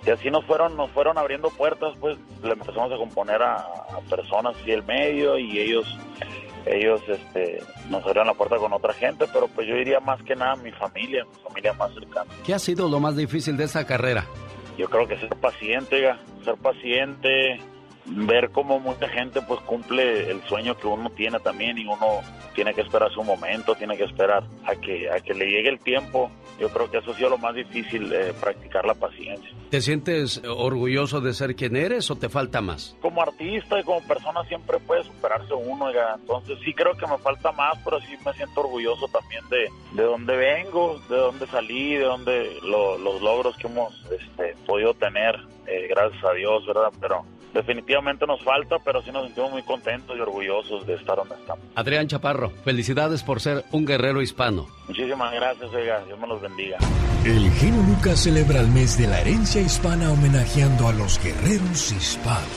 y 0.06 0.10
así 0.11 0.30
nos 0.30 0.45
fueron, 0.45 0.77
nos 0.77 0.91
fueron 0.91 1.18
abriendo 1.18 1.49
puertas, 1.49 1.95
pues 1.99 2.19
le 2.44 2.52
empezamos 2.52 2.91
a 2.91 2.98
componer 2.98 3.41
a, 3.41 3.56
a 3.56 3.99
personas 4.07 4.56
así 4.57 4.69
del 4.69 4.84
medio 4.84 5.39
y 5.39 5.57
ellos 5.57 5.88
ellos 6.69 7.02
este, 7.07 7.60
nos 7.89 8.03
abrieron 8.03 8.27
la 8.27 8.34
puerta 8.34 8.57
con 8.57 8.73
otra 8.73 8.94
gente, 8.94 9.26
pero 9.31 9.48
pues 9.48 9.68
yo 9.68 9.76
diría 9.76 9.99
más 9.99 10.22
que 10.23 10.35
nada 10.35 10.56
mi 10.56 10.72
familia, 10.72 11.26
mi 11.26 11.44
familia 11.44 11.73
más 11.73 11.94
cercana. 11.94 12.31
¿Qué 12.45 12.53
ha 12.53 12.60
sido 12.60 12.89
lo 12.89 12.99
más 12.99 13.15
difícil 13.15 13.57
de 13.57 13.65
esa 13.65 13.85
carrera? 13.85 14.26
Yo 14.77 14.89
creo 14.89 15.07
que 15.07 15.18
ser 15.18 15.30
paciente, 15.30 15.95
oiga. 15.95 16.19
ser 16.44 16.56
paciente, 16.56 17.60
ver 18.09 18.49
cómo 18.51 18.79
mucha 18.79 19.07
gente 19.09 19.41
pues 19.41 19.59
cumple 19.61 20.31
el 20.31 20.41
sueño 20.43 20.77
que 20.77 20.88
uno 20.88 21.09
tiene 21.11 21.39
también 21.39 21.77
y 21.77 21.85
uno 21.85 22.21
tiene 22.55 22.73
que 22.73 22.81
esperar 22.81 23.11
su 23.11 23.23
momento, 23.23 23.75
tiene 23.75 23.97
que 23.97 24.05
esperar 24.05 24.43
a 24.65 24.75
que 24.75 25.09
a 25.11 25.19
que 25.19 25.34
le 25.34 25.45
llegue 25.45 25.69
el 25.69 25.79
tiempo. 25.79 26.31
Yo 26.59 26.69
creo 26.69 26.89
que 26.89 26.97
eso 26.97 27.11
ha 27.11 27.15
sido 27.15 27.29
lo 27.29 27.38
más 27.38 27.53
difícil, 27.53 28.11
eh, 28.11 28.34
practicar 28.39 28.84
la 28.85 28.95
paciencia. 28.95 29.51
¿Te 29.69 29.79
sientes 29.81 30.41
orgulloso 30.47 31.21
de 31.21 31.34
ser 31.34 31.55
quien 31.55 31.75
eres 31.75 32.09
o 32.09 32.15
te 32.15 32.29
falta 32.29 32.61
más? 32.61 32.95
Como 33.01 33.21
artista 33.21 33.79
y 33.79 33.84
como 33.84 34.01
persona 34.07 34.43
siempre 34.45 34.79
puede 34.79 35.03
superarse 35.03 35.53
uno, 35.53 35.85
oiga. 35.85 36.15
entonces 36.19 36.57
sí 36.65 36.73
creo 36.73 36.93
que 36.97 37.05
me 37.05 37.17
falta 37.19 37.51
más, 37.51 37.77
pero 37.84 37.99
sí 38.01 38.15
me 38.25 38.34
siento 38.34 38.61
orgulloso 38.61 39.07
también 39.09 39.43
de, 39.49 39.69
de 39.91 40.03
dónde 40.03 40.35
vengo, 40.35 40.99
de 41.09 41.17
dónde 41.17 41.45
salí, 41.47 41.93
de 41.95 42.05
dónde 42.05 42.57
lo- 42.63 42.97
los 42.97 43.21
logros 43.21 43.55
que 43.57 43.67
hemos 43.67 43.93
este, 44.05 44.55
podido 44.65 44.93
tener, 44.95 45.35
eh, 45.67 45.85
gracias 45.89 46.23
a 46.23 46.34
Dios, 46.34 46.65
¿verdad? 46.65 46.91
Pero 46.99 47.23
definitivamente 47.57 48.27
nos 48.27 48.43
falta, 48.43 48.77
pero 48.85 49.01
sí 49.01 49.11
nos 49.11 49.25
sentimos 49.25 49.51
muy 49.51 49.63
contentos 49.63 50.15
y 50.15 50.21
orgullosos 50.21 50.85
de 50.85 50.93
estar 50.93 51.15
donde 51.15 51.35
estamos. 51.35 51.65
Adrián 51.75 52.07
Chaparro, 52.07 52.51
felicidades 52.63 53.23
por 53.23 53.41
ser 53.41 53.65
un 53.71 53.85
guerrero 53.85 54.21
hispano. 54.21 54.67
Muchísimas 54.88 55.34
gracias, 55.34 55.73
oiga, 55.73 56.03
Dios 56.05 56.19
me 56.19 56.27
los 56.27 56.39
bendiga. 56.39 56.77
El 57.25 57.51
genio 57.53 57.81
Lucas 57.84 58.19
celebra 58.19 58.59
el 58.59 58.67
mes 58.67 58.97
de 58.97 59.07
la 59.07 59.21
herencia 59.21 59.59
hispana 59.59 60.11
homenajeando 60.11 60.88
a 60.88 60.93
los 60.93 61.21
guerreros 61.21 61.91
hispanos. 61.91 62.47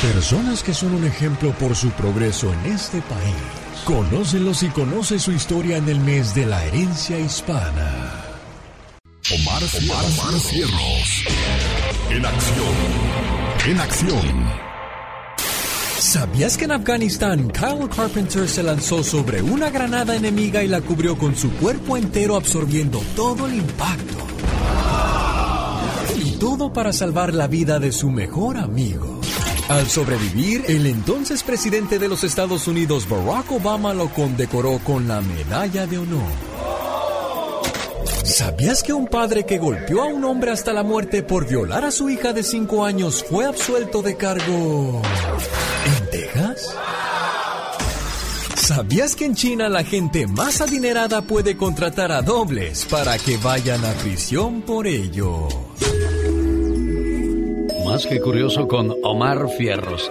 Personas 0.00 0.62
que 0.62 0.72
son 0.72 0.94
un 0.94 1.04
ejemplo 1.04 1.50
por 1.52 1.74
su 1.74 1.90
progreso 1.90 2.52
en 2.52 2.72
este 2.72 3.00
país. 3.02 3.34
Conócelos 3.84 4.62
y 4.62 4.68
conoce 4.68 5.18
su 5.18 5.32
historia 5.32 5.78
en 5.78 5.88
el 5.88 5.98
mes 5.98 6.34
de 6.34 6.46
la 6.46 6.64
herencia 6.64 7.18
hispana. 7.18 8.24
Omar, 9.32 9.62
Omar, 9.82 10.04
Omar 10.04 10.40
Cierros. 10.40 11.24
En 12.10 12.24
acción. 12.24 13.03
En 13.66 13.80
acción. 13.80 14.64
¿Sabías 15.98 16.58
que 16.58 16.66
en 16.66 16.72
Afganistán 16.72 17.48
Kyle 17.48 17.88
Carpenter 17.88 18.46
se 18.46 18.62
lanzó 18.62 19.02
sobre 19.02 19.40
una 19.40 19.70
granada 19.70 20.14
enemiga 20.14 20.62
y 20.62 20.68
la 20.68 20.82
cubrió 20.82 21.16
con 21.16 21.34
su 21.34 21.50
cuerpo 21.52 21.96
entero 21.96 22.36
absorbiendo 22.36 23.00
todo 23.16 23.46
el 23.46 23.54
impacto? 23.54 24.18
Y 26.22 26.32
todo 26.32 26.74
para 26.74 26.92
salvar 26.92 27.32
la 27.32 27.46
vida 27.46 27.78
de 27.78 27.90
su 27.92 28.10
mejor 28.10 28.58
amigo. 28.58 29.20
Al 29.70 29.88
sobrevivir, 29.88 30.64
el 30.68 30.86
entonces 30.86 31.42
presidente 31.42 31.98
de 31.98 32.08
los 32.08 32.22
Estados 32.22 32.68
Unidos, 32.68 33.08
Barack 33.08 33.50
Obama, 33.50 33.94
lo 33.94 34.08
condecoró 34.10 34.78
con 34.80 35.08
la 35.08 35.22
Medalla 35.22 35.86
de 35.86 35.96
Honor. 35.96 36.54
¿Sabías 38.24 38.82
que 38.82 38.94
un 38.94 39.06
padre 39.06 39.44
que 39.44 39.58
golpeó 39.58 40.02
a 40.02 40.06
un 40.06 40.24
hombre 40.24 40.50
hasta 40.50 40.72
la 40.72 40.82
muerte 40.82 41.22
por 41.22 41.46
violar 41.46 41.84
a 41.84 41.90
su 41.90 42.08
hija 42.08 42.32
de 42.32 42.42
5 42.42 42.84
años 42.84 43.22
fue 43.22 43.44
absuelto 43.44 44.00
de 44.00 44.16
cargo 44.16 45.02
en 45.86 46.10
Texas? 46.10 46.74
¿Sabías 48.56 49.14
que 49.14 49.26
en 49.26 49.34
China 49.34 49.68
la 49.68 49.84
gente 49.84 50.26
más 50.26 50.62
adinerada 50.62 51.20
puede 51.20 51.58
contratar 51.58 52.12
a 52.12 52.22
dobles 52.22 52.86
para 52.86 53.18
que 53.18 53.36
vayan 53.36 53.84
a 53.84 53.92
prisión 53.92 54.62
por 54.62 54.86
ello? 54.86 55.46
Más 57.84 58.06
que 58.06 58.20
curioso 58.20 58.66
con 58.66 58.94
Omar 59.02 59.50
Fierros. 59.50 60.10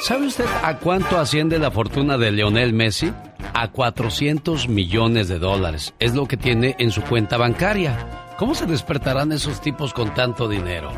¿Sabe 0.00 0.28
usted 0.28 0.46
a 0.62 0.78
cuánto 0.78 1.18
asciende 1.18 1.58
la 1.58 1.72
fortuna 1.72 2.16
de 2.16 2.30
Leonel 2.30 2.72
Messi? 2.72 3.12
A 3.54 3.68
400 3.70 4.68
millones 4.68 5.28
de 5.28 5.38
dólares. 5.38 5.94
Es 5.98 6.14
lo 6.14 6.26
que 6.26 6.36
tiene 6.36 6.74
en 6.78 6.90
su 6.90 7.02
cuenta 7.02 7.36
bancaria. 7.36 8.34
¿Cómo 8.38 8.54
se 8.54 8.66
despertarán 8.66 9.30
esos 9.30 9.60
tipos 9.60 9.92
con 9.92 10.14
tanto 10.14 10.48
dinero? 10.48 10.90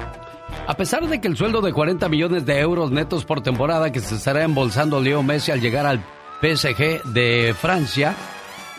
A 0.66 0.74
pesar 0.76 1.06
de 1.08 1.20
que 1.20 1.28
el 1.28 1.36
sueldo 1.36 1.60
de 1.60 1.72
40 1.72 2.08
millones 2.08 2.46
de 2.46 2.60
euros 2.60 2.90
netos 2.90 3.24
por 3.24 3.42
temporada 3.42 3.92
que 3.92 4.00
se 4.00 4.14
estará 4.14 4.44
embolsando 4.44 5.00
Leo 5.00 5.22
Messi 5.22 5.50
al 5.50 5.60
llegar 5.60 5.84
al 5.84 6.00
PSG 6.40 7.02
de 7.12 7.54
Francia, 7.58 8.14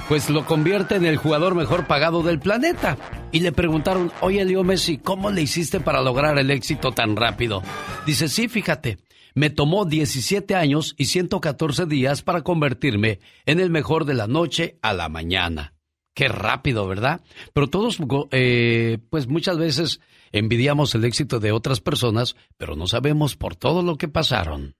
pues 0.08 0.30
lo 0.30 0.46
convierte 0.46 0.96
en 0.96 1.06
el 1.06 1.18
jugador 1.18 1.54
mejor 1.54 1.86
pagado 1.86 2.24
del 2.24 2.40
planeta. 2.40 2.98
Y 3.32 3.42
le 3.42 3.52
preguntaron, 3.52 4.12
oye 4.22 4.44
Leo 4.46 4.64
Messi, 4.64 4.98
¿cómo 4.98 5.30
le 5.30 5.42
hiciste 5.42 5.80
para 5.80 6.02
lograr 6.02 6.38
el 6.40 6.50
éxito 6.50 6.92
tan 6.92 7.16
rápido? 7.16 7.62
Dice, 8.06 8.30
sí, 8.30 8.48
fíjate, 8.48 8.98
me 9.36 9.50
tomó 9.50 9.86
17 9.86 10.56
años 10.56 10.96
y 10.98 11.06
114 11.06 11.86
días 11.86 12.24
para 12.24 12.42
convertirme 12.42 13.20
en 13.46 13.60
el 13.60 13.70
mejor 13.70 14.06
de 14.06 14.16
la 14.16 14.28
noche 14.28 14.80
a 14.82 14.94
la 14.94 15.10
mañana. 15.10 15.74
Qué 16.16 16.30
rápido, 16.30 16.88
¿verdad? 16.88 17.22
Pero 17.54 17.70
todos, 17.70 18.00
eh, 18.32 19.00
pues 19.10 19.28
muchas 19.28 19.58
veces 19.58 20.00
envidiamos 20.32 20.96
el 20.96 21.04
éxito 21.04 21.42
de 21.42 21.52
otras 21.52 21.82
personas, 21.82 22.38
pero 22.58 22.78
no 22.78 22.88
sabemos 22.88 23.36
por 23.36 23.58
todo 23.58 23.84
lo 23.84 23.98
que 23.98 24.08
pasaron. 24.08 24.76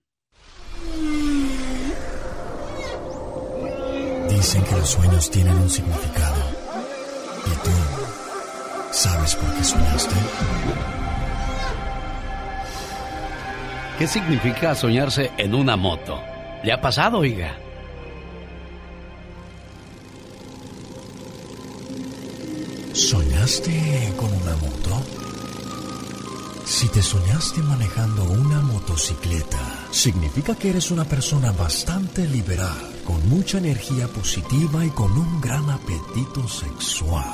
Dicen 4.30 4.64
que 4.64 4.72
los 4.72 4.88
sueños 4.88 5.30
tienen 5.30 5.54
un 5.54 5.68
significado. 5.68 6.42
¿Y 7.46 7.64
tú 7.64 7.70
sabes 8.92 9.34
por 9.36 9.54
qué 9.54 9.64
soñaste? 9.64 10.14
¿Qué 13.98 14.06
significa 14.06 14.74
soñarse 14.74 15.30
en 15.38 15.54
una 15.54 15.74
moto? 15.74 16.20
¿Le 16.62 16.70
ha 16.70 16.78
pasado, 16.78 17.20
oiga? 17.20 17.56
¿Soñaste 22.92 24.12
con 24.18 24.30
una 24.34 24.54
moto? 24.56 25.02
Si 26.66 26.88
te 26.88 27.00
soñaste 27.00 27.62
manejando 27.62 28.24
una 28.24 28.60
motocicleta, 28.60 29.86
significa 29.90 30.54
que 30.54 30.70
eres 30.70 30.90
una 30.90 31.06
persona 31.06 31.52
bastante 31.52 32.26
liberal, 32.26 32.76
con 33.02 33.26
mucha 33.30 33.56
energía 33.56 34.08
positiva 34.08 34.84
y 34.84 34.90
con 34.90 35.10
un 35.12 35.40
gran 35.40 35.70
apetito 35.70 36.46
sexual. 36.46 37.24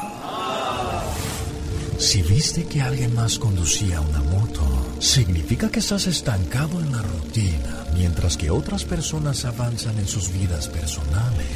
Si 2.02 2.20
viste 2.20 2.64
que 2.64 2.82
alguien 2.82 3.14
más 3.14 3.38
conducía 3.38 4.00
una 4.00 4.20
moto, 4.22 4.66
significa 4.98 5.70
que 5.70 5.78
estás 5.78 6.08
estancado 6.08 6.80
en 6.80 6.90
la 6.90 7.00
rutina, 7.00 7.84
mientras 7.94 8.36
que 8.36 8.50
otras 8.50 8.84
personas 8.84 9.44
avanzan 9.44 9.96
en 9.96 10.08
sus 10.08 10.32
vidas 10.32 10.68
personales 10.68 11.46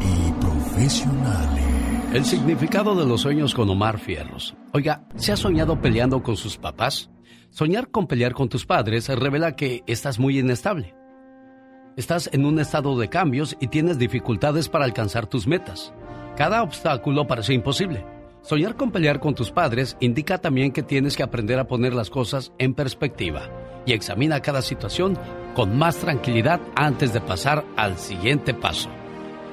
y 0.00 0.32
profesionales. 0.40 1.64
El 2.12 2.24
significado 2.24 2.96
de 2.96 3.06
los 3.06 3.20
sueños 3.20 3.54
con 3.54 3.70
Omar 3.70 4.00
Fierros. 4.00 4.56
Oiga, 4.72 5.06
¿se 5.14 5.30
ha 5.30 5.36
soñado 5.36 5.80
peleando 5.80 6.24
con 6.24 6.36
sus 6.36 6.56
papás? 6.58 7.10
Soñar 7.50 7.92
con 7.92 8.08
pelear 8.08 8.34
con 8.34 8.48
tus 8.48 8.66
padres 8.66 9.08
revela 9.08 9.54
que 9.54 9.84
estás 9.86 10.18
muy 10.18 10.40
inestable. 10.40 10.96
Estás 11.96 12.28
en 12.32 12.44
un 12.44 12.58
estado 12.58 12.98
de 12.98 13.08
cambios 13.08 13.56
y 13.60 13.68
tienes 13.68 14.00
dificultades 14.00 14.68
para 14.68 14.84
alcanzar 14.84 15.28
tus 15.28 15.46
metas. 15.46 15.94
Cada 16.36 16.64
obstáculo 16.64 17.28
parece 17.28 17.54
imposible. 17.54 18.11
Soñar 18.42 18.76
con 18.76 18.90
pelear 18.90 19.20
con 19.20 19.36
tus 19.36 19.52
padres 19.52 19.96
indica 20.00 20.38
también 20.38 20.72
que 20.72 20.82
tienes 20.82 21.16
que 21.16 21.22
aprender 21.22 21.60
a 21.60 21.68
poner 21.68 21.94
las 21.94 22.10
cosas 22.10 22.52
en 22.58 22.74
perspectiva 22.74 23.48
y 23.86 23.92
examina 23.92 24.40
cada 24.40 24.62
situación 24.62 25.16
con 25.54 25.78
más 25.78 25.98
tranquilidad 25.98 26.60
antes 26.74 27.12
de 27.12 27.20
pasar 27.20 27.64
al 27.76 27.98
siguiente 27.98 28.52
paso. 28.52 28.90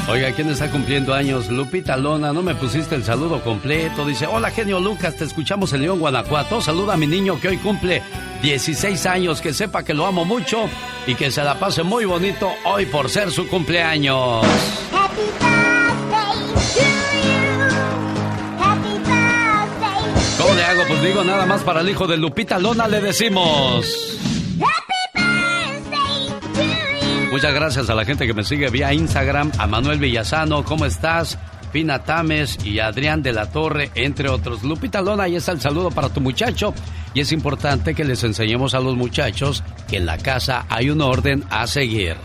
Oiga, 0.10 0.32
¿quién 0.34 0.50
está 0.50 0.68
cumpliendo 0.70 1.14
años? 1.14 1.50
Lupita 1.50 1.96
Lona, 1.96 2.34
no 2.34 2.44
me 2.44 2.54
pusiste 2.56 2.96
el 2.96 3.04
saludo 3.04 3.42
completo. 3.44 4.06
Dice, 4.06 4.28
hola 4.28 4.52
genio 4.52 4.82
Lucas, 4.82 5.16
te 5.16 5.24
escuchamos 5.24 5.72
en 5.72 5.84
León, 5.84 6.00
Guanajuato. 6.00 6.60
Saluda 6.60 6.96
a 6.96 6.98
mi 6.98 7.08
niño 7.08 7.40
que 7.40 7.48
hoy 7.48 7.56
cumple 7.58 8.04
16 8.42 9.06
años, 9.06 9.40
que 9.40 9.54
sepa 9.54 9.84
que 9.84 9.94
lo 9.94 10.06
amo 10.06 10.26
mucho 10.26 10.68
y 11.08 11.16
que 11.16 11.32
se 11.32 11.42
la 11.44 11.58
pase 11.58 11.84
muy 11.84 12.04
bonito 12.04 12.52
hoy 12.66 12.88
por 12.88 13.10
ser 13.10 13.32
su 13.32 13.48
cumpleaños. 13.48 14.46
¿Cómo 20.38 20.54
le 20.56 20.64
hago? 20.64 20.82
Pues 20.88 21.04
digo, 21.04 21.24
nada 21.24 21.46
más 21.46 21.62
para 21.62 21.82
el 21.82 21.90
hijo 21.90 22.08
de 22.08 22.18
Lupita 22.18 22.60
Lona 22.60 22.88
le 22.88 23.02
decimos... 23.02 23.86
Muchas 27.32 27.54
gracias 27.54 27.90
a 27.90 27.96
la 27.96 28.04
gente 28.04 28.28
que 28.28 28.34
me 28.34 28.44
sigue 28.44 28.70
vía 28.70 28.94
Instagram, 28.94 29.52
a 29.58 29.66
Manuel 29.66 30.00
Villasano, 30.00 30.66
¿cómo 30.66 30.86
estás? 30.86 31.40
Espina 31.62 32.04
Tames 32.04 32.58
y 32.66 32.80
Adrián 32.80 33.24
de 33.24 33.32
la 33.32 33.50
Torre, 33.50 33.90
entre 33.96 34.28
otros. 34.28 34.62
Lupita 34.64 35.02
Lona, 35.02 35.24
ahí 35.24 35.38
está 35.38 35.54
el 35.54 35.62
saludo 35.62 35.90
para 35.90 36.10
tu 36.10 36.20
muchacho. 36.20 36.74
Y 37.14 37.22
es 37.22 37.32
importante 37.32 37.96
que 37.96 38.04
les 38.04 38.26
enseñemos 38.26 38.74
a 38.74 38.82
los 38.82 38.98
muchachos 38.98 39.64
que 39.88 39.96
en 39.96 40.06
la 40.06 40.18
casa 40.18 40.66
hay 40.68 40.90
un 40.90 41.00
orden 41.00 41.46
a 41.50 41.68
seguir. 41.68 42.18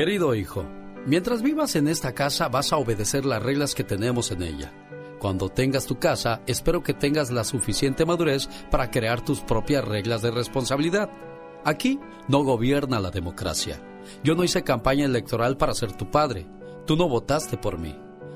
Querido 0.00 0.34
hijo, 0.34 0.64
mientras 1.04 1.42
vivas 1.42 1.76
en 1.76 1.86
esta 1.86 2.14
casa 2.14 2.48
vas 2.48 2.72
a 2.72 2.78
obedecer 2.78 3.26
las 3.26 3.42
reglas 3.42 3.74
que 3.74 3.84
tenemos 3.84 4.30
en 4.30 4.42
ella. 4.42 4.72
Cuando 5.18 5.50
tengas 5.50 5.84
tu 5.84 5.98
casa, 5.98 6.40
espero 6.46 6.82
que 6.82 6.94
tengas 6.94 7.30
la 7.30 7.44
suficiente 7.44 8.06
madurez 8.06 8.48
para 8.70 8.90
crear 8.90 9.22
tus 9.22 9.40
propias 9.40 9.84
reglas 9.84 10.22
de 10.22 10.30
responsabilidad. 10.30 11.10
Aquí 11.66 12.00
no 12.28 12.42
gobierna 12.44 12.98
la 12.98 13.10
democracia. 13.10 13.78
Yo 14.24 14.34
no 14.34 14.42
hice 14.42 14.64
campaña 14.64 15.04
electoral 15.04 15.58
para 15.58 15.74
ser 15.74 15.92
tu 15.92 16.10
padre. 16.10 16.46
Tú 16.86 16.96
no 16.96 17.06
votaste 17.06 17.58
por 17.58 17.78
mí. 17.78 17.94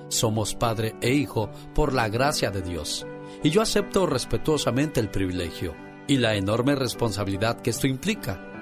Somos 0.09 0.55
padre 0.55 0.95
e 1.01 1.15
hijo 1.15 1.49
por 1.75 1.95
la 1.95 2.11
gracia 2.11 2.51
de 2.51 2.61
Dios. 2.61 3.07
Y 3.43 3.49
yo 3.49 3.63
acepto 3.63 4.05
respetuosamente 4.05 5.01
el 5.01 5.09
privilegio 5.09 5.75
y 6.07 6.19
la 6.19 6.35
enorme 6.35 6.75
responsabilidad 6.75 7.63
que 7.63 7.71
esto 7.71 7.87
implica. 7.87 8.54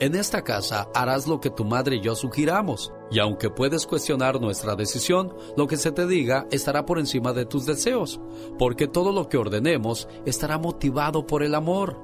En 0.00 0.14
esta 0.14 0.44
casa 0.44 0.88
harás 0.94 1.26
lo 1.26 1.40
que 1.40 1.50
tu 1.50 1.64
madre 1.64 1.96
y 1.96 2.00
yo 2.00 2.14
sugiramos, 2.14 2.92
y 3.10 3.18
aunque 3.18 3.50
puedes 3.50 3.84
cuestionar 3.84 4.40
nuestra 4.40 4.76
decisión, 4.76 5.34
lo 5.56 5.66
que 5.66 5.76
se 5.76 5.90
te 5.90 6.06
diga 6.06 6.46
estará 6.52 6.86
por 6.86 7.00
encima 7.00 7.32
de 7.32 7.46
tus 7.46 7.66
deseos, 7.66 8.20
porque 8.60 8.86
todo 8.86 9.10
lo 9.10 9.28
que 9.28 9.38
ordenemos 9.38 10.06
estará 10.24 10.56
motivado 10.56 11.26
por 11.26 11.42
el 11.42 11.56
amor. 11.56 11.98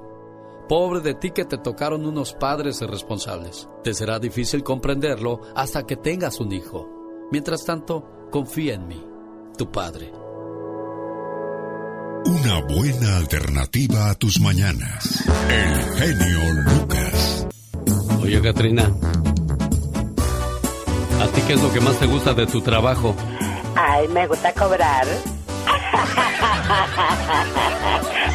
Pobre 0.67 0.99
de 0.99 1.13
ti 1.13 1.31
que 1.31 1.45
te 1.45 1.57
tocaron 1.57 2.05
unos 2.05 2.33
padres 2.33 2.81
irresponsables. 2.81 3.69
Te 3.81 3.93
será 3.93 4.19
difícil 4.19 4.61
comprenderlo 4.61 5.39
hasta 5.55 5.85
que 5.85 5.95
tengas 5.95 6.41
un 6.41 6.51
hijo. 6.51 6.89
Mientras 7.31 7.63
tanto, 7.63 8.27
confía 8.29 8.73
en 8.73 8.87
mí, 8.87 9.01
tu 9.57 9.71
padre. 9.71 10.11
Una 12.25 12.59
buena 12.61 13.17
alternativa 13.17 14.09
a 14.09 14.15
tus 14.15 14.41
mañanas. 14.41 15.23
El 15.47 15.83
genio 15.93 16.53
Lucas. 16.63 17.44
Oye, 18.25 18.41
Katrina. 18.41 18.91
¿A 21.21 21.27
ti 21.27 21.41
qué 21.45 21.53
es 21.53 21.61
lo 21.61 21.71
que 21.71 21.79
más 21.79 21.99
te 21.99 22.07
gusta 22.07 22.33
de 22.33 22.47
tu 22.47 22.59
trabajo? 22.59 23.15
Ay, 23.75 24.07
me 24.07 24.25
gusta 24.25 24.51
cobrar. 24.53 25.05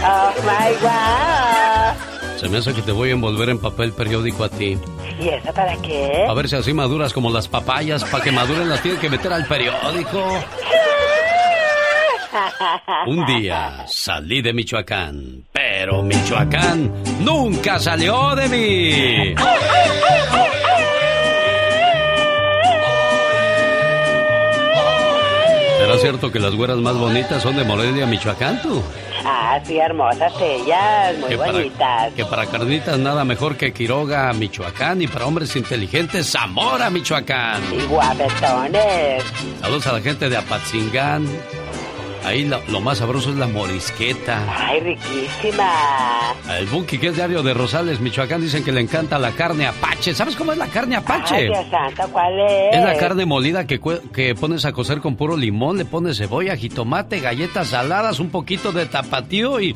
oh 0.04 0.32
my 0.42 0.74
god. 0.80 1.94
Se 2.38 2.48
me 2.48 2.58
hace 2.58 2.72
que 2.72 2.82
te 2.82 2.92
voy 2.92 3.08
a 3.08 3.12
envolver 3.14 3.48
en 3.48 3.58
papel 3.58 3.92
periódico 3.92 4.44
a 4.44 4.48
ti. 4.48 4.78
¿Y 5.18 5.28
eso 5.28 5.52
para 5.52 5.76
qué? 5.82 6.24
A 6.28 6.34
ver 6.34 6.48
si 6.48 6.54
así 6.54 6.72
maduras 6.72 7.12
como 7.12 7.32
las 7.32 7.48
papayas. 7.48 8.04
Para 8.04 8.22
que 8.22 8.30
maduren 8.30 8.68
las 8.68 8.80
tienes 8.82 9.00
que 9.00 9.10
meter 9.10 9.32
al 9.32 9.44
periódico. 9.46 10.24
Un 13.06 13.26
día 13.26 13.84
salí 13.86 14.42
de 14.42 14.52
Michoacán, 14.52 15.44
pero 15.52 16.02
Michoacán 16.02 16.92
nunca 17.24 17.78
salió 17.78 18.34
de 18.36 18.48
mí. 18.48 19.34
¿Será 25.78 25.96
cierto 25.98 26.30
que 26.30 26.38
las 26.38 26.54
güeras 26.54 26.76
más 26.78 26.96
bonitas 26.96 27.42
son 27.42 27.56
de 27.56 27.64
Morelia, 27.64 28.06
Michoacán, 28.06 28.60
tú? 28.62 28.82
Ah, 29.24 29.58
sí, 29.64 29.78
hermosas 29.78 30.32
ellas, 30.40 31.16
muy 31.18 31.30
Que 31.30 31.38
para, 31.38 31.52
bonitas. 31.52 32.12
que 32.14 32.24
para 32.24 32.46
carnitas 32.46 32.98
nada 32.98 33.24
mejor 33.24 33.56
que 33.56 33.72
Quiroga, 33.72 34.32
Michoacán, 34.32 35.02
y 35.02 35.06
para 35.08 35.26
hombres 35.26 35.56
inteligentes, 35.56 36.30
Zamora, 36.30 36.90
Michoacán. 36.90 37.62
Y 37.72 37.82
guapetones. 37.86 39.24
Saludos 39.60 39.86
a 39.86 39.92
la 39.94 40.00
gente 40.00 40.28
de 40.28 40.36
Apatzingán. 40.36 41.26
Ahí 42.24 42.44
lo, 42.44 42.60
lo 42.68 42.80
más 42.80 42.98
sabroso 42.98 43.30
es 43.30 43.36
la 43.36 43.46
morisqueta. 43.46 44.44
Ay, 44.56 44.80
riquísima. 44.80 45.72
El 46.58 46.66
Bunky, 46.66 46.98
que 46.98 47.08
es 47.08 47.16
diario 47.16 47.42
de 47.42 47.54
Rosales, 47.54 48.00
Michoacán, 48.00 48.42
dicen 48.42 48.62
que 48.62 48.72
le 48.72 48.80
encanta 48.80 49.18
la 49.18 49.32
carne 49.32 49.66
apache. 49.66 50.14
¿Sabes 50.14 50.36
cómo 50.36 50.52
es 50.52 50.58
la 50.58 50.66
carne 50.66 50.96
Ay, 50.96 51.02
apache? 51.02 51.42
Dios 51.44 51.66
santo, 51.70 52.02
¿cuál 52.12 52.38
es? 52.40 52.76
Es 52.76 52.84
la 52.84 52.96
carne 52.98 53.24
molida 53.24 53.66
que, 53.66 53.80
que 54.12 54.34
pones 54.34 54.64
a 54.64 54.72
cocer 54.72 55.00
con 55.00 55.16
puro 55.16 55.36
limón, 55.36 55.78
le 55.78 55.84
pones 55.84 56.18
cebolla, 56.18 56.56
jitomate, 56.56 57.20
galletas 57.20 57.68
saladas, 57.68 58.20
un 58.20 58.30
poquito 58.30 58.72
de 58.72 58.86
tapatío 58.86 59.60
y 59.60 59.74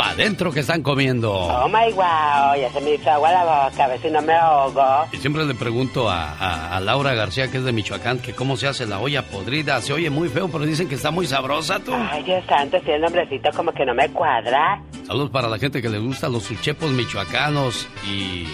pa' 0.00 0.10
adentro 0.10 0.50
que 0.50 0.60
están 0.60 0.82
comiendo. 0.82 1.30
Oh 1.32 1.68
my 1.68 1.92
wow, 1.92 2.54
ya 2.58 2.70
se 2.72 2.80
me 2.80 2.94
hizo 2.94 3.10
agua 3.10 3.32
la 3.32 3.44
boca, 3.68 3.84
a 3.84 3.88
ver 3.88 4.00
si 4.00 4.08
no 4.10 4.22
me 4.22 4.32
ahogo. 4.32 5.06
Y 5.12 5.18
siempre 5.18 5.44
le 5.44 5.54
pregunto 5.54 6.08
a, 6.08 6.32
a- 6.32 6.76
a 6.76 6.80
Laura 6.80 7.12
García, 7.14 7.50
que 7.50 7.58
es 7.58 7.64
de 7.64 7.72
Michoacán, 7.72 8.18
que 8.18 8.32
cómo 8.32 8.56
se 8.56 8.66
hace 8.66 8.86
la 8.86 8.98
olla 8.98 9.22
podrida. 9.26 9.80
Se 9.82 9.92
oye 9.92 10.08
muy 10.08 10.28
feo, 10.28 10.48
pero 10.48 10.64
dicen 10.64 10.88
que 10.88 10.94
está 10.94 11.10
muy 11.10 11.26
sabrosa, 11.26 11.78
tú. 11.80 11.92
Ay, 11.94 12.22
Dios 12.22 12.42
santo, 12.48 12.78
si 12.84 12.90
el 12.92 13.00
nombrecito 13.02 13.50
como 13.54 13.72
que 13.72 13.84
no 13.84 13.92
me 13.94 14.08
cuadra. 14.10 14.82
Saludos 15.06 15.30
para 15.30 15.48
la 15.48 15.58
gente 15.58 15.82
que 15.82 15.88
le 15.88 15.98
gusta 15.98 16.28
los 16.28 16.44
suchepos 16.44 16.90
michoacanos 16.92 17.86
y, 18.08 18.46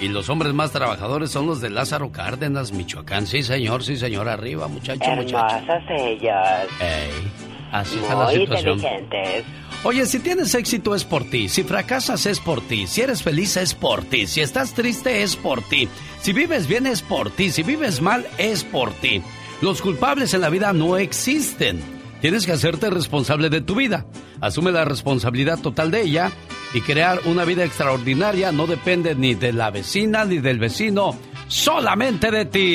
y 0.00 0.08
los 0.08 0.28
hombres 0.30 0.54
más 0.54 0.70
trabajadores 0.72 1.30
son 1.30 1.46
los 1.46 1.60
de 1.60 1.68
Lázaro 1.68 2.10
Cárdenas, 2.10 2.72
Michoacán. 2.72 3.26
Sí, 3.26 3.42
señor, 3.42 3.82
sí, 3.84 3.96
señor. 3.96 4.28
Arriba, 4.28 4.66
muchacho, 4.68 5.10
muchacho. 5.10 5.36
Hermosos 5.36 5.82
ellos. 5.90 6.34
Ey, 6.80 7.32
así 7.72 7.98
está 7.98 8.14
la 8.14 8.24
Muy 8.26 8.34
situación. 8.36 8.78
inteligentes. 8.78 9.44
Oye, 9.82 10.04
si 10.04 10.18
tienes 10.18 10.54
éxito 10.54 10.94
es 10.94 11.04
por 11.04 11.24
ti, 11.24 11.48
si 11.48 11.62
fracasas 11.62 12.26
es 12.26 12.38
por 12.38 12.60
ti, 12.60 12.86
si 12.86 13.00
eres 13.00 13.22
feliz 13.22 13.56
es 13.56 13.72
por 13.72 14.04
ti, 14.04 14.26
si 14.26 14.42
estás 14.42 14.74
triste 14.74 15.22
es 15.22 15.36
por 15.36 15.62
ti, 15.62 15.88
si 16.20 16.34
vives 16.34 16.66
bien 16.66 16.86
es 16.86 17.00
por 17.00 17.30
ti, 17.30 17.50
si 17.50 17.62
vives 17.62 18.02
mal 18.02 18.26
es 18.36 18.62
por 18.62 18.92
ti. 18.92 19.22
Los 19.62 19.80
culpables 19.80 20.34
en 20.34 20.42
la 20.42 20.50
vida 20.50 20.74
no 20.74 20.98
existen. 20.98 21.80
Tienes 22.20 22.44
que 22.44 22.52
hacerte 22.52 22.90
responsable 22.90 23.48
de 23.48 23.62
tu 23.62 23.74
vida. 23.74 24.04
Asume 24.42 24.70
la 24.70 24.84
responsabilidad 24.84 25.58
total 25.58 25.90
de 25.90 26.02
ella 26.02 26.30
y 26.74 26.82
crear 26.82 27.20
una 27.24 27.46
vida 27.46 27.64
extraordinaria 27.64 28.52
no 28.52 28.66
depende 28.66 29.14
ni 29.14 29.34
de 29.34 29.54
la 29.54 29.70
vecina 29.70 30.26
ni 30.26 30.40
del 30.40 30.58
vecino, 30.58 31.16
solamente 31.48 32.30
de 32.30 32.44
ti. 32.44 32.74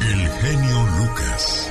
El 0.00 0.28
genio 0.28 0.86
Lucas. 0.98 1.70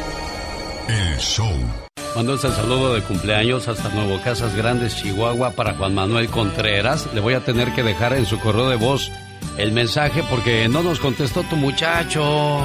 El 0.87 1.17
show. 1.17 1.90
Mando 2.15 2.33
este 2.35 2.49
saludo 2.49 2.93
de 2.93 3.01
cumpleaños 3.01 3.67
hasta 3.67 3.89
Nuevo 3.89 4.21
Casas 4.21 4.55
Grandes, 4.55 4.97
Chihuahua, 4.97 5.51
para 5.51 5.73
Juan 5.75 5.95
Manuel 5.95 6.29
Contreras. 6.29 7.11
Le 7.13 7.21
voy 7.21 7.35
a 7.35 7.39
tener 7.39 7.71
que 7.73 7.83
dejar 7.83 8.13
en 8.13 8.25
su 8.25 8.37
correo 8.39 8.69
de 8.69 8.75
voz 8.75 9.09
el 9.57 9.71
mensaje 9.71 10.21
porque 10.29 10.67
no 10.67 10.83
nos 10.83 10.99
contestó 10.99 11.43
tu 11.43 11.55
muchacho. 11.55 12.59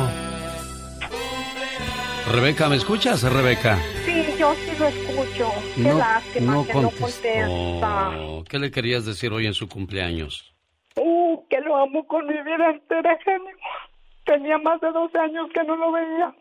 Rebeca, 2.32 2.68
¿me 2.68 2.76
escuchas, 2.76 3.22
Rebeca? 3.22 3.78
Sí, 4.04 4.24
yo 4.36 4.52
sí 4.54 4.72
lo 4.80 4.88
escucho. 4.88 5.48
Qué 5.76 5.82
No, 5.82 5.98
lástima 5.98 6.52
no 6.54 6.66
que 6.66 6.74
no 6.74 6.90
contestó. 6.90 7.28
contesta. 7.28 8.10
¿Qué 8.50 8.58
le 8.58 8.70
querías 8.72 9.04
decir 9.06 9.32
hoy 9.32 9.46
en 9.46 9.54
su 9.54 9.68
cumpleaños? 9.68 10.52
Uh, 10.96 11.46
que 11.48 11.60
lo 11.60 11.76
amo 11.76 12.04
con 12.08 12.26
mi 12.26 12.32
vida 12.34 12.70
entera, 12.72 13.16
genio. 13.24 13.56
Tenía 14.24 14.58
más 14.58 14.80
de 14.80 14.90
12 14.90 15.16
años 15.18 15.46
que 15.54 15.62
no 15.62 15.76
lo 15.76 15.92
veía. 15.92 16.34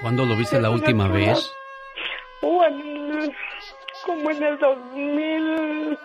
¿Cuándo 0.00 0.24
lo 0.24 0.36
viste 0.36 0.60
la 0.60 0.70
última 0.70 1.08
vez? 1.08 1.50
Uh, 2.42 2.62
en- 2.64 3.32
como 4.04 4.30
en 4.30 4.42
el 4.42 4.58
2010. 4.58 5.98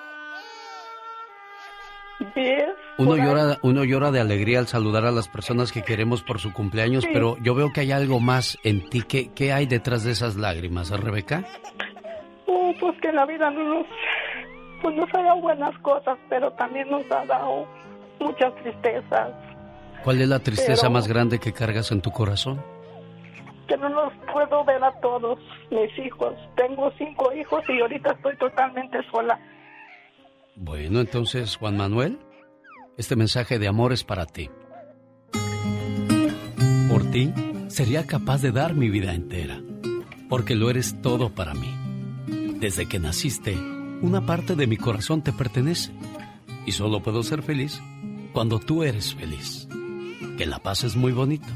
Uno 2.97 3.15
llora, 3.15 3.57
uno 3.61 3.83
llora 3.83 4.11
de 4.11 4.19
alegría 4.19 4.59
al 4.59 4.67
saludar 4.67 5.05
a 5.05 5.11
las 5.11 5.27
personas 5.27 5.71
que 5.71 5.83
queremos 5.83 6.23
por 6.23 6.39
su 6.39 6.51
cumpleaños, 6.53 7.03
Sí. 7.03 7.09
pero 7.13 7.37
yo 7.41 7.53
veo 7.55 7.71
que 7.73 7.81
hay 7.81 7.91
algo 7.91 8.19
más 8.19 8.57
en 8.63 8.87
ti. 8.89 9.01
¿Qué, 9.03 9.31
qué 9.33 9.51
hay 9.53 9.65
detrás 9.67 10.03
de 10.03 10.11
esas 10.11 10.35
lágrimas, 10.35 10.89
Rebeca? 10.91 11.43
Uh, 12.47 12.73
pues 12.79 12.99
que 13.01 13.11
la 13.11 13.25
vida 13.25 13.49
no 13.51 13.63
nos, 13.63 13.85
pues 14.81 14.95
nos 14.95 15.13
ha 15.13 15.21
dado 15.21 15.41
buenas 15.41 15.77
cosas, 15.79 16.17
pero 16.29 16.51
también 16.53 16.89
nos 16.89 17.03
ha 17.11 17.25
dado 17.25 17.67
muchas 18.19 18.55
tristezas. 18.63 19.29
¿Cuál 20.03 20.21
es 20.21 20.27
la 20.27 20.39
tristeza 20.39 20.83
Pero- 20.83 20.91
más 20.93 21.07
grande 21.07 21.39
que 21.39 21.53
cargas 21.53 21.91
en 21.91 22.01
tu 22.01 22.11
corazón? 22.11 22.61
Que 23.67 23.77
no 23.77 23.89
los 23.89 24.13
puedo 24.31 24.63
ver 24.65 24.83
a 24.83 24.91
todos 25.01 25.39
mis 25.71 26.05
hijos. 26.05 26.33
Tengo 26.55 26.91
cinco 26.97 27.33
hijos 27.33 27.63
y 27.69 27.81
ahorita 27.81 28.11
estoy 28.11 28.37
totalmente 28.37 28.99
sola. 29.11 29.39
Bueno, 30.55 31.01
entonces, 31.01 31.57
Juan 31.57 31.77
Manuel, 31.77 32.17
este 32.97 33.15
mensaje 33.15 33.59
de 33.59 33.67
amor 33.67 33.93
es 33.93 34.03
para 34.03 34.25
ti. 34.25 34.49
ti, 37.11 37.33
sería 37.67 38.05
capaz 38.05 38.41
de 38.41 38.51
dar 38.51 38.73
mi 38.73 38.89
vida 38.89 39.13
entera, 39.13 39.61
porque 40.29 40.55
lo 40.55 40.69
eres 40.69 41.01
todo 41.01 41.29
para 41.29 41.53
mí. 41.53 41.73
Desde 42.59 42.87
que 42.87 42.99
naciste, 42.99 43.55
una 44.01 44.25
parte 44.25 44.55
de 44.55 44.67
mi 44.67 44.77
corazón 44.77 45.21
te 45.21 45.31
pertenece 45.31 45.91
y 46.65 46.71
solo 46.71 47.01
puedo 47.01 47.23
ser 47.23 47.43
feliz 47.43 47.81
cuando 48.33 48.59
tú 48.59 48.83
eres 48.83 49.15
feliz. 49.15 49.67
Que 50.37 50.45
la 50.45 50.59
paz 50.59 50.83
es 50.83 50.95
muy 50.95 51.11
bonito. 51.11 51.47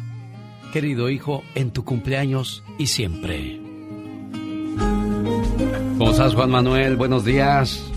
Querido 0.72 1.10
hijo, 1.10 1.44
en 1.56 1.72
tu 1.72 1.84
cumpleaños 1.84 2.64
y 2.78 2.88
siempre. 2.88 3.60
¿Cómo 5.98 6.12
estás, 6.12 6.34
Juan 6.34 6.50
Manuel? 6.50 6.96
Buenos 6.96 7.26
días. 7.26 7.92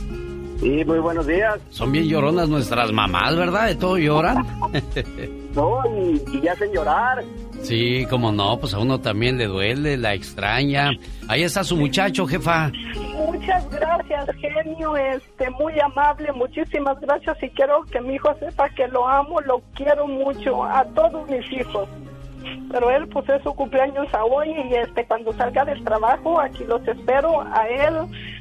Sí, 0.58 0.84
muy 0.84 0.98
buenos 0.98 1.26
días. 1.26 1.58
Son 1.70 1.92
bien 1.92 2.06
lloronas 2.06 2.48
nuestras 2.48 2.90
mamás, 2.92 3.36
¿verdad? 3.36 3.68
¿De 3.68 3.74
todo 3.76 3.96
lloran? 3.98 4.44
No, 5.54 5.78
y, 5.86 6.20
y 6.42 6.48
hacen 6.48 6.72
llorar. 6.72 7.22
sí, 7.62 8.04
como 8.10 8.32
no, 8.32 8.58
pues 8.58 8.74
a 8.74 8.80
uno 8.80 9.00
también 9.00 9.38
le 9.38 9.46
duele, 9.46 9.96
la 9.96 10.12
extraña. 10.12 10.90
Ahí 11.28 11.44
está 11.44 11.62
su 11.62 11.76
muchacho, 11.76 12.26
jefa. 12.26 12.72
Muchas 13.14 13.70
gracias, 13.70 14.26
genio, 14.40 14.96
este, 14.96 15.48
muy 15.50 15.78
amable, 15.78 16.32
muchísimas 16.32 17.00
gracias 17.00 17.40
y 17.40 17.48
quiero 17.50 17.82
que 17.84 18.00
mi 18.00 18.14
hijo 18.16 18.34
sepa 18.40 18.68
que 18.70 18.88
lo 18.88 19.06
amo, 19.06 19.40
lo 19.42 19.62
quiero 19.76 20.08
mucho, 20.08 20.64
a 20.64 20.84
todos 20.86 21.30
mis 21.30 21.48
hijos. 21.52 21.88
Pero 22.70 22.90
él, 22.90 23.08
pues 23.08 23.28
es 23.28 23.42
su 23.42 23.54
cumpleaños 23.54 24.06
a 24.12 24.24
hoy 24.24 24.48
y 24.50 24.74
este, 24.74 25.06
cuando 25.06 25.32
salga 25.34 25.64
del 25.64 25.82
trabajo, 25.84 26.40
aquí 26.40 26.64
los 26.64 26.86
espero, 26.86 27.42
a 27.42 27.68
él, 27.68 27.94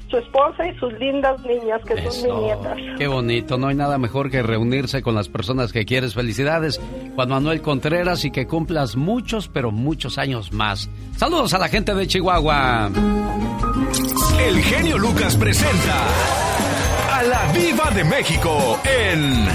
su 0.10 0.18
esposa 0.18 0.68
y 0.68 0.76
sus 0.78 0.94
lindas 0.94 1.42
niñas, 1.46 1.82
que 1.86 1.96
son 1.96 2.06
mis 2.06 2.44
nietas. 2.44 2.78
Qué 2.98 3.08
bonito, 3.08 3.58
no 3.58 3.68
hay 3.68 3.76
nada 3.76 3.98
mejor 3.98 4.30
que 4.32 4.42
reunirse 4.42 5.02
con 5.02 5.16
las 5.16 5.30
personas 5.30 5.72
que 5.72 5.86
quieres. 5.86 6.14
Felicidades, 6.14 6.82
Juan 7.16 7.30
Manuel 7.30 7.62
Contreras, 7.62 8.26
y 8.26 8.32
que 8.32 8.48
cumplas 8.48 8.96
muchos, 8.96 9.48
pero 9.48 9.72
muchos 9.72 10.18
años 10.18 10.52
más. 10.52 10.90
Saludos 11.18 11.54
a 11.54 11.60
la 11.60 11.68
gente 11.68 11.94
de 11.94 12.08
Chihuahua. 12.08 12.90
El 14.48 14.62
genio 14.62 14.98
Lucas 14.98 15.38
presenta 15.38 15.98
a 17.12 17.24
la 17.24 17.52
Viva 17.54 17.92
de 17.92 18.04
México 18.04 18.80
en 18.84 19.48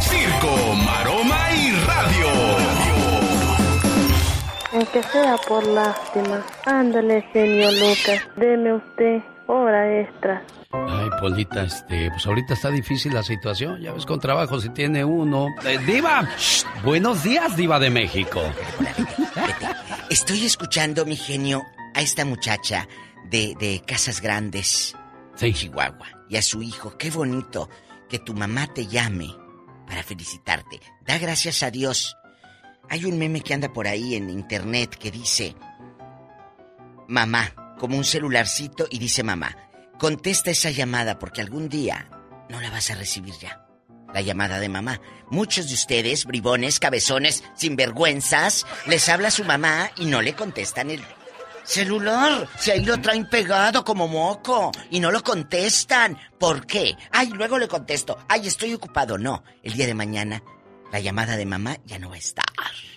Circo, 0.00 0.74
Maroma 0.84 1.38
y 1.52 1.72
Radio. 1.86 2.39
Aunque 4.72 5.02
sea 5.02 5.36
por 5.48 5.66
lástima. 5.66 6.44
Ándale, 6.64 7.22
genio 7.32 7.70
Lucas. 7.72 8.28
Deme 8.36 8.74
usted 8.74 9.22
hora 9.46 10.00
extra. 10.00 10.42
Ay, 10.72 11.10
Polita, 11.20 11.64
este, 11.64 12.08
pues 12.10 12.24
ahorita 12.26 12.54
está 12.54 12.70
difícil 12.70 13.12
la 13.12 13.22
situación. 13.22 13.80
Ya 13.80 13.92
ves, 13.92 14.06
con 14.06 14.20
trabajo 14.20 14.60
si 14.60 14.68
tiene 14.70 15.04
uno. 15.04 15.48
Eh, 15.64 15.78
diva, 15.84 16.28
Shh, 16.38 16.64
buenos 16.84 17.24
días, 17.24 17.56
Diva 17.56 17.80
de 17.80 17.90
México. 17.90 18.40
Estoy 20.08 20.44
escuchando, 20.44 21.04
mi 21.04 21.16
genio, 21.16 21.62
a 21.94 22.00
esta 22.00 22.24
muchacha 22.24 22.86
de, 23.24 23.56
de 23.58 23.82
Casas 23.84 24.20
Grandes, 24.20 24.96
en 25.40 25.52
Chihuahua, 25.52 26.06
y 26.28 26.36
a 26.36 26.42
su 26.42 26.62
hijo. 26.62 26.96
Qué 26.96 27.10
bonito 27.10 27.68
que 28.08 28.20
tu 28.20 28.34
mamá 28.34 28.68
te 28.72 28.86
llame 28.86 29.34
para 29.86 30.04
felicitarte. 30.04 30.80
Da 31.04 31.18
gracias 31.18 31.64
a 31.64 31.70
Dios. 31.72 32.16
Hay 32.90 33.04
un 33.04 33.18
meme 33.18 33.40
que 33.40 33.54
anda 33.54 33.72
por 33.72 33.86
ahí 33.86 34.16
en 34.16 34.28
internet 34.28 34.96
que 34.96 35.12
dice, 35.12 35.54
mamá, 37.06 37.76
como 37.78 37.96
un 37.96 38.02
celularcito, 38.02 38.88
y 38.90 38.98
dice 38.98 39.22
mamá, 39.22 39.56
contesta 39.96 40.50
esa 40.50 40.70
llamada 40.70 41.16
porque 41.16 41.40
algún 41.40 41.68
día 41.68 42.10
no 42.48 42.60
la 42.60 42.68
vas 42.68 42.90
a 42.90 42.96
recibir 42.96 43.34
ya. 43.40 43.64
La 44.12 44.22
llamada 44.22 44.58
de 44.58 44.68
mamá. 44.68 45.00
Muchos 45.30 45.68
de 45.68 45.74
ustedes, 45.74 46.24
bribones, 46.24 46.80
cabezones, 46.80 47.44
sinvergüenzas, 47.54 48.66
les 48.86 49.08
habla 49.08 49.30
su 49.30 49.44
mamá 49.44 49.92
y 49.96 50.06
no 50.06 50.20
le 50.20 50.34
contestan 50.34 50.90
el 50.90 51.00
celular. 51.62 52.48
Si 52.58 52.72
ahí 52.72 52.84
lo 52.84 53.00
traen 53.00 53.30
pegado 53.30 53.84
como 53.84 54.08
moco 54.08 54.72
y 54.90 54.98
no 54.98 55.12
lo 55.12 55.22
contestan. 55.22 56.18
¿Por 56.40 56.66
qué? 56.66 56.96
Ay, 57.12 57.28
luego 57.28 57.56
le 57.56 57.68
contesto. 57.68 58.18
Ay, 58.28 58.48
estoy 58.48 58.74
ocupado. 58.74 59.16
No, 59.16 59.44
el 59.62 59.74
día 59.74 59.86
de 59.86 59.94
mañana 59.94 60.42
la 60.92 61.00
llamada 61.00 61.36
de 61.36 61.46
mamá 61.46 61.78
ya 61.86 61.98
no 61.98 62.08
va 62.08 62.16
a 62.16 62.18
estar. 62.18 62.44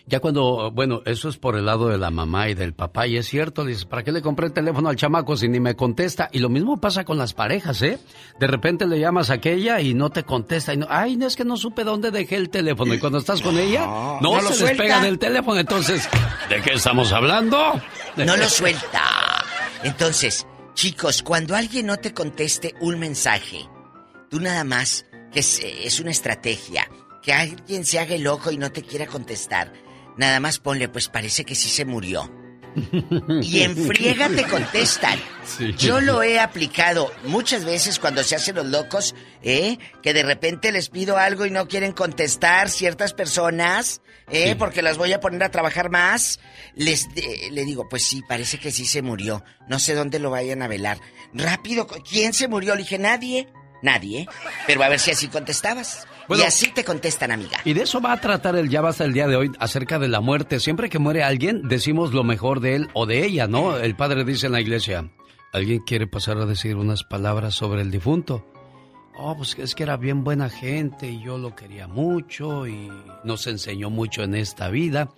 Ya 0.05 0.19
cuando, 0.19 0.69
bueno, 0.71 1.01
eso 1.05 1.29
es 1.29 1.37
por 1.37 1.55
el 1.55 1.65
lado 1.65 1.87
de 1.87 1.97
la 1.97 2.11
mamá 2.11 2.49
y 2.49 2.55
del 2.55 2.73
papá, 2.73 3.07
y 3.07 3.15
es 3.15 3.25
cierto, 3.25 3.63
dices, 3.63 3.85
¿para 3.85 4.03
qué 4.03 4.11
le 4.11 4.21
compré 4.21 4.47
el 4.47 4.51
teléfono 4.51 4.89
al 4.89 4.97
chamaco 4.97 5.37
si 5.37 5.47
ni 5.47 5.61
me 5.61 5.77
contesta? 5.77 6.27
Y 6.33 6.39
lo 6.39 6.49
mismo 6.49 6.81
pasa 6.81 7.05
con 7.05 7.17
las 7.17 7.33
parejas, 7.33 7.81
¿eh? 7.83 7.99
De 8.37 8.47
repente 8.47 8.85
le 8.85 8.99
llamas 8.99 9.29
a 9.29 9.35
aquella 9.35 9.79
y 9.79 9.93
no 9.93 10.09
te 10.09 10.23
contesta, 10.23 10.73
y 10.73 10.77
no, 10.77 10.87
ay, 10.89 11.15
no 11.15 11.25
es 11.25 11.37
que 11.37 11.45
no 11.45 11.55
supe 11.55 11.85
dónde 11.85 12.11
dejé 12.11 12.35
el 12.35 12.49
teléfono, 12.49 12.93
y 12.93 12.99
cuando 12.99 13.17
estás 13.17 13.41
con 13.41 13.57
ella, 13.57 13.85
no, 13.85 14.19
no 14.19 14.41
lo 14.41 14.49
se 14.49 14.55
suelta. 14.55 14.83
despega 14.83 15.01
del 15.01 15.19
teléfono, 15.19 15.57
entonces, 15.57 16.09
¿de 16.49 16.61
qué 16.61 16.73
estamos 16.73 17.13
hablando? 17.13 17.81
No 18.17 18.35
lo 18.35 18.49
suelta. 18.49 19.45
Entonces, 19.83 20.45
chicos, 20.73 21.23
cuando 21.23 21.55
alguien 21.55 21.85
no 21.85 21.95
te 21.95 22.13
conteste 22.13 22.75
un 22.81 22.99
mensaje, 22.99 23.69
tú 24.29 24.41
nada 24.41 24.65
más, 24.65 25.05
que 25.31 25.39
es, 25.39 25.59
es 25.59 26.01
una 26.01 26.11
estrategia, 26.11 26.89
que 27.23 27.33
alguien 27.33 27.85
se 27.85 27.99
haga 27.99 28.15
el 28.15 28.27
ojo 28.27 28.51
y 28.51 28.57
no 28.57 28.71
te 28.71 28.83
quiera 28.83 29.07
contestar, 29.07 29.73
nada 30.17 30.39
más 30.39 30.59
ponle, 30.59 30.89
pues 30.89 31.07
parece 31.07 31.45
que 31.45 31.55
sí 31.55 31.69
se 31.69 31.85
murió. 31.85 32.29
Y 33.41 33.61
en 33.63 33.77
friega 33.77 34.29
te 34.29 34.43
contestan. 34.43 35.19
Sí. 35.45 35.73
Yo 35.77 36.01
lo 36.01 36.23
he 36.23 36.39
aplicado 36.39 37.11
muchas 37.25 37.65
veces 37.65 37.99
cuando 37.99 38.23
se 38.23 38.35
hacen 38.35 38.55
los 38.55 38.65
locos, 38.65 39.13
¿eh? 39.41 39.77
Que 40.01 40.13
de 40.13 40.23
repente 40.23 40.71
les 40.71 40.89
pido 40.89 41.17
algo 41.17 41.45
y 41.45 41.51
no 41.51 41.67
quieren 41.67 41.91
contestar 41.91 42.69
ciertas 42.69 43.13
personas, 43.13 44.01
¿eh? 44.31 44.55
Porque 44.57 44.81
las 44.81 44.97
voy 44.97 45.13
a 45.13 45.19
poner 45.19 45.43
a 45.43 45.51
trabajar 45.51 45.89
más. 45.89 46.39
Les 46.75 47.07
eh, 47.15 47.49
le 47.51 47.65
digo, 47.65 47.87
pues 47.89 48.03
sí, 48.03 48.21
parece 48.27 48.57
que 48.57 48.71
sí 48.71 48.85
se 48.85 49.01
murió. 49.01 49.43
No 49.67 49.79
sé 49.79 49.93
dónde 49.93 50.19
lo 50.19 50.31
vayan 50.31 50.61
a 50.61 50.67
velar. 50.67 50.99
Rápido, 51.33 51.87
¿quién 51.87 52.33
se 52.33 52.47
murió? 52.47 52.75
Le 52.75 52.81
dije, 52.81 52.97
nadie. 52.97 53.47
Nadie. 53.81 54.27
Pero 54.65 54.81
a 54.81 54.89
ver 54.89 54.99
si 54.99 55.11
así 55.11 55.27
contestabas. 55.27 56.07
Bueno. 56.27 56.43
y 56.43 56.47
así 56.47 56.71
te 56.71 56.83
contestan, 56.83 57.31
amiga. 57.31 57.59
Y 57.65 57.73
de 57.73 57.83
eso 57.83 58.01
va 58.01 58.13
a 58.13 58.21
tratar 58.21 58.55
el 58.55 58.69
Ya 58.69 58.81
Basta 58.81 59.03
el 59.03 59.13
día 59.13 59.27
de 59.27 59.35
hoy, 59.35 59.51
acerca 59.59 59.99
de 59.99 60.07
la 60.07 60.21
muerte. 60.21 60.59
Siempre 60.59 60.89
que 60.89 60.99
muere 60.99 61.23
alguien, 61.23 61.67
decimos 61.67 62.13
lo 62.13 62.23
mejor 62.23 62.59
de 62.59 62.75
él 62.75 62.89
o 62.93 63.05
de 63.05 63.25
ella, 63.25 63.47
¿no? 63.47 63.77
El 63.77 63.95
padre 63.95 64.23
dice 64.23 64.47
en 64.47 64.53
la 64.53 64.61
iglesia, 64.61 65.09
¿alguien 65.51 65.79
quiere 65.79 66.07
pasar 66.07 66.37
a 66.37 66.45
decir 66.45 66.75
unas 66.75 67.03
palabras 67.03 67.55
sobre 67.55 67.81
el 67.81 67.91
difunto? 67.91 68.45
Oh, 69.15 69.37
pues 69.37 69.55
es 69.59 69.75
que 69.75 69.83
era 69.83 69.95
bien 69.97 70.23
buena 70.23 70.49
gente 70.49 71.09
y 71.09 71.21
yo 71.21 71.37
lo 71.37 71.55
quería 71.55 71.87
mucho 71.87 72.67
y 72.67 72.91
nos 73.23 73.45
enseñó 73.45 73.89
mucho 73.89 74.23
en 74.23 74.33
esta 74.35 74.69
vida. 74.69 75.09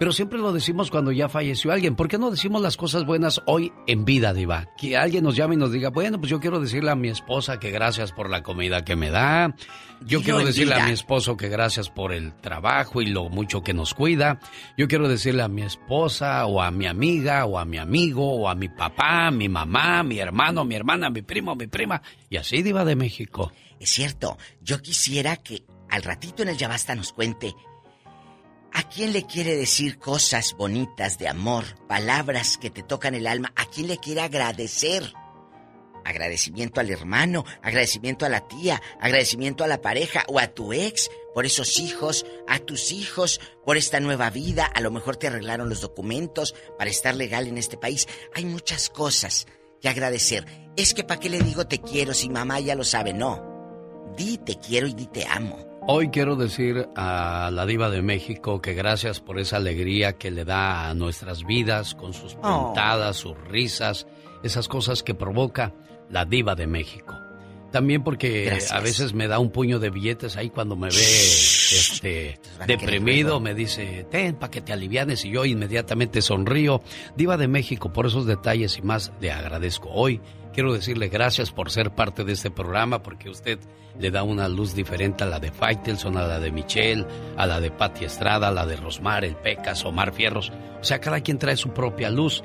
Pero 0.00 0.12
siempre 0.12 0.38
lo 0.38 0.54
decimos 0.54 0.90
cuando 0.90 1.12
ya 1.12 1.28
falleció 1.28 1.72
alguien. 1.72 1.94
¿Por 1.94 2.08
qué 2.08 2.16
no 2.16 2.30
decimos 2.30 2.62
las 2.62 2.78
cosas 2.78 3.04
buenas 3.04 3.42
hoy 3.44 3.70
en 3.86 4.06
vida, 4.06 4.32
Diva? 4.32 4.66
Que 4.78 4.96
alguien 4.96 5.22
nos 5.22 5.36
llame 5.36 5.56
y 5.56 5.58
nos 5.58 5.72
diga, 5.72 5.90
bueno, 5.90 6.18
pues 6.18 6.30
yo 6.30 6.40
quiero 6.40 6.58
decirle 6.58 6.90
a 6.90 6.94
mi 6.94 7.10
esposa 7.10 7.60
que 7.60 7.70
gracias 7.70 8.10
por 8.10 8.30
la 8.30 8.42
comida 8.42 8.82
que 8.82 8.96
me 8.96 9.10
da. 9.10 9.54
Yo 10.00 10.22
quiero 10.22 10.42
decirle 10.42 10.76
a 10.76 10.86
mi 10.86 10.92
esposo 10.92 11.36
que 11.36 11.50
gracias 11.50 11.90
por 11.90 12.14
el 12.14 12.32
trabajo 12.32 13.02
y 13.02 13.08
lo 13.08 13.28
mucho 13.28 13.62
que 13.62 13.74
nos 13.74 13.92
cuida. 13.92 14.40
Yo 14.78 14.88
quiero 14.88 15.06
decirle 15.06 15.42
a 15.42 15.48
mi 15.48 15.64
esposa 15.64 16.46
o 16.46 16.62
a 16.62 16.70
mi 16.70 16.86
amiga 16.86 17.44
o 17.44 17.58
a 17.58 17.66
mi 17.66 17.76
amigo 17.76 18.24
o 18.24 18.48
a 18.48 18.54
mi 18.54 18.70
papá, 18.70 19.30
mi 19.30 19.50
mamá, 19.50 20.02
mi 20.02 20.18
hermano, 20.18 20.64
mi 20.64 20.76
hermana, 20.76 21.10
mi 21.10 21.20
primo, 21.20 21.54
mi 21.56 21.66
prima. 21.66 22.00
Y 22.30 22.38
así, 22.38 22.62
Diva 22.62 22.86
de 22.86 22.96
México. 22.96 23.52
Es 23.78 23.90
cierto, 23.90 24.38
yo 24.62 24.80
quisiera 24.80 25.36
que 25.36 25.62
al 25.90 26.02
ratito 26.02 26.42
en 26.42 26.48
el 26.48 26.56
Yabasta 26.56 26.94
nos 26.94 27.12
cuente 27.12 27.54
a 28.72 28.88
quién 28.88 29.12
le 29.12 29.24
quiere 29.24 29.56
decir 29.56 29.98
cosas 29.98 30.54
bonitas 30.56 31.18
de 31.18 31.28
amor, 31.28 31.64
palabras 31.86 32.58
que 32.58 32.70
te 32.70 32.82
tocan 32.82 33.14
el 33.14 33.26
alma, 33.26 33.52
a 33.56 33.66
quién 33.66 33.88
le 33.88 33.98
quiere 33.98 34.20
agradecer. 34.20 35.12
Agradecimiento 36.04 36.80
al 36.80 36.90
hermano, 36.90 37.44
agradecimiento 37.62 38.24
a 38.24 38.28
la 38.28 38.46
tía, 38.48 38.80
agradecimiento 39.00 39.64
a 39.64 39.66
la 39.68 39.82
pareja 39.82 40.24
o 40.28 40.38
a 40.38 40.48
tu 40.48 40.72
ex 40.72 41.10
por 41.34 41.46
esos 41.46 41.78
hijos, 41.78 42.24
a 42.48 42.58
tus 42.58 42.90
hijos 42.92 43.40
por 43.64 43.76
esta 43.76 44.00
nueva 44.00 44.30
vida, 44.30 44.64
a 44.64 44.80
lo 44.80 44.90
mejor 44.90 45.16
te 45.16 45.26
arreglaron 45.26 45.68
los 45.68 45.80
documentos 45.80 46.54
para 46.78 46.90
estar 46.90 47.14
legal 47.14 47.46
en 47.46 47.58
este 47.58 47.76
país. 47.76 48.08
Hay 48.34 48.44
muchas 48.44 48.88
cosas 48.88 49.46
que 49.80 49.88
agradecer. 49.88 50.46
Es 50.76 50.94
que 50.94 51.04
para 51.04 51.20
qué 51.20 51.28
le 51.28 51.40
digo 51.40 51.66
te 51.66 51.78
quiero 51.78 52.14
si 52.14 52.28
mamá 52.28 52.60
ya 52.60 52.74
lo 52.74 52.84
sabe, 52.84 53.12
no. 53.12 53.46
Di 54.16 54.38
te 54.38 54.56
quiero 54.58 54.86
y 54.86 54.94
di 54.94 55.06
te 55.06 55.26
amo. 55.26 55.69
Hoy 55.92 56.10
quiero 56.10 56.36
decir 56.36 56.88
a 56.94 57.50
la 57.52 57.66
diva 57.66 57.90
de 57.90 58.00
México 58.00 58.62
que 58.62 58.74
gracias 58.74 59.18
por 59.18 59.40
esa 59.40 59.56
alegría 59.56 60.12
que 60.12 60.30
le 60.30 60.44
da 60.44 60.88
a 60.88 60.94
nuestras 60.94 61.44
vidas 61.44 61.96
con 61.96 62.12
sus 62.12 62.36
Oh. 62.44 62.66
puntadas, 62.66 63.16
sus 63.16 63.36
risas, 63.48 64.06
esas 64.44 64.68
cosas 64.68 65.02
que 65.02 65.14
provoca 65.16 65.74
la 66.08 66.24
diva 66.24 66.54
de 66.54 66.68
México. 66.68 67.16
También 67.72 68.04
porque 68.04 68.44
Gracias. 68.44 68.70
a 68.70 68.78
veces 68.78 69.14
me 69.14 69.26
da 69.26 69.40
un 69.40 69.50
puño 69.50 69.80
de 69.80 69.90
billetes 69.90 70.36
ahí 70.36 70.50
cuando 70.50 70.76
me 70.76 70.90
ve 70.90 70.96
este, 70.96 72.38
deprimido, 72.68 73.40
me 73.40 73.54
dice, 73.54 74.06
ten, 74.12 74.36
para 74.36 74.50
que 74.52 74.60
te 74.60 74.72
alivianes, 74.72 75.24
y 75.24 75.30
yo 75.30 75.44
inmediatamente 75.44 76.22
sonrío. 76.22 76.82
Diva 77.16 77.36
de 77.36 77.48
México, 77.48 77.92
por 77.92 78.06
esos 78.06 78.26
detalles 78.26 78.78
y 78.78 78.82
más 78.82 79.12
le 79.20 79.32
agradezco. 79.32 79.88
Hoy 79.90 80.20
quiero 80.52 80.72
decirle 80.72 81.08
gracias 81.08 81.50
por 81.50 81.70
ser 81.70 81.90
parte 81.90 82.24
de 82.24 82.32
este 82.32 82.50
programa, 82.50 83.02
porque 83.02 83.30
usted 83.30 83.58
le 83.98 84.10
da 84.10 84.22
una 84.22 84.48
luz 84.48 84.74
diferente 84.74 85.24
a 85.24 85.26
la 85.26 85.40
de 85.40 85.52
Faitelson, 85.52 86.16
a 86.16 86.26
la 86.26 86.40
de 86.40 86.50
Michelle, 86.50 87.06
a 87.36 87.46
la 87.46 87.60
de 87.60 87.70
Patti 87.70 88.04
Estrada, 88.04 88.48
a 88.48 88.52
la 88.52 88.66
de 88.66 88.76
Rosmar, 88.76 89.24
el 89.24 89.36
Pecas, 89.36 89.84
Omar 89.84 90.12
Fierros. 90.12 90.52
O 90.80 90.84
sea, 90.84 91.00
cada 91.00 91.20
quien 91.20 91.38
trae 91.38 91.56
su 91.56 91.70
propia 91.72 92.10
luz, 92.10 92.42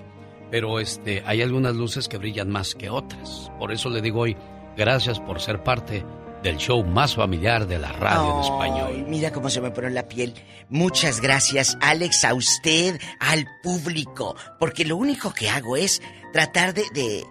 pero 0.52 0.80
este, 0.80 1.24
hay 1.26 1.42
algunas 1.42 1.76
luces 1.76 2.08
que 2.08 2.18
brillan 2.18 2.50
más 2.50 2.76
que 2.76 2.90
otras. 2.90 3.52
Por 3.60 3.72
eso 3.72 3.90
le 3.90 4.02
digo 4.02 4.22
hoy, 4.22 4.36
gracias 4.76 5.20
por 5.20 5.40
ser 5.40 5.64
parte 5.64 6.04
del 6.44 6.58
show 6.58 6.84
más 6.84 7.16
familiar 7.16 7.66
de 7.66 7.80
la 7.80 7.92
radio 7.92 8.30
en 8.30 8.38
Ay, 8.38 8.44
español. 8.44 9.06
Mira 9.08 9.32
cómo 9.32 9.50
se 9.50 9.62
me 9.62 9.72
pone 9.72 9.90
la 9.90 10.08
piel. 10.08 10.34
Muchas 10.70 11.20
gracias, 11.20 11.76
Alex, 11.82 12.24
a 12.24 12.36
usted, 12.36 13.00
al 13.20 13.48
público, 13.64 14.36
porque 14.60 14.86
lo 14.86 14.96
único 14.98 15.34
que 15.34 15.50
hago 15.50 15.76
es 15.76 16.02
tratar 16.34 16.74
de, 16.76 16.84
de, 16.94 17.24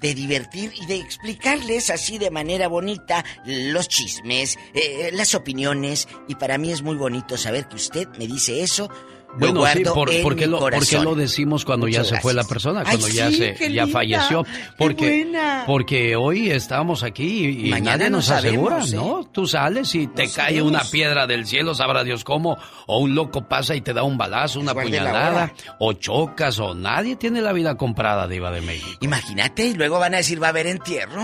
de 0.00 0.14
divertir 0.14 0.72
y 0.74 0.86
de 0.86 0.96
explicarles 0.96 1.90
así 1.90 2.18
de 2.18 2.30
manera 2.30 2.68
bonita 2.68 3.24
los 3.44 3.88
chismes, 3.88 4.58
eh, 4.74 5.10
las 5.12 5.34
opiniones, 5.34 6.08
y 6.28 6.34
para 6.34 6.58
mí 6.58 6.72
es 6.72 6.82
muy 6.82 6.96
bonito 6.96 7.36
saber 7.36 7.68
que 7.68 7.76
usted 7.76 8.08
me 8.18 8.26
dice 8.26 8.62
eso. 8.62 8.90
Lo 9.38 9.52
Bueno, 9.52 9.66
sí, 9.72 9.82
guardo 9.82 9.94
por, 9.94 10.10
en 10.12 10.22
porque 10.22 10.46
mi 10.46 10.52
lo, 10.52 10.58
porque 10.60 10.98
lo 10.98 11.14
decimos 11.14 11.64
cuando 11.64 11.88
ya 11.88 12.04
se 12.04 12.20
fue 12.20 12.32
la 12.34 12.44
persona, 12.44 12.80
Ay, 12.80 12.96
cuando 12.98 13.08
ya 13.08 13.28
sí, 13.30 13.36
se 13.36 13.54
ya 13.72 13.84
linda, 13.84 13.86
falleció, 13.86 14.44
qué 14.44 14.50
porque 14.78 15.24
buena. 15.24 15.64
porque 15.66 16.16
hoy 16.16 16.50
estamos 16.50 17.02
aquí 17.02 17.46
y, 17.46 17.66
y 17.66 17.70
Mañana 17.70 17.96
nadie 17.98 18.10
no 18.10 18.16
nos 18.18 18.30
asegura, 18.30 18.82
sabemos, 18.82 18.92
¿eh? 18.92 18.96
¿no? 18.96 19.28
Tú 19.32 19.46
sales 19.46 19.94
y 19.94 20.06
te 20.06 20.22
cae 20.24 20.30
sabemos. 20.30 20.68
una 20.68 20.82
piedra 20.84 21.26
del 21.26 21.46
cielo, 21.46 21.74
sabrá 21.74 22.02
Dios 22.04 22.24
cómo, 22.24 22.56
o 22.86 22.98
un 22.98 23.14
loco 23.14 23.46
pasa 23.46 23.74
y 23.74 23.80
te 23.82 23.92
da 23.92 24.02
un 24.02 24.16
balazo, 24.16 24.58
una 24.60 24.74
puñalada, 24.74 25.52
o 25.78 25.92
chocas, 25.92 26.58
o 26.58 26.74
nadie 26.74 27.16
tiene 27.16 27.42
la 27.42 27.52
vida 27.52 27.76
comprada, 27.76 28.26
diva 28.26 28.50
de 28.50 28.62
México. 28.62 28.98
Imagínate, 29.02 29.66
y 29.66 29.74
luego 29.74 29.98
van 29.98 30.14
a 30.14 30.18
decir, 30.18 30.42
¿va 30.42 30.46
a 30.46 30.50
haber 30.50 30.66
entierro? 30.66 31.22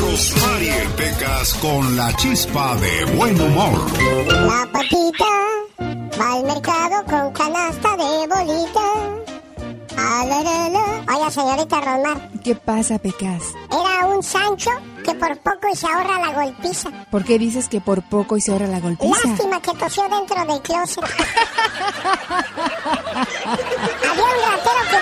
Rosmarie 0.00 0.74
Pecas 0.96 1.54
con 1.54 1.96
la 1.96 2.14
chispa 2.16 2.76
de 2.76 3.04
buen 3.16 3.40
humor. 3.40 3.78
La 4.30 4.68
patita 4.72 5.24
va 6.20 6.32
al 6.32 6.44
mercado 6.44 7.04
con 7.08 7.32
canasta 7.32 7.96
de 7.96 8.26
bolita. 8.26 8.80
Oiga, 11.08 11.30
señorita 11.30 11.80
Rosmar, 11.80 12.28
¿Qué 12.42 12.54
pasa, 12.54 12.98
Pecas? 12.98 13.42
era 13.70 14.06
un 14.06 14.22
Sancho 14.22 14.70
que 15.06 15.14
por 15.14 15.38
poco 15.38 15.68
y 15.72 15.76
se 15.76 15.86
ahorra 15.86 16.18
la 16.18 16.32
golpiza. 16.32 16.90
¿Por 17.10 17.24
qué 17.24 17.38
dices 17.38 17.68
que 17.68 17.80
por 17.80 18.02
poco 18.02 18.36
y 18.36 18.40
se 18.40 18.50
ahorra 18.50 18.66
la 18.66 18.80
golpiza? 18.80 19.28
Lástima 19.28 19.62
que 19.62 19.72
tosió 19.74 20.02
dentro 20.08 20.44
del 20.44 20.60
closet. 20.62 21.04
Había 24.10 24.24
un 24.24 24.40
ratero 24.50 24.82
que 24.90 24.98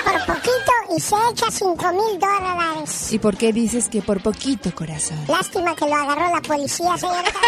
y 0.96 1.00
se 1.00 1.14
echa 1.30 1.50
cinco 1.50 1.90
mil 1.92 2.18
dólares. 2.18 3.12
¿Y 3.12 3.18
por 3.18 3.36
qué 3.36 3.52
dices 3.52 3.88
que 3.88 4.00
por 4.02 4.22
poquito, 4.22 4.72
corazón? 4.74 5.18
Lástima 5.28 5.74
que 5.74 5.86
lo 5.86 5.94
agarró 5.94 6.32
la 6.34 6.40
policía, 6.40 6.96
señorita. 6.96 7.40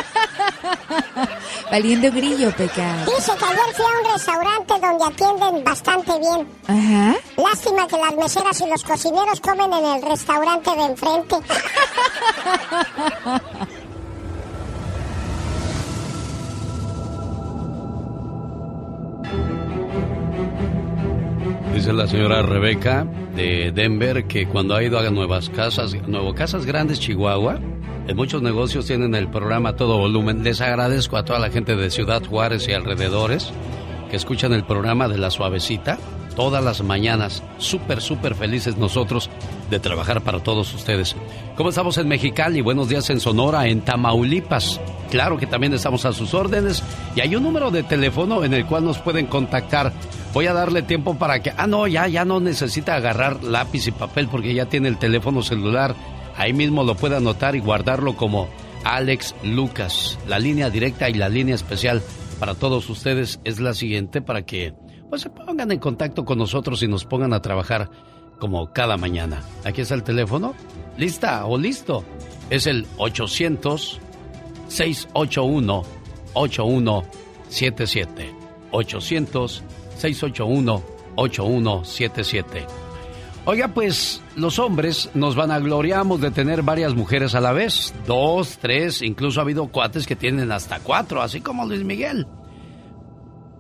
Valiendo 1.71 2.11
grillo, 2.11 2.51
Pecas. 2.57 3.07
Dice 3.07 3.33
que 3.39 3.45
ayer 3.45 3.75
fui 3.75 3.85
a 3.85 4.01
un 4.01 4.07
restaurante 4.13 4.75
donde 4.81 5.05
atienden 5.05 5.63
bastante 5.65 6.19
bien. 6.19 6.49
Ajá. 6.67 7.15
Lástima 7.37 7.87
que 7.87 7.97
las 7.99 8.17
meseras 8.17 8.61
y 8.61 8.67
los 8.69 8.83
cocineros 8.83 9.41
comen 9.41 9.73
en 9.73 9.85
el 9.85 10.03
restaurante 10.03 10.71
de 10.71 10.83
enfrente. 10.85 11.37
Dice 21.75 21.93
la 21.93 22.07
señora 22.07 22.41
Rebeca 22.41 23.07
de 23.37 23.71
Denver 23.71 24.27
que 24.27 24.49
cuando 24.49 24.75
ha 24.75 24.83
ido 24.83 24.99
a 24.99 25.11
nuevas 25.11 25.51
casas, 25.51 25.95
nuevo 26.09 26.35
casas 26.35 26.65
grandes 26.65 26.99
Chihuahua, 26.99 27.61
en 28.09 28.17
muchos 28.17 28.41
negocios 28.41 28.87
tienen 28.87 29.15
el 29.15 29.29
programa 29.29 29.77
todo 29.77 29.99
volumen. 29.99 30.43
Les 30.43 30.61
agradezco 30.61 31.17
a 31.17 31.25
toda 31.25 31.39
la 31.39 31.51
gente 31.51 31.77
de 31.77 31.91
Ciudad 31.91 32.25
Juárez 32.25 32.67
y 32.69 32.73
alrededores 32.73 33.53
que 34.11 34.17
escuchan 34.17 34.53
el 34.53 34.65
programa 34.65 35.07
de 35.09 35.19
La 35.19 35.31
Suavecita 35.31 35.99
todas 36.35 36.63
las 36.63 36.83
mañanas. 36.83 37.43
Súper, 37.59 38.01
súper 38.01 38.35
felices 38.35 38.77
nosotros 38.77 39.29
de 39.71 39.81
trabajar 39.81 40.23
para 40.23 40.41
todos 40.41 40.73
ustedes. 40.75 41.17
¿Cómo 41.57 41.71
estamos 41.71 41.99
en 41.99 42.09
Mexicali? 42.09 42.61
Buenos 42.61 42.89
días 42.89 43.11
en 43.11 43.21
Sonora, 43.21 43.67
en 43.67 43.81
Tamaulipas. 43.81 44.81
Claro 45.11 45.39
que 45.39 45.47
también 45.47 45.73
estamos 45.75 46.05
a 46.05 46.13
sus 46.13 46.35
órdenes 46.35 46.83
y 47.15 47.21
hay 47.21 47.35
un 47.37 47.43
número 47.43 47.71
de 47.71 47.83
teléfono 47.83 48.45
en 48.45 48.55
el 48.55 48.67
cual 48.67 48.85
nos 48.85 48.99
pueden 48.99 49.27
contactar. 49.27 49.93
Voy 50.33 50.47
a 50.47 50.53
darle 50.53 50.83
tiempo 50.83 51.17
para 51.17 51.41
que... 51.43 51.53
Ah, 51.57 51.67
no, 51.67 51.87
ya, 51.87 52.09
ya 52.09 52.25
no 52.25 52.41
necesita 52.41 52.95
agarrar 52.95 53.43
lápiz 53.43 53.87
y 53.87 53.93
papel 53.93 54.29
porque 54.29 54.55
ya 54.55 54.67
tiene 54.67 54.89
el 54.89 54.99
teléfono 54.99 55.43
celular. 55.43 55.95
Ahí 56.37 56.53
mismo 56.53 56.85
lo 56.85 56.95
puede 56.95 57.17
anotar 57.17 57.57
y 57.57 57.61
guardarlo 57.61 58.17
como 58.17 58.49
Alex 58.85 59.35
Lucas. 59.43 60.19
La 60.29 60.39
línea 60.39 60.71
directa 60.71 61.09
y 61.09 61.15
la 61.15 61.29
línea 61.29 61.55
especial 61.55 62.03
para 62.39 62.55
todos 62.55 62.89
ustedes 62.91 63.41
es 63.45 63.61
la 63.61 63.75
siguiente 63.75 64.21
para 64.21 64.43
que 64.43 64.75
pues 65.09 65.23
se 65.23 65.31
pongan 65.31 65.71
en 65.73 65.79
contacto 65.79 66.25
con 66.25 66.39
nosotros 66.39 66.83
y 66.83 66.89
nos 66.89 67.05
pongan 67.05 67.33
a 67.33 67.41
trabajar 67.41 67.91
como 68.39 68.73
cada 68.73 68.97
mañana. 68.97 69.43
Aquí 69.65 69.81
está 69.81 69.95
el 69.95 70.03
teléfono. 70.03 70.55
¿Lista 70.97 71.45
o 71.47 71.59
listo? 71.59 72.05
Es 72.51 72.67
el 72.67 72.87
800 72.99 74.01
681 74.69 75.83
8177. 76.35 78.35
800 78.71 79.65
681 79.97 80.83
8177. 81.17 82.67
Oiga, 83.49 83.69
pues 83.69 84.21
los 84.35 84.59
hombres 84.59 85.09
nos 85.15 85.37
vanagloriamos 85.37 86.21
de 86.21 86.33
tener 86.33 86.63
varias 86.63 86.95
mujeres 86.95 87.37
a 87.37 87.41
la 87.41 87.53
vez. 87.53 87.95
Dos, 88.05 88.59
tres, 88.59 89.03
incluso 89.03 89.39
ha 89.39 89.45
habido 89.45 89.69
cuates 89.69 90.05
que 90.05 90.17
tienen 90.17 90.51
hasta 90.51 90.81
cuatro, 90.81 91.23
así 91.23 91.41
como 91.41 91.65
Luis 91.65 91.85
Miguel. 91.85 92.27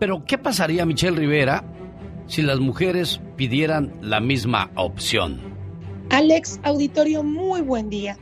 Pero, 0.00 0.24
¿qué 0.26 0.38
pasaría, 0.38 0.84
Michelle 0.84 1.16
Rivera, 1.16 1.62
si 2.26 2.42
las 2.42 2.58
mujeres 2.58 3.20
pidieran 3.36 3.94
la 4.00 4.20
misma 4.20 4.70
opción? 4.74 5.40
Alex, 6.10 6.60
auditorio, 6.62 7.22
muy 7.22 7.60
buen 7.60 7.90
día. 7.90 8.18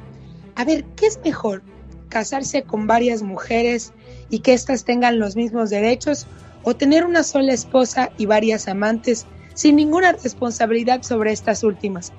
A 0.56 0.64
ver, 0.64 0.85
¿qué 0.97 1.06
es 1.06 1.18
mejor? 1.24 1.62
¿Casarse 2.09 2.62
con 2.62 2.86
varias 2.86 3.22
mujeres 3.22 3.93
y 4.31 4.40
que 4.40 4.55
éstas 4.55 4.85
tengan 4.85 5.18
los 5.18 5.36
mismos 5.36 5.70
derechos? 5.70 6.26
¿O 6.62 6.74
tener 6.74 7.05
una 7.05 7.22
sola 7.22 7.52
esposa 7.52 8.10
y 8.16 8.26
varias 8.26 8.68
amantes 8.68 9.26
sin 9.55 9.76
ninguna 9.76 10.12
responsabilidad 10.12 11.02
sobre 11.02 11.32
estas 11.32 11.62
últimas? 11.62 12.12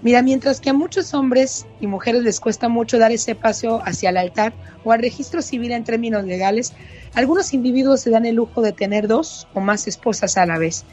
Mira, 0.00 0.22
mientras 0.22 0.60
que 0.60 0.70
a 0.70 0.74
muchos 0.74 1.12
hombres 1.12 1.66
y 1.80 1.88
mujeres 1.88 2.22
les 2.22 2.38
cuesta 2.38 2.68
mucho 2.68 2.98
dar 2.98 3.10
ese 3.10 3.34
paso 3.34 3.80
hacia 3.84 4.10
el 4.10 4.16
altar 4.16 4.52
o 4.84 4.92
al 4.92 5.00
registro 5.00 5.42
civil 5.42 5.72
en 5.72 5.82
términos 5.82 6.24
legales, 6.24 6.72
algunos 7.14 7.52
individuos 7.52 8.02
se 8.02 8.10
dan 8.10 8.24
el 8.24 8.36
lujo 8.36 8.62
de 8.62 8.72
tener 8.72 9.08
dos 9.08 9.48
o 9.54 9.60
más 9.60 9.88
esposas 9.88 10.36
a 10.36 10.46
la 10.46 10.58
vez. 10.58 10.84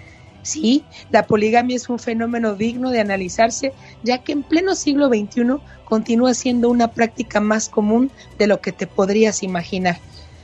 Sí, 0.45 0.85
la 1.09 1.25
poligamia 1.25 1.75
es 1.75 1.89
un 1.89 1.97
fenómeno 1.97 2.53
digno 2.53 2.91
de 2.91 2.99
analizarse, 2.99 3.73
ya 4.03 4.19
que 4.19 4.31
en 4.31 4.43
pleno 4.43 4.75
siglo 4.75 5.07
XXI 5.07 5.57
continúa 5.85 6.35
siendo 6.35 6.69
una 6.69 6.89
práctica 6.89 7.39
más 7.39 7.67
común 7.67 8.11
de 8.37 8.45
lo 8.45 8.61
que 8.61 8.71
te 8.71 8.85
podrías 8.85 9.41
imaginar. 9.41 9.97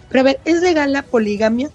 Pero 0.09 0.21
a 0.21 0.23
ver, 0.23 0.39
¿es 0.43 0.63
legal 0.63 0.91
la 0.91 1.03
poligamia? 1.03 1.69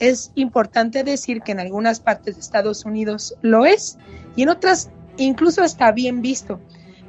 Es 0.00 0.32
importante 0.34 1.02
decir 1.02 1.40
que 1.40 1.52
en 1.52 1.60
algunas 1.60 1.98
partes 1.98 2.34
de 2.34 2.42
Estados 2.42 2.84
Unidos 2.84 3.36
lo 3.40 3.64
es 3.64 3.96
y 4.36 4.42
en 4.42 4.50
otras 4.50 4.90
incluso 5.16 5.64
está 5.64 5.92
bien 5.92 6.20
visto. 6.20 6.60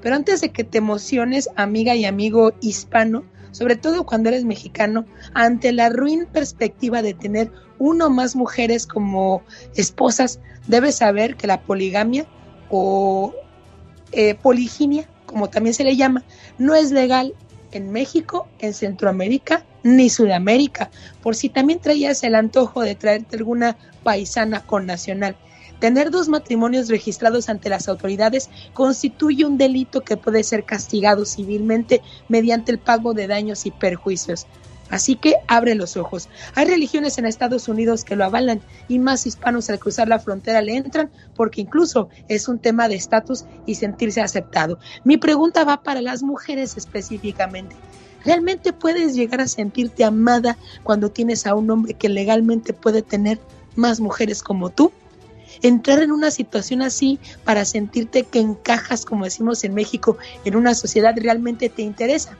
Pero 0.02 0.16
antes 0.16 0.40
de 0.40 0.54
que 0.54 0.64
te 0.64 0.78
emociones, 0.78 1.50
amiga 1.58 1.94
y 1.94 2.06
amigo 2.06 2.54
hispano, 2.62 3.26
sobre 3.52 3.76
todo 3.76 4.06
cuando 4.06 4.30
eres 4.30 4.46
mexicano, 4.46 5.04
ante 5.34 5.74
la 5.74 5.90
ruin 5.90 6.26
perspectiva 6.26 7.02
de 7.02 7.14
tener 7.14 7.52
uno 7.84 8.08
o 8.08 8.10
más 8.10 8.36
mujeres 8.36 8.88
como 8.88 9.44
esposas, 9.76 10.40
debes 10.68 10.96
saber 10.96 11.36
que 11.36 11.48
la 11.48 11.62
poligamia 11.62 12.26
o 12.70 13.34
eh, 14.14 14.36
poliginia, 14.36 15.10
como 15.26 15.50
también 15.50 15.74
se 15.74 15.84
le 15.84 15.98
llama, 15.98 16.24
no 16.58 16.76
es 16.76 16.92
legal 16.92 17.34
en 17.74 17.92
México, 17.92 18.48
en 18.60 18.74
Centroamérica 18.74 19.66
ni 19.84 20.10
Sudamérica, 20.10 20.92
por 21.22 21.36
si 21.36 21.50
también 21.50 21.80
traías 21.80 22.24
el 22.24 22.36
antojo 22.36 22.82
de 22.82 22.96
traerte 22.96 23.36
alguna 23.36 23.76
paisana 24.02 24.66
con 24.66 24.86
nacional. 24.86 25.36
Tener 25.80 26.10
dos 26.10 26.30
matrimonios 26.30 26.88
registrados 26.88 27.50
ante 27.50 27.68
las 27.68 27.90
autoridades 27.90 28.50
constituye 28.74 29.44
un 29.44 29.58
delito 29.58 30.06
que 30.06 30.16
puede 30.16 30.46
ser 30.46 30.64
castigado 30.64 31.26
civilmente 31.26 32.02
mediante 32.30 32.72
el 32.72 32.80
pago 32.80 33.14
de 33.14 33.28
daños 33.28 33.66
y 33.66 33.72
perjuicios. 33.72 34.48
Así 34.94 35.16
que 35.16 35.38
abre 35.48 35.74
los 35.74 35.98
ojos. 35.98 36.30
Hay 36.54 36.68
religiones 36.68 37.18
en 37.18 37.26
Estados 37.26 37.68
Unidos 37.68 38.04
que 38.04 38.16
lo 38.16 38.26
avalan 38.26 38.62
y 38.88 39.00
más 39.00 39.26
hispanos 39.26 39.72
al 39.72 39.80
cruzar 39.80 40.08
la 40.08 40.20
frontera 40.20 40.62
le 40.62 40.76
entran 40.76 41.10
porque 41.36 41.62
incluso 41.62 42.10
es 42.28 42.48
un 42.48 42.60
tema 42.60 42.88
de 42.88 42.94
estatus 42.94 43.46
y 43.66 43.74
sentirse 43.74 44.22
aceptado. 44.22 44.78
Mi 45.04 45.18
pregunta 45.18 45.64
va 45.64 45.82
para 45.82 46.00
las 46.00 46.22
mujeres 46.22 46.78
específicamente. 46.78 47.76
¿Realmente 48.24 48.72
puedes 48.72 49.16
llegar 49.16 49.42
a 49.42 49.48
sentirte 49.48 50.04
amada 50.04 50.60
cuando 50.84 51.10
tienes 51.10 51.48
a 51.48 51.56
un 51.56 51.72
hombre 51.72 51.96
que 51.96 52.08
legalmente 52.08 52.72
puede 52.72 53.02
tener 53.02 53.40
más 53.76 54.00
mujeres 54.00 54.44
como 54.44 54.70
tú? 54.70 54.92
entrar 55.62 56.02
en 56.02 56.12
una 56.12 56.30
situación 56.30 56.82
así 56.82 57.20
para 57.46 57.64
sentirte 57.64 58.24
que 58.24 58.40
encajas, 58.40 59.06
como 59.06 59.24
decimos 59.24 59.64
en 59.64 59.74
México, 59.74 60.18
en 60.46 60.56
una 60.56 60.74
sociedad 60.74 61.16
realmente 61.16 61.70
te 61.70 61.84
interesa. 61.84 62.38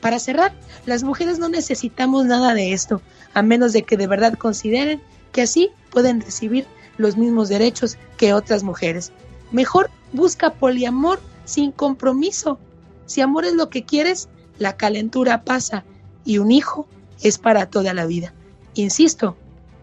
Para 0.00 0.18
cerrar, 0.18 0.54
las 0.86 1.02
mujeres 1.02 1.38
no 1.38 1.48
necesitamos 1.48 2.24
nada 2.24 2.54
de 2.54 2.72
esto, 2.72 3.02
a 3.34 3.42
menos 3.42 3.72
de 3.72 3.82
que 3.82 3.96
de 3.96 4.06
verdad 4.06 4.34
consideren 4.34 5.02
que 5.32 5.42
así 5.42 5.70
pueden 5.90 6.20
recibir 6.20 6.66
los 6.96 7.16
mismos 7.16 7.48
derechos 7.48 7.98
que 8.16 8.32
otras 8.32 8.62
mujeres. 8.62 9.12
Mejor 9.50 9.90
busca 10.12 10.54
poliamor 10.54 11.20
sin 11.44 11.72
compromiso. 11.72 12.58
Si 13.06 13.20
amor 13.20 13.44
es 13.44 13.54
lo 13.54 13.70
que 13.70 13.84
quieres, 13.84 14.28
la 14.58 14.76
calentura 14.76 15.44
pasa 15.44 15.84
y 16.24 16.38
un 16.38 16.50
hijo 16.50 16.86
es 17.22 17.38
para 17.38 17.66
toda 17.66 17.94
la 17.94 18.06
vida. 18.06 18.34
Insisto, 18.74 19.36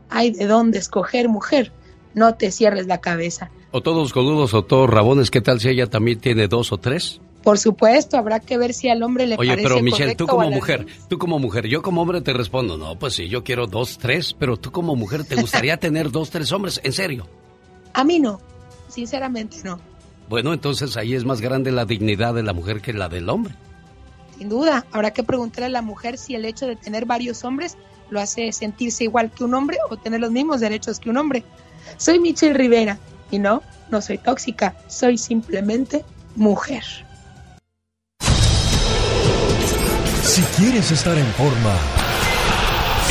hay 0.09 0.31
de 0.31 0.45
dónde 0.45 0.77
escoger 0.77 1.27
mujer 1.29 1.71
no 2.15 2.35
te 2.35 2.49
cierres 2.51 2.87
la 2.87 3.01
cabeza. 3.01 3.51
O 3.71 3.81
todos 3.81 4.13
coludos 4.13 4.53
o 4.53 4.63
todos 4.63 4.89
rabones, 4.89 5.29
¿qué 5.29 5.41
tal 5.41 5.59
si 5.59 5.69
ella 5.69 5.87
también 5.87 6.19
tiene 6.19 6.47
dos 6.47 6.71
o 6.71 6.77
tres? 6.77 7.21
Por 7.45 7.59
supuesto, 7.59 8.17
habrá 8.17 8.39
que 8.39 8.57
ver 8.57 8.73
si 8.73 8.89
al 8.89 9.03
hombre 9.03 9.27
le 9.27 9.35
Oye, 9.37 9.51
parece 9.51 9.67
pero 9.69 9.79
Michelle, 9.83 10.15
tú 10.15 10.25
como 10.25 10.49
mujer, 10.49 10.87
tú 11.07 11.19
como 11.19 11.37
mujer, 11.37 11.67
yo 11.67 11.83
como 11.83 12.01
hombre 12.01 12.21
te 12.21 12.33
respondo, 12.33 12.75
no, 12.75 12.97
pues 12.97 13.13
sí, 13.13 13.29
yo 13.29 13.43
quiero 13.43 13.67
dos, 13.67 13.99
tres, 13.99 14.33
pero 14.33 14.57
tú 14.57 14.71
como 14.71 14.95
mujer, 14.95 15.25
¿te 15.25 15.35
gustaría 15.35 15.77
tener 15.79 16.09
dos, 16.09 16.31
tres 16.31 16.51
hombres? 16.51 16.81
¿En 16.83 16.91
serio? 16.91 17.27
A 17.93 18.03
mí 18.03 18.19
no, 18.19 18.41
sinceramente 18.87 19.57
no. 19.63 19.79
Bueno, 20.27 20.53
entonces 20.53 20.97
ahí 20.97 21.13
es 21.13 21.23
más 21.23 21.39
grande 21.39 21.71
la 21.71 21.85
dignidad 21.85 22.33
de 22.33 22.41
la 22.41 22.51
mujer 22.51 22.81
que 22.81 22.93
la 22.93 23.09
del 23.09 23.29
hombre. 23.29 23.53
Sin 24.39 24.49
duda, 24.49 24.87
habrá 24.91 25.11
que 25.11 25.21
preguntarle 25.21 25.67
a 25.67 25.69
la 25.69 25.83
mujer 25.83 26.17
si 26.17 26.33
el 26.33 26.45
hecho 26.45 26.65
de 26.65 26.75
tener 26.75 27.05
varios 27.05 27.43
hombres 27.43 27.77
lo 28.09 28.19
hace 28.19 28.51
sentirse 28.53 29.03
igual 29.03 29.29
que 29.29 29.43
un 29.43 29.53
hombre 29.53 29.77
o 29.91 29.97
tener 29.97 30.19
los 30.19 30.31
mismos 30.31 30.61
derechos 30.61 30.99
que 30.99 31.11
un 31.11 31.17
hombre. 31.17 31.43
Soy 31.97 32.17
Michelle 32.17 32.55
Rivera 32.55 32.97
y 33.29 33.37
no, 33.37 33.61
no 33.91 34.01
soy 34.01 34.17
tóxica, 34.17 34.75
soy 34.87 35.19
simplemente 35.19 36.03
mujer. 36.35 37.04
Si 40.25 40.41
quieres 40.59 40.91
estar 40.91 41.15
en 41.15 41.25
forma, 41.33 41.75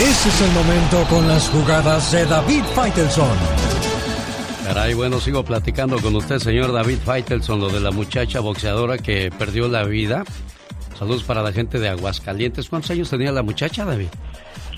ese 0.01 0.29
es 0.29 0.41
el 0.43 0.51
momento 0.51 1.05
con 1.09 1.29
las 1.29 1.49
jugadas 1.49 2.11
de 2.11 2.27
David 2.27 2.65
Faitelson. 2.75 3.39
Caray, 4.67 4.95
bueno, 4.95 5.21
sigo 5.21 5.45
platicando 5.45 6.01
con 6.01 6.17
usted, 6.17 6.39
señor 6.39 6.73
David 6.73 6.99
Faitelson, 7.05 7.61
lo 7.61 7.69
de 7.69 7.79
la 7.79 7.93
muchacha 7.93 8.41
boxeadora 8.41 8.99
que 8.99 9.31
perdió 9.39 9.69
la 9.69 9.85
vida. 9.85 10.25
Saludos 10.99 11.23
para 11.23 11.41
la 11.41 11.53
gente 11.53 11.79
de 11.79 11.89
Aguascalientes. 11.89 12.69
¿Cuántos 12.69 12.91
años 12.91 13.09
tenía 13.09 13.31
la 13.31 13.45
muchacha, 13.45 13.85
David? 13.85 14.09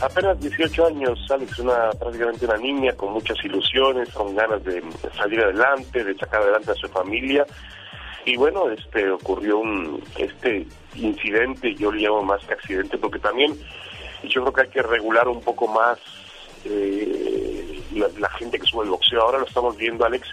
Apenas 0.02 0.38
18 0.38 0.86
años, 0.88 1.18
Alex, 1.30 1.58
una, 1.58 1.90
prácticamente 1.98 2.44
una 2.44 2.58
niña 2.58 2.92
con 2.92 3.14
muchas 3.14 3.42
ilusiones, 3.46 4.10
con 4.10 4.36
ganas 4.36 4.62
de 4.62 4.84
salir 5.16 5.40
adelante, 5.40 6.04
de 6.04 6.14
sacar 6.18 6.42
adelante 6.42 6.72
a 6.72 6.74
su 6.74 6.86
familia. 6.88 7.46
Y 8.26 8.36
bueno, 8.36 8.68
este 8.70 9.08
ocurrió 9.08 9.58
un 9.58 10.02
este 10.18 10.66
incidente, 10.96 11.74
yo 11.76 11.92
le 11.92 12.02
llamo 12.02 12.24
más 12.24 12.44
que 12.44 12.54
accidente, 12.54 12.98
porque 12.98 13.20
también 13.20 13.56
yo 14.24 14.42
creo 14.42 14.52
que 14.52 14.60
hay 14.62 14.68
que 14.68 14.82
regular 14.82 15.28
un 15.28 15.40
poco 15.40 15.68
más 15.68 15.98
eh, 16.64 17.80
la, 18.18 18.28
gente 18.30 18.58
que 18.58 18.66
sube 18.66 18.82
el 18.82 18.90
boxeo. 18.90 19.22
Ahora 19.22 19.38
lo 19.38 19.46
estamos 19.46 19.76
viendo, 19.76 20.04
Alex, 20.04 20.28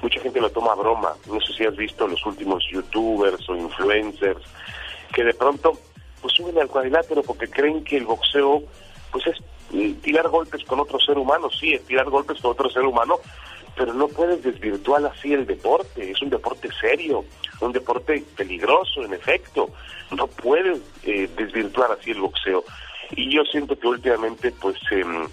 mucha 0.00 0.20
gente 0.20 0.40
lo 0.40 0.48
toma 0.50 0.74
broma. 0.74 1.12
No 1.26 1.38
sé 1.42 1.52
si 1.52 1.64
has 1.66 1.76
visto 1.76 2.08
los 2.08 2.24
últimos 2.24 2.64
youtubers 2.72 3.46
o 3.50 3.56
influencers 3.56 4.42
que 5.12 5.22
de 5.22 5.34
pronto 5.34 5.72
pues 6.22 6.32
suben 6.32 6.58
al 6.58 6.68
cuadrilátero 6.68 7.22
porque 7.22 7.46
creen 7.46 7.84
que 7.84 7.98
el 7.98 8.06
boxeo 8.06 8.62
pues 9.12 9.26
es 9.26 9.36
eh, 9.74 9.94
tirar 10.02 10.28
golpes 10.28 10.64
con 10.64 10.80
otro 10.80 10.98
ser 10.98 11.18
humano, 11.18 11.50
sí, 11.50 11.74
es 11.74 11.84
tirar 11.84 12.08
golpes 12.08 12.40
con 12.40 12.52
otro 12.52 12.70
ser 12.70 12.84
humano, 12.84 13.18
pero 13.76 13.92
no 13.92 14.08
puedes 14.08 14.42
desvirtuar 14.42 15.04
así 15.06 15.32
el 15.32 15.46
deporte, 15.46 16.10
es 16.10 16.20
un 16.22 16.30
deporte 16.30 16.68
serio, 16.80 17.24
un 17.60 17.72
deporte 17.72 18.22
peligroso, 18.36 19.02
en 19.04 19.14
efecto, 19.14 19.70
no 20.16 20.26
puedes 20.26 20.80
eh, 21.04 21.28
desvirtuar 21.36 21.92
así 21.92 22.12
el 22.12 22.20
boxeo. 22.20 22.64
Y 23.12 23.34
yo 23.34 23.42
siento 23.44 23.78
que 23.78 23.86
últimamente, 23.86 24.52
pues, 24.52 24.76
em, 24.90 25.26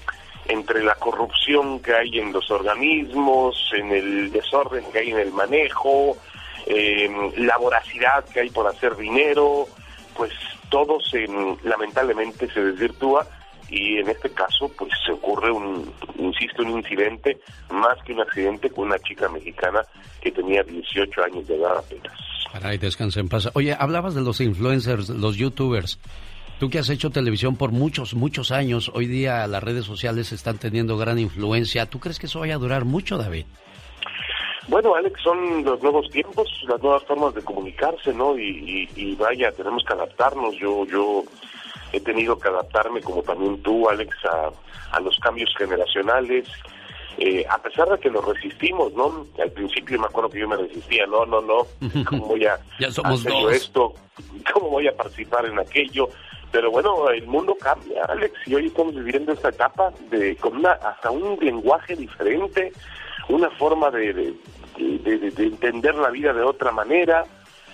entre 0.48 0.84
la 0.84 0.96
corrupción 0.96 1.80
que 1.82 1.94
hay 1.94 2.20
en 2.20 2.34
los 2.34 2.50
organismos, 2.52 3.72
en 3.76 3.92
el 3.92 4.32
desorden 4.32 4.84
que 4.92 5.00
hay 5.00 5.12
en 5.12 5.20
el 5.20 5.32
manejo, 5.32 6.18
em, 6.66 7.32
la 7.38 7.58
voracidad 7.58 8.26
que 8.26 8.42
hay 8.42 8.50
por 8.50 8.68
hacer 8.68 8.96
dinero, 8.96 9.68
pues 10.16 10.32
todo 10.70 11.00
se, 11.00 11.28
lamentablemente 11.64 12.52
se 12.52 12.62
desvirtúa 12.64 13.28
y 13.72 13.98
en 13.98 14.10
este 14.10 14.30
caso 14.30 14.70
pues 14.78 14.92
se 15.06 15.14
ocurre 15.14 15.50
un, 15.50 15.92
insisto, 16.20 16.62
un 16.62 16.72
incidente 16.72 17.40
más 17.72 17.98
que 18.04 18.14
un 18.14 18.22
accidente 18.22 18.70
con 18.70 18.88
una 18.88 19.00
chica 19.00 19.30
mexicana 19.30 19.82
que 20.22 20.32
tenía 20.32 20.62
18 20.62 21.24
años 21.24 21.48
de 21.48 21.56
edad 21.56 21.78
apenas. 21.78 22.14
Caray, 22.52 22.78
descansa 22.78 23.22
en 23.22 23.30
paz. 23.30 23.50
Oye, 23.54 23.76
hablabas 23.80 24.14
de 24.14 24.22
los 24.22 24.42
influencers, 24.42 25.10
los 25.10 25.38
youtubers. 25.38 26.00
Tú 26.60 26.70
que 26.70 26.80
has 26.80 26.90
hecho 26.90 27.10
televisión 27.10 27.56
por 27.56 27.72
muchos, 27.72 28.14
muchos 28.14 28.52
años, 28.52 28.92
hoy 28.94 29.08
día 29.08 29.48
las 29.48 29.64
redes 29.64 29.86
sociales 29.86 30.32
están 30.32 30.60
teniendo 30.60 30.98
gran 30.98 31.18
influencia. 31.18 31.88
¿Tú 31.88 32.00
crees 32.00 32.20
que 32.20 32.28
eso 32.28 32.42
vaya 32.42 32.56
a 32.56 32.60
durar 32.60 32.86
mucho, 32.86 33.18
David? 33.18 33.46
Bueno, 34.68 34.94
Alex, 34.94 35.20
son 35.22 35.64
los 35.64 35.82
nuevos 35.82 36.08
tiempos, 36.12 36.48
las 36.68 36.80
nuevas 36.84 37.04
formas 37.06 37.34
de 37.34 37.42
comunicarse, 37.42 38.14
¿no? 38.14 38.38
Y, 38.38 38.90
y, 38.96 39.02
y 39.02 39.16
vaya, 39.16 39.52
tenemos 39.54 39.84
que 39.84 39.94
adaptarnos. 39.94 40.56
Yo, 40.58 40.86
yo 40.86 41.24
he 41.94 42.00
tenido 42.00 42.38
que 42.38 42.48
adaptarme, 42.50 43.02
como 43.02 43.22
también 43.24 43.62
tú, 43.64 43.88
Alex, 43.90 44.16
a, 44.26 44.96
a 44.96 45.00
los 45.00 45.18
cambios 45.20 45.54
generacionales. 45.58 46.48
Eh, 47.18 47.46
a 47.50 47.62
pesar 47.62 47.90
de 47.90 48.00
que 48.00 48.10
nos 48.10 48.26
resistimos, 48.26 48.94
¿no? 48.94 49.28
Al 49.42 49.52
principio 49.52 50.00
me 50.00 50.06
acuerdo 50.06 50.30
que 50.30 50.40
yo 50.40 50.48
me 50.48 50.56
resistía, 50.56 51.06
no, 51.06 51.26
no, 51.26 51.42
no, 51.42 51.68
¿cómo 52.10 52.26
voy 52.28 52.46
a 52.46 52.58
Ya 52.80 52.90
somos 52.90 53.20
hacer 53.20 53.32
dos. 53.34 53.52
esto? 53.54 53.94
¿Cómo 54.54 54.70
voy 54.70 54.88
a 54.88 54.96
participar 54.96 55.46
en 55.46 55.60
aquello? 55.60 56.08
Pero 56.52 56.72
bueno, 56.72 57.10
el 57.10 57.28
mundo 57.28 57.56
cambia, 57.60 58.04
Alex, 58.06 58.34
y 58.46 58.56
hoy 58.56 58.68
estamos 58.68 58.96
viviendo 58.96 59.34
esta 59.34 59.50
etapa 59.50 59.92
de 60.10 60.36
con 60.38 60.56
una, 60.58 60.72
hasta 60.72 61.12
un 61.12 61.38
lenguaje 61.42 61.96
diferente, 61.96 62.72
una 63.30 63.50
forma 63.52 63.90
de, 63.92 64.14
de, 64.14 64.34
de- 64.78 65.18
de- 65.20 65.32
de 65.32 65.44
entender 65.44 65.96
la 65.96 66.10
vida 66.10 66.34
de 66.34 66.42
otra 66.44 66.72
manera. 66.72 67.26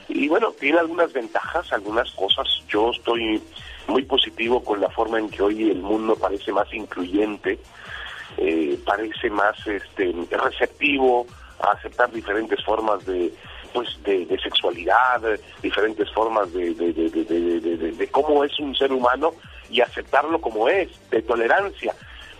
Y 0.09 0.27
bueno, 0.27 0.51
tiene 0.59 0.79
algunas 0.79 1.11
ventajas, 1.13 1.71
algunas 1.73 2.09
cosas. 2.11 2.47
Yo 2.69 2.91
estoy 2.91 3.41
muy 3.87 4.03
positivo 4.03 4.63
con 4.63 4.81
la 4.81 4.89
forma 4.89 5.19
en 5.19 5.29
que 5.29 5.41
hoy 5.41 5.69
el 5.69 5.81
mundo 5.81 6.15
parece 6.15 6.51
más 6.51 6.71
incluyente, 6.73 7.59
eh, 8.37 8.77
parece 8.85 9.29
más 9.29 9.55
este, 9.65 10.13
receptivo 10.29 11.25
a 11.59 11.71
aceptar 11.71 12.11
diferentes 12.11 12.63
formas 12.63 13.05
de, 13.05 13.33
pues 13.73 13.87
de, 14.03 14.27
sexualidad, 14.41 15.21
diferentes 15.61 16.11
formas 16.11 16.51
de, 16.53 16.73
de, 16.73 16.91
de, 16.93 18.07
cómo 18.09 18.43
es 18.43 18.59
un 18.59 18.75
ser 18.75 18.91
humano 18.91 19.31
y 19.69 19.81
aceptarlo 19.81 20.39
como 20.39 20.69
es, 20.69 20.89
de 21.09 21.21
tolerancia. 21.21 21.93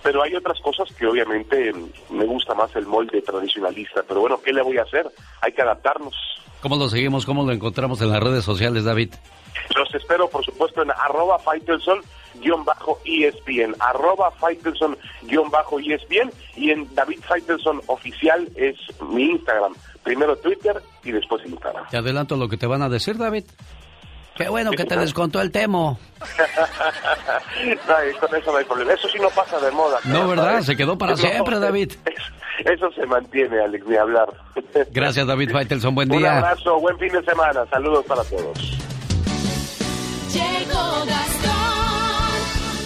Pero 0.03 0.21
hay 0.21 0.35
otras 0.35 0.59
cosas 0.61 0.93
que 0.95 1.07
obviamente 1.07 1.73
me 2.11 2.25
gusta 2.25 2.53
más 2.53 2.73
el 2.75 2.85
molde 2.85 3.21
tradicionalista. 3.21 4.03
Pero 4.07 4.21
bueno, 4.21 4.39
¿qué 4.43 4.53
le 4.53 4.61
voy 4.61 4.77
a 4.77 4.83
hacer? 4.83 5.09
Hay 5.41 5.51
que 5.51 5.61
adaptarnos. 5.61 6.15
¿Cómo 6.61 6.75
lo 6.77 6.87
seguimos? 6.87 7.25
¿Cómo 7.25 7.43
lo 7.43 7.51
encontramos 7.51 8.01
en 8.01 8.11
las 8.11 8.21
redes 8.21 8.45
sociales, 8.45 8.83
David? 8.83 9.13
Los 9.75 9.93
espero, 9.95 10.29
por 10.29 10.45
supuesto, 10.45 10.81
en 10.81 10.91
arroba 10.91 11.37
Faitelson-ESPN, 11.39 13.75
arroba 13.79 14.31
Faitelson-ESPN 14.39 16.31
y 16.55 16.71
en 16.71 16.93
David 16.95 17.19
Faitelson 17.27 17.81
Oficial 17.87 18.47
es 18.55 18.75
mi 19.09 19.31
Instagram. 19.31 19.73
Primero 20.03 20.37
Twitter 20.37 20.81
y 21.03 21.11
después 21.11 21.45
Instagram. 21.45 21.85
Te 21.89 21.97
adelanto 21.97 22.37
lo 22.37 22.47
que 22.47 22.55
te 22.57 22.65
van 22.67 22.81
a 22.81 22.87
decir, 22.89 23.17
David. 23.17 23.43
Qué 24.35 24.47
bueno 24.49 24.71
que 24.71 24.85
te 24.85 24.95
descontó 24.95 25.41
el 25.41 25.51
temo. 25.51 25.99
No, 27.87 27.95
con 28.19 28.35
eso 28.35 28.51
no 28.51 28.57
hay 28.57 28.65
problema. 28.65 28.93
Eso 28.93 29.07
sí 29.09 29.17
no 29.19 29.29
pasa 29.29 29.59
de 29.59 29.71
moda. 29.71 29.99
No, 30.05 30.27
¿verdad? 30.27 30.51
¿sabes? 30.51 30.65
Se 30.67 30.75
quedó 30.77 30.97
para 30.97 31.11
No, 31.13 31.17
siempre, 31.17 31.59
David. 31.59 31.93
Eso 32.65 32.91
se 32.91 33.05
mantiene, 33.05 33.59
Alex, 33.61 33.85
ni 33.87 33.95
hablar. 33.97 34.29
Gracias, 34.91 35.25
David 35.27 35.51
Faitelson. 35.51 35.95
Buen 35.95 36.11
Un 36.11 36.19
día. 36.19 36.37
abrazo, 36.37 36.79
buen 36.79 36.97
fin 36.99 37.11
de 37.11 37.23
semana. 37.23 37.65
Saludos 37.69 38.05
para 38.05 38.23
todos. 38.25 38.77
Llegó 40.33 41.05
Gastón 41.05 42.33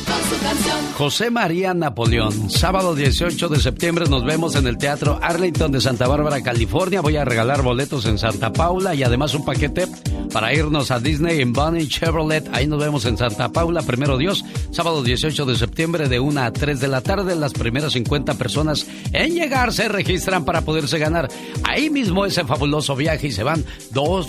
con 0.06 0.30
su 0.30 0.44
canción. 0.44 0.71
José 1.02 1.32
María 1.32 1.74
Napoleón, 1.74 2.52
sábado 2.52 2.94
18 2.94 3.50
de 3.50 3.60
septiembre 3.60 4.06
nos 4.08 4.24
vemos 4.24 4.56
en 4.56 4.68
el 4.68 4.78
Teatro 4.78 5.18
Arlington 5.20 5.72
de 5.72 5.82
Santa 5.82 6.08
Bárbara, 6.08 6.44
California. 6.44 7.02
Voy 7.02 7.16
a 7.16 7.26
regalar 7.26 7.64
boletos 7.64 8.06
en 8.06 8.20
Santa 8.20 8.54
Paula 8.54 8.94
y 8.94 9.02
además 9.02 9.34
un 9.34 9.44
paquete 9.44 9.88
para 10.32 10.54
irnos 10.54 10.92
a 10.92 11.00
Disney 11.00 11.42
en 11.42 11.54
Bonnie 11.54 11.88
Chevrolet. 11.88 12.48
Ahí 12.54 12.68
nos 12.68 12.80
vemos 12.80 13.06
en 13.06 13.18
Santa 13.18 13.50
Paula, 13.50 13.82
primero 13.82 14.20
Dios, 14.20 14.46
sábado 14.70 15.02
18 15.02 15.48
de 15.48 15.56
septiembre 15.56 16.08
de 16.08 16.20
1 16.20 16.40
a 16.40 16.54
3 16.54 16.80
de 16.80 16.88
la 16.88 17.02
tarde. 17.02 17.36
Las 17.36 17.54
primeras 17.54 17.94
50 17.94 18.36
personas 18.36 18.86
en 19.12 19.34
llegar 19.34 19.74
se 19.74 19.90
registran 19.90 20.46
para 20.46 20.62
poderse 20.62 21.00
ganar 21.00 21.30
ahí 21.64 21.90
mismo 21.90 22.28
ese 22.28 22.46
fabuloso 22.46 22.96
viaje 22.96 23.26
y 23.26 23.32
se 23.32 23.42
van 23.42 23.66
dos, 23.90 24.28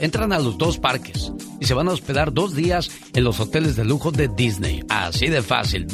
entran 0.00 0.32
a 0.32 0.40
los 0.40 0.58
dos 0.58 0.76
parques 0.78 1.32
y 1.60 1.66
se 1.66 1.74
van 1.74 1.88
a 1.88 1.92
hospedar 1.92 2.32
dos 2.32 2.56
días 2.56 2.90
en 3.12 3.22
los 3.22 3.38
hoteles 3.38 3.76
de 3.76 3.84
lujo 3.84 4.10
de 4.10 4.28
Disney. 4.28 4.82
Así 4.88 5.28
de 5.28 5.42
fácil. 5.42 5.86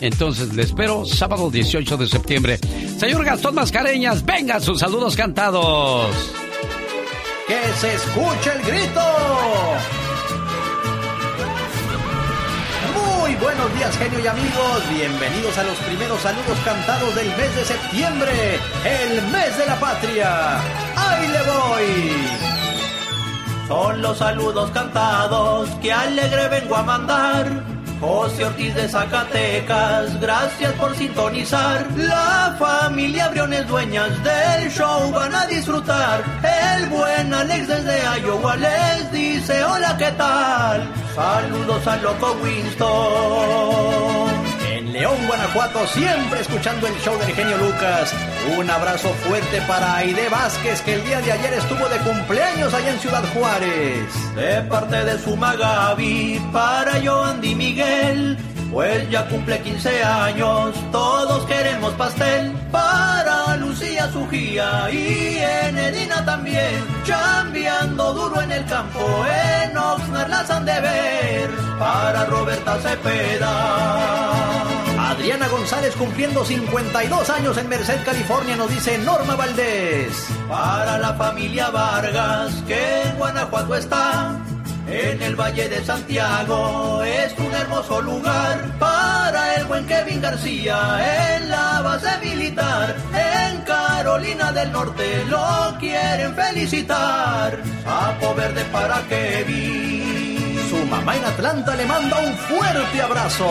Entonces 0.00 0.54
le 0.54 0.62
espero 0.62 1.04
sábado 1.04 1.50
18 1.50 1.96
de 1.96 2.06
septiembre. 2.06 2.58
Señor 2.98 3.24
Gastón 3.24 3.54
Mascareñas, 3.54 4.24
venga 4.24 4.60
sus 4.60 4.80
saludos 4.80 5.16
cantados. 5.16 6.14
¡Que 7.46 7.60
se 7.80 7.94
escuche 7.94 8.52
el 8.52 8.62
grito! 8.62 9.00
Muy 12.94 13.34
buenos 13.36 13.74
días, 13.74 13.96
genio 13.96 14.20
y 14.20 14.26
amigos. 14.26 14.82
Bienvenidos 14.90 15.56
a 15.58 15.64
los 15.64 15.76
primeros 15.78 16.20
saludos 16.20 16.58
cantados 16.64 17.14
del 17.14 17.28
mes 17.28 17.56
de 17.56 17.64
septiembre, 17.64 18.58
el 18.84 19.22
mes 19.32 19.58
de 19.58 19.66
la 19.66 19.80
patria. 19.80 20.58
¡Ahí 20.96 21.28
le 21.28 21.42
voy! 21.42 22.58
Son 23.68 24.00
los 24.00 24.18
saludos 24.18 24.70
cantados 24.70 25.68
que 25.82 25.92
alegre 25.92 26.48
vengo 26.48 26.76
a 26.76 26.82
mandar. 26.82 27.77
José 28.00 28.44
Ortiz 28.44 28.74
de 28.74 28.88
Zacatecas, 28.88 30.20
gracias 30.20 30.72
por 30.74 30.94
sintonizar. 30.94 31.86
La 31.96 32.54
familia 32.58 33.28
Briones 33.28 33.66
dueñas 33.66 34.10
del 34.22 34.70
show 34.70 35.10
van 35.12 35.34
a 35.34 35.46
disfrutar. 35.46 36.22
El 36.42 36.88
buen 36.88 37.34
Alex 37.34 37.66
desde 37.66 38.20
Iowa 38.20 38.56
les 38.56 39.12
dice 39.12 39.64
hola, 39.64 39.96
¿qué 39.98 40.12
tal? 40.12 40.88
Saludos 41.14 41.86
al 41.86 42.02
loco 42.02 42.36
Winston. 42.42 44.47
León, 44.92 45.16
Guanajuato, 45.26 45.86
siempre 45.86 46.40
escuchando 46.40 46.86
el 46.86 46.94
show 47.00 47.16
del 47.18 47.34
genio 47.34 47.56
Lucas. 47.58 48.14
Un 48.56 48.70
abrazo 48.70 49.12
fuerte 49.26 49.60
para 49.62 49.96
Aide 49.96 50.28
Vázquez, 50.28 50.80
que 50.82 50.94
el 50.94 51.04
día 51.04 51.20
de 51.20 51.32
ayer 51.32 51.52
estuvo 51.54 51.88
de 51.88 51.98
cumpleaños 51.98 52.72
allá 52.72 52.90
en 52.90 52.98
Ciudad 52.98 53.24
Juárez. 53.34 54.34
De 54.34 54.62
parte 54.62 55.04
de 55.04 55.18
su 55.18 55.36
Magabi, 55.36 56.40
para 56.52 56.98
yo, 56.98 57.22
Andy 57.22 57.54
Miguel. 57.54 58.38
Pues 58.72 59.08
ya 59.10 59.26
cumple 59.28 59.60
15 59.60 60.04
años, 60.04 60.74
todos 60.92 61.44
queremos 61.46 61.92
pastel. 61.94 62.52
Para 62.70 63.56
Lucía 63.56 64.10
Sujía 64.12 64.90
y 64.90 65.38
Enedina 65.38 66.24
también. 66.24 66.84
Chambeando 67.04 68.12
duro 68.14 68.40
en 68.42 68.52
el 68.52 68.64
campo, 68.66 69.24
en 69.26 69.76
Oxnard 69.76 70.28
las 70.28 70.50
han 70.50 70.64
de 70.66 70.80
ver. 70.80 71.50
Para 71.78 72.24
Roberta 72.26 72.78
Cepeda. 72.80 74.67
Adriana 75.08 75.48
González 75.48 75.94
cumpliendo 75.96 76.44
52 76.44 77.30
años 77.30 77.56
en 77.56 77.66
Merced, 77.66 78.04
California, 78.04 78.56
nos 78.56 78.68
dice 78.68 78.98
Norma 78.98 79.36
Valdés. 79.36 80.28
Para 80.46 80.98
la 80.98 81.14
familia 81.14 81.70
Vargas, 81.70 82.62
que 82.66 83.02
en 83.02 83.16
Guanajuato 83.16 83.74
está. 83.74 84.36
En 84.86 85.22
el 85.22 85.34
Valle 85.34 85.68
de 85.68 85.82
Santiago 85.82 87.02
es 87.02 87.34
un 87.38 87.54
hermoso 87.54 88.02
lugar 88.02 88.78
para 88.78 89.56
el 89.56 89.64
buen 89.64 89.86
Kevin 89.86 90.20
García 90.20 91.36
en 91.36 91.48
la 91.48 91.80
base 91.80 92.10
militar. 92.22 92.94
En 93.14 93.62
Carolina 93.62 94.52
del 94.52 94.70
Norte 94.72 95.24
lo 95.26 95.74
quieren 95.80 96.34
felicitar. 96.34 97.58
Sapo 97.82 98.34
verde 98.34 98.62
para 98.72 99.00
Kevin. 99.08 100.07
Mamá 100.90 101.16
en 101.16 101.24
Atlanta 101.24 101.74
le 101.74 101.84
manda 101.86 102.18
un 102.18 102.34
fuerte 102.34 103.02
abrazo. 103.02 103.46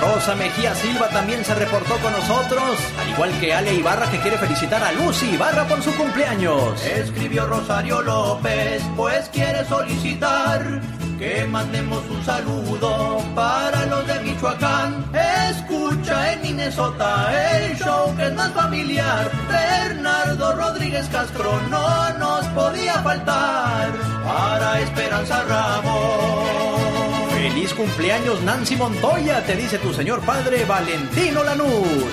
Rosa 0.00 0.34
Mejía 0.34 0.74
Silva 0.74 1.08
también 1.08 1.44
se 1.44 1.54
reportó 1.54 1.96
con 1.98 2.12
nosotros, 2.12 2.62
al 3.00 3.08
igual 3.10 3.30
que 3.40 3.54
Ale 3.54 3.74
Ibarra 3.74 4.10
que 4.10 4.18
quiere 4.18 4.36
felicitar 4.36 4.82
a 4.82 4.92
Lucy 4.92 5.30
Ibarra 5.30 5.66
por 5.66 5.82
su 5.82 5.94
cumpleaños. 5.96 6.84
Escribió 6.84 7.46
Rosario 7.46 8.02
López, 8.02 8.82
pues 8.96 9.28
quiere 9.28 9.64
solicitar 9.64 10.80
que 11.18 11.44
mandemos 11.46 12.02
un 12.10 12.24
saludo 12.24 13.18
para 13.34 13.86
los 13.86 14.06
de 14.06 14.20
Michoacán. 14.20 15.04
Escucha 15.50 16.32
en 16.32 16.42
Minnesota 16.42 17.58
el 17.58 17.76
show 17.76 18.14
que 18.16 18.26
es 18.26 18.34
más 18.34 18.52
familiar. 18.52 19.30
Bernardo 19.48 20.56
Rodríguez 20.56 21.08
Castro 21.08 21.60
no 21.70 22.18
nos 22.18 22.44
podía 22.48 22.94
faltar 23.02 23.92
para 24.24 24.80
Esperanza 24.80 25.42
Ramos. 25.44 27.30
Feliz 27.30 27.72
cumpleaños 27.74 28.42
Nancy 28.42 28.76
Montoya, 28.76 29.44
te 29.44 29.56
dice 29.56 29.78
tu 29.78 29.92
señor 29.92 30.20
padre 30.20 30.64
Valentino 30.64 31.42
Lanús. 31.42 32.12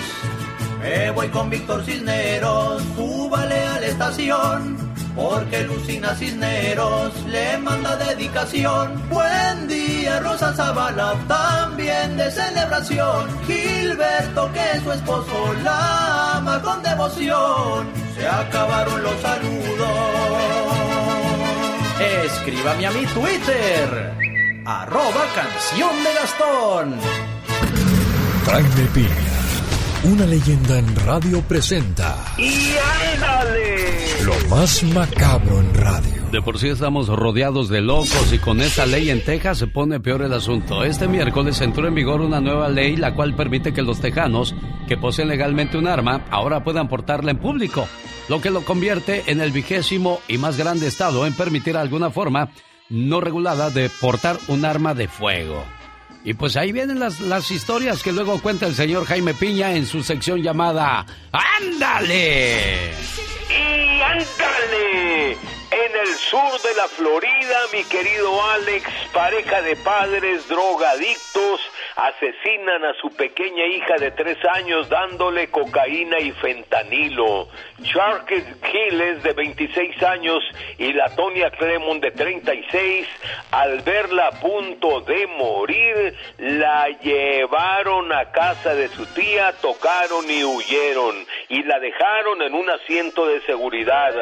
Me 0.81 1.11
voy 1.11 1.29
con 1.29 1.49
Víctor 1.49 1.83
Cisneros, 1.83 2.83
súbale 2.95 3.67
a 3.67 3.79
la 3.79 3.87
estación. 3.87 4.92
Porque 5.15 5.63
Lucina 5.63 6.15
Cisneros 6.15 7.13
le 7.27 7.57
manda 7.59 7.95
dedicación. 7.97 9.01
Buen 9.09 9.67
día, 9.67 10.19
Rosa 10.19 10.53
Zavala, 10.53 11.13
también 11.27 12.17
de 12.17 12.31
celebración. 12.31 13.27
Gilberto, 13.45 14.51
que 14.53 14.71
es 14.77 14.83
su 14.83 14.91
esposo, 14.91 15.53
la 15.63 16.37
ama 16.37 16.61
con 16.61 16.81
devoción. 16.81 17.87
Se 18.15 18.27
acabaron 18.27 19.03
los 19.03 19.21
saludos. 19.21 20.33
Escríbame 22.25 22.87
a 22.87 22.91
mi 22.91 23.05
Twitter, 23.05 24.13
arroba 24.65 25.25
canción 25.35 26.03
de 26.03 26.13
Gastón. 26.13 26.99
Una 30.03 30.25
leyenda 30.25 30.79
en 30.79 30.95
radio 30.97 31.41
presenta 31.41 32.17
¡Y 32.37 32.75
ándale! 33.13 34.23
lo 34.25 34.49
más 34.49 34.83
macabro 34.83 35.59
en 35.59 35.73
radio. 35.73 36.23
De 36.31 36.41
por 36.41 36.59
sí 36.59 36.67
estamos 36.67 37.07
rodeados 37.07 37.69
de 37.69 37.81
locos 37.81 38.33
y 38.33 38.39
con 38.39 38.59
esta 38.59 38.85
ley 38.85 39.09
en 39.09 39.23
Texas 39.23 39.59
se 39.59 39.67
pone 39.67 39.99
peor 39.99 40.23
el 40.23 40.33
asunto. 40.33 40.83
Este 40.83 41.07
miércoles 41.07 41.61
entró 41.61 41.87
en 41.87 41.95
vigor 41.95 42.21
una 42.21 42.41
nueva 42.41 42.69
ley 42.69 42.95
la 42.97 43.15
cual 43.15 43.35
permite 43.35 43.73
que 43.73 43.81
los 43.81 44.01
tejanos 44.01 44.55
que 44.87 44.97
poseen 44.97 45.29
legalmente 45.29 45.77
un 45.77 45.87
arma 45.87 46.25
ahora 46.31 46.63
puedan 46.63 46.89
portarla 46.89 47.31
en 47.31 47.37
público, 47.37 47.87
lo 48.29 48.41
que 48.41 48.49
lo 48.49 48.65
convierte 48.65 49.23
en 49.27 49.41
el 49.41 49.51
vigésimo 49.51 50.19
y 50.27 50.37
más 50.37 50.57
grande 50.57 50.87
estado 50.87 51.25
en 51.25 51.33
permitir 51.33 51.77
alguna 51.77 52.09
forma 52.09 52.49
no 52.89 53.21
regulada 53.21 53.69
de 53.69 53.89
portar 54.01 54.37
un 54.47 54.65
arma 54.65 54.93
de 54.93 55.07
fuego. 55.07 55.63
Y 56.25 56.33
pues 56.35 56.55
ahí 56.55 56.71
vienen 56.71 56.99
las, 56.99 57.19
las 57.19 57.51
historias 57.51 58.01
que 58.01 58.13
luego 58.13 58.41
cuenta 58.41 58.65
el 58.65 58.75
señor 58.75 59.05
Jaime 59.05 59.33
Piña 59.33 59.73
en 59.73 59.85
su 59.85 60.03
sección 60.03 60.41
llamada 60.41 61.05
¡Ándale! 61.31 62.91
¡Y 63.49 64.01
ándale! 64.01 65.31
En 65.33 65.95
el 66.01 66.15
sur 66.15 66.61
de 66.61 66.75
la 66.75 66.87
Florida, 66.87 67.57
mi 67.73 67.83
querido 67.83 68.43
Alex, 68.51 68.87
pareja 69.11 69.61
de 69.63 69.75
padres 69.77 70.47
drogadictos 70.47 71.59
asesinan 71.95 72.85
a 72.85 72.93
su 72.95 73.09
pequeña 73.15 73.65
hija 73.65 73.95
de 73.97 74.11
tres 74.11 74.37
años 74.45 74.89
dándole 74.89 75.49
cocaína 75.49 76.19
y 76.19 76.31
fentanilo. 76.31 77.47
Shark 77.81 78.27
Giles 78.63 79.21
de 79.23 79.33
26 79.33 80.01
años 80.03 80.43
y 80.77 80.93
la 80.93 81.13
Tonia 81.15 81.51
Clemon 81.51 81.99
de 81.99 82.11
36, 82.11 83.07
al 83.51 83.81
verla 83.81 84.27
a 84.27 84.39
punto 84.39 85.01
de 85.01 85.27
morir, 85.27 86.15
la 86.37 86.89
llevaron 87.01 88.11
a 88.11 88.31
casa 88.31 88.73
de 88.73 88.87
su 88.89 89.05
tía, 89.13 89.53
tocaron 89.61 90.29
y 90.29 90.43
huyeron 90.43 91.25
y 91.49 91.63
la 91.63 91.79
dejaron 91.79 92.41
en 92.41 92.53
un 92.53 92.69
asiento 92.69 93.27
de 93.27 93.41
seguridad. 93.41 94.13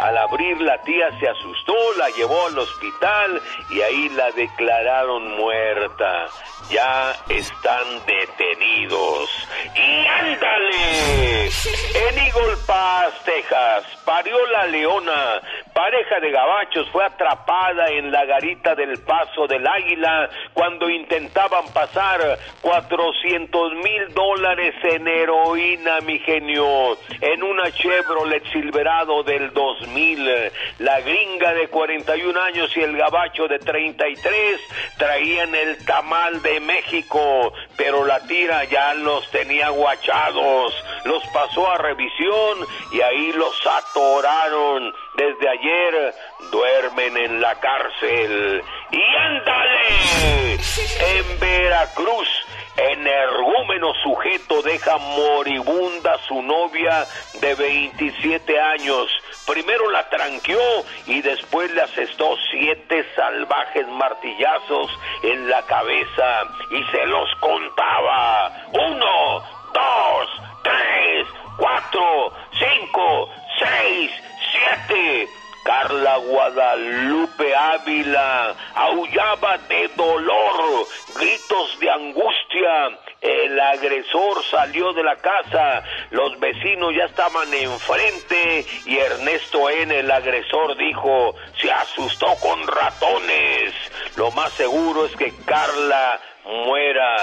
Al 0.00 0.16
abrir 0.16 0.60
la 0.60 0.80
tía 0.82 1.10
se 1.20 1.28
asustó, 1.28 1.74
la 1.98 2.08
llevó 2.10 2.46
al 2.46 2.58
hospital 2.58 3.42
y 3.70 3.80
ahí 3.80 4.08
la 4.10 4.30
declararon 4.32 5.36
muerta. 5.36 6.26
Ya 6.70 7.16
están 7.30 7.86
detenidos. 8.06 9.30
¡Y 9.74 10.06
ándale! 10.06 11.46
En 11.46 12.18
Eagle 12.18 12.56
Pass, 12.66 13.24
Texas, 13.24 13.84
parió 14.04 14.36
la 14.48 14.66
leona. 14.66 15.40
Pareja 15.72 16.20
de 16.20 16.30
gabachos 16.30 16.88
fue 16.90 17.06
atrapada 17.06 17.88
en 17.88 18.12
la 18.12 18.24
garita 18.26 18.74
del 18.74 19.00
Paso 19.02 19.46
del 19.46 19.66
Águila 19.66 20.28
cuando 20.52 20.90
intentaban 20.90 21.72
pasar 21.72 22.38
400 22.60 23.72
mil 23.74 24.12
dólares 24.12 24.74
en 24.82 25.08
heroína, 25.08 26.00
mi 26.00 26.18
genio, 26.18 26.98
en 27.20 27.42
una 27.42 27.70
Chevrolet 27.70 28.44
Silverado 28.52 29.22
del 29.22 29.52
2000. 29.54 30.52
La 30.80 31.00
gringa 31.00 31.54
de 31.54 31.68
41 31.68 32.40
años 32.40 32.76
y 32.76 32.80
el 32.80 32.96
gabacho 32.96 33.48
de 33.48 33.58
33 33.58 34.60
traían 34.98 35.54
el 35.54 35.84
tamal 35.86 36.42
de 36.42 36.57
México, 36.60 37.52
pero 37.76 38.04
la 38.04 38.20
tira 38.26 38.64
ya 38.64 38.94
los 38.94 39.30
tenía 39.30 39.68
guachados. 39.70 40.74
Los 41.04 41.22
pasó 41.28 41.70
a 41.70 41.78
revisión 41.78 42.66
y 42.92 43.00
ahí 43.00 43.32
los 43.32 43.54
atoraron. 43.66 44.94
Desde 45.16 45.48
ayer 45.48 46.14
duermen 46.50 47.16
en 47.16 47.40
la 47.40 47.54
cárcel. 47.60 48.62
¡Y 48.90 49.16
ándale! 49.16 50.54
En 50.54 51.40
Veracruz, 51.40 52.28
energúmeno 52.76 53.92
sujeto 54.02 54.62
deja 54.62 54.96
moribunda 54.98 56.14
a 56.14 56.26
su 56.26 56.42
novia 56.42 57.06
de 57.40 57.54
27 57.54 58.60
años. 58.60 59.08
Primero 59.48 59.90
la 59.90 60.06
tranqueó 60.10 60.84
y 61.06 61.22
después 61.22 61.70
le 61.72 61.80
asestó 61.80 62.36
siete 62.50 63.02
salvajes 63.16 63.88
martillazos 63.88 64.90
en 65.22 65.48
la 65.48 65.62
cabeza 65.62 66.42
y 66.70 66.84
se 66.92 67.06
los 67.06 67.34
contaba. 67.40 68.52
Uno, 68.72 69.42
dos, 69.72 70.42
tres, 70.62 71.26
cuatro, 71.56 72.32
cinco, 72.58 73.30
seis, 73.58 74.10
siete. 74.52 75.28
Carla 75.64 76.16
Guadalupe 76.16 77.54
Ávila 77.54 78.54
aullaba 78.74 79.58
de 79.68 79.88
dolor, 79.88 80.86
gritos 81.14 81.78
de 81.80 81.90
angustia. 81.90 82.98
El 83.20 83.58
agresor 83.58 84.44
salió 84.44 84.92
de 84.92 85.02
la 85.02 85.16
casa, 85.16 85.82
los 86.10 86.38
vecinos 86.38 86.94
ya 86.94 87.04
estaban 87.04 87.52
enfrente 87.52 88.64
y 88.86 88.96
Ernesto 88.96 89.68
N., 89.68 89.98
el 89.98 90.10
agresor, 90.10 90.76
dijo, 90.76 91.34
se 91.60 91.70
asustó 91.72 92.34
con 92.40 92.64
ratones. 92.66 93.74
Lo 94.16 94.30
más 94.30 94.52
seguro 94.52 95.06
es 95.06 95.16
que 95.16 95.32
Carla 95.44 96.20
muera. 96.48 97.16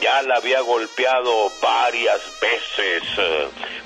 Ya 0.00 0.22
la 0.22 0.36
había 0.36 0.60
golpeado 0.60 1.50
varias 1.60 2.40
veces. 2.40 3.02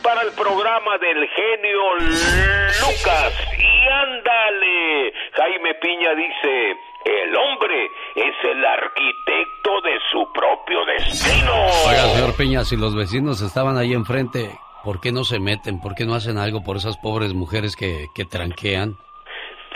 Para 0.02 0.22
el 0.22 0.32
programa 0.32 0.98
del 0.98 1.28
genio 1.28 1.94
Lucas. 1.96 3.32
Y 3.58 3.88
ándale. 3.88 5.12
Jaime 5.32 5.74
Piña 5.74 6.14
dice, 6.14 6.76
el 7.04 7.36
hombre 7.36 7.90
es 8.14 8.34
el 8.44 8.64
arquitecto 8.64 9.80
de 9.82 9.98
su 10.10 10.32
propio 10.32 10.84
destino. 10.86 11.52
Oiga, 11.88 12.08
señor 12.14 12.36
Piña, 12.36 12.64
si 12.64 12.76
los 12.76 12.94
vecinos 12.94 13.40
estaban 13.42 13.76
ahí 13.78 13.92
enfrente, 13.92 14.50
¿por 14.84 15.00
qué 15.00 15.12
no 15.12 15.24
se 15.24 15.38
meten? 15.40 15.80
¿Por 15.80 15.94
qué 15.94 16.04
no 16.06 16.14
hacen 16.14 16.38
algo 16.38 16.62
por 16.62 16.76
esas 16.76 16.96
pobres 16.98 17.34
mujeres 17.34 17.76
que, 17.76 18.06
que 18.14 18.24
tranquean? 18.24 18.96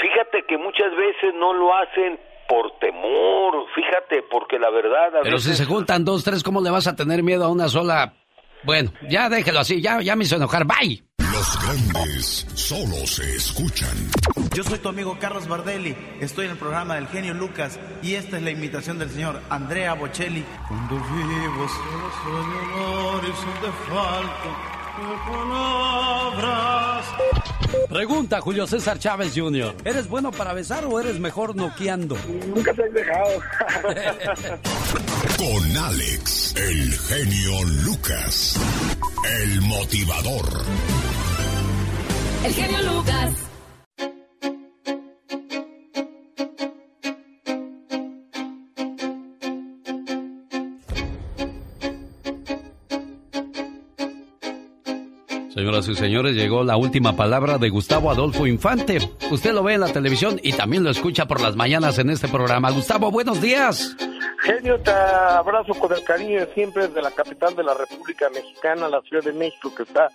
Fíjate 0.01 0.45
que 0.49 0.57
muchas 0.59 0.91
veces 0.97 1.35
no 1.35 1.53
lo 1.53 1.75
hacen 1.77 2.19
por 2.49 2.71
temor, 2.79 3.67
fíjate, 3.75 4.23
porque 4.31 4.59
la 4.59 4.71
verdad... 4.71 5.17
a 5.17 5.23
Pero 5.23 5.39
si 5.39 5.49
veces- 5.51 5.59
se 5.59 5.65
juntan 5.67 6.05
dos, 6.05 6.25
tres, 6.25 6.43
¿cómo 6.43 6.61
le 6.63 6.71
vas 6.71 6.87
a 6.87 6.97
tener 6.97 7.23
miedo 7.23 7.45
a 7.45 7.51
una 7.51 7.69
sola? 7.69 8.15
Bueno, 8.63 8.91
ya 9.09 9.29
déjelo 9.29 9.61
así, 9.61 9.83
ya, 9.83 10.01
ya 10.01 10.17
me 10.17 10.25
hizo 10.25 10.37
enojar, 10.37 10.65
bye. 10.65 11.03
Los 11.39 11.57
grandes 11.63 12.47
solo 12.55 13.07
se 13.07 13.37
escuchan. 13.37 13.97
Yo 14.57 14.65
soy 14.65 14.81
tu 14.81 14.89
amigo 14.89 15.17
Carlos 15.21 15.47
Bardelli, 15.47 15.95
estoy 16.21 16.47
en 16.47 16.51
el 16.51 16.59
programa 16.59 16.97
del 16.97 17.07
genio 17.07 17.33
Lucas 17.33 17.79
y 18.03 18.15
esta 18.15 18.39
es 18.39 18.43
la 18.43 18.51
invitación 18.51 18.99
del 18.99 19.09
señor 19.09 19.41
Andrea 19.49 19.95
Bocelli. 19.95 20.45
Cuando 20.67 20.97
vivo 20.97 21.69
solo 21.69 22.11
sueño 22.25 22.59
honor 22.75 23.23
y 23.23 23.27
son 23.37 23.55
de 23.63 23.71
falta 23.87 24.79
de 24.99 25.15
palabras. 25.31 27.07
Pregunta 27.89 28.41
Julio 28.41 28.67
César 28.67 28.99
Chávez 28.99 29.33
Jr. 29.37 29.77
¿Eres 29.85 30.09
bueno 30.09 30.33
para 30.33 30.53
besar 30.53 30.87
o 30.87 30.99
eres 30.99 31.21
mejor 31.21 31.55
noqueando? 31.55 32.17
Nunca 32.53 32.75
te 32.75 32.83
has 32.83 32.93
dejado. 32.93 33.41
Con 35.39 35.77
Alex, 35.77 36.57
el 36.57 36.99
genio 36.99 37.65
Lucas, 37.85 38.59
el 39.41 39.61
motivador. 39.61 40.65
El 42.45 42.53
genio 42.53 42.83
Lucas. 42.83 43.49
Señoras 55.53 55.89
y 55.89 55.95
señores, 55.97 56.37
llegó 56.37 56.63
la 56.63 56.77
última 56.77 57.17
palabra 57.17 57.59
de 57.59 57.69
Gustavo 57.69 58.13
Adolfo 58.13 58.47
Infante. 58.47 58.99
Usted 59.33 59.53
lo 59.53 59.65
ve 59.65 59.75
en 59.75 59.81
la 59.81 59.93
televisión 59.93 60.39
y 60.41 60.53
también 60.53 60.85
lo 60.85 60.91
escucha 60.91 61.27
por 61.27 61.41
las 61.41 61.57
mañanas 61.57 61.99
en 61.99 62.11
este 62.11 62.29
programa. 62.29 62.71
Gustavo, 62.71 63.11
buenos 63.11 63.41
días. 63.41 63.97
Genio, 64.45 64.81
te 64.81 64.93
abrazo 64.93 65.75
con 65.75 65.93
el 65.93 66.05
cariño 66.05 66.41
de 66.41 66.55
siempre 66.55 66.87
desde 66.87 67.03
la 67.03 67.11
capital 67.11 67.57
de 67.57 67.65
la 67.65 67.75
República 67.75 68.31
Mexicana, 68.31 68.89
la 68.89 69.01
Ciudad 69.03 69.25
de 69.25 69.33
México, 69.33 69.75
que 69.75 69.83
está 69.83 70.09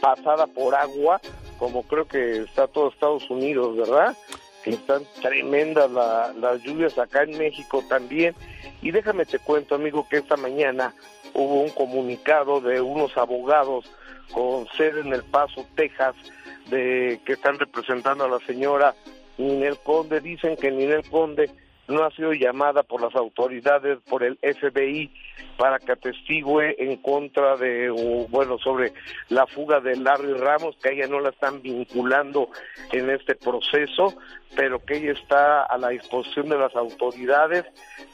pasada 0.00 0.46
por 0.46 0.74
agua, 0.74 1.20
como 1.60 1.82
creo 1.82 2.08
que 2.08 2.38
está 2.38 2.66
todo 2.66 2.88
Estados 2.88 3.28
Unidos, 3.30 3.76
¿verdad? 3.76 4.16
Que 4.64 4.70
están 4.70 5.02
tremendas 5.20 5.90
la- 5.90 6.32
las 6.32 6.62
lluvias 6.62 6.98
acá 6.98 7.22
en 7.22 7.36
México 7.36 7.84
también. 7.86 8.34
Y 8.80 8.90
déjame 8.90 9.26
te 9.26 9.38
cuento, 9.38 9.74
amigo, 9.74 10.06
que 10.08 10.16
esta 10.16 10.36
mañana 10.38 10.94
hubo 11.34 11.60
un 11.60 11.68
comunicado 11.68 12.62
de 12.62 12.80
unos 12.80 13.14
abogados 13.18 13.84
con 14.32 14.66
sede 14.76 15.00
en 15.00 15.12
El 15.12 15.22
Paso, 15.22 15.66
Texas, 15.76 16.16
de 16.70 17.20
que 17.26 17.34
están 17.34 17.58
representando 17.58 18.24
a 18.24 18.28
la 18.28 18.38
señora 18.46 18.94
Ninel 19.36 19.76
Conde. 19.80 20.20
Dicen 20.20 20.56
que 20.56 20.70
Ninel 20.70 21.08
Conde 21.10 21.50
no 21.90 22.04
ha 22.04 22.10
sido 22.12 22.32
llamada 22.32 22.82
por 22.82 23.02
las 23.02 23.14
autoridades, 23.14 23.98
por 24.08 24.22
el 24.22 24.38
FBI, 24.38 25.10
para 25.56 25.78
que 25.78 25.92
atestigue 25.92 26.82
en 26.82 26.96
contra 26.96 27.56
de, 27.56 27.90
o, 27.90 28.26
bueno, 28.28 28.58
sobre 28.58 28.92
la 29.28 29.46
fuga 29.46 29.80
de 29.80 29.96
Larry 29.96 30.32
Ramos, 30.34 30.76
que 30.82 30.92
ella 30.92 31.06
no 31.06 31.20
la 31.20 31.30
están 31.30 31.60
vinculando 31.60 32.48
en 32.92 33.10
este 33.10 33.34
proceso, 33.34 34.14
pero 34.56 34.82
que 34.84 34.96
ella 34.96 35.12
está 35.12 35.64
a 35.64 35.76
la 35.76 35.88
disposición 35.88 36.48
de 36.48 36.58
las 36.58 36.74
autoridades, 36.74 37.66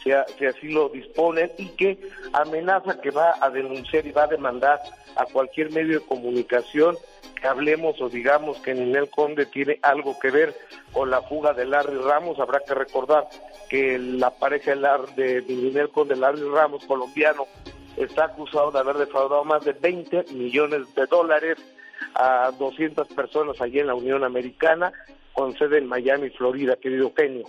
si, 0.02 0.10
si 0.38 0.46
así 0.46 0.68
lo 0.68 0.88
disponen, 0.88 1.52
y 1.58 1.68
que 1.68 1.98
amenaza 2.32 3.00
que 3.00 3.10
va 3.10 3.34
a 3.40 3.50
denunciar 3.50 4.06
y 4.06 4.12
va 4.12 4.24
a 4.24 4.28
demandar 4.28 4.80
a 5.16 5.24
cualquier 5.26 5.70
medio 5.70 6.00
de 6.00 6.06
comunicación 6.06 6.96
hablemos 7.42 8.00
o 8.00 8.08
digamos 8.08 8.58
que 8.58 8.74
Ninel 8.74 9.08
Conde 9.10 9.46
tiene 9.46 9.78
algo 9.82 10.18
que 10.18 10.30
ver 10.30 10.54
con 10.92 11.10
la 11.10 11.22
fuga 11.22 11.52
de 11.52 11.64
Larry 11.64 11.98
Ramos. 11.98 12.38
Habrá 12.38 12.60
que 12.60 12.74
recordar 12.74 13.28
que 13.68 13.98
la 13.98 14.30
pareja 14.30 14.74
de, 15.16 15.44
Ninel 15.48 15.90
Conde, 15.90 16.16
Larry 16.16 16.42
Ramos, 16.42 16.84
colombiano, 16.84 17.46
está 17.96 18.26
acusado 18.26 18.70
de 18.70 18.78
haber 18.78 18.96
defraudado 18.96 19.44
más 19.44 19.64
de 19.64 19.72
20 19.72 20.24
millones 20.32 20.94
de 20.94 21.06
dólares 21.06 21.58
a 22.14 22.50
200 22.58 23.08
personas 23.08 23.60
allí 23.60 23.78
en 23.78 23.86
la 23.86 23.94
Unión 23.94 24.24
Americana, 24.24 24.92
con 25.32 25.56
sede 25.56 25.78
en 25.78 25.86
Miami, 25.86 26.30
Florida, 26.30 26.76
querido 26.76 27.12
genio. 27.16 27.46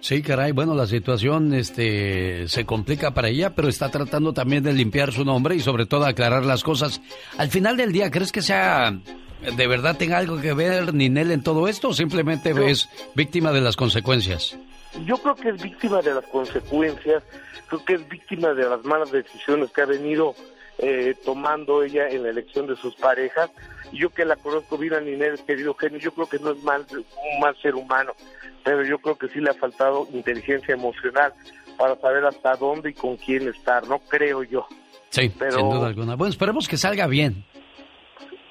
Sí, 0.00 0.22
caray, 0.22 0.52
bueno, 0.52 0.74
la 0.74 0.86
situación 0.86 1.52
este, 1.52 2.48
se 2.48 2.64
complica 2.64 3.12
para 3.12 3.28
ella, 3.28 3.54
pero 3.54 3.68
está 3.68 3.90
tratando 3.90 4.32
también 4.32 4.62
de 4.62 4.72
limpiar 4.72 5.12
su 5.12 5.24
nombre 5.24 5.54
y 5.54 5.60
sobre 5.60 5.86
todo 5.86 6.06
aclarar 6.06 6.44
las 6.44 6.62
cosas. 6.62 7.00
Al 7.36 7.48
final 7.48 7.76
del 7.76 7.92
día, 7.92 8.10
¿crees 8.10 8.32
que 8.32 8.42
sea 8.42 8.98
de 9.40 9.66
verdad 9.66 9.96
tenga 9.96 10.18
algo 10.18 10.40
que 10.40 10.52
ver 10.52 10.92
Ninel 10.92 11.30
en 11.30 11.42
todo 11.42 11.66
esto 11.66 11.88
o 11.88 11.94
simplemente 11.94 12.52
es 12.70 12.88
víctima 13.14 13.52
de 13.52 13.60
las 13.60 13.76
consecuencias? 13.76 14.58
Yo 15.04 15.16
creo 15.18 15.34
que 15.34 15.50
es 15.50 15.62
víctima 15.62 16.02
de 16.02 16.14
las 16.14 16.26
consecuencias, 16.26 17.22
creo 17.68 17.84
que 17.84 17.94
es 17.94 18.08
víctima 18.08 18.52
de 18.52 18.68
las 18.68 18.84
malas 18.84 19.10
decisiones 19.10 19.70
que 19.70 19.82
ha 19.82 19.86
venido 19.86 20.34
eh, 20.78 21.14
tomando 21.24 21.82
ella 21.82 22.08
en 22.08 22.24
la 22.24 22.30
elección 22.30 22.66
de 22.66 22.76
sus 22.76 22.94
parejas. 22.96 23.50
Yo 23.92 24.10
que 24.10 24.24
la 24.24 24.36
conozco 24.36 24.76
bien 24.78 24.94
a 24.94 25.00
Ninel, 25.00 25.38
querido 25.46 25.74
genio, 25.74 25.98
yo 25.98 26.12
creo 26.12 26.28
que 26.28 26.38
no 26.38 26.50
es 26.50 26.62
mal, 26.62 26.86
un 26.90 27.40
mal 27.40 27.56
ser 27.60 27.74
humano, 27.74 28.12
pero 28.64 28.84
yo 28.84 28.98
creo 28.98 29.16
que 29.16 29.28
sí 29.28 29.40
le 29.40 29.50
ha 29.50 29.54
faltado 29.54 30.06
inteligencia 30.12 30.74
emocional 30.74 31.32
para 31.78 31.96
saber 31.96 32.24
hasta 32.26 32.56
dónde 32.56 32.90
y 32.90 32.94
con 32.94 33.16
quién 33.16 33.48
estar, 33.48 33.86
no 33.88 33.98
creo 34.00 34.42
yo. 34.42 34.66
Sí, 35.10 35.32
Pero- 35.38 35.52
sin 35.52 35.70
duda 35.70 35.88
alguna. 35.88 36.14
Bueno, 36.14 36.30
esperemos 36.30 36.68
que 36.68 36.76
salga 36.76 37.06
bien. 37.06 37.44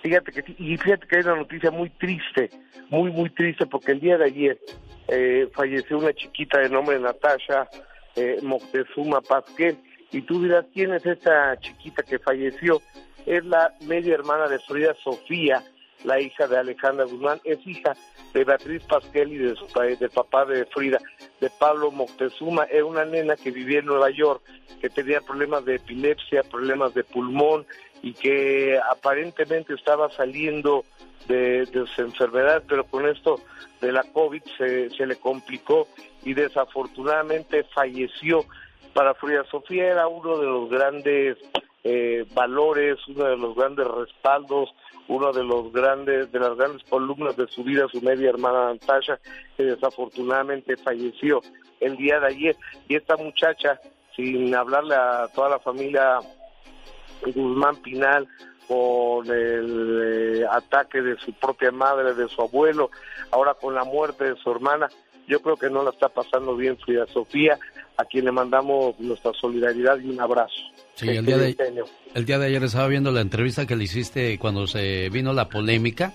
Fíjate 0.01 0.31
que 0.31 0.55
y 0.57 0.77
fíjate 0.77 1.07
que 1.07 1.17
hay 1.17 1.23
una 1.23 1.35
noticia 1.35 1.71
muy 1.71 1.89
triste, 1.91 2.49
muy, 2.89 3.11
muy 3.11 3.29
triste, 3.31 3.65
porque 3.65 3.91
el 3.91 3.99
día 3.99 4.17
de 4.17 4.25
ayer 4.25 4.59
eh, 5.07 5.49
falleció 5.53 5.97
una 5.97 6.13
chiquita 6.13 6.59
de 6.59 6.69
nombre 6.69 6.99
Natasha 6.99 7.67
eh, 8.15 8.37
Moctezuma 8.41 9.21
Pasquel, 9.21 9.77
y 10.11 10.21
tú 10.21 10.41
dirás, 10.41 10.65
¿quién 10.73 10.93
es 10.93 11.05
esta 11.05 11.57
chiquita 11.59 12.01
que 12.03 12.17
falleció? 12.17 12.81
Es 13.25 13.45
la 13.45 13.73
media 13.81 14.15
hermana 14.15 14.47
de 14.47 14.57
Frida 14.59 14.95
Sofía, 15.03 15.61
la 16.03 16.19
hija 16.19 16.47
de 16.47 16.57
Alejandra 16.57 17.05
Guzmán, 17.05 17.39
es 17.43 17.59
hija 17.65 17.95
de 18.33 18.43
Beatriz 18.43 18.83
Pasquel 18.83 19.33
y 19.33 19.37
de 19.37 19.55
su 19.55 19.67
del 19.79 20.09
papá 20.09 20.45
de 20.45 20.65
Frida, 20.65 20.99
de 21.39 21.49
Pablo 21.49 21.91
Moctezuma, 21.91 22.65
era 22.65 22.85
una 22.85 23.05
nena 23.05 23.35
que 23.35 23.51
vivía 23.51 23.79
en 23.79 23.85
Nueva 23.85 24.09
York, 24.09 24.41
que 24.81 24.89
tenía 24.89 25.21
problemas 25.21 25.65
de 25.65 25.75
epilepsia, 25.75 26.43
problemas 26.43 26.93
de 26.93 27.03
pulmón 27.03 27.65
y 28.01 28.13
que 28.13 28.79
aparentemente 28.91 29.73
estaba 29.73 30.09
saliendo 30.11 30.85
de, 31.27 31.65
de 31.65 31.85
su 31.87 32.01
enfermedad, 32.01 32.63
pero 32.67 32.85
con 32.85 33.07
esto 33.07 33.39
de 33.81 33.91
la 33.91 34.03
COVID 34.03 34.41
se, 34.57 34.89
se 34.91 35.05
le 35.05 35.15
complicó 35.17 35.87
y 36.23 36.33
desafortunadamente 36.33 37.63
falleció. 37.75 38.45
Para 38.93 39.13
Frida 39.13 39.43
Sofía 39.51 39.87
era 39.91 40.07
uno 40.07 40.37
de 40.37 40.45
los 40.45 40.69
grandes 40.69 41.37
eh, 41.83 42.25
valores, 42.33 42.97
uno 43.07 43.25
de 43.25 43.37
los 43.37 43.55
grandes 43.55 43.87
respaldos, 43.87 44.69
uno 45.09 45.33
de 45.33 45.43
los 45.43 45.73
grandes, 45.73 46.31
de 46.31 46.39
las 46.39 46.55
grandes 46.55 46.83
columnas 46.87 47.35
de 47.35 47.47
su 47.47 47.63
vida, 47.63 47.87
su 47.91 48.01
media 48.01 48.29
hermana 48.29 48.73
Natasha, 48.73 49.19
que 49.57 49.63
desafortunadamente 49.63 50.77
falleció 50.77 51.41
el 51.79 51.97
día 51.97 52.19
de 52.19 52.27
ayer. 52.27 52.55
Y 52.87 52.95
esta 52.95 53.17
muchacha, 53.17 53.81
sin 54.15 54.53
hablarle 54.55 54.95
a 54.95 55.27
toda 55.33 55.49
la 55.49 55.59
familia 55.59 56.19
Guzmán 57.25 57.77
Pinal 57.77 58.27
con 58.67 59.25
el 59.25 60.01
eh, 60.03 60.45
ataque 60.49 61.01
de 61.01 61.17
su 61.17 61.33
propia 61.33 61.71
madre, 61.71 62.13
de 62.13 62.27
su 62.27 62.43
abuelo, 62.43 62.91
ahora 63.31 63.55
con 63.55 63.73
la 63.73 63.83
muerte 63.83 64.25
de 64.25 64.35
su 64.35 64.51
hermana, 64.51 64.89
yo 65.27 65.41
creo 65.41 65.57
que 65.57 65.71
no 65.71 65.83
la 65.83 65.89
está 65.89 66.09
pasando 66.09 66.55
bien 66.55 66.77
Frida 66.77 67.07
Sofía, 67.07 67.57
a 67.97 68.05
quien 68.05 68.25
le 68.25 68.31
mandamos 68.31 68.99
nuestra 68.99 69.33
solidaridad 69.33 69.97
y 69.97 70.09
un 70.09 70.21
abrazo. 70.21 70.61
Sí, 70.99 71.09
el 71.09 71.25
día, 71.25 71.37
de, 71.37 71.55
el 72.15 72.25
día 72.25 72.37
de 72.39 72.47
ayer 72.47 72.63
estaba 72.63 72.87
viendo 72.87 73.11
la 73.11 73.21
entrevista 73.21 73.65
que 73.65 73.75
le 73.75 73.85
hiciste 73.85 74.37
cuando 74.37 74.67
se 74.67 75.09
vino 75.09 75.31
la 75.33 75.47
polémica. 75.49 76.13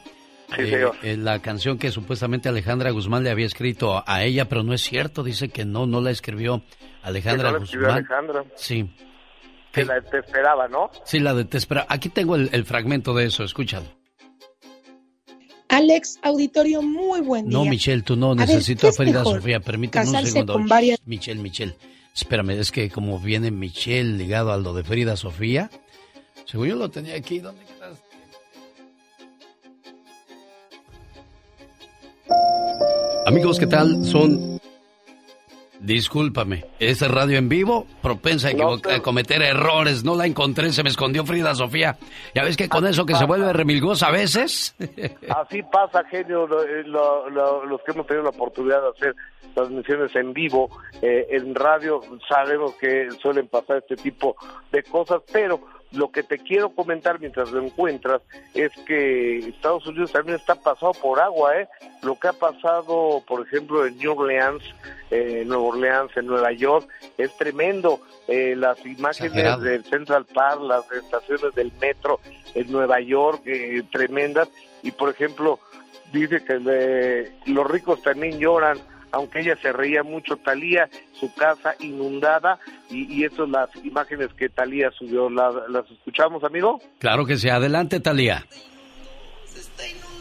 Sí, 0.55 0.63
Eh, 0.63 0.71
señor. 0.71 0.97
eh, 1.03 1.17
la 1.17 1.41
canción 1.41 1.79
que 1.79 1.91
supuestamente 1.91 2.49
Alejandra 2.49 2.91
Guzmán 2.91 3.25
le 3.25 3.31
había 3.31 3.47
escrito 3.47 4.05
a 4.07 4.23
ella, 4.25 4.49
pero 4.49 4.63
no 4.63 4.75
es 4.75 4.83
cierto, 4.83 5.23
dice 5.23 5.49
que 5.49 5.65
no, 5.65 5.87
no 5.87 6.01
la 6.01 6.11
escribió 6.11 6.63
Alejandra 7.03 7.49
Que 7.49 7.53
no 7.53 7.59
la 7.59 7.65
escribió 7.65 7.87
Guzmán. 7.89 8.05
Alejandra, 8.11 8.45
Sí, 8.57 8.91
que 9.73 9.85
la 9.87 10.01
te 10.03 10.19
esperaba, 10.19 10.69
¿no? 10.69 10.91
sí, 11.05 11.19
la 11.19 11.33
de 11.35 11.45
te 11.47 11.57
espera. 11.57 11.87
Aquí 11.89 12.09
tengo 12.11 12.37
el, 12.37 12.51
el 12.53 12.65
fragmento 12.67 13.15
de 13.15 13.25
eso, 13.25 13.43
escúchalo. 13.43 13.87
Alex, 15.69 16.19
auditorio, 16.23 16.83
muy 16.83 17.21
buen 17.21 17.49
día. 17.49 17.59
No, 17.59 17.65
Michelle, 17.65 18.03
tú 18.03 18.15
no, 18.17 18.33
A 18.33 18.35
ver, 18.37 18.49
necesito 18.49 18.83
¿qué 18.83 18.89
a 18.89 18.93
Frida 18.93 19.19
mejor? 19.21 19.37
Sofía, 19.41 19.61
permíteme 19.61 20.05
un 20.07 20.13
¿Casarse 20.13 20.31
segundo. 20.33 20.53
con 20.53 20.67
varias- 20.69 21.01
Michelle, 21.07 21.41
Michelle, 21.41 21.75
espérame, 22.15 22.51
es 22.51 22.71
que 22.71 22.91
como 22.91 23.19
viene 23.19 23.51
Michelle 23.51 24.17
ligado 24.17 24.53
a 24.53 24.57
lo 24.57 24.73
de 24.73 24.85
Frida 24.85 25.17
Sofía, 25.17 25.71
según 26.47 26.69
yo 26.69 26.77
lo 26.77 26.91
tenía 26.91 27.17
aquí, 27.17 27.41
¿dónde 27.41 27.65
quedas? 27.65 27.99
Amigos, 33.27 33.59
¿qué 33.59 33.67
tal? 33.67 34.05
Son... 34.05 34.54
Discúlpame, 35.85 36.65
ese 36.79 37.09
radio 37.09 37.37
en 37.37 37.51
vivo, 37.51 37.87
propensa 38.01 38.49
a, 38.49 39.01
cometer 39.01 39.43
errores. 39.43 40.03
No 40.03 40.17
la 40.17 40.25
encontré, 40.27 40.73
se 40.73 40.83
me 40.83 40.89
escondió 40.89 41.27
Frida 41.27 41.55
Sofía. 41.55 41.99
Ya 42.35 42.43
ves 42.43 42.57
que 42.57 42.71
con 42.71 42.87
eso 42.87 43.05
que 43.05 43.15
se 43.15 43.27
vuelve 43.27 43.53
remilgosa 43.53 44.07
a 44.07 44.11
veces. 44.11 44.75
Así 45.29 45.63
pasa, 45.71 46.03
genio, 46.11 46.47
lo- 46.47 46.63
eh, 46.65 46.85
lo- 46.87 47.29
lo- 47.29 47.67
los 47.67 47.83
que 47.83 47.93
hemos 47.93 48.07
tenido 48.07 48.25
la 48.25 48.31
oportunidad 48.31 48.81
de 48.81 48.89
hacer 48.97 49.15
transmisiones 49.55 50.17
en 50.17 50.33
vivo, 50.33 50.71
eh, 51.03 51.27
en 51.31 51.55
radio, 51.55 52.01
sabemos 52.29 52.75
que 52.81 53.09
suelen 53.23 53.47
pasar 53.49 53.77
este 53.79 53.97
tipo 53.97 54.37
de 54.73 54.83
cosas, 54.85 55.21
pero 55.33 55.61
lo 55.95 56.11
que 56.11 56.23
te 56.23 56.39
quiero 56.39 56.71
comentar 56.71 57.21
mientras 57.21 57.51
lo 57.51 57.63
encuentras 57.63 58.23
es 58.55 58.73
que 58.87 59.39
Estados 59.39 59.87
Unidos 59.87 60.13
también 60.13 60.37
está 60.37 60.55
pasado 60.55 60.93
por 60.93 61.21
agua, 61.21 61.59
¿eh? 61.61 61.69
Lo 62.03 62.19
que 62.19 62.29
ha 62.29 62.33
pasado, 62.33 63.23
por 63.27 63.47
ejemplo, 63.47 63.87
en 63.87 63.97
New 63.99 64.13
Orleans, 64.13 64.63
eh, 65.11 65.41
en 65.43 65.49
Nueva 65.49 65.65
Orleans, 65.65 66.17
en 66.17 66.27
Nueva 66.27 66.53
York, 66.53 66.89
es 67.17 67.37
tremendo. 67.37 68.01
Eh, 68.27 68.55
las 68.57 68.79
imágenes 68.85 69.33
Exagerado. 69.33 69.63
del 69.63 69.85
Central 69.85 70.25
Park, 70.27 70.61
las 70.63 70.91
estaciones 70.93 71.55
del 71.55 71.73
metro 71.81 72.21
en 72.55 72.73
Nueva 72.73 73.01
York, 73.01 73.43
eh, 73.47 73.83
tremendas. 73.93 74.49
Y, 74.83 74.91
por 74.91 75.11
ejemplo, 75.11 75.59
dice 76.13 76.43
que 76.45 77.33
los 77.47 77.71
ricos 77.71 78.03
también 78.03 78.39
lloran, 78.39 78.79
aunque 79.15 79.41
ella 79.41 79.57
se 79.63 79.73
reía 79.73 80.03
mucho, 80.03 80.37
Talía, 80.37 80.89
su 81.13 81.33
casa 81.35 81.75
inundada, 81.81 82.59
y, 82.91 83.13
y 83.13 83.25
eso 83.25 83.47
las 83.47 83.71
imágenes 83.85 84.29
que 84.37 84.49
Talía 84.49 84.91
subió. 84.91 85.31
¿Las, 85.31 85.55
las 85.69 85.91
escuchamos, 85.91 86.43
amigo? 86.45 86.81
Claro 86.99 87.25
que 87.25 87.37
sí, 87.37 87.49
adelante, 87.49 88.01
Talía. 88.01 88.45
Floated. 89.79 90.14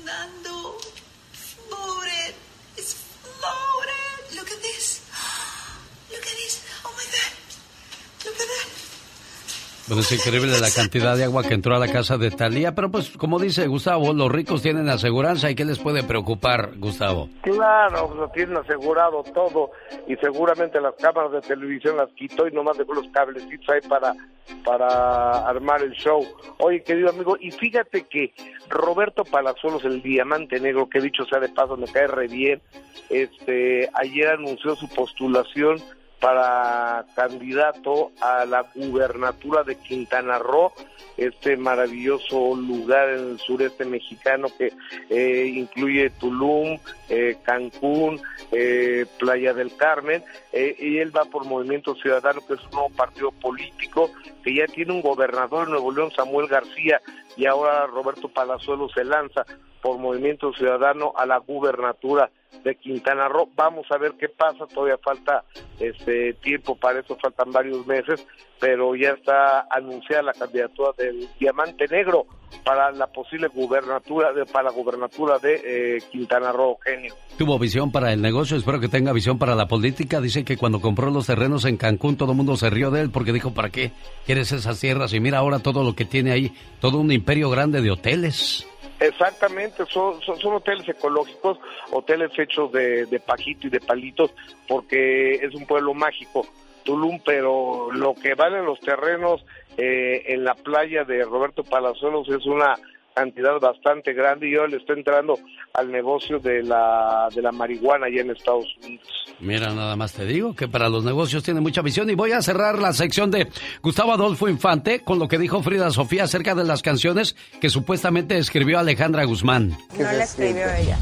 Bueno, 9.88 10.02
es 10.02 10.12
increíble 10.14 10.60
la 10.62 10.72
cantidad 10.74 11.18
de 11.18 11.26
agua 11.26 11.44
que 11.44 11.56
entró 11.56 11.76
a 11.76 11.80
la 11.80 11.92
casa 11.92 12.18
de 12.18 12.32
Talía, 12.32 12.74
pero 12.74 12.90
pues 12.90 13.10
como 13.18 13.38
dice 13.38 13.68
Gustavo, 13.68 14.14
los 14.14 14.32
ricos 14.32 14.62
tienen 14.62 14.88
aseguranza 14.88 15.52
y 15.52 15.56
qué 15.56 15.66
les 15.66 15.78
puede 15.78 16.04
preocupar, 16.04 16.72
Gustavo. 16.78 17.28
Claro, 17.42 18.14
lo 18.16 18.30
tienen 18.30 18.56
asegurado 18.56 19.24
todo 19.34 19.72
y 20.08 20.16
seguramente 20.16 20.80
las 20.80 20.96
cámaras 20.96 21.34
de 21.34 21.42
televisión 21.42 21.98
las 21.98 22.10
quitó 22.12 22.48
y 22.48 22.52
nomás 22.52 22.78
dejó 22.78 22.94
los 22.94 23.10
cablecitos 23.10 23.68
ahí 23.70 23.82
para, 23.90 24.16
para 24.64 25.50
armar 25.50 25.82
el 25.82 25.92
show. 25.92 26.26
Oye, 26.60 26.82
querido 26.82 27.10
amigo, 27.10 27.36
y 27.38 27.52
fíjate 27.52 28.04
que 28.04 28.34
Roberto 28.70 29.26
Palazuelos, 29.26 29.84
el 29.84 30.02
diamante 30.02 30.62
negro, 30.62 30.90
que 30.90 31.02
dicho 31.02 31.26
sea 31.26 31.42
de 31.42 31.50
paso, 31.50 31.76
me 31.76 31.88
cae 31.88 32.08
re 32.08 32.28
bien, 32.28 32.62
este, 33.10 33.90
ayer 33.94 34.30
anunció 34.30 34.78
su 34.78 34.88
postulación 34.88 35.78
para 36.24 37.06
candidato 37.18 38.14
a 38.22 38.46
la 38.46 38.66
gubernatura 38.74 39.64
de 39.64 39.76
Quintana 39.76 40.40
Roo, 40.40 40.72
este 41.18 41.58
maravilloso 41.58 42.56
lugar 42.56 43.10
en 43.10 43.32
el 43.32 43.40
sureste 43.40 43.84
mexicano 43.84 44.48
que 44.58 44.72
eh, 45.10 45.52
incluye 45.54 46.12
Tulum, 46.12 46.80
eh, 47.10 47.36
Cancún, 47.44 48.22
eh, 48.54 49.06
Playa 49.20 49.54
del 49.54 49.76
Carmen, 49.76 50.24
eh, 50.54 50.74
y 50.80 51.00
él 51.00 51.14
va 51.14 51.26
por 51.26 51.44
Movimiento 51.44 51.94
Ciudadano, 51.96 52.40
que 52.48 52.54
es 52.54 52.64
un 52.68 52.72
nuevo 52.72 52.90
partido 52.92 53.32
político, 53.34 54.10
que 54.46 54.56
ya 54.56 54.66
tiene 54.68 54.94
un 54.94 55.02
gobernador 55.02 55.66
en 55.66 55.72
Nuevo 55.72 55.92
León, 55.92 56.14
Samuel 56.16 56.48
García, 56.48 57.02
y 57.36 57.48
ahora 57.48 57.86
Roberto 57.88 58.30
Palazuelo 58.30 58.88
se 58.88 59.04
lanza 59.04 59.46
por 59.84 60.00
Movimiento 60.00 60.54
Ciudadano 60.54 61.12
a 61.16 61.26
la 61.26 61.38
gubernatura 61.40 62.32
de 62.64 62.76
Quintana 62.76 63.28
Roo. 63.28 63.50
Vamos 63.54 63.86
a 63.92 63.98
ver 63.98 64.14
qué 64.18 64.30
pasa, 64.30 64.66
todavía 64.66 64.98
falta 64.98 65.44
este 65.78 66.34
tiempo 66.36 66.76
para 66.76 67.02
eso, 67.02 67.18
faltan 67.22 67.52
varios 67.52 67.86
meses, 67.86 68.26
pero 68.62 68.96
ya 68.96 69.10
está 69.10 69.68
anunciada 69.70 70.24
la 70.24 70.34
candidatura 70.34 70.92
del 70.98 71.28
Diamante 71.38 71.86
Negro 71.90 72.26
para 72.64 72.92
la 72.92 73.08
posible 73.08 73.48
gubernatura 73.48 74.32
de, 74.32 74.46
para 74.46 74.70
la 74.70 74.72
gubernatura 74.72 75.38
de 75.40 75.98
eh, 75.98 76.02
Quintana 76.10 76.54
Roo, 76.54 76.78
genio. 76.82 77.14
Tuvo 77.38 77.60
visión 77.60 77.92
para 77.92 78.14
el 78.14 78.22
negocio, 78.22 78.56
espero 78.56 78.80
que 78.80 78.88
tenga 78.88 79.12
visión 79.12 79.38
para 79.38 79.54
la 79.54 79.68
política. 79.68 80.22
Dice 80.22 80.46
que 80.46 80.56
cuando 80.56 80.80
compró 80.80 81.12
los 81.12 81.28
terrenos 81.28 81.66
en 81.66 81.76
Cancún 81.76 82.16
todo 82.16 82.32
el 82.32 82.38
mundo 82.38 82.56
se 82.56 82.70
rió 82.70 82.90
de 82.90 83.02
él 83.02 83.10
porque 83.10 83.34
dijo, 83.34 83.54
¿para 83.54 83.70
qué 83.70 83.92
quieres 84.26 84.54
esas 84.54 84.80
tierras? 84.80 85.14
Y 85.14 85.20
mira 85.20 85.40
ahora 85.40 85.60
todo 85.60 85.84
lo 85.84 85.94
que 85.94 86.06
tiene 86.06 86.32
ahí, 86.32 86.54
todo 86.80 87.00
un 87.00 87.12
imperio 87.12 87.50
grande 87.50 87.82
de 87.82 87.92
hoteles. 87.92 88.66
Exactamente, 89.04 89.84
son, 89.88 90.22
hoteles 90.46 90.88
ecológicos, 90.88 91.60
hoteles 91.92 92.32
hechos 92.40 92.72
de, 92.72 93.06
de 93.06 93.20
pajito 93.20 93.68
y 93.68 93.70
de 93.70 93.82
palitos, 93.82 94.32
porque 94.66 95.34
es 95.36 95.54
un 95.54 95.66
pueblo 95.66 95.94
mágico, 95.94 96.48
Tulum, 96.86 97.20
pero 97.26 97.90
lo 97.92 98.16
que 98.16 98.34
valen 98.34 98.64
los 98.64 98.80
terrenos 98.80 99.46
eh, 99.78 100.24
en 100.28 100.46
la 100.46 100.56
playa 100.56 101.04
de 101.04 101.26
Roberto 101.26 101.66
Palazuelos 101.66 102.30
es 102.30 102.46
una 102.46 102.78
cantidad 103.14 103.60
bastante 103.60 104.14
grande 104.14 104.50
y 104.50 104.56
ahora 104.56 104.70
le 104.70 104.78
está 104.78 104.94
entrando 104.94 105.38
al 105.74 105.92
negocio 105.92 106.40
de 106.40 106.64
la, 106.64 107.28
de 107.34 107.42
la 107.42 107.52
marihuana 107.52 108.08
allá 108.08 108.22
en 108.22 108.32
Estados 108.32 108.66
Unidos. 108.84 109.08
Mira, 109.40 109.74
nada 109.74 109.96
más 109.96 110.14
te 110.14 110.26
digo 110.26 110.56
que 110.56 110.68
para 110.68 110.90
los 110.90 111.04
negocios 111.04 111.44
tiene 111.44 111.62
mucha 111.62 111.82
visión 111.82 112.10
y 112.10 112.16
voy 112.16 112.32
a 112.32 112.42
cerrar 112.42 112.80
la 112.80 112.94
sección 112.94 113.32
de 113.32 113.48
Gustavo 113.82 114.14
Adolfo 114.14 114.48
Infante 114.48 115.04
con 115.04 115.20
lo 115.20 115.28
que 115.28 115.38
dijo 115.38 115.62
Frida 115.62 115.92
Sofía 115.92 116.24
acerca 116.24 116.56
de 116.56 116.64
las 116.64 116.82
canciones 116.82 117.36
que 117.60 117.70
supuestamente 117.70 118.38
escribió 118.38 118.80
Alejandra 118.80 119.24
Guzmán. 119.26 119.78
No 119.98 120.04
la 120.04 120.24
escribió 120.24 120.66
ella, 120.74 120.98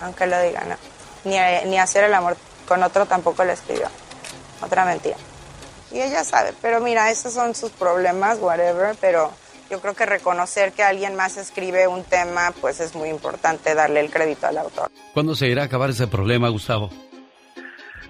aunque 0.00 0.26
lo 0.26 0.40
diga, 0.42 0.64
no. 0.64 0.76
Ni, 1.24 1.36
ni 1.70 1.78
hacer 1.78 2.04
el 2.04 2.14
amor 2.14 2.36
con 2.66 2.82
otro 2.82 3.06
tampoco 3.06 3.44
la 3.44 3.52
escribió. 3.52 3.86
Otra 4.60 4.84
mentira. 4.84 5.16
Y 5.92 6.00
ella 6.00 6.24
sabe, 6.24 6.54
pero 6.62 6.80
mira, 6.80 7.10
esos 7.10 7.34
son 7.34 7.54
sus 7.54 7.70
problemas, 7.70 8.38
whatever, 8.40 8.96
pero 9.00 9.30
yo 9.72 9.80
creo 9.80 9.94
que 9.94 10.04
reconocer 10.04 10.72
que 10.72 10.82
alguien 10.82 11.16
más 11.16 11.38
escribe 11.38 11.88
un 11.88 12.04
tema, 12.04 12.52
pues 12.60 12.78
es 12.80 12.94
muy 12.94 13.08
importante 13.08 13.74
darle 13.74 14.00
el 14.00 14.10
crédito 14.10 14.46
al 14.46 14.58
autor. 14.58 14.90
¿Cuándo 15.14 15.34
se 15.34 15.48
irá 15.48 15.62
a 15.62 15.64
acabar 15.64 15.88
ese 15.88 16.06
problema, 16.06 16.50
Gustavo? 16.50 16.90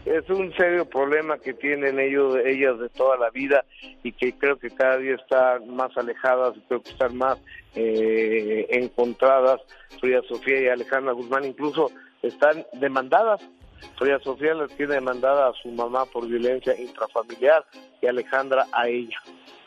Es 0.04 0.28
un 0.28 0.52
serio 0.54 0.84
problema 0.84 1.38
que 1.38 1.54
tienen 1.54 2.00
ellos, 2.00 2.36
ellas 2.44 2.80
de 2.80 2.88
toda 2.88 3.16
la 3.16 3.30
vida 3.30 3.64
y 4.02 4.10
que 4.10 4.32
creo 4.32 4.58
que 4.58 4.70
cada 4.70 4.96
día 4.96 5.14
están 5.14 5.72
más 5.76 5.96
alejadas, 5.96 6.54
creo 6.66 6.82
que 6.82 6.90
están 6.90 7.16
más 7.16 7.38
eh, 7.76 8.66
encontradas. 8.70 9.60
Frida 10.00 10.20
Sofía 10.28 10.62
y 10.62 10.68
Alejandra 10.68 11.12
Guzmán 11.12 11.44
incluso 11.44 11.92
están 12.22 12.66
demandadas 12.72 13.40
Frida 13.98 14.18
Sofía 14.20 14.54
le 14.54 14.68
tiene 14.68 14.94
demandada 14.94 15.48
a 15.48 15.52
su 15.54 15.68
mamá 15.70 16.06
por 16.06 16.26
violencia 16.26 16.78
intrafamiliar 16.78 17.64
y 18.00 18.06
Alejandra 18.06 18.66
a 18.72 18.88
ella. 18.88 19.18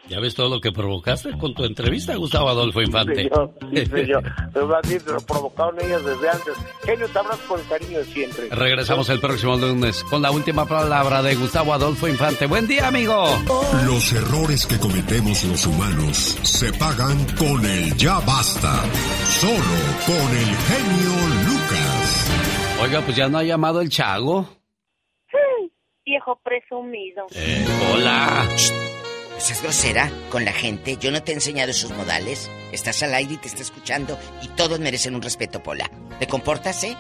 ¿Ya 0.08 0.20
ves 0.20 0.36
todo 0.36 0.50
lo 0.50 0.62
que 0.62 0.72
provocaste 0.72 1.36
con 1.38 1.56
tu 1.56 1.66
entrevista, 1.66 2.16
Gustavo 2.16 2.50
Adolfo 2.50 2.82
Infante? 2.82 3.24
Sí, 3.24 3.30
señor, 3.30 3.54
sí, 3.74 3.86
señor. 3.92 4.24
Pero 4.54 4.68
más 4.68 4.88
bien 4.88 5.02
lo 5.08 5.20
provocaron 5.22 5.82
ellas 5.82 6.06
desde 6.06 6.30
antes. 6.30 6.54
Genio, 6.84 7.08
te 7.10 7.20
abrazo 7.20 7.42
con 7.48 7.60
el 7.60 7.68
cariño 7.68 7.98
de 8.00 8.06
siempre. 8.06 8.50
Regresamos 8.52 9.10
el 9.10 9.20
próximo 9.20 9.56
lunes 9.58 10.04
con 10.04 10.22
la 10.22 10.30
última 10.32 10.66
palabra 10.68 11.24
de 11.24 11.36
Gustavo 11.36 11.74
Adolfo 11.74 12.08
Infante. 12.08 12.46
¡Buen 12.46 12.68
día, 12.68 12.88
amigo! 12.88 13.26
Los 13.88 14.14
errores 14.14 14.68
que 14.68 14.78
cometemos 14.78 15.44
los 15.46 15.66
humanos 15.66 16.18
se 16.44 16.72
pagan 16.74 17.26
con 17.38 17.66
el 17.66 17.96
ya 17.98 18.20
basta. 18.20 18.84
Solo 19.26 19.56
con 20.06 20.38
el 20.38 20.56
genio 20.56 21.50
Lucas. 21.50 22.32
Oiga, 22.84 23.02
pues 23.02 23.16
ya 23.18 23.28
no 23.28 23.40
ha 23.40 23.44
llamado 23.44 23.82
el 23.82 23.90
Chago. 23.90 24.48
Viejo 26.06 26.40
presumido. 26.44 27.26
Eh, 27.34 27.66
hola. 27.92 28.48
No 29.36 29.42
seas 29.42 29.62
grosera 29.62 30.10
con 30.30 30.46
la 30.46 30.54
gente. 30.54 30.98
Yo 30.98 31.12
no 31.12 31.22
te 31.22 31.32
he 31.32 31.36
enseñado 31.36 31.72
esos 31.72 31.92
modales. 31.92 32.50
Estás 32.72 33.04
al 33.04 33.14
aire 33.14 33.34
y 33.34 33.38
te 33.38 33.48
está 33.50 33.62
escuchando 33.62 34.18
y 34.42 34.48
todos 34.50 34.80
merecen 34.80 35.14
un 35.14 35.22
respeto, 35.22 35.62
Pola. 35.62 35.90
¿Te 36.20 36.28
comportas, 36.28 36.84
eh? 36.86 36.96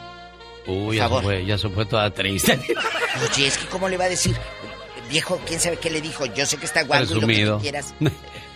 Uy, 0.67 0.97
ya 0.97 1.07
se, 1.07 1.21
fue, 1.21 1.45
ya 1.45 1.57
se 1.57 1.69
fue 1.69 1.85
toda 1.85 2.11
triste. 2.11 2.59
Oye, 3.33 3.47
es 3.47 3.57
que 3.57 3.67
¿cómo 3.67 3.87
le 3.87 3.97
va 3.97 4.05
a 4.05 4.09
decir? 4.09 4.35
Viejo, 5.09 5.39
quién 5.45 5.59
sabe 5.59 5.77
qué 5.77 5.89
le 5.89 6.01
dijo. 6.01 6.25
Yo 6.25 6.45
sé 6.45 6.57
que 6.57 6.65
está 6.65 6.83
guapo 6.83 7.03
y 7.03 7.21
lo 7.21 7.27
que 7.27 7.45
tú 7.45 7.59
quieras. 7.59 7.93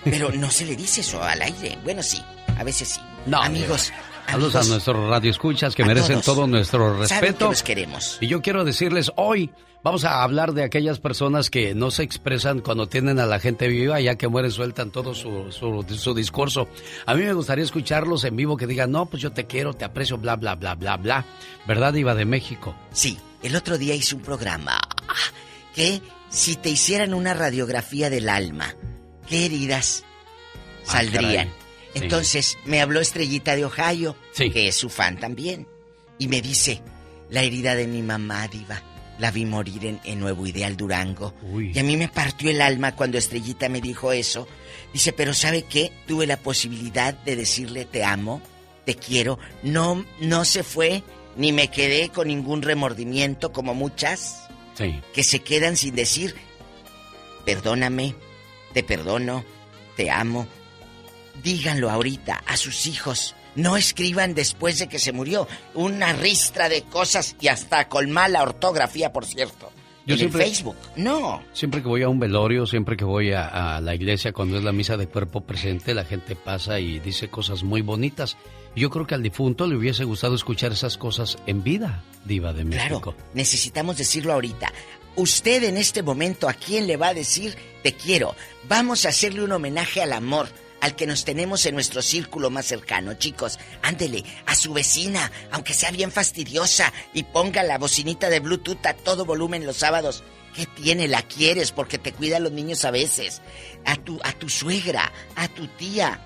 Pero 0.03 0.31
no 0.31 0.49
se 0.49 0.65
le 0.65 0.75
dice 0.75 1.01
eso 1.01 1.21
al 1.21 1.41
aire. 1.41 1.77
Bueno, 1.83 2.03
sí. 2.03 2.21
A 2.57 2.63
veces 2.63 2.89
sí. 2.89 3.01
No, 3.25 3.41
Amigos, 3.41 3.93
Saludos 4.31 4.55
a 4.55 4.63
nuestros 4.63 5.09
radioescuchas 5.09 5.75
que 5.75 5.83
A 5.83 5.85
merecen 5.85 6.21
todos. 6.21 6.25
todo 6.25 6.47
nuestro 6.47 6.79
saben 7.07 7.07
que 7.07 7.13
respeto. 7.27 7.49
los 7.49 7.63
queremos. 7.63 8.17
Y 8.21 8.27
yo 8.27 8.41
quiero 8.41 8.63
decirles 8.63 9.11
hoy, 9.15 9.49
vamos 9.83 10.03
a 10.05 10.23
hablar 10.23 10.53
de 10.53 10.63
aquellas 10.63 10.99
personas 10.99 11.49
que 11.49 11.73
no 11.75 11.91
se 11.91 12.03
expresan 12.03 12.59
cuando 12.59 12.87
tienen 12.87 13.19
a 13.19 13.25
la 13.25 13.39
gente 13.39 13.67
viva, 13.67 13.99
ya 14.01 14.15
que 14.15 14.27
mueren, 14.27 14.51
sueltan 14.51 14.91
todo 14.91 15.13
su, 15.15 15.51
su, 15.51 15.85
su 15.95 16.13
discurso. 16.13 16.67
A 17.05 17.15
mí 17.15 17.23
me 17.23 17.33
gustaría 17.33 17.63
escucharlos 17.63 18.23
en 18.23 18.35
vivo 18.35 18.57
que 18.57 18.67
digan, 18.67 18.91
no, 18.91 19.05
pues 19.07 19.21
yo 19.21 19.31
te 19.31 19.45
quiero, 19.47 19.73
te 19.73 19.85
aprecio, 19.85 20.17
bla, 20.17 20.35
bla, 20.35 20.55
bla, 20.55 20.75
bla, 20.75 20.97
bla. 20.97 21.25
¿Verdad, 21.67 21.93
Iba 21.95 22.15
de 22.15 22.25
México? 22.25 22.75
Sí, 22.91 23.17
el 23.43 23.55
otro 23.55 23.77
día 23.77 23.95
hice 23.95 24.15
un 24.15 24.21
programa 24.21 24.79
que 25.75 26.01
si 26.29 26.55
te 26.55 26.69
hicieran 26.69 27.13
una 27.13 27.33
radiografía 27.33 28.09
del 28.09 28.29
alma, 28.29 28.75
¿qué 29.27 29.45
heridas 29.45 30.03
Ah, 30.91 31.03
Sí. 31.93 31.99
Entonces 32.03 32.57
me 32.65 32.81
habló 32.81 32.99
Estrellita 33.01 33.55
de 33.55 33.65
Ohio, 33.65 34.15
Sí. 34.33 34.49
que 34.51 34.67
es 34.67 34.75
su 34.75 34.89
fan 34.89 35.19
también, 35.19 35.67
y 36.17 36.27
me 36.27 36.41
dice, 36.41 36.81
la 37.29 37.41
herida 37.43 37.75
de 37.75 37.87
mi 37.87 38.01
mamá, 38.01 38.47
Diva, 38.47 38.81
la 39.17 39.31
vi 39.31 39.45
morir 39.45 39.85
en, 39.85 39.99
en 40.03 40.19
Nuevo 40.19 40.45
Ideal 40.47 40.77
Durango. 40.77 41.33
Uy. 41.41 41.71
Y 41.73 41.79
a 41.79 41.83
mí 41.83 41.97
me 41.97 42.07
partió 42.07 42.49
el 42.51 42.61
alma 42.61 42.95
cuando 42.95 43.17
Estrellita 43.17 43.67
me 43.69 43.81
dijo 43.81 44.11
eso. 44.13 44.47
Dice, 44.93 45.11
pero 45.13 45.33
¿sabe 45.33 45.63
qué? 45.63 45.91
Tuve 46.07 46.25
la 46.27 46.37
posibilidad 46.37 47.13
de 47.13 47.35
decirle 47.35 47.85
te 47.85 48.03
amo, 48.03 48.41
te 48.85 48.95
quiero. 48.95 49.37
No, 49.63 50.05
no 50.21 50.45
se 50.45 50.63
fue, 50.63 51.03
ni 51.35 51.51
me 51.51 51.69
quedé 51.69 52.09
con 52.09 52.27
ningún 52.27 52.61
remordimiento 52.61 53.51
como 53.51 53.73
muchas 53.73 54.47
Sí. 54.75 54.99
que 55.13 55.23
se 55.23 55.39
quedan 55.39 55.75
sin 55.75 55.95
decir, 55.95 56.35
perdóname, 57.45 58.15
te 58.73 58.83
perdono, 58.83 59.43
te 59.95 60.09
amo. 60.11 60.47
Díganlo 61.43 61.89
ahorita 61.89 62.43
a 62.45 62.57
sus 62.57 62.85
hijos. 62.87 63.35
No 63.55 63.77
escriban 63.77 64.35
después 64.35 64.79
de 64.79 64.87
que 64.87 64.99
se 64.99 65.11
murió 65.11 65.47
una 65.73 66.13
ristra 66.13 66.69
de 66.69 66.83
cosas 66.83 67.35
y 67.41 67.47
hasta 67.47 67.87
con 67.89 68.11
mala 68.11 68.43
ortografía, 68.43 69.11
por 69.11 69.25
cierto. 69.25 69.71
Yo 70.05 70.13
en 70.13 70.19
siempre- 70.19 70.43
el 70.43 70.49
Facebook. 70.49 70.77
No. 70.95 71.43
Siempre 71.53 71.81
que 71.81 71.87
voy 71.87 72.03
a 72.03 72.09
un 72.09 72.19
velorio, 72.19 72.65
siempre 72.65 72.95
que 72.97 73.05
voy 73.05 73.31
a, 73.33 73.75
a 73.77 73.81
la 73.81 73.93
iglesia, 73.95 74.31
cuando 74.33 74.57
es 74.57 74.63
la 74.63 74.71
misa 74.71 74.97
de 74.97 75.07
cuerpo 75.07 75.41
presente, 75.41 75.93
la 75.93 76.05
gente 76.05 76.35
pasa 76.35 76.79
y 76.79 76.99
dice 76.99 77.29
cosas 77.29 77.63
muy 77.63 77.81
bonitas. 77.81 78.37
Yo 78.75 78.89
creo 78.89 79.05
que 79.05 79.15
al 79.15 79.23
difunto 79.23 79.67
le 79.67 79.75
hubiese 79.75 80.03
gustado 80.05 80.35
escuchar 80.35 80.71
esas 80.71 80.97
cosas 80.97 81.37
en 81.47 81.63
vida, 81.63 82.03
Diva 82.25 82.53
de 82.53 82.63
México. 82.65 83.01
Claro, 83.01 83.17
necesitamos 83.33 83.97
decirlo 83.97 84.33
ahorita. 84.33 84.71
Usted 85.15 85.63
en 85.63 85.77
este 85.77 86.01
momento, 86.01 86.47
¿a 86.47 86.53
quién 86.53 86.87
le 86.87 86.95
va 86.97 87.09
a 87.09 87.13
decir 87.13 87.55
te 87.83 87.93
quiero? 87.93 88.35
Vamos 88.67 89.05
a 89.05 89.09
hacerle 89.09 89.43
un 89.43 89.51
homenaje 89.51 90.01
al 90.01 90.13
amor, 90.13 90.47
al 90.81 90.95
que 90.95 91.05
nos 91.07 91.25
tenemos 91.25 91.65
en 91.65 91.75
nuestro 91.75 92.01
círculo 92.01 92.49
más 92.49 92.65
cercano, 92.65 93.13
chicos. 93.15 93.59
Ándele, 93.81 94.23
a 94.45 94.55
su 94.55 94.73
vecina, 94.73 95.31
aunque 95.51 95.73
sea 95.73 95.91
bien 95.91 96.11
fastidiosa, 96.11 96.93
y 97.13 97.23
ponga 97.23 97.63
la 97.63 97.77
bocinita 97.77 98.29
de 98.29 98.39
Bluetooth 98.39 98.85
a 98.85 98.93
todo 98.93 99.25
volumen 99.25 99.65
los 99.65 99.77
sábados. 99.77 100.23
¿Qué 100.53 100.65
tiene? 100.65 101.07
La 101.07 101.21
quieres 101.21 101.71
porque 101.71 101.97
te 101.97 102.11
cuida 102.11 102.37
a 102.37 102.39
los 102.39 102.51
niños 102.51 102.85
a 102.85 102.91
veces. 102.91 103.41
A 103.85 103.95
tu, 103.95 104.19
a 104.23 104.33
tu 104.33 104.49
suegra, 104.49 105.11
a 105.35 105.47
tu 105.47 105.67
tía. 105.67 106.19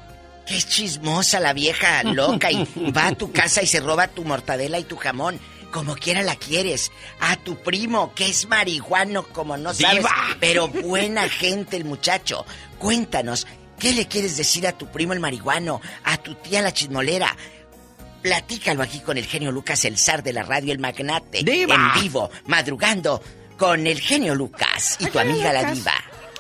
Qué 0.47 0.61
chismosa 0.61 1.39
la 1.39 1.53
vieja 1.53 2.03
loca 2.03 2.51
y 2.51 2.65
va 2.91 3.07
a 3.07 3.15
tu 3.15 3.31
casa 3.31 3.61
y 3.61 3.67
se 3.67 3.79
roba 3.79 4.07
tu 4.07 4.23
mortadela 4.23 4.79
y 4.79 4.83
tu 4.83 4.97
jamón. 4.97 5.39
Como 5.71 5.95
quiera 5.95 6.21
la 6.21 6.35
quieres. 6.35 6.91
A 7.19 7.35
tu 7.35 7.55
primo, 7.55 8.13
que 8.13 8.29
es 8.29 8.47
marihuano, 8.47 9.23
como 9.29 9.57
no 9.57 9.73
sabes. 9.73 9.97
¡Diva! 9.97 10.11
Pero 10.39 10.67
buena 10.67 11.27
gente 11.27 11.77
el 11.77 11.85
muchacho. 11.85 12.45
Cuéntanos, 12.77 13.47
¿qué 13.79 13.93
le 13.93 14.07
quieres 14.07 14.37
decir 14.37 14.67
a 14.67 14.71
tu 14.77 14.87
primo 14.87 15.13
el 15.13 15.19
marihuano? 15.19 15.81
A 16.03 16.17
tu 16.17 16.35
tía 16.35 16.61
la 16.61 16.71
chismolera. 16.73 17.35
Platícalo 18.21 18.81
aquí 18.83 18.99
con 19.01 19.17
el 19.17 19.25
genio 19.25 19.51
Lucas, 19.51 19.83
el 19.85 19.97
zar 19.97 20.23
de 20.23 20.31
la 20.31 20.43
radio, 20.43 20.71
el 20.71 20.79
magnate. 20.79 21.43
¡Diva! 21.43 21.75
En 21.75 22.01
vivo, 22.01 22.29
madrugando 22.47 23.21
con 23.57 23.85
el 23.85 23.99
genio 23.99 24.33
Lucas 24.33 24.95
y 24.99 25.07
tu 25.07 25.19
amiga 25.19 25.51
la 25.51 25.71
diva 25.73 25.91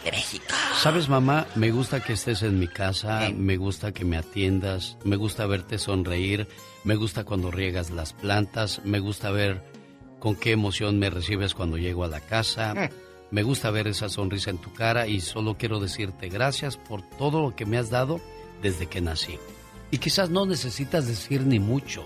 de 0.05 0.11
México. 0.11 0.45
Sabes, 0.81 1.09
mamá, 1.09 1.45
me 1.55 1.71
gusta 1.71 1.99
que 2.01 2.13
estés 2.13 2.41
en 2.41 2.57
mi 2.59 2.67
casa, 2.67 3.29
me 3.35 3.57
gusta 3.57 3.91
que 3.91 4.05
me 4.05 4.17
atiendas, 4.17 4.97
me 5.03 5.17
gusta 5.17 5.45
verte 5.45 5.77
sonreír, 5.77 6.47
me 6.85 6.95
gusta 6.95 7.23
cuando 7.25 7.51
riegas 7.51 7.89
las 7.89 8.13
plantas, 8.13 8.81
me 8.85 8.99
gusta 8.99 9.31
ver 9.31 9.61
con 10.19 10.35
qué 10.35 10.51
emoción 10.51 10.99
me 10.99 11.09
recibes 11.09 11.53
cuando 11.53 11.77
llego 11.77 12.05
a 12.05 12.07
la 12.07 12.21
casa, 12.21 12.73
Mm. 12.73 12.89
Me 13.33 13.41
gusta 13.41 13.71
ver 13.71 13.87
esa 13.87 14.09
sonrisa 14.09 14.51
en 14.51 14.59
tu 14.59 14.71
cara 14.73 15.07
y 15.07 15.19
solo 15.19 15.57
quiero 15.57 15.79
decirte 15.79 16.29
gracias 16.29 16.77
por 16.77 17.01
todo 17.01 17.41
lo 17.41 17.55
que 17.55 17.65
me 17.65 17.79
has 17.79 17.89
dado 17.89 18.21
desde 18.61 18.85
que 18.85 19.01
nací. 19.01 19.39
Y 19.89 19.97
quizás 19.97 20.29
no 20.29 20.45
necesitas 20.45 21.07
decir 21.07 21.41
ni 21.41 21.57
mucho. 21.57 22.05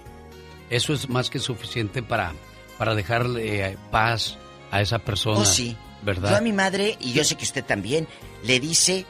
Eso 0.69 0.93
es 0.93 1.09
más 1.09 1.29
que 1.29 1.39
suficiente 1.39 2.01
para, 2.01 2.33
para 2.77 2.95
dejarle 2.95 3.71
eh, 3.71 3.77
paz 3.91 4.37
a 4.71 4.79
esa 4.79 4.99
persona. 4.99 5.39
Oh, 5.39 5.45
sí. 5.45 5.75
¿Verdad? 6.01 6.29
Yo 6.29 6.37
a 6.37 6.41
mi 6.41 6.53
madre, 6.53 6.97
y 7.01 7.11
yo 7.11 7.25
sé 7.25 7.35
que 7.35 7.43
usted 7.43 7.65
también, 7.65 8.07
le 8.43 8.61
dice, 8.61 9.05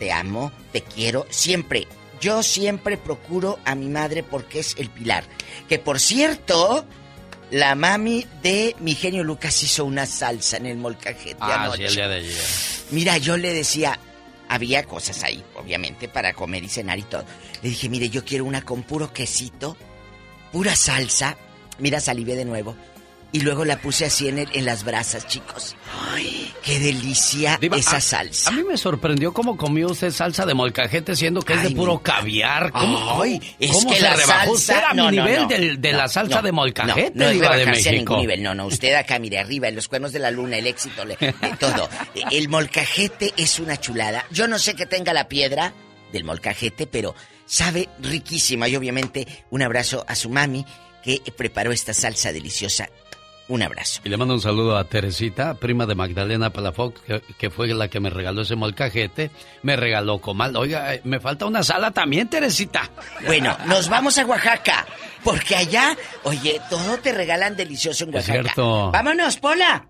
te 0.00 0.10
amo, 0.10 0.50
te 0.72 0.82
quiero, 0.82 1.24
siempre. 1.30 1.86
Yo 2.20 2.42
siempre 2.42 2.96
procuro 2.96 3.60
a 3.64 3.76
mi 3.76 3.86
madre 3.86 4.24
porque 4.24 4.58
es 4.58 4.74
el 4.76 4.90
pilar. 4.90 5.22
Que 5.68 5.78
por 5.78 6.00
cierto, 6.00 6.84
la 7.54 7.74
mami 7.76 8.26
de 8.42 8.74
mi 8.80 8.94
genio 8.96 9.22
Lucas 9.22 9.62
hizo 9.62 9.84
una 9.84 10.06
salsa 10.06 10.56
en 10.56 10.66
el 10.66 10.76
molcajete 10.76 11.36
Ah, 11.40 11.62
anoche. 11.64 11.76
sí, 11.78 11.84
el 11.84 11.94
día 11.94 12.08
de 12.08 12.16
ayer. 12.16 12.44
Mira, 12.90 13.16
yo 13.18 13.36
le 13.36 13.52
decía, 13.54 13.98
había 14.48 14.82
cosas 14.82 15.22
ahí, 15.22 15.42
obviamente, 15.54 16.08
para 16.08 16.32
comer 16.34 16.64
y 16.64 16.68
cenar 16.68 16.98
y 16.98 17.02
todo. 17.02 17.24
Le 17.62 17.68
dije, 17.68 17.88
mire, 17.88 18.08
yo 18.08 18.24
quiero 18.24 18.44
una 18.44 18.62
con 18.62 18.82
puro 18.82 19.12
quesito, 19.12 19.76
pura 20.52 20.74
salsa. 20.74 21.36
Mira, 21.78 22.00
salivé 22.00 22.34
de 22.34 22.44
nuevo. 22.44 22.76
Y 23.34 23.40
luego 23.40 23.64
la 23.64 23.78
puse 23.80 24.06
así 24.06 24.28
en, 24.28 24.38
el- 24.38 24.48
en 24.52 24.64
las 24.64 24.84
brasas, 24.84 25.26
chicos. 25.26 25.74
¡Ay, 26.12 26.52
qué 26.62 26.78
delicia 26.78 27.58
Diva, 27.60 27.76
esa 27.76 27.96
a- 27.96 28.00
salsa! 28.00 28.48
A 28.50 28.52
mí 28.52 28.62
me 28.62 28.76
sorprendió 28.78 29.32
cómo 29.34 29.56
comió 29.56 29.88
usted 29.88 30.10
salsa 30.12 30.46
de 30.46 30.54
molcajete 30.54 31.16
siendo 31.16 31.42
que 31.42 31.54
es 31.54 31.62
de 31.64 31.70
puro 31.72 31.98
caviar. 32.00 32.70
¿Cómo, 32.70 33.20
Ay, 33.22 33.40
es 33.58 33.72
cómo 33.72 33.90
que 33.90 33.96
se 33.96 34.02
la 34.02 34.14
rebajó 34.14 34.56
salsa... 34.56 34.74
usted 34.74 34.84
a 34.90 34.94
no, 34.94 35.10
mi 35.10 35.16
no, 35.16 35.24
nivel 35.24 35.42
no. 35.42 35.48
de, 35.78 35.92
No, 35.92 35.98
la 35.98 36.08
salsa 36.08 36.40
de 36.42 36.52
molcajete, 36.52 37.12
No, 37.14 37.24
no 37.26 37.30
Diva 37.32 37.56
de 37.56 37.62
a 37.64 37.92
ningún 37.92 38.18
nivel. 38.20 38.42
No, 38.42 38.54
no, 38.54 38.66
usted 38.66 38.94
acá, 38.94 39.18
mire, 39.18 39.38
arriba, 39.40 39.66
en 39.68 39.74
los 39.74 39.88
cuernos 39.88 40.12
de 40.12 40.20
la 40.20 40.30
luna, 40.30 40.56
el 40.56 40.66
éxito, 40.68 41.04
le- 41.04 41.16
de 41.16 41.34
todo. 41.58 41.88
El 42.30 42.48
molcajete 42.48 43.34
es 43.36 43.58
una 43.58 43.76
chulada. 43.78 44.24
Yo 44.30 44.46
no 44.46 44.58
sé 44.60 44.74
que 44.74 44.86
tenga 44.86 45.12
la 45.12 45.28
piedra 45.28 45.72
del 46.12 46.22
molcajete, 46.24 46.86
pero 46.86 47.14
sabe 47.46 47.88
riquísima. 48.00 48.68
Y 48.68 48.76
obviamente, 48.76 49.26
un 49.50 49.62
abrazo 49.62 50.04
a 50.08 50.14
su 50.14 50.30
mami 50.30 50.64
que 51.02 51.20
preparó 51.36 51.70
esta 51.72 51.92
salsa 51.92 52.32
deliciosa. 52.32 52.88
Un 53.46 53.62
abrazo. 53.62 54.00
Y 54.04 54.08
le 54.08 54.16
mando 54.16 54.32
un 54.34 54.40
saludo 54.40 54.76
a 54.78 54.84
Teresita, 54.84 55.54
prima 55.54 55.84
de 55.84 55.94
Magdalena 55.94 56.50
Palafox, 56.50 57.00
que, 57.02 57.20
que 57.36 57.50
fue 57.50 57.68
la 57.68 57.88
que 57.88 58.00
me 58.00 58.08
regaló 58.08 58.40
ese 58.42 58.56
molcajete. 58.56 59.30
Me 59.62 59.76
regaló 59.76 60.18
comal. 60.18 60.56
Oiga, 60.56 60.94
eh, 60.94 61.00
me 61.04 61.20
falta 61.20 61.44
una 61.44 61.62
sala 61.62 61.90
también, 61.90 62.28
Teresita. 62.28 62.90
Bueno, 63.26 63.56
nos 63.66 63.88
vamos 63.90 64.16
a 64.16 64.24
Oaxaca, 64.24 64.86
porque 65.22 65.56
allá, 65.56 65.96
oye, 66.22 66.60
todo 66.70 66.96
te 66.98 67.12
regalan 67.12 67.54
delicioso 67.56 68.04
en 68.04 68.10
Es 68.10 68.14
Oaxaca. 68.28 68.42
cierto. 68.42 68.90
Vámonos, 68.90 69.36
Pola. 69.36 69.88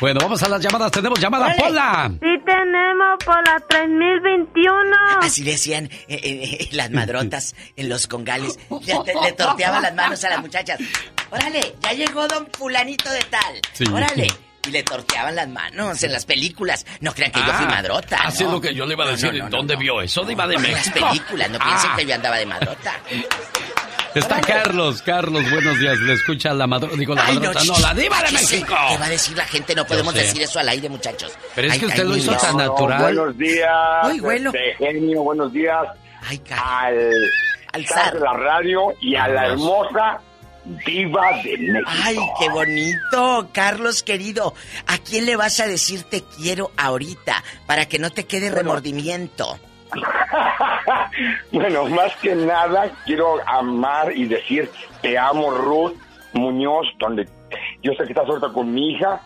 Bueno, 0.00 0.20
vamos 0.20 0.42
a 0.42 0.48
las 0.48 0.60
llamadas. 0.60 0.90
Tenemos 0.90 1.18
llamada. 1.20 1.54
Pola. 1.56 2.10
Sí 2.20 2.38
tenemos 2.44 3.24
por 3.24 3.46
la 3.46 3.60
3021. 3.60 4.96
Así 5.22 5.44
le 5.44 5.54
hacían 5.54 5.84
eh, 6.08 6.18
eh, 6.20 6.68
las 6.72 6.90
madrotas 6.90 7.54
en 7.76 7.88
los 7.88 8.06
congales. 8.06 8.58
Ya 8.82 9.02
te- 9.04 9.14
le 9.14 9.32
torteaban 9.32 9.82
las 9.82 9.94
manos 9.94 10.22
a 10.24 10.30
las 10.30 10.40
muchachas. 10.40 10.78
Órale, 11.30 11.74
ya 11.80 11.92
llegó 11.92 12.26
don 12.26 12.46
fulanito 12.52 13.10
de 13.10 13.20
tal. 13.22 13.60
Sí. 13.72 13.84
Órale. 13.90 14.26
Y 14.66 14.70
le 14.70 14.82
torteaban 14.82 15.36
las 15.36 15.48
manos 15.48 16.02
en 16.02 16.12
las 16.12 16.24
películas. 16.24 16.84
No 17.00 17.12
crean 17.12 17.30
que 17.30 17.38
yo 17.40 17.52
fui 17.52 17.66
Ah, 17.66 17.70
madrota. 17.70 18.16
Así 18.24 18.42
¿no? 18.42 18.48
es 18.48 18.54
lo 18.54 18.60
que 18.62 18.74
yo 18.74 18.86
le 18.86 18.94
iba 18.94 19.04
a 19.04 19.10
decir. 19.10 19.32
no, 19.34 19.44
no, 19.44 19.50
¿Dónde 19.58 19.76
vio 19.76 20.00
eso, 20.02 20.24
Diva 20.24 20.46
de 20.46 20.54
En 20.56 20.62
las 20.62 20.72
México? 20.72 21.06
películas, 21.08 21.50
no 21.50 21.58
piensen 21.58 21.90
Ah. 21.92 21.96
que 21.96 22.06
yo 22.06 22.14
andaba 22.14 22.36
de 22.36 22.46
madrota. 22.46 22.94
Está 24.14 24.40
Carlos, 24.40 25.02
Carlos, 25.02 25.42
buenos 25.50 25.78
días. 25.80 25.98
Le 25.98 26.12
escucha 26.14 26.54
la 26.54 26.66
madrota, 26.68 26.96
digo 26.96 27.14
la 27.14 27.26
Ay, 27.26 27.34
madrota, 27.34 27.64
no, 27.64 27.78
la 27.80 27.94
diva 27.94 28.22
de. 28.22 28.32
México. 28.32 28.74
¿Qué 28.88 28.98
va 28.98 29.06
a 29.06 29.08
decir 29.08 29.36
la 29.36 29.44
gente? 29.44 29.74
No 29.74 29.84
podemos 29.84 30.14
decir 30.14 30.40
eso 30.42 30.58
al 30.60 30.68
aire, 30.68 30.88
muchachos. 30.88 31.32
Pero 31.54 31.66
es 31.66 31.74
Ay, 31.74 31.80
que 31.80 31.86
usted 31.86 32.02
ay, 32.02 32.08
lo 32.08 32.16
hizo 32.16 32.36
tan 32.36 32.56
natural. 32.56 33.02
Buenos 33.02 33.36
días. 33.38 33.70
Ay, 34.02 34.20
bueno. 34.20 34.50
este, 34.54 34.84
genio, 34.84 35.22
buenos 35.22 35.52
días. 35.52 35.86
al, 36.50 37.12
al 37.72 37.86
zar 37.86 38.14
de 38.14 38.20
la 38.20 38.32
radio 38.34 38.94
y 39.00 39.16
a 39.16 39.26
la 39.28 39.46
hermosa 39.46 40.20
diva 40.86 41.42
de 41.42 41.58
México. 41.58 41.90
Ay, 42.04 42.16
qué 42.38 42.48
bonito, 42.50 43.48
Carlos 43.52 44.02
querido. 44.02 44.54
¿A 44.86 44.98
quién 44.98 45.26
le 45.26 45.34
vas 45.36 45.58
a 45.60 45.66
decir 45.66 46.04
te 46.04 46.22
quiero 46.22 46.70
ahorita 46.76 47.42
para 47.66 47.86
que 47.86 47.98
no 47.98 48.10
te 48.10 48.24
quede 48.26 48.50
remordimiento? 48.50 49.58
Bueno, 51.52 51.88
más 51.88 52.16
que 52.16 52.34
nada 52.34 52.90
quiero 53.04 53.36
amar 53.46 54.16
y 54.16 54.26
decir 54.26 54.68
te 55.00 55.16
amo 55.16 55.52
Ruth 55.52 55.94
Muñoz, 56.32 56.86
donde 56.98 57.28
yo 57.82 57.92
sé 57.92 58.04
que 58.04 58.12
estás 58.12 58.28
ahorita 58.28 58.52
con 58.52 58.72
mi 58.72 58.92
hija, 58.92 59.20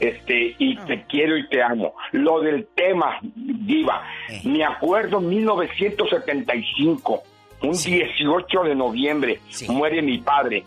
este, 0.00 0.54
y 0.58 0.76
te 0.76 1.04
quiero 1.04 1.36
y 1.36 1.48
te 1.48 1.62
amo. 1.62 1.94
Lo 2.12 2.40
del 2.40 2.66
tema, 2.74 3.18
Diva, 3.22 4.02
me 4.44 4.64
acuerdo 4.64 5.20
1975, 5.20 7.22
un 7.62 7.72
18 7.72 8.62
de 8.64 8.74
noviembre, 8.74 9.40
muere 9.68 10.02
mi 10.02 10.18
padre. 10.18 10.64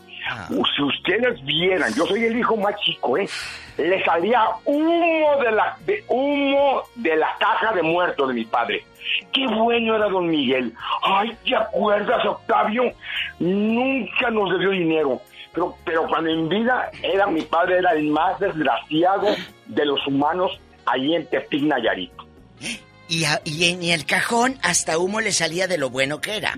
Si 0.48 0.84
ustedes 0.84 1.44
vieran, 1.44 1.92
yo 1.96 2.06
soy 2.06 2.26
el 2.26 2.38
hijo 2.38 2.56
más 2.56 2.76
chico, 2.82 3.18
¿eh? 3.18 3.28
Le 3.78 4.04
salía 4.04 4.44
humo 4.66 5.38
de 5.44 5.52
la, 5.52 5.78
de 5.86 6.04
humo 6.08 6.84
de 6.96 7.16
la 7.16 7.36
caja 7.40 7.74
de 7.74 7.82
muertos 7.82 8.28
de 8.28 8.34
mi 8.36 8.46
padre. 8.46 8.84
Qué 9.34 9.46
bueno 9.48 9.96
era 9.96 10.08
don 10.10 10.28
Miguel. 10.28 10.74
Ay, 11.04 11.36
¿te 11.46 11.56
acuerdas, 11.56 12.26
Octavio? 12.26 12.84
Nunca 13.40 14.30
nos 14.30 14.52
debió 14.52 14.70
dinero. 14.72 15.22
Pero, 15.54 15.76
pero 15.84 16.08
cuando 16.08 16.30
en 16.30 16.48
vida 16.48 16.90
era 17.04 17.28
mi 17.28 17.42
padre 17.42 17.80
era 17.80 17.92
el 17.92 18.08
más 18.08 18.40
desgraciado 18.40 19.28
de 19.66 19.86
los 19.86 20.06
humanos 20.08 20.52
allí 20.86 21.16
en 21.16 21.26
Tepic, 21.28 21.64
Nayarit. 21.64 22.12
Y, 23.10 23.26
a- 23.26 23.42
y 23.44 23.70
en 23.70 23.84
el 23.84 24.06
cajón 24.06 24.58
hasta 24.64 24.98
humo 24.98 25.20
le 25.20 25.34
salía 25.34 25.68
de 25.68 25.78
lo 25.78 25.90
bueno 25.90 26.22
que 26.22 26.38
era. 26.38 26.54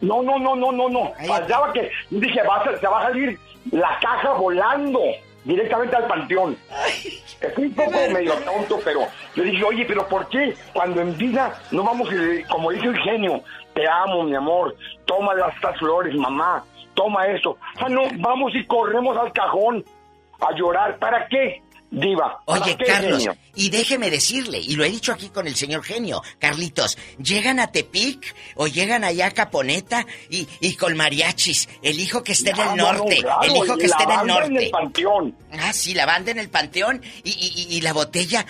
No, 0.00 0.22
no, 0.22 0.38
no, 0.38 0.56
no, 0.56 0.72
no, 0.72 0.88
no. 0.88 1.12
Faltaba 1.26 1.72
que 1.72 1.90
dije, 2.10 2.40
va 2.42 2.64
se 2.80 2.86
va 2.86 3.00
a 3.00 3.04
salir 3.04 3.38
la 3.70 3.96
caja 4.00 4.32
volando 4.32 5.00
directamente 5.46 5.96
al 5.96 6.06
panteón. 6.06 6.56
Estoy 7.40 7.66
un 7.66 7.74
poco 7.74 7.92
medio 8.12 8.34
tonto, 8.34 8.78
pero 8.84 9.00
le 9.34 9.44
dije, 9.44 9.64
oye, 9.64 9.84
pero 9.86 10.06
¿por 10.08 10.28
qué 10.28 10.54
cuando 10.72 11.00
en 11.00 11.16
vida 11.16 11.58
no 11.70 11.84
vamos, 11.84 12.08
como 12.50 12.70
dice 12.72 12.86
el 12.86 12.98
genio, 12.98 13.42
te 13.74 13.86
amo, 13.88 14.24
mi 14.24 14.34
amor, 14.34 14.74
toma 15.04 15.34
las- 15.34 15.54
estas 15.54 15.78
flores, 15.78 16.14
mamá, 16.14 16.64
toma 16.94 17.26
eso. 17.28 17.56
Ah, 17.78 17.88
no, 17.88 18.02
vamos 18.18 18.52
y 18.54 18.64
corremos 18.66 19.16
al 19.18 19.32
cajón 19.32 19.84
a 20.40 20.52
llorar. 20.54 20.98
¿Para 20.98 21.26
qué, 21.28 21.62
diva? 21.90 22.42
¿Para 22.44 22.64
Oye, 22.64 22.76
Carlos, 22.86 23.18
genio? 23.22 23.36
y 23.54 23.70
déjeme 23.70 24.10
decirle, 24.10 24.58
y 24.58 24.74
lo 24.76 24.84
he 24.84 24.90
dicho 24.90 25.12
aquí 25.12 25.28
con 25.30 25.46
el 25.46 25.54
señor 25.56 25.82
genio, 25.84 26.22
Carlitos, 26.38 26.98
llegan 27.22 27.60
a 27.60 27.68
Tepic 27.72 28.34
o 28.56 28.66
llegan 28.66 29.04
allá 29.04 29.26
a 29.26 29.30
Caponeta 29.30 30.06
y, 30.30 30.46
y 30.60 30.74
con 30.74 30.96
mariachis, 30.96 31.68
el 31.82 31.98
hijo 32.00 32.22
que 32.22 32.32
esté 32.32 32.50
en 32.50 32.60
Ah, 32.60 32.70
el 32.72 32.76
no, 32.76 32.92
no, 32.92 32.98
norte, 32.98 33.16
claro, 33.18 33.42
el 33.42 33.56
hijo 33.56 33.76
que 33.76 33.86
esté 33.86 34.02
en 34.02 34.10
el 34.10 34.16
banda 34.16 34.34
norte. 34.34 34.46
en 34.48 34.56
el 34.58 34.70
panteón. 34.70 35.36
Ah, 35.52 35.72
sí, 35.72 35.94
la 35.94 36.06
banda 36.06 36.30
en 36.30 36.38
el 36.38 36.48
panteón 36.50 37.02
y, 37.24 37.30
y- 37.30 37.76
y- 37.76 37.80
la 37.80 37.92
botella 37.92 38.44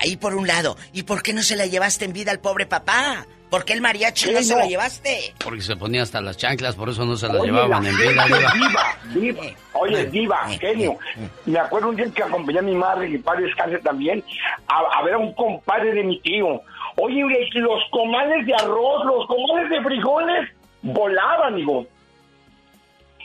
ahí 0.00 0.16
por 0.16 0.34
un 0.34 0.46
lado. 0.46 0.76
¿Y 0.92 1.02
por 1.04 1.22
qué 1.22 1.32
no 1.32 1.42
se 1.42 1.56
la 1.56 1.66
llevaste 1.66 2.04
en 2.04 2.12
vida 2.12 2.30
al 2.30 2.40
pobre 2.40 2.66
papá? 2.66 3.26
¿Por 3.50 3.64
qué 3.64 3.72
el 3.72 3.80
mariachi 3.80 4.30
no 4.32 4.42
se 4.42 4.54
lo 4.54 4.66
llevaste? 4.66 5.32
Porque 5.42 5.62
se 5.62 5.74
ponía 5.76 6.02
hasta 6.02 6.20
las 6.20 6.36
chanclas, 6.36 6.74
por 6.74 6.90
eso 6.90 7.04
no 7.06 7.16
se 7.16 7.28
las 7.28 7.36
Oye, 7.36 7.50
llevaban 7.50 7.82
la 7.84 7.90
en 7.90 7.96
vida, 7.96 8.24
Diva. 8.26 8.52
diva, 8.52 8.96
diva. 9.14 9.42
Oye, 9.72 10.06
diva, 10.06 10.48
genio. 10.60 10.98
Me 11.46 11.58
acuerdo 11.58 11.88
un 11.88 11.96
día 11.96 12.06
que 12.14 12.22
acompañé 12.22 12.58
a 12.58 12.62
mi 12.62 12.74
madre, 12.74 13.10
que 13.10 13.18
padre 13.20 13.46
descanse 13.46 13.78
también, 13.78 14.22
a, 14.66 14.98
a 14.98 15.02
ver 15.02 15.14
a 15.14 15.18
un 15.18 15.32
compadre 15.34 15.92
de 15.94 16.04
mi 16.04 16.20
tío. 16.20 16.60
Oye, 16.96 17.22
los 17.54 17.80
comales 17.90 18.44
de 18.46 18.54
arroz, 18.54 19.06
los 19.06 19.26
comales 19.26 19.70
de 19.70 19.82
frijoles, 19.82 20.50
volaban, 20.82 21.56
digo. 21.56 21.86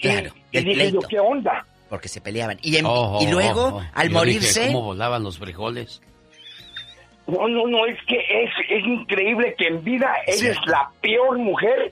Claro, 0.01 0.31
Y 0.51 0.61
dije 0.61 0.91
yo. 0.91 0.99
¿qué 1.01 1.19
onda? 1.19 1.65
Porque 1.89 2.07
se 2.07 2.21
peleaban. 2.21 2.57
Y, 2.61 2.75
en- 2.77 2.85
y 3.19 3.27
luego, 3.27 3.79
al 3.93 4.09
Yo 4.09 4.09
dije, 4.09 4.13
morirse... 4.13 4.67
¿Cómo 4.67 4.81
volaban 4.83 5.23
los 5.23 5.37
frijoles? 5.37 6.01
No, 7.27 7.47
no, 7.47 7.67
no, 7.67 7.85
es 7.85 7.97
que 8.05 8.17
es, 8.17 8.51
es 8.69 8.85
increíble 8.85 9.55
que 9.57 9.67
en 9.67 9.83
vida 9.83 10.13
eres 10.27 10.57
la 10.65 10.89
peor 11.01 11.37
mujer 11.37 11.91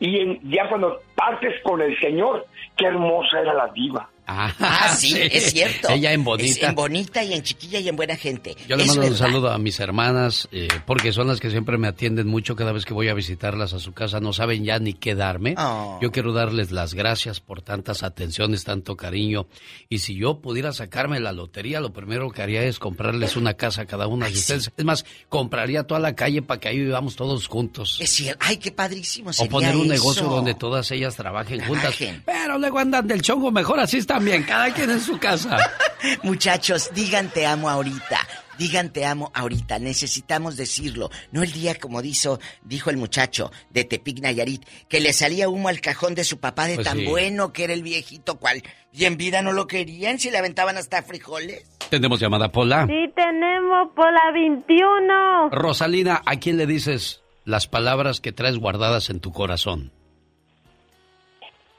y 0.00 0.20
en- 0.20 0.40
ya 0.50 0.68
cuando 0.68 0.98
partes 1.14 1.60
con 1.62 1.80
el 1.80 1.98
Señor, 2.00 2.46
qué 2.76 2.86
hermosa 2.86 3.40
era 3.40 3.54
la 3.54 3.68
diva. 3.68 4.08
Ah, 4.26 4.94
sí, 4.96 5.14
es 5.20 5.52
cierto. 5.52 5.88
Ella 5.90 6.12
en 6.12 6.20
Es 6.20 6.24
bonita. 6.24 6.68
en 6.68 6.74
bonita 6.74 7.24
y 7.24 7.34
en 7.34 7.42
chiquilla 7.42 7.80
y 7.80 7.88
en 7.88 7.96
buena 7.96 8.16
gente. 8.16 8.56
Yo 8.68 8.76
le 8.76 8.84
Es 8.84 8.88
mando 8.90 9.08
un 9.08 9.16
saludo 9.16 9.50
a 9.50 9.58
mis 9.58 9.80
hermanas, 9.80 10.48
eh, 10.52 10.68
porque 10.86 11.12
son 11.12 11.26
las 11.26 11.40
que 11.40 11.50
siempre 11.50 11.76
me 11.76 11.88
atienden 11.88 12.28
mucho 12.28 12.54
cada 12.56 12.72
vez 12.72 12.84
que 12.84 12.94
voy 12.94 13.08
a 13.08 13.14
visitarlas 13.14 13.72
a 13.72 13.78
su 13.80 13.92
casa. 13.92 14.20
No 14.20 14.32
saben 14.32 14.64
ya 14.64 14.78
ni 14.78 14.94
qué 14.94 15.14
darme. 15.14 15.54
Oh. 15.58 15.98
Yo 16.00 16.12
quiero 16.12 16.32
darles 16.32 16.70
las 16.70 16.94
gracias 16.94 17.40
por 17.40 17.62
tantas 17.62 18.02
atenciones, 18.02 18.64
tanto 18.64 18.96
cariño. 18.96 19.46
Y 19.88 19.98
si 19.98 20.14
yo 20.16 20.40
pudiera 20.40 20.72
sacarme 20.72 21.18
la 21.20 21.32
lotería, 21.32 21.80
lo 21.80 21.92
primero 21.92 22.30
que 22.30 22.42
haría 22.42 22.62
es 22.62 22.78
comprarles 22.78 23.36
una 23.36 23.54
casa 23.54 23.82
a 23.82 23.86
cada 23.86 24.06
una 24.06 24.26
de 24.28 24.34
ustedes. 24.34 24.70
Es 24.76 24.84
más, 24.84 25.04
compraría 25.28 25.82
toda 25.84 26.00
la 26.00 26.14
calle 26.14 26.42
para 26.42 26.60
que 26.60 26.68
ahí 26.68 26.78
vivamos 26.78 27.16
todos 27.16 27.48
juntos. 27.48 27.98
Es 28.00 28.10
cierto. 28.10 28.38
Ay, 28.46 28.56
qué 28.58 28.70
padrísimo 28.70 29.30
O 29.36 29.46
poner 29.48 29.74
un 29.76 29.86
eso. 29.86 29.92
negocio 29.92 30.24
donde 30.24 30.54
todas 30.54 30.90
ellas 30.92 31.16
trabajen 31.16 31.60
juntas. 31.64 31.96
Trabajen. 31.96 32.22
Pero 32.24 32.58
luego 32.58 32.78
andan 32.78 33.06
del 33.06 33.20
chongo, 33.22 33.50
mejor 33.50 33.80
así 33.80 33.98
están 33.98 34.11
bien, 34.20 34.42
cada 34.44 34.72
quien 34.72 34.90
en 34.90 35.00
su 35.00 35.18
casa. 35.18 35.56
Muchachos, 36.22 36.90
digan 36.94 37.28
te 37.30 37.46
amo 37.46 37.68
ahorita. 37.70 38.18
Digan 38.58 38.92
te 38.92 39.06
amo 39.06 39.30
ahorita. 39.34 39.78
Necesitamos 39.78 40.56
decirlo. 40.56 41.10
No 41.30 41.42
el 41.42 41.52
día 41.52 41.74
como 41.76 42.02
dijo, 42.02 42.38
dijo 42.62 42.90
el 42.90 42.96
muchacho 42.96 43.50
de 43.70 43.84
Tepic 43.84 44.20
Nayarit, 44.20 44.64
que 44.88 45.00
le 45.00 45.12
salía 45.12 45.48
humo 45.48 45.68
al 45.68 45.80
cajón 45.80 46.14
de 46.14 46.24
su 46.24 46.38
papá 46.38 46.66
de 46.66 46.76
Pues 46.76 46.86
tan 46.86 46.98
sí. 46.98 47.06
bueno 47.06 47.52
que 47.52 47.64
era 47.64 47.72
el 47.72 47.82
viejito 47.82 48.38
cual. 48.38 48.62
Y 48.92 49.06
en 49.06 49.16
vida 49.16 49.42
no 49.42 49.52
lo 49.52 49.66
querían, 49.66 50.18
si 50.18 50.30
le 50.30 50.38
aventaban 50.38 50.76
hasta 50.76 51.02
frijoles. 51.02 51.64
Tenemos 51.88 52.20
llamada 52.20 52.52
Pola. 52.52 52.86
Sí 52.86 53.12
tenemos 53.16 53.88
por 53.96 54.12
la 54.12 54.32
21. 54.32 55.50
Rosalina, 55.50 56.22
¿a 56.26 56.36
quién 56.36 56.56
le 56.56 56.66
dices 56.66 57.22
las 57.44 57.66
palabras 57.66 58.20
que 58.20 58.32
traes 58.32 58.58
guardadas 58.58 59.10
en 59.10 59.20
tu 59.20 59.32
corazón? 59.32 59.92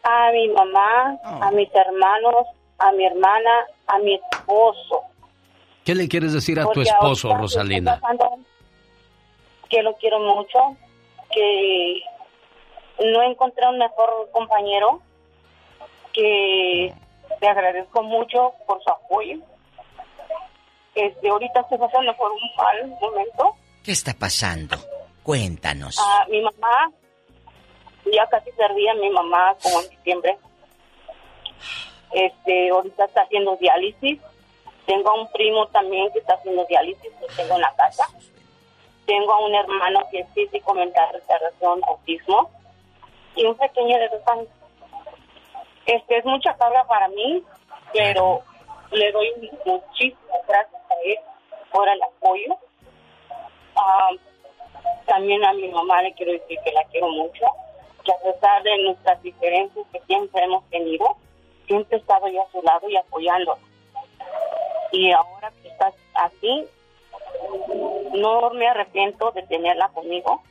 A 0.03 0.31
mi 0.31 0.47
mamá, 0.49 1.17
a 1.23 1.51
mis 1.51 1.69
hermanos, 1.73 2.47
a 2.77 2.91
mi 2.91 3.05
hermana, 3.05 3.51
a 3.87 3.99
mi 3.99 4.15
esposo. 4.15 5.01
¿Qué 5.85 5.95
le 5.95 6.07
quieres 6.07 6.33
decir 6.33 6.59
a 6.59 6.65
tu 6.67 6.81
esposo, 6.81 7.33
Rosalina? 7.33 8.01
Que 9.69 9.81
lo 9.81 9.95
quiero 9.95 10.19
mucho, 10.19 10.77
que 11.31 12.01
no 12.99 13.23
encontré 13.23 13.67
un 13.67 13.77
mejor 13.77 14.29
compañero, 14.31 15.01
que 16.13 16.93
te 17.39 17.47
agradezco 17.47 18.03
mucho 18.03 18.53
por 18.67 18.81
su 18.83 18.89
apoyo. 18.89 19.37
Este, 20.95 21.29
ahorita 21.29 21.61
estoy 21.61 21.77
pasando 21.79 22.15
por 22.15 22.31
un 22.31 22.39
mal 22.55 22.87
momento. 23.01 23.55
¿Qué 23.83 23.91
está 23.91 24.13
pasando? 24.13 24.77
Cuéntanos. 25.23 25.97
Ah, 25.99 26.25
mi 26.29 26.41
mamá, 26.41 26.91
ya 28.11 28.27
casi 28.27 28.51
perdí 28.51 28.87
a 28.87 28.93
mi 28.95 29.09
mamá 29.09 29.55
como 29.61 29.81
en 29.81 29.89
diciembre. 29.89 30.37
Este, 32.11 32.69
ahorita 32.69 33.05
está 33.05 33.21
haciendo 33.21 33.55
diálisis. 33.57 34.19
Tengo 34.85 35.09
a 35.09 35.21
un 35.21 35.31
primo 35.31 35.67
también 35.67 36.11
que 36.11 36.19
está 36.19 36.33
haciendo 36.33 36.65
diálisis, 36.65 37.11
que 37.13 37.35
tengo 37.35 37.55
en 37.55 37.61
la 37.61 37.73
casa. 37.75 38.07
Tengo 39.05 39.33
a 39.33 39.45
un 39.45 39.55
hermano 39.55 40.07
que 40.11 40.19
es 40.19 40.27
físico, 40.33 40.73
mental, 40.73 41.09
retardación, 41.13 41.81
autismo. 41.87 42.49
Y 43.35 43.45
un 43.45 43.55
pequeño 43.55 43.97
de 43.97 44.09
dos 44.09 44.27
años. 44.27 44.47
Este 45.85 46.17
es 46.17 46.25
mucha 46.25 46.55
carga 46.55 46.85
para 46.85 47.07
mí, 47.09 47.43
pero 47.93 48.41
le 48.91 49.11
doy 49.11 49.51
muchísimas 49.65 50.47
gracias 50.47 50.81
a 50.89 50.93
él 51.05 51.17
por 51.71 51.89
el 51.89 52.01
apoyo. 52.01 52.55
Ah, 53.75 54.09
también 55.05 55.43
a 55.43 55.53
mi 55.53 55.67
mamá 55.69 56.01
le 56.01 56.13
quiero 56.13 56.31
decir 56.31 56.57
que 56.63 56.71
la 56.71 56.83
quiero 56.85 57.09
mucho, 57.09 57.45
que 58.03 58.11
a 58.11 58.17
pesar 58.17 58.63
de 58.63 58.83
nuestras 58.83 59.21
diferencias 59.21 59.85
que 59.91 59.99
siempre 60.01 60.43
hemos 60.43 60.63
tenido, 60.69 61.17
siempre 61.67 61.97
he 61.97 61.99
estado 61.99 62.27
yo 62.27 62.43
a 62.43 62.51
su 62.51 62.61
lado 62.61 62.89
y 62.89 62.97
apoyando. 62.97 63.57
Y 64.91 65.11
ahora 65.11 65.51
que 65.61 65.69
estás 65.69 65.93
así, 66.13 66.67
no 68.13 68.49
me 68.51 68.67
arrepiento 68.67 69.31
de 69.31 69.43
tenerla 69.43 69.89
conmigo, 69.89 70.41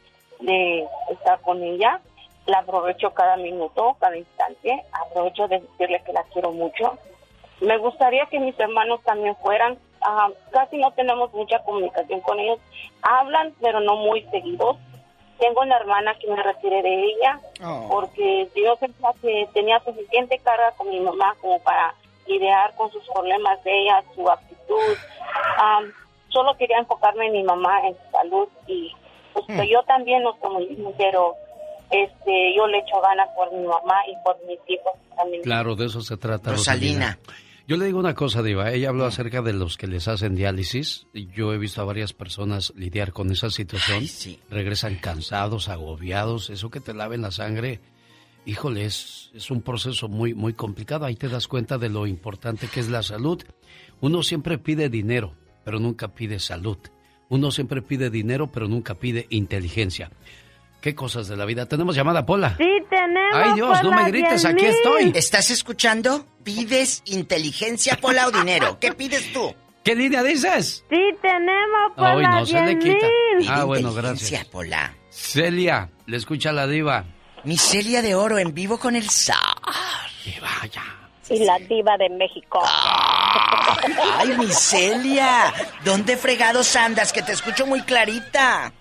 de 0.41 0.87
estar 1.11 1.41
con 1.41 1.63
ella. 1.63 2.01
La 2.47 2.59
aprovecho 2.59 3.15
cada 3.15 3.37
minuto, 3.37 3.97
cada 4.01 4.17
instante. 4.17 4.85
Aprovecho 4.93 5.47
de 5.47 5.61
decirle 5.61 6.03
que 6.05 6.13
la 6.13 6.25
quiero 6.25 6.51
mucho. 6.51 6.99
Me 7.61 7.79
gustaría 7.79 8.27
que 8.27 8.41
mis 8.41 8.59
hermanos 8.59 9.01
también 9.05 9.37
fueran. 9.37 9.79
ah, 10.01 10.29
casi 10.51 10.79
no 10.79 10.91
tenemos 10.93 11.33
mucha 11.33 11.63
comunicación 11.63 12.21
con 12.21 12.41
ellos. 12.41 12.59
Hablan, 13.03 13.55
pero 13.61 13.79
no 13.81 13.97
muy 13.97 14.23
seguidos. 14.33 14.77
Tengo 15.43 15.63
una 15.63 15.77
hermana 15.77 16.15
que 16.21 16.29
me 16.29 16.41
retiré 16.41 16.83
de 16.83 17.05
ella 17.05 17.41
porque 17.89 18.49
yo 18.55 18.77
pensaba 18.77 19.13
que 19.21 19.49
tenía 19.53 19.81
suficiente 19.81 20.39
carga 20.39 20.71
con 20.77 20.89
mi 20.89 21.01
mamá 21.01 21.35
como 21.41 21.59
para 21.65 21.93
lidiar 22.29 22.73
con 22.77 22.93
sus 22.93 23.03
problemas 23.13 23.63
de 23.65 23.83
ella, 23.83 24.05
su 24.15 24.31
actitud. 24.31 24.97
Am, 25.59 25.93
solo 26.29 26.57
quería 26.57 26.79
enfocarme 26.79 27.27
en 27.27 27.33
mi 27.33 27.43
mamá, 27.43 27.81
en 27.85 27.95
su 27.95 28.11
salud 28.13 28.49
y 28.69 28.93
pues, 29.33 29.45
que 29.47 29.69
yo 29.69 29.83
también 29.83 30.23
no 30.23 30.37
soy 30.41 30.53
muy 30.53 30.67
bien, 30.67 30.95
pero 30.97 31.35
este 31.91 32.55
yo 32.57 32.69
le 32.69 32.79
echo 32.79 33.01
ganas 33.01 33.29
por 33.35 33.53
mi 33.53 33.67
mamá 33.67 33.97
y 34.07 34.15
por 34.23 34.39
mis 34.47 34.61
hijos 34.69 34.93
también. 35.17 35.43
Claro, 35.43 35.75
de 35.75 35.87
eso 35.87 36.03
se 36.03 36.17
trata. 36.19 36.53
Rosalina. 36.53 37.19
Yo 37.69 37.77
le 37.77 37.87
digo 37.87 38.01
una 38.01 38.15
cosa, 38.15 38.43
Diva. 38.43 38.73
Ella 38.73 38.89
habló 38.89 39.07
acerca 39.07 39.41
de 39.41 39.53
los 39.53 39.77
que 39.77 39.87
les 39.87 40.09
hacen 40.09 40.35
diálisis. 40.35 41.07
Yo 41.15 41.53
he 41.53 41.59
visto 41.59 41.81
a 41.81 41.85
varias 41.85 42.13
personas 42.13 42.73
lidiar 42.77 43.13
con 43.13 43.31
esa 43.31 43.51
situación. 43.51 44.05
Regresan 44.51 44.97
cansados, 44.97 45.69
agobiados. 45.69 46.51
Eso 46.51 46.71
que 46.71 46.81
te 46.81 46.93
laven 46.93 47.23
la 47.23 47.31
sangre, 47.31 47.81
híjole, 48.47 48.85
es, 48.85 49.31
es 49.33 49.51
un 49.51 49.63
proceso 49.63 50.09
muy, 50.09 50.35
muy 50.35 50.55
complicado. 50.55 51.05
Ahí 51.05 51.15
te 51.15 51.29
das 51.29 51.47
cuenta 51.47 51.79
de 51.79 51.89
lo 51.89 52.07
importante 52.09 52.67
que 52.67 52.81
es 52.81 52.89
la 52.89 53.03
salud. 53.03 53.43
Uno 54.01 54.25
siempre 54.25 54.59
pide 54.59 54.89
dinero, 54.89 55.35
pero 55.65 55.79
nunca 55.79 56.09
pide 56.09 56.41
salud. 56.41 56.79
Uno 57.29 57.53
siempre 57.53 57.81
pide 57.81 58.11
dinero, 58.11 58.51
pero 58.51 58.67
nunca 58.67 58.97
pide 58.97 59.27
inteligencia. 59.31 60.11
¿Qué 60.83 60.97
cosas 60.97 61.29
de 61.29 61.37
la 61.37 61.45
vida? 61.45 61.67
Tenemos 61.67 61.95
llamada, 61.95 62.27
Pola. 62.27 62.57
Sí, 62.59 62.69
tenemos. 62.91 63.35
Ay, 63.35 63.53
Dios, 63.55 63.85
no 63.85 63.93
me 63.93 64.05
grites, 64.09 64.45
aquí 64.45 64.67
estoy. 64.67 65.13
¿Estás 65.15 65.49
escuchando? 65.51 66.27
¿Pides 66.43 67.03
inteligencia, 67.07 67.97
Pola, 68.01 68.27
o 68.27 68.33
dinero? 68.33 68.79
¿Qué 68.81 68.93
pides 68.93 69.33
tú? 69.33 69.55
¿Qué 69.85 69.95
línea 69.95 70.25
dices? 70.25 70.85
Sí, 70.91 71.01
tenemos 71.23 71.93
por 71.95 72.07
Ay, 72.07 72.23
la 72.23 72.31
no 72.31 72.47
se 72.47 72.61
le 72.61 72.79
quita. 72.81 73.07
10,000. 73.39 73.49
Ah, 73.49 73.63
bueno, 73.63 73.91
inteligencia, 73.91 74.39
gracias. 74.39 74.45
Pola. 74.47 74.95
Celia, 75.09 75.89
le 76.07 76.17
escucha 76.17 76.51
la 76.51 76.67
diva. 76.67 77.05
Mi 77.45 77.57
Celia 77.57 78.03
de 78.03 78.17
Oro 78.17 78.39
en 78.39 78.53
vivo 78.53 78.81
con 78.81 78.97
el 78.97 79.09
zar. 79.09 79.39
Y 81.31 81.45
la 81.45 81.59
diva 81.61 81.97
de 81.97 82.11
México. 82.11 82.61
Ay, 84.19 84.37
mi 84.37 84.49
Celia. 84.49 85.55
¿Dónde 85.85 86.17
fregados 86.17 86.75
andas? 86.75 87.13
Que 87.13 87.23
te 87.23 87.31
escucho 87.31 87.67
muy 87.67 87.83
clarita. 87.83 88.73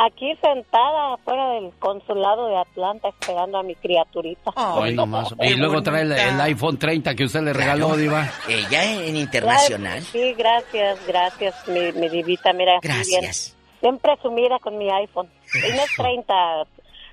Aquí 0.00 0.32
sentada 0.40 1.14
afuera 1.14 1.50
del 1.54 1.72
consulado 1.80 2.46
de 2.46 2.56
Atlanta 2.56 3.08
esperando 3.08 3.58
a 3.58 3.64
mi 3.64 3.74
criaturita. 3.74 4.52
Ay. 4.54 4.96
Y 5.42 5.54
luego 5.54 5.82
trae 5.82 6.02
el, 6.02 6.12
el 6.12 6.40
iPhone 6.40 6.78
30 6.78 7.16
que 7.16 7.24
usted 7.24 7.42
le 7.42 7.52
regaló, 7.52 7.96
diva. 7.96 8.28
Ella 8.48 8.84
en 9.04 9.16
internacional. 9.16 10.00
Sí, 10.02 10.34
gracias, 10.34 11.04
gracias, 11.04 11.66
mi, 11.66 11.90
mi 11.92 12.08
divita. 12.08 12.52
Mira, 12.52 12.78
bien. 12.80 12.94
Gracias. 12.94 13.56
Bien 13.82 13.98
presumida 13.98 14.60
con 14.60 14.78
mi 14.78 14.88
iPhone. 14.88 15.28
Y 15.52 15.72
no 15.74 15.82
es 15.82 15.96
30, 15.96 16.34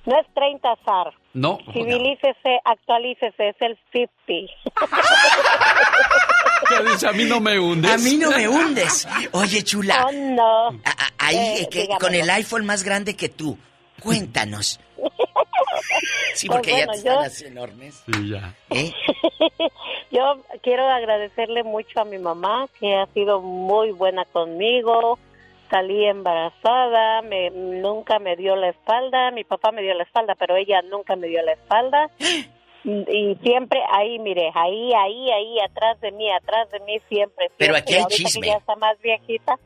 no 0.06 0.20
es 0.20 0.28
30 0.36 0.76
SAR. 0.86 1.14
No. 1.34 1.58
Civilícese, 1.74 2.60
actualícese, 2.64 3.50
es 3.50 3.56
el 3.62 3.78
50. 3.92 4.54
¿Qué 6.70 6.90
dice? 6.92 7.08
A 7.08 7.12
mí 7.14 7.24
no 7.26 7.40
me 7.40 7.60
hundes. 7.60 7.92
A 7.92 7.98
mí 7.98 8.18
no 8.18 8.32
me 8.32 8.48
hundes. 8.48 9.08
Oye, 9.32 9.64
chula. 9.64 10.06
Oh, 10.08 10.12
no. 10.12 10.68
a- 10.70 10.74
a- 10.98 11.28
ahí, 11.28 11.36
Eh, 11.38 11.62
eh, 11.64 11.68
que, 11.70 11.88
con 12.00 12.14
el 12.16 12.30
iPhone 12.30 12.66
más 12.66 12.84
grande 12.84 13.16
que 13.16 13.30
tú. 13.30 13.58
Cuéntanos. 14.02 14.80
Sí, 16.34 16.48
Pues 16.48 16.58
porque 16.58 16.72
bueno, 16.72 16.88
ya 16.88 16.92
te 16.94 16.98
están 16.98 17.14
yo- 17.16 17.20
así 17.22 17.46
enormes. 17.46 18.04
Sí, 18.06 18.30
ya. 18.30 18.54
¿Eh? 18.70 18.92
Yo 20.12 20.42
quiero 20.62 20.88
agradecerle 20.90 21.64
mucho 21.64 22.02
a 22.02 22.06
mi 22.06 22.18
mamá, 22.18 22.68
que 22.80 22.94
ha 22.96 23.06
sido 23.14 23.42
muy 23.42 23.92
buena 23.92 24.26
conmigo. 24.26 25.18
Salí 25.70 26.06
embarazada, 26.06 27.22
me, 27.22 27.50
nunca 27.52 28.20
me 28.20 28.36
dio 28.36 28.56
la 28.56 28.70
espalda. 28.70 29.32
Mi 29.32 29.44
papá 29.46 29.72
me 29.72 29.82
dio 29.82 29.94
la 29.94 30.04
espalda, 30.04 30.36
pero 30.38 30.56
ella 30.58 30.82
nunca 30.82 31.16
me 31.16 31.28
dio 31.28 31.42
la 31.42 31.54
espalda. 31.54 32.10
Y 32.88 33.36
siempre 33.44 33.80
ahí, 33.92 34.20
mire, 34.20 34.52
ahí, 34.54 34.94
ahí, 34.94 35.32
ahí, 35.32 35.60
atrás 35.68 36.00
de 36.02 36.12
mí, 36.12 36.32
atrás 36.32 36.70
de 36.72 36.80
mí, 36.82 37.00
siempre. 37.10 37.50
Pero 37.58 37.76
aquí 37.76 37.96
hay 37.96 38.06
que 38.06 38.16
chisme. 38.16 38.46
ya 38.48 38.58
está 38.58 38.76
más 38.76 38.96
viejita. 39.02 39.58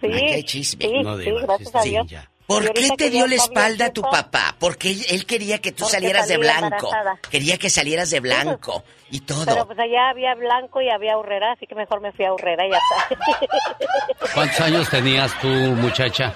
Sí, 0.00 0.06
Aquí 0.06 0.24
hay 0.32 0.42
chisme. 0.42 0.84
sí, 0.84 1.02
No, 1.02 1.16
sí, 1.18 1.30
gracias 1.42 1.74
a 1.76 1.82
Dios. 1.82 2.06
ya. 2.08 2.28
¿Por 2.46 2.72
qué 2.72 2.88
te 2.96 3.10
dio 3.10 3.28
la 3.28 3.36
espalda 3.36 3.92
tu 3.92 4.02
papá? 4.02 4.56
Porque 4.58 4.90
él, 4.90 5.00
él 5.10 5.24
quería 5.24 5.58
que 5.60 5.70
tú 5.70 5.84
Porque 5.84 5.92
salieras 5.98 6.26
de 6.26 6.36
blanco. 6.38 6.64
embarazada. 6.88 7.20
Quería 7.30 7.56
que 7.58 7.70
salieras 7.70 8.10
de 8.10 8.18
blanco 8.18 8.82
y 9.12 9.20
todo. 9.20 9.44
Pero 9.44 9.66
pues 9.68 9.78
allá 9.78 10.08
había 10.10 10.34
blanco 10.34 10.80
y 10.82 10.88
había 10.90 11.16
Urrera, 11.16 11.52
así 11.52 11.68
que 11.68 11.76
mejor 11.76 12.00
me 12.00 12.10
fui 12.10 12.24
a 12.24 12.32
Urrera 12.32 12.66
y 12.66 12.70
ya 12.72 12.78
está. 12.78 14.34
¿Cuántos 14.34 14.60
años 14.62 14.90
tenías 14.90 15.38
tú, 15.40 15.46
muchacha? 15.46 16.34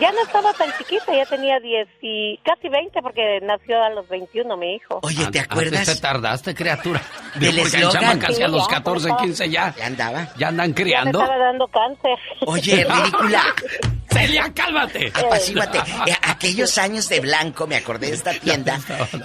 Ya 0.00 0.12
no 0.12 0.22
estaba 0.22 0.52
tan 0.54 0.70
chiquita, 0.78 1.14
ya 1.14 1.26
tenía 1.26 1.58
10 1.60 1.88
y 2.02 2.38
casi 2.44 2.68
20 2.68 3.00
porque 3.02 3.40
nació 3.42 3.82
a 3.82 3.90
los 3.90 4.08
21 4.08 4.56
mi 4.56 4.74
hijo. 4.76 5.00
Oye, 5.02 5.16
¿te 5.16 5.24
Antes 5.26 5.42
acuerdas? 5.44 5.86
te 5.86 5.96
tardaste, 5.96 6.54
criatura. 6.54 7.00
Del 7.36 7.58
eslogan. 7.58 7.90
chama 7.92 8.18
casi 8.18 8.42
a 8.42 8.48
los 8.48 8.66
ya, 8.68 8.74
14, 8.76 9.08
ya. 9.08 9.16
15 9.16 9.50
ya. 9.50 9.74
Ya 9.76 9.86
andaba. 9.86 10.28
Ya 10.36 10.48
andan 10.48 10.66
Ya 10.66 10.68
me 10.68 10.74
criando. 10.74 11.20
estaba 11.22 11.38
dando 11.38 11.66
cáncer. 11.68 12.18
Oye, 12.46 12.84
ridícula. 12.84 13.42
Celia, 14.10 14.52
cálmate. 14.54 15.12
Apacíguate. 15.14 15.78
Eh, 16.08 16.16
aquellos 16.22 16.78
años 16.78 17.08
de 17.08 17.20
blanco, 17.20 17.66
me 17.66 17.76
acordé 17.76 18.06
de 18.08 18.14
esta 18.14 18.32
tienda 18.40 18.78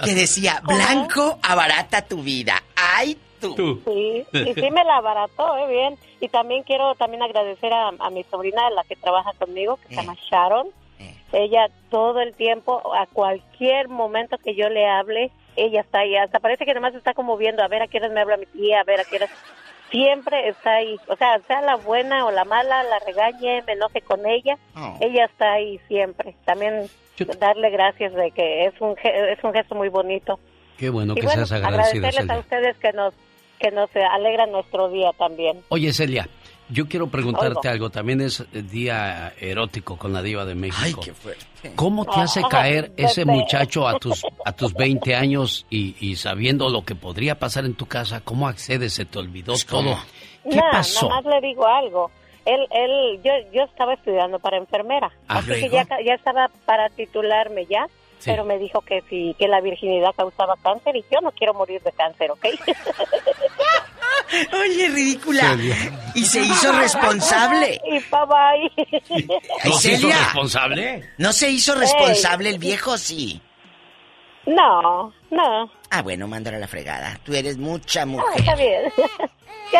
que 0.04 0.14
decía, 0.14 0.60
blanco 0.64 1.38
abarata 1.42 2.02
tu 2.02 2.22
vida. 2.22 2.62
¡Ay, 2.76 3.16
tú! 3.52 3.80
Sí, 3.84 4.24
y 4.32 4.54
sí 4.54 4.70
me 4.70 4.84
la 4.84 4.96
abarató, 4.96 5.56
eh, 5.58 5.66
bien. 5.68 5.98
Y 6.20 6.28
también 6.28 6.62
quiero 6.62 6.94
también 6.94 7.22
agradecer 7.22 7.72
a, 7.72 7.88
a 7.98 8.10
mi 8.10 8.22
sobrina, 8.24 8.70
la 8.70 8.84
que 8.84 8.96
trabaja 8.96 9.32
conmigo, 9.38 9.76
que 9.76 9.88
se 9.88 9.94
llama 9.96 10.16
Sharon. 10.30 10.68
Ella 11.32 11.68
todo 11.90 12.20
el 12.20 12.32
tiempo, 12.34 12.94
a 12.94 13.06
cualquier 13.06 13.88
momento 13.88 14.38
que 14.38 14.54
yo 14.54 14.68
le 14.68 14.86
hable, 14.86 15.32
ella 15.56 15.80
está 15.80 16.00
ahí. 16.00 16.14
Hasta 16.16 16.38
parece 16.38 16.64
que 16.64 16.74
nomás 16.74 16.94
está 16.94 17.12
como 17.12 17.36
viendo, 17.36 17.62
a 17.64 17.68
ver 17.68 17.82
a 17.82 17.88
qué 17.88 17.98
horas 17.98 18.12
me 18.12 18.20
habla 18.20 18.36
mi 18.36 18.46
tía, 18.46 18.80
a 18.80 18.84
ver 18.84 19.00
a 19.00 19.04
qué 19.04 19.16
horas... 19.16 19.30
Siempre 19.90 20.48
está 20.48 20.76
ahí. 20.76 20.96
O 21.08 21.16
sea, 21.16 21.38
sea 21.46 21.60
la 21.60 21.76
buena 21.76 22.24
o 22.26 22.30
la 22.30 22.44
mala, 22.44 22.82
la 22.84 22.98
regañe, 23.00 23.62
me 23.66 23.74
enoje 23.74 24.00
con 24.00 24.26
ella, 24.26 24.56
Oh. 24.76 24.96
ella 25.00 25.26
está 25.26 25.52
ahí 25.52 25.78
siempre. 25.88 26.34
También 26.44 26.88
darle 27.38 27.70
gracias 27.70 28.12
de 28.12 28.30
que 28.32 28.64
es 28.66 28.74
un, 28.80 28.96
es 29.02 29.42
un 29.44 29.52
gesto 29.52 29.74
muy 29.74 29.88
bonito. 29.88 30.38
Qué 30.78 30.88
bueno 30.90 31.12
y 31.12 31.20
que 31.20 31.26
bueno, 31.26 31.46
seas 31.46 31.62
agradecida, 31.62 32.08
agradecerles 32.08 32.30
a 32.30 32.38
ustedes 32.40 32.76
que 32.78 32.92
nos 32.92 33.14
que 33.60 33.70
nos 33.70 33.90
alegran 34.12 34.52
nuestro 34.52 34.88
día 34.90 35.10
también. 35.18 35.60
Oye, 35.68 35.92
Celia, 35.92 36.28
yo 36.68 36.86
quiero 36.88 37.08
preguntarte 37.08 37.58
Oigo. 37.68 37.70
algo. 37.70 37.90
También 37.90 38.20
es 38.20 38.44
día 38.52 39.32
erótico 39.40 39.96
con 39.96 40.12
la 40.12 40.22
diva 40.22 40.44
de 40.44 40.54
México. 40.54 41.00
Ay, 41.02 41.06
qué 41.08 41.14
fuerte. 41.14 41.44
¿Cómo 41.76 42.04
te 42.04 42.20
hace 42.20 42.42
caer 42.42 42.92
ese 42.96 43.24
muchacho 43.24 43.86
a 43.88 43.98
tus 43.98 44.24
a 44.44 44.52
tus 44.52 44.72
20 44.78 45.14
años 45.14 45.66
y, 45.70 45.96
y 46.00 46.16
sabiendo 46.16 46.68
lo 46.70 46.84
que 46.84 46.94
podría 46.94 47.38
pasar 47.38 47.64
en 47.64 47.74
tu 47.74 47.86
casa? 47.86 48.20
¿Cómo 48.22 48.48
accedes? 48.48 48.92
¿Se 48.94 49.04
te 49.04 49.18
olvidó 49.18 49.54
todo? 49.68 49.96
¿Qué 50.48 50.56
Nah, 50.56 50.70
pasó? 50.72 51.08
Nada 51.08 51.22
más 51.22 51.34
le 51.42 51.48
digo 51.48 51.66
algo. 51.66 52.10
Él, 52.44 52.60
él, 52.72 53.20
yo, 53.24 53.32
yo 53.54 53.62
estaba 53.62 53.94
estudiando 53.94 54.38
para 54.38 54.58
enfermera, 54.58 55.10
Ah, 55.28 55.38
así 55.38 55.48
que 55.48 55.70
ya 55.70 56.14
estaba 56.14 56.50
para 56.66 56.90
titularme 56.90 57.64
ya. 57.64 57.86
Sí. 58.24 58.30
pero 58.30 58.44
me 58.44 58.58
dijo 58.58 58.80
que 58.80 59.02
sí, 59.08 59.34
que 59.38 59.48
la 59.48 59.60
virginidad 59.60 60.10
causaba 60.16 60.56
cáncer 60.62 60.96
y 60.96 61.04
yo 61.12 61.20
no 61.22 61.30
quiero 61.32 61.54
morir 61.54 61.80
de 61.82 61.92
cáncer, 61.92 62.30
¿ok? 62.30 62.46
Oye, 64.52 64.88
ridícula. 64.88 65.56
Y 66.14 66.24
se 66.24 66.42
hizo 66.42 66.72
responsable. 66.72 67.80
Y 67.86 67.90
bye 67.92 68.02
bye. 68.26 69.28
¿No 69.64 69.72
se 69.74 69.92
hizo 69.92 70.00
Celia. 70.02 70.18
responsable? 70.18 71.10
¿No 71.18 71.32
se 71.32 71.50
hizo 71.50 71.74
responsable 71.74 72.50
el 72.50 72.58
viejo? 72.58 72.96
Sí. 72.98 73.40
No, 74.46 75.12
no. 75.30 75.70
Ah, 75.90 76.02
bueno, 76.02 76.26
mándalo 76.28 76.56
a 76.56 76.60
la 76.60 76.68
fregada. 76.68 77.18
Tú 77.24 77.34
eres 77.34 77.58
mucha 77.58 78.02
Ah, 78.02 78.06
mujer. 78.06 78.40
está 78.40 78.54
bien. 78.56 78.92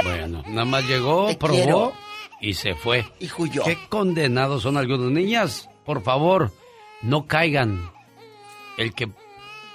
Bueno, 0.02 0.42
nada 0.46 0.64
más 0.64 0.82
llegó, 0.88 1.26
Te 1.28 1.36
probó 1.36 1.54
quiero. 1.54 1.92
y 2.40 2.54
se 2.54 2.74
fue. 2.74 3.04
Y 3.20 3.28
huyó. 3.38 3.62
Qué 3.62 3.78
condenados 3.88 4.62
son 4.62 4.76
algunos. 4.76 5.12
Niñas, 5.12 5.68
por 5.84 6.02
favor, 6.02 6.50
no 7.02 7.26
caigan. 7.26 7.92
El 8.76 8.94
que 8.94 9.08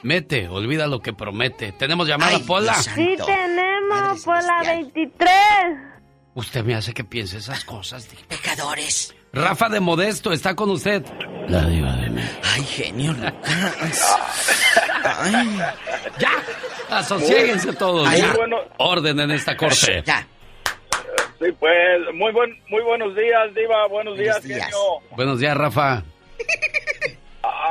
mete, 0.03 0.47
olvida 0.47 0.87
lo 0.87 0.99
que 1.01 1.13
promete. 1.13 1.71
¿Tenemos 1.71 2.07
llamada, 2.07 2.39
Pola? 2.39 2.73
Sí 2.75 3.15
tenemos 3.25 4.23
por 4.23 4.43
la 4.43 4.63
23. 4.63 5.29
Usted 6.35 6.63
me 6.63 6.75
hace 6.75 6.93
que 6.93 7.03
piense 7.03 7.37
esas 7.37 7.65
cosas. 7.65 8.09
diva. 8.09 8.21
Pecadores. 8.27 9.15
Rafa 9.33 9.69
de 9.69 9.79
Modesto 9.79 10.31
está 10.31 10.55
con 10.55 10.69
usted. 10.71 11.03
La 11.47 11.65
diva 11.65 11.93
de 11.93 12.09
mí. 12.09 12.21
Ay, 12.43 12.63
genio 12.63 13.13
Lucas. 13.13 14.17
Ay. 15.03 15.57
¡Ya! 16.19 16.31
Asociéguense 16.89 17.73
todos. 17.73 18.07
Ay, 18.07 18.21
ya. 18.21 18.33
bueno. 18.33 18.57
Orden 18.77 19.19
en 19.19 19.31
esta 19.31 19.55
corte. 19.55 20.03
Ya. 20.05 20.27
Sí, 21.39 21.45
pues, 21.57 21.73
muy 22.15 22.33
buen, 22.33 22.51
muy 22.69 22.81
buenos 22.83 23.15
días, 23.15 23.53
Diva, 23.55 23.87
buenos, 23.87 24.17
días, 24.17 24.43
días. 24.43 24.59
genio. 24.65 24.77
Buenos 25.15 25.39
días, 25.39 25.55
Rafa. 25.55 26.03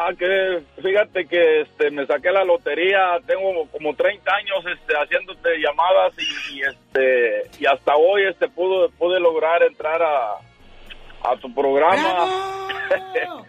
Ah, 0.01 0.11
que 0.17 0.63
fíjate 0.81 1.27
que 1.27 1.63
este, 1.63 1.91
me 1.91 2.07
saqué 2.07 2.31
la 2.31 2.45
lotería, 2.45 3.19
tengo 3.27 3.67
como 3.73 3.95
30 3.97 4.31
años 4.33 4.79
este, 4.79 4.95
haciéndote 4.97 5.49
llamadas 5.61 6.13
y, 6.19 6.57
y, 6.57 6.63
este, 6.63 7.51
y 7.61 7.67
hasta 7.67 7.97
hoy 7.97 8.23
este, 8.31 8.49
pude, 8.49 8.89
pude 8.91 9.19
lograr 9.19 9.63
entrar 9.65 10.01
a, 10.01 10.35
a 11.25 11.37
tu 11.41 11.53
programa. 11.53 12.29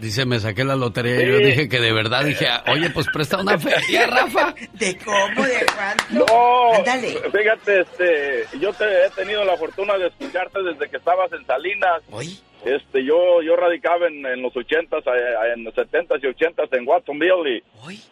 Dice, 0.00 0.26
me 0.26 0.40
saqué 0.40 0.64
la 0.64 0.74
lotería. 0.76 1.22
y 1.22 1.28
Yo 1.30 1.38
dije 1.38 1.68
que 1.68 1.80
de 1.80 1.92
verdad 1.92 2.24
dije, 2.24 2.46
oye, 2.72 2.90
pues 2.90 3.06
presta 3.12 3.40
una 3.40 3.56
feria, 3.58 4.06
Rafa. 4.08 4.52
¿De 4.72 4.98
cómo? 4.98 5.44
¿De 5.46 5.64
cuánto? 5.74 6.26
No, 6.26 6.74
Ándale. 6.74 7.14
fíjate, 7.30 7.80
este, 7.80 8.58
yo 8.58 8.72
te 8.72 8.84
he 9.06 9.10
tenido 9.10 9.44
la 9.44 9.56
fortuna 9.56 9.96
de 9.96 10.08
escucharte 10.08 10.60
desde 10.62 10.90
que 10.90 10.96
estabas 10.96 11.32
en 11.32 11.46
Salinas. 11.46 12.02
¿Hoy? 12.10 12.38
Este, 12.66 13.04
yo, 13.04 13.42
yo 13.42 13.54
radicaba 13.56 14.08
en, 14.08 14.26
en 14.26 14.42
los 14.42 14.56
ochentas, 14.56 15.04
eh, 15.06 15.34
en 15.54 15.64
los 15.64 15.74
setentas 15.74 16.22
y 16.22 16.26
ochentas 16.26 16.70
en 16.72 16.86
Watsonville 16.86 17.48
y, 17.56 17.62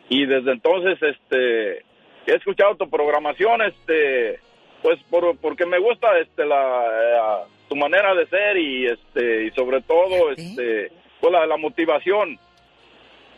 y 0.09 0.27
desde 0.27 0.53
entonces, 0.53 0.97
este, 1.03 1.79
he 2.27 2.35
escuchado 2.37 2.77
tu 2.77 2.89
programación, 2.89 3.63
este, 3.63 4.39
pues 4.83 4.99
por, 5.11 5.37
porque 5.39 5.67
me 5.67 5.79
gusta, 5.79 6.19
este, 6.19 6.45
la, 6.47 6.85
eh, 6.87 7.49
tu 7.69 7.77
manera 7.77 8.15
de 8.15 8.27
ser 8.27 8.57
y, 8.57 8.87
este, 8.87 9.45
y 9.47 9.51
sobre 9.51 9.81
todo, 9.83 10.31
este, 10.31 10.91
pues 11.21 11.33
la, 11.33 11.47
la 11.47 11.57
motivación. 11.57 12.39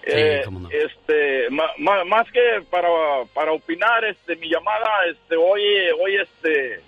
Eh, 0.08 0.42
este 0.70 1.50
ma- 1.50 1.72
ma- 1.78 2.04
más 2.04 2.30
que 2.30 2.40
para, 2.70 2.88
para 3.34 3.50
opinar 3.50 4.04
este 4.04 4.36
mi 4.36 4.48
llamada 4.48 4.88
este 5.10 5.34
hoy 5.34 5.62
hoy 6.00 6.16
este 6.16 6.80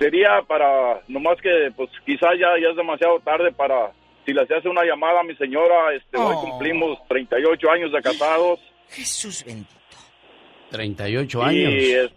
sería 0.00 0.42
para 0.48 1.00
nomás 1.06 1.40
que 1.40 1.70
pues 1.76 1.90
quizás 2.04 2.30
ya, 2.40 2.48
ya 2.60 2.70
es 2.70 2.76
demasiado 2.76 3.20
tarde 3.20 3.52
para 3.52 3.92
si 4.26 4.32
le 4.32 4.40
hace 4.42 4.68
una 4.68 4.82
llamada 4.84 5.20
a 5.20 5.24
mi 5.24 5.36
señora 5.36 5.94
este 5.94 6.16
hoy 6.18 6.34
Oh. 6.36 6.40
cumplimos 6.50 6.98
38 7.08 7.70
años 7.70 7.92
de 7.92 8.02
casados 8.02 8.58
Jesús 8.88 9.44
bendito. 9.46 9.70
38 10.72 11.38
y 11.38 11.44
años. 11.44 11.72
es- 11.72 12.10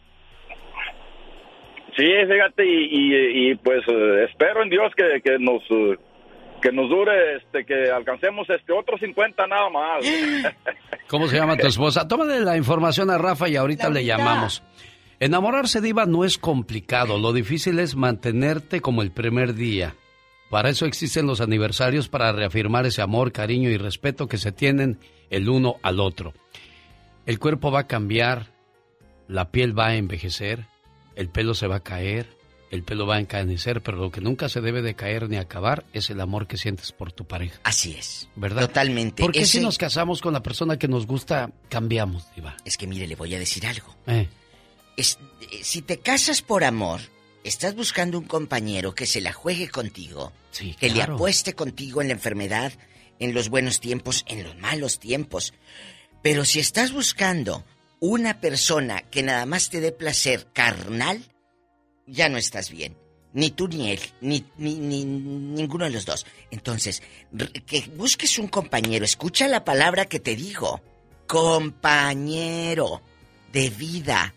sí 1.95 2.05
fíjate 2.27 2.65
y, 2.65 2.85
y- 2.91 3.51
y, 3.51 3.55
pues 3.55 3.83
eh, 3.87 4.25
espero 4.29 4.63
en 4.63 4.69
Dios 4.69 4.91
que, 4.95 5.21
que 5.21 5.37
nos 5.39 5.61
eh, 5.69 5.97
que 6.61 6.71
nos 6.71 6.89
dure 6.89 7.35
este 7.37 7.65
que 7.65 7.91
alcancemos 7.91 8.49
este 8.49 8.71
otros 8.73 8.99
50 9.01 9.45
nada 9.47 9.69
más 9.69 10.03
¿Cómo 11.09 11.27
se 11.27 11.35
llama 11.37 11.57
tu 11.57 11.67
esposa? 11.67 12.07
Tómale 12.07 12.39
la 12.39 12.55
información 12.57 13.09
a 13.11 13.17
Rafa 13.17 13.47
y 13.49 13.55
ahorita 13.57 13.89
le 13.89 14.03
llamamos. 14.05 14.63
Enamorarse, 15.19 15.81
Diva, 15.81 16.05
no 16.05 16.25
es 16.25 16.37
complicado. 16.37 17.17
Lo 17.17 17.33
difícil 17.33 17.79
es 17.79 17.95
mantenerte 17.95 18.81
como 18.81 19.01
el 19.01 19.11
primer 19.11 19.53
día. 19.53 19.95
Para 20.49 20.69
eso 20.69 20.85
existen 20.85 21.25
los 21.25 21.41
aniversarios, 21.41 22.09
para 22.09 22.31
reafirmar 22.31 22.85
ese 22.85 23.01
amor, 23.01 23.31
cariño 23.31 23.69
y 23.69 23.77
respeto 23.77 24.27
que 24.27 24.37
se 24.37 24.51
tienen 24.51 24.99
el 25.29 25.49
uno 25.49 25.77
al 25.81 25.99
otro. 25.99 26.33
El 27.25 27.39
cuerpo 27.39 27.71
va 27.71 27.81
a 27.81 27.87
cambiar, 27.87 28.51
la 29.27 29.49
piel 29.49 29.77
va 29.77 29.87
a 29.87 29.95
envejecer, 29.95 30.67
el 31.15 31.29
pelo 31.29 31.53
se 31.55 31.67
va 31.67 31.77
a 31.77 31.83
caer, 31.83 32.27
el 32.69 32.83
pelo 32.83 33.07
va 33.07 33.15
a 33.15 33.19
encanecer, 33.19 33.81
pero 33.81 33.97
lo 33.97 34.11
que 34.11 34.19
nunca 34.19 34.49
se 34.49 34.59
debe 34.61 34.81
de 34.81 34.93
caer 34.95 35.29
ni 35.29 35.37
acabar 35.37 35.85
es 35.93 36.09
el 36.09 36.19
amor 36.19 36.47
que 36.47 36.57
sientes 36.57 36.91
por 36.91 37.11
tu 37.11 37.25
pareja. 37.25 37.59
Así 37.63 37.93
es. 37.97 38.27
¿Verdad? 38.35 38.61
Totalmente. 38.67 39.23
¿Por 39.23 39.31
qué 39.31 39.41
Ese- 39.41 39.59
si 39.59 39.63
nos 39.63 39.77
casamos 39.77 40.21
con 40.21 40.33
la 40.33 40.43
persona 40.43 40.77
que 40.77 40.87
nos 40.87 41.07
gusta, 41.07 41.51
cambiamos, 41.69 42.27
Diva? 42.35 42.57
Es 42.65 42.77
que 42.77 42.85
mire, 42.87 43.07
le 43.07 43.15
voy 43.15 43.33
a 43.33 43.39
decir 43.39 43.65
algo. 43.65 43.95
Eh. 44.07 44.27
Es- 44.97 45.17
eh, 45.51 45.61
si 45.63 45.81
te 45.81 45.99
casas 45.99 46.41
por 46.41 46.63
amor, 46.63 47.01
estás 47.43 47.75
buscando 47.75 48.17
un 48.19 48.25
compañero 48.25 48.93
que 48.95 49.05
se 49.05 49.21
la 49.21 49.33
juegue 49.33 49.69
contigo, 49.69 50.31
que 50.75 50.87
le 50.89 51.01
apueste 51.15 51.53
contigo 51.53 52.01
en 52.01 52.07
la 52.09 52.13
enfermedad, 52.13 52.73
en 53.19 53.33
los 53.33 53.49
buenos 53.49 53.79
tiempos, 53.79 54.23
en 54.27 54.43
los 54.43 54.57
malos 54.57 54.99
tiempos. 54.99 55.53
Pero 56.21 56.45
si 56.45 56.59
estás 56.59 56.91
buscando 56.91 57.65
una 57.99 58.39
persona 58.39 59.01
que 59.01 59.23
nada 59.23 59.45
más 59.45 59.69
te 59.69 59.79
dé 59.81 59.91
placer 59.91 60.47
carnal, 60.53 61.23
ya 62.05 62.29
no 62.29 62.37
estás 62.37 62.69
bien. 62.69 62.97
Ni 63.33 63.49
tú 63.49 63.67
ni 63.67 63.91
él, 63.91 63.99
ni, 64.21 64.45
ni, 64.57 64.75
ni 64.75 65.03
ninguno 65.05 65.85
de 65.85 65.91
los 65.91 66.05
dos. 66.05 66.25
Entonces, 66.51 67.01
que 67.65 67.81
busques 67.95 68.37
un 68.37 68.47
compañero, 68.47 69.05
escucha 69.05 69.47
la 69.47 69.63
palabra 69.65 70.05
que 70.05 70.19
te 70.19 70.35
digo. 70.35 70.81
Compañero 71.27 73.01
de 73.51 73.69
vida. 73.69 74.33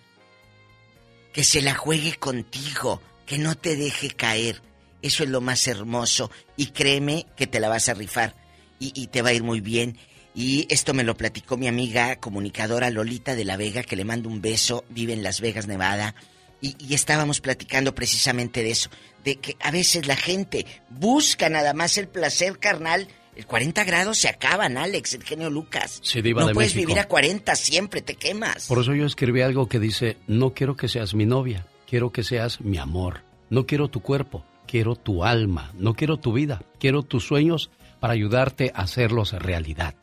Que 1.37 1.45
se 1.45 1.61
la 1.61 1.75
juegue 1.75 2.15
contigo, 2.15 3.03
que 3.27 3.37
no 3.37 3.57
te 3.57 3.77
deje 3.77 4.09
caer. 4.09 4.63
Eso 5.03 5.23
es 5.23 5.29
lo 5.29 5.43
más 5.43 5.69
hermoso. 5.69 6.31
Y 6.57 6.69
créeme 6.69 7.27
que 7.37 7.47
te 7.47 7.61
la 7.61 7.69
vas 7.69 7.91
a 7.91 7.95
rifar. 7.95 8.35
Y, 8.79 9.09
te 9.09 9.21
va 9.21 9.29
a 9.29 9.33
ir 9.35 9.43
muy 9.43 9.61
bien. 9.61 9.99
Y 10.35 10.67
esto 10.71 10.95
me 10.95 11.05
lo 11.05 11.15
platicó 11.15 11.59
mi 11.59 11.69
amiga 11.69 12.17
comunicadora 12.17 12.89
Lolita 12.89 13.35
de 13.35 13.45
la 13.45 13.59
Vega, 13.59 13.83
que 13.83 13.97
le 13.97 14.07
mando 14.07 14.31
un 14.31 14.41
beso, 14.41 14.87
vive 14.89 15.13
en 15.13 15.23
Las 15.23 15.43
Vegas, 15.43 15.67
Nevada. 15.67 16.15
Y 16.63 16.95
estábamos 16.95 17.43
platicando 17.43 17.95
precisamente 17.95 18.63
de 18.63 18.71
eso, 18.71 18.89
de 19.23 19.37
que 19.37 19.59
a 19.61 19.71
veces 19.71 20.07
la 20.07 20.17
gente 20.17 20.65
busca 20.89 21.51
nada 21.51 21.75
más 21.75 21.99
el 21.99 22.09
placer 22.09 22.59
carnal. 22.59 23.09
El 23.37 23.47
40 23.47 23.85
grados 23.85 24.17
se 24.19 24.29
acaban, 24.29 24.79
Alex, 24.79 25.15
el 25.15 25.23
genio 25.23 25.51
Lucas. 25.51 26.01
Sí, 26.03 26.23
diva 26.23 26.41
no 26.41 26.49
de 26.49 26.55
puedes 26.55 26.75
México. 26.75 26.89
vivir 26.89 27.01
a 27.01 27.07
40, 27.07 27.55
siempre 27.55 28.01
te 28.01 28.15
quemas. 28.15 28.67
Por 28.67 28.79
eso 28.81 28.95
yo 28.95 29.05
escribí 29.07 29.43
algo 29.43 29.69
que 29.69 29.79
dice, 29.79 30.17
no 30.27 30.55
quiero 30.55 30.77
que 30.77 30.89
seas 30.89 31.13
mi 31.15 31.27
novia, 31.27 31.67
quiero 31.87 32.11
que 32.13 32.23
seas 32.25 32.61
mi 32.63 32.79
amor. 32.79 33.21
No 33.51 33.67
quiero 33.67 33.89
tu 33.89 34.01
cuerpo, 34.01 34.43
quiero 34.67 34.97
tu 34.97 35.23
alma. 35.23 35.71
No 35.75 35.93
quiero 35.95 36.17
tu 36.17 36.33
vida, 36.33 36.63
quiero 36.81 37.03
tus 37.03 37.27
sueños 37.27 37.71
para 38.01 38.15
ayudarte 38.15 38.73
a 38.75 38.83
hacerlos 38.83 39.33
realidad. 39.35 39.95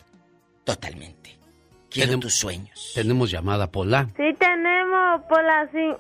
Totalmente. 0.64 1.38
Quiero 1.90 2.18
tus 2.20 2.36
sueños. 2.36 2.92
Tenemos 2.96 3.30
llamada, 3.32 3.72
Pola. 3.72 4.10
Sí 4.18 4.24
tenemos 4.40 5.22
por 5.28 5.44
la 5.44 5.70
cin- 5.72 5.98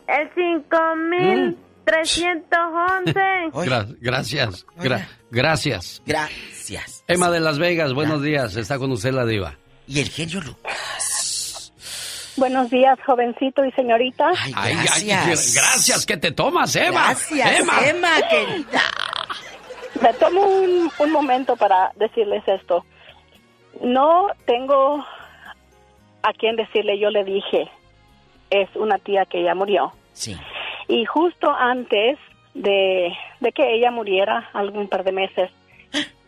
el 1.85 2.05
5311. 2.05 3.69
Gra- 3.69 3.95
gracias, 3.99 4.65
gra- 4.77 5.07
gracias. 5.31 6.01
Gracias. 6.05 7.03
Emma 7.07 7.29
de 7.29 7.39
Las 7.39 7.59
Vegas, 7.59 7.93
buenos 7.93 8.21
días, 8.21 8.55
está 8.55 8.77
con 8.77 8.91
usted 8.91 9.11
la 9.11 9.25
diva. 9.25 9.55
Y 9.87 9.99
el 9.99 10.09
genio 10.09 10.39
Lucas. 10.41 11.73
Buenos 12.37 12.69
días, 12.71 12.97
jovencito 13.05 13.63
y 13.65 13.71
señorita. 13.73 14.29
Ay, 14.39 14.53
ay, 14.55 15.05
gracias, 15.27 16.05
que 16.05 16.17
te 16.17 16.31
tomas, 16.31 16.75
Emma. 16.75 17.07
Gracias, 17.09 17.59
Emma. 17.59 17.73
Emma, 17.85 18.09
querida. 18.29 18.81
Me 20.01 20.13
tomo 20.15 20.41
un, 20.41 20.91
un 20.97 21.11
momento 21.11 21.55
para 21.55 21.91
decirles 21.95 22.43
esto. 22.47 22.85
No 23.81 24.27
tengo 24.47 25.05
a 26.23 26.33
quien 26.33 26.55
decirle, 26.55 26.97
yo 26.99 27.09
le 27.09 27.23
dije, 27.23 27.69
es 28.49 28.69
una 28.75 28.97
tía 28.97 29.25
que 29.25 29.43
ya 29.43 29.53
murió. 29.53 29.91
Sí. 30.13 30.35
Y 30.87 31.05
justo 31.05 31.49
antes 31.49 32.17
de, 32.53 33.13
de 33.39 33.51
que 33.51 33.73
ella 33.73 33.91
muriera, 33.91 34.49
algún 34.53 34.87
par 34.87 35.03
de 35.03 35.11
meses, 35.11 35.51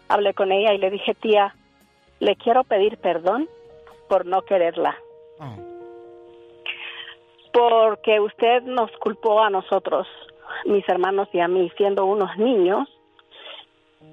hablé 0.07 0.33
con 0.33 0.51
ella 0.51 0.73
y 0.73 0.77
le 0.77 0.89
dije, 0.89 1.13
tía, 1.13 1.55
le 2.19 2.35
quiero 2.35 2.63
pedir 2.63 2.97
perdón 2.97 3.47
por 4.07 4.25
no 4.25 4.41
quererla. 4.43 4.95
Porque 7.51 8.19
usted 8.19 8.63
nos 8.63 8.91
culpó 8.97 9.41
a 9.41 9.49
nosotros, 9.49 10.07
mis 10.65 10.87
hermanos 10.89 11.29
y 11.31 11.39
a 11.39 11.47
mí, 11.47 11.71
siendo 11.77 12.05
unos 12.05 12.35
niños, 12.37 12.89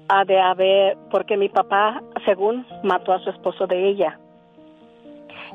a 0.07 0.25
de 0.25 0.39
haber, 0.39 0.97
porque 1.11 1.37
mi 1.37 1.49
papá, 1.49 2.01
según, 2.25 2.65
mató 2.83 3.13
a 3.13 3.19
su 3.19 3.29
esposo 3.29 3.67
de 3.67 3.89
ella. 3.89 4.19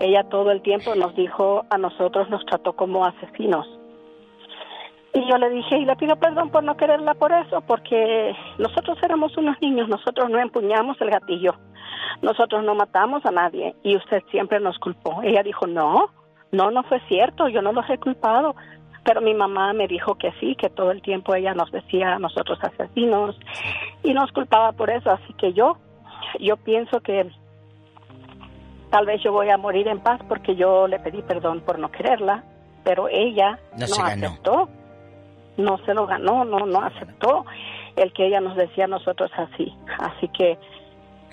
ella 0.01 0.25
todo 0.25 0.51
el 0.51 0.63
tiempo 0.63 0.95
nos 0.95 1.15
dijo 1.17 1.65
a 1.71 1.79
nosotros, 1.79 2.29
nos 2.31 2.45
trató 2.47 2.75
como 2.75 3.05
asesinos. 3.05 3.78
Y 5.21 5.29
yo 5.31 5.37
le 5.39 5.51
dije, 5.51 5.79
y 5.79 5.85
le 5.85 5.97
pido 5.97 6.17
perdón 6.17 6.51
por 6.51 6.63
no 6.63 6.77
quererla 6.77 7.15
por 7.15 7.33
eso, 7.33 7.61
porque 7.63 8.35
nosotros 8.59 8.99
éramos 9.03 9.37
unos 9.37 9.57
niños, 9.61 9.89
nosotros 9.89 10.31
no 10.31 10.39
empuñamos 10.39 11.01
el 11.01 11.11
gatillo, 11.11 11.55
nosotros 12.23 12.63
no 12.65 12.75
matamos 12.75 13.25
a 13.27 13.31
nadie 13.31 13.75
y 13.83 13.97
usted 13.97 14.23
siempre 14.31 14.61
nos 14.61 14.79
culpó. 14.79 15.21
Ella 15.23 15.43
dijo, 15.43 15.67
no, 15.67 16.11
no, 16.53 16.71
no 16.71 16.83
fue 16.85 17.01
cierto, 17.09 17.49
yo 17.49 17.63
no 17.63 17.73
los 17.73 17.89
he 17.91 17.99
culpado. 17.99 18.55
Pero 19.05 19.23
mi 19.23 19.33
mamá 19.33 19.73
me 19.73 19.89
dijo 19.89 20.17
que 20.17 20.33
sí, 20.39 20.55
que 20.55 20.69
todo 20.69 20.91
el 20.91 21.01
tiempo 21.01 21.35
ella 21.35 21.55
nos 21.55 21.71
decía 21.73 22.15
a 22.15 22.19
nosotros 22.19 22.59
asesinos 22.63 23.39
y 24.03 24.13
nos 24.13 24.31
culpaba 24.33 24.73
por 24.73 24.91
eso. 24.91 25.11
Así 25.11 25.33
que 25.35 25.55
yo, 25.55 25.79
yo 26.39 26.59
pienso 26.59 27.01
que 27.01 27.31
tal 28.91 29.07
vez 29.07 29.23
yo 29.23 29.33
voy 29.33 29.49
a 29.49 29.57
morir 29.57 29.89
en 29.89 30.01
paz 30.01 30.21
porque 30.29 30.57
yo 30.57 30.87
le 30.89 30.99
pedí 30.99 31.23
perdón 31.23 31.61
por 31.61 31.79
no 31.79 31.91
quererla, 31.91 32.45
pero 32.85 33.09
ella 33.09 33.59
No 33.79 33.87
ganó. 33.97 34.27
aceptó, 34.27 34.69
no 35.59 35.79
se 35.85 35.93
lo 35.93 36.07
ganó, 36.07 36.45
no, 36.45 36.61
no 36.61 36.81
aceptó 36.81 37.45
el 37.97 38.13
que 38.13 38.27
ella 38.27 38.41
nos 38.41 38.57
decía 38.57 38.85
a 38.85 38.89
nosotros 38.89 39.31
así. 39.37 39.75
Así 39.99 40.29
que 40.29 40.57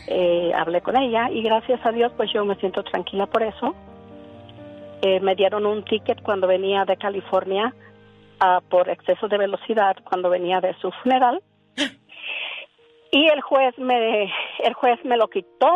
eh, 0.08 0.52
hablé 0.56 0.82
con 0.82 0.98
ella 0.98 1.30
y 1.32 1.42
gracias 1.42 1.80
a 1.86 1.92
Dios 1.92 2.12
pues 2.18 2.32
yo 2.34 2.44
me 2.44 2.56
siento 2.56 2.84
tranquila 2.84 3.28
por 3.28 3.44
eso. 3.44 3.76
Eh, 5.02 5.20
me 5.20 5.36
dieron 5.36 5.66
un 5.66 5.84
ticket 5.84 6.22
cuando 6.22 6.48
venía 6.48 6.86
de 6.86 6.98
California 6.98 7.74
ah, 8.40 8.62
por 8.70 8.90
exceso 8.90 9.28
de 9.28 9.38
velocidad 9.38 9.96
cuando 10.04 10.30
venía 10.30 10.60
de 10.62 10.74
su 10.76 10.90
funeral 11.04 11.44
y 13.12 13.28
el 13.28 13.42
juez 13.42 13.78
me 13.78 14.24
el 14.64 14.74
juez 14.74 15.04
me 15.04 15.18
lo 15.18 15.28
quitó 15.30 15.70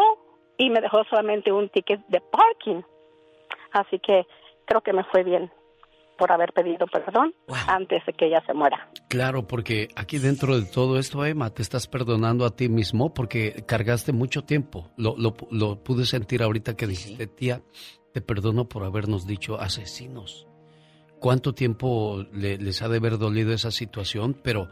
y 0.57 0.69
me 0.69 0.81
dejó 0.81 1.03
solamente 1.03 1.51
un 1.51 1.69
ticket 1.69 1.99
de 2.07 2.21
parking 2.21 2.81
así 3.73 3.99
que 3.99 4.25
creo 4.65 4.81
que 4.81 4.93
me 4.93 5.03
fue 5.03 5.23
bien 5.23 5.51
por 6.19 6.31
haber 6.31 6.53
pedido 6.53 6.85
perdón 6.85 7.33
antes 7.67 8.05
de 8.05 8.13
que 8.13 8.27
ella 8.27 8.43
se 8.45 8.53
muera 8.53 8.89
Claro, 9.07 9.47
porque 9.47 9.87
aquí 9.95 10.19
dentro 10.19 10.59
de 10.59 10.67
todo 10.67 10.99
esto, 10.99 11.25
Emma, 11.25 11.49
te 11.49 11.63
estás 11.63 11.87
perdonando 11.87 12.45
a 12.45 12.55
ti 12.55 12.69
mismo 12.69 13.11
porque 13.13 13.63
cargaste 13.65 14.11
mucho 14.11 14.43
tiempo. 14.43 14.91
Lo, 14.97 15.15
lo, 15.17 15.35
lo 15.49 15.83
pude 15.83 16.05
sentir 16.05 16.43
ahorita 16.43 16.75
que 16.75 16.85
dijiste, 16.85 17.25
tía, 17.25 17.63
te 18.13 18.21
perdono 18.21 18.69
por 18.69 18.83
habernos 18.83 19.25
dicho 19.25 19.59
asesinos. 19.59 20.45
¿Cuánto 21.19 21.53
tiempo 21.53 22.23
le- 22.31 22.57
les 22.59 22.81
ha 22.83 22.87
de 22.87 22.97
haber 22.97 23.17
dolido 23.17 23.51
esa 23.51 23.71
situación? 23.71 24.39
Pero 24.43 24.69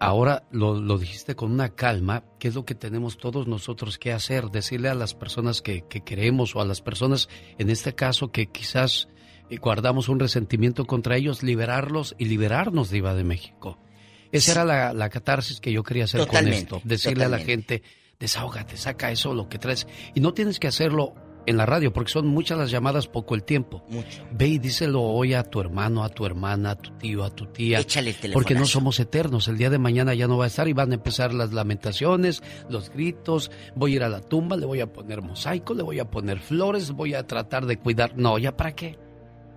ahora 0.00 0.44
lo, 0.50 0.74
lo 0.80 0.98
dijiste 0.98 1.34
con 1.36 1.52
una 1.52 1.70
calma, 1.70 2.24
que 2.38 2.48
es 2.48 2.54
lo 2.54 2.64
que 2.64 2.74
tenemos 2.74 3.16
todos 3.18 3.46
nosotros 3.46 3.98
que 3.98 4.12
hacer, 4.12 4.46
decirle 4.50 4.88
a 4.88 4.94
las 4.94 5.14
personas 5.14 5.62
que, 5.62 5.82
que 5.88 6.00
queremos 6.02 6.56
o 6.56 6.60
a 6.60 6.64
las 6.64 6.80
personas, 6.80 7.28
en 7.58 7.70
este 7.70 7.94
caso, 7.94 8.32
que 8.32 8.46
quizás 8.46 9.08
eh, 9.50 9.56
guardamos 9.56 10.08
un 10.08 10.20
resentimiento 10.20 10.86
contra 10.86 11.16
ellos, 11.16 11.42
liberarlos 11.42 12.14
y 12.18 12.26
liberarnos 12.26 12.90
de 12.90 12.98
Iba 12.98 13.14
de 13.14 13.24
México. 13.24 13.78
Esa 14.32 14.52
era 14.52 14.64
la, 14.64 14.92
la 14.92 15.08
catarsis 15.08 15.60
que 15.60 15.72
yo 15.72 15.82
quería 15.82 16.04
hacer 16.04 16.20
Totalmente, 16.20 16.68
con 16.68 16.78
esto, 16.78 16.88
decirle 16.88 17.24
a 17.24 17.28
la 17.28 17.38
gente, 17.38 17.82
desahógate, 18.18 18.76
saca 18.76 19.10
eso, 19.10 19.34
lo 19.34 19.48
que 19.48 19.58
traes. 19.58 19.88
Y 20.14 20.20
no 20.20 20.32
tienes 20.32 20.60
que 20.60 20.68
hacerlo 20.68 21.14
en 21.46 21.56
la 21.56 21.66
radio, 21.66 21.92
porque 21.92 22.12
son 22.12 22.26
muchas 22.26 22.58
las 22.58 22.70
llamadas, 22.70 23.08
poco 23.08 23.34
el 23.34 23.42
tiempo. 23.42 23.82
Mucho. 23.88 24.24
Ve 24.30 24.48
y 24.48 24.58
díselo 24.58 25.02
hoy 25.02 25.34
a 25.34 25.42
tu 25.42 25.60
hermano, 25.60 26.04
a 26.04 26.08
tu 26.08 26.26
hermana, 26.26 26.72
a 26.72 26.74
tu 26.76 26.90
tío, 26.98 27.24
a 27.24 27.30
tu 27.30 27.46
tía. 27.46 27.80
Échale 27.80 28.14
el 28.22 28.32
Porque 28.32 28.54
no 28.54 28.66
somos 28.66 29.00
eternos. 29.00 29.48
El 29.48 29.56
día 29.56 29.70
de 29.70 29.78
mañana 29.78 30.14
ya 30.14 30.28
no 30.28 30.38
va 30.38 30.44
a 30.44 30.48
estar 30.48 30.68
y 30.68 30.72
van 30.72 30.92
a 30.92 30.94
empezar 30.94 31.34
las 31.34 31.52
lamentaciones, 31.52 32.42
los 32.68 32.90
gritos. 32.90 33.50
Voy 33.74 33.94
a 33.94 33.96
ir 33.96 34.02
a 34.04 34.08
la 34.08 34.20
tumba, 34.20 34.56
le 34.56 34.66
voy 34.66 34.80
a 34.80 34.92
poner 34.92 35.22
mosaico, 35.22 35.74
le 35.74 35.82
voy 35.82 35.98
a 35.98 36.10
poner 36.10 36.38
flores, 36.40 36.92
voy 36.92 37.14
a 37.14 37.26
tratar 37.26 37.66
de 37.66 37.78
cuidar. 37.78 38.16
No, 38.16 38.38
¿ya 38.38 38.56
para 38.56 38.74
qué? 38.74 38.98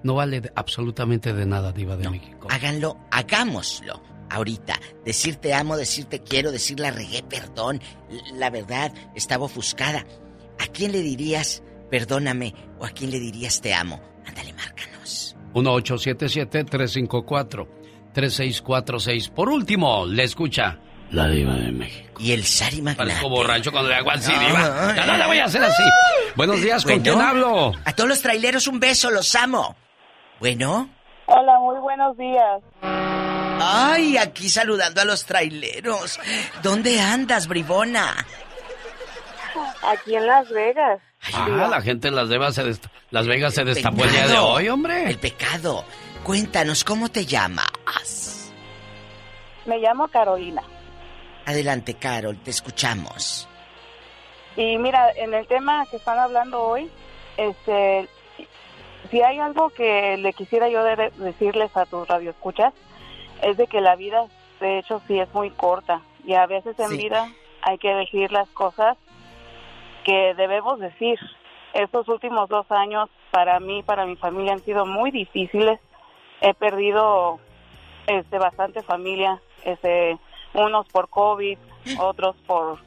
No 0.04 0.16
vale 0.16 0.42
de- 0.42 0.52
absolutamente 0.56 1.34
de 1.34 1.46
nada, 1.46 1.72
Diva 1.72 1.96
de 1.96 2.10
México. 2.10 2.48
Háganlo, 2.52 2.98
hagámoslo. 3.12 4.02
Ahorita, 4.30 4.80
decir 5.06 5.36
te 5.36 5.54
amo, 5.54 5.78
decir 5.78 6.06
te 6.06 6.20
quiero, 6.20 6.52
decir 6.52 6.80
la 6.80 6.90
regué, 6.92 7.22
perdón. 7.24 7.82
La 8.36 8.50
verdad, 8.50 8.92
estaba 9.16 9.46
ofuscada. 9.46 10.06
¿A 10.60 10.68
quién 10.68 10.92
le 10.92 11.02
dirías 11.02 11.62
perdóname 11.92 12.54
o 12.80 12.86
a 12.86 12.90
quién 12.90 13.12
le 13.12 13.20
dirías 13.20 13.62
te 13.62 13.74
amo? 13.74 14.02
Ándale, 14.26 14.54
márcanos. 14.54 15.36
1877-354-3646. 18.16 19.30
Por 19.30 19.50
último, 19.50 20.06
le 20.06 20.24
escucha 20.24 20.80
la 21.12 21.28
Diva 21.28 21.54
de 21.56 21.72
México. 21.72 22.20
Y 22.20 22.32
el 22.32 22.44
Sari 22.44 22.82
Magnate. 22.82 22.98
Parezco 23.10 23.30
borracho 23.30 23.72
cuando 23.72 23.90
le 23.90 23.96
hago 23.96 24.12
así. 24.12 24.32
Diva. 24.32 24.94
Ya 24.96 25.06
no 25.06 25.18
le 25.18 25.26
voy 25.28 25.38
a 25.38 25.46
hacer 25.46 25.64
así. 25.64 25.84
Buenos 26.36 26.62
días, 26.62 26.84
¿con 26.84 26.94
Bueno, 26.94 27.04
quién 27.04 27.22
hablo? 27.22 27.72
A 27.86 27.94
todos 27.94 28.10
los 28.10 28.22
traileros 28.22 28.68
un 28.68 28.80
beso, 28.80 29.12
los 29.12 29.36
amo. 29.36 29.76
Bueno. 30.48 30.90
Hola, 31.28 31.58
muy 31.60 31.80
buenos 31.80 32.18
días. 32.18 32.62
Ay, 33.62 34.18
aquí 34.18 34.50
saludando 34.50 35.00
a 35.00 35.06
los 35.06 35.26
traileros. 35.26 36.20
¿Dónde 36.62 37.00
andas, 37.00 37.48
bribona? 37.48 38.14
Aquí 39.84 40.14
en 40.18 40.28
Las 40.28 40.50
Vegas. 40.50 41.00
Ah, 41.34 41.48
la 41.72 41.82
gente 41.82 42.10
en 42.10 42.16
Las 42.18 42.28
Vegas 42.28 42.56
se, 42.56 42.66
dest- 42.66 42.90
Las 43.10 43.26
Vegas 43.26 43.54
se 43.54 43.64
destapó 43.64 44.04
el 44.04 44.12
día 44.12 44.28
de 44.28 44.38
hoy, 44.38 44.68
hombre. 44.68 45.10
El 45.10 45.18
pecado. 45.18 45.86
Cuéntanos, 46.26 46.84
¿cómo 46.84 47.08
te 47.08 47.26
llamas? 47.26 48.52
Me 49.66 49.78
llamo 49.80 50.10
Carolina. 50.10 50.62
Adelante, 51.46 51.94
Carol, 51.94 52.38
te 52.44 52.52
escuchamos. 52.52 53.48
Y 54.58 54.78
mira, 54.78 55.10
en 55.16 55.34
el 55.36 55.48
tema 55.48 55.86
que 55.90 55.96
están 55.96 56.20
hablando 56.20 56.62
hoy, 56.62 56.92
este, 57.38 58.10
si 59.14 59.22
hay 59.22 59.38
algo 59.38 59.70
que 59.70 60.18
le 60.18 60.34
quisiera 60.34 60.70
yo 60.70 60.84
de- 60.84 61.12
decirles 61.18 61.76
a 61.78 61.86
tus 61.86 62.08
radioescuchas, 62.08 62.74
es 63.44 63.58
de 63.58 63.68
que 63.68 63.80
la 63.80 63.96
vida, 63.96 64.26
de 64.60 64.80
hecho, 64.80 65.02
sí 65.08 65.20
es 65.20 65.32
muy 65.36 65.52
corta. 65.52 66.02
Y 66.26 66.34
a 66.34 66.48
veces 66.48 66.80
en 66.80 66.90
Sí. 66.90 66.98
vida 66.98 67.28
hay 67.62 67.78
que 67.78 67.94
decir 67.94 68.32
las 68.32 68.50
cosas 68.50 68.98
que 70.04 70.34
debemos 70.34 70.80
decir. 70.80 71.20
Estos 71.74 72.08
últimos 72.10 72.50
dos 72.50 72.66
años 72.72 73.08
para 73.30 73.60
mí, 73.60 73.84
para 73.84 74.06
mi 74.08 74.16
familia 74.16 74.54
han 74.54 74.62
sido 74.62 74.86
muy 74.88 75.12
difíciles. 75.12 75.80
He 76.42 76.56
perdido 76.56 77.40
este 78.08 78.40
bastante 78.40 78.82
familia, 78.82 79.40
este 79.64 80.18
unos 80.56 80.88
por 80.90 81.08
COVID, 81.10 81.58
otros 82.00 82.36
por 82.48 82.80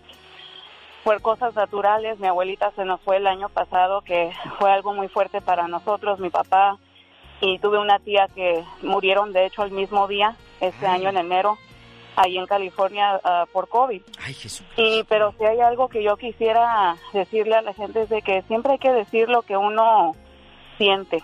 por 1.06 1.22
cosas 1.22 1.54
naturales. 1.54 2.18
Mi 2.18 2.26
abuelita 2.26 2.72
se 2.72 2.84
nos 2.84 3.00
fue 3.02 3.18
el 3.18 3.28
año 3.28 3.48
pasado, 3.48 4.00
que 4.00 4.32
fue 4.58 4.72
algo 4.72 4.92
muy 4.92 5.06
fuerte 5.06 5.40
para 5.40 5.68
nosotros, 5.68 6.18
mi 6.18 6.30
papá 6.30 6.78
y 7.40 7.60
tuve 7.60 7.78
una 7.78 8.00
tía 8.00 8.26
que 8.34 8.64
murieron 8.82 9.32
de 9.32 9.46
hecho 9.46 9.62
el 9.62 9.70
mismo 9.70 10.08
día, 10.08 10.34
este 10.60 10.84
año 10.86 11.10
en 11.10 11.18
enero, 11.18 11.58
ahí 12.16 12.36
en 12.38 12.46
California 12.46 13.20
ah, 13.22 13.44
por 13.52 13.68
COVID. 13.68 14.02
Ay, 14.20 14.34
Jesús. 14.34 14.66
Y 14.76 15.04
pero 15.04 15.32
si 15.38 15.44
hay 15.44 15.60
algo 15.60 15.88
que 15.88 16.02
yo 16.02 16.16
quisiera 16.16 16.96
decirle 17.12 17.54
a 17.54 17.62
la 17.62 17.72
gente 17.72 18.02
es 18.02 18.08
de 18.08 18.22
que 18.22 18.42
siempre 18.48 18.72
hay 18.72 18.78
que 18.78 18.92
decir 18.92 19.28
lo 19.28 19.42
que 19.42 19.56
uno 19.56 20.16
siente. 20.76 21.22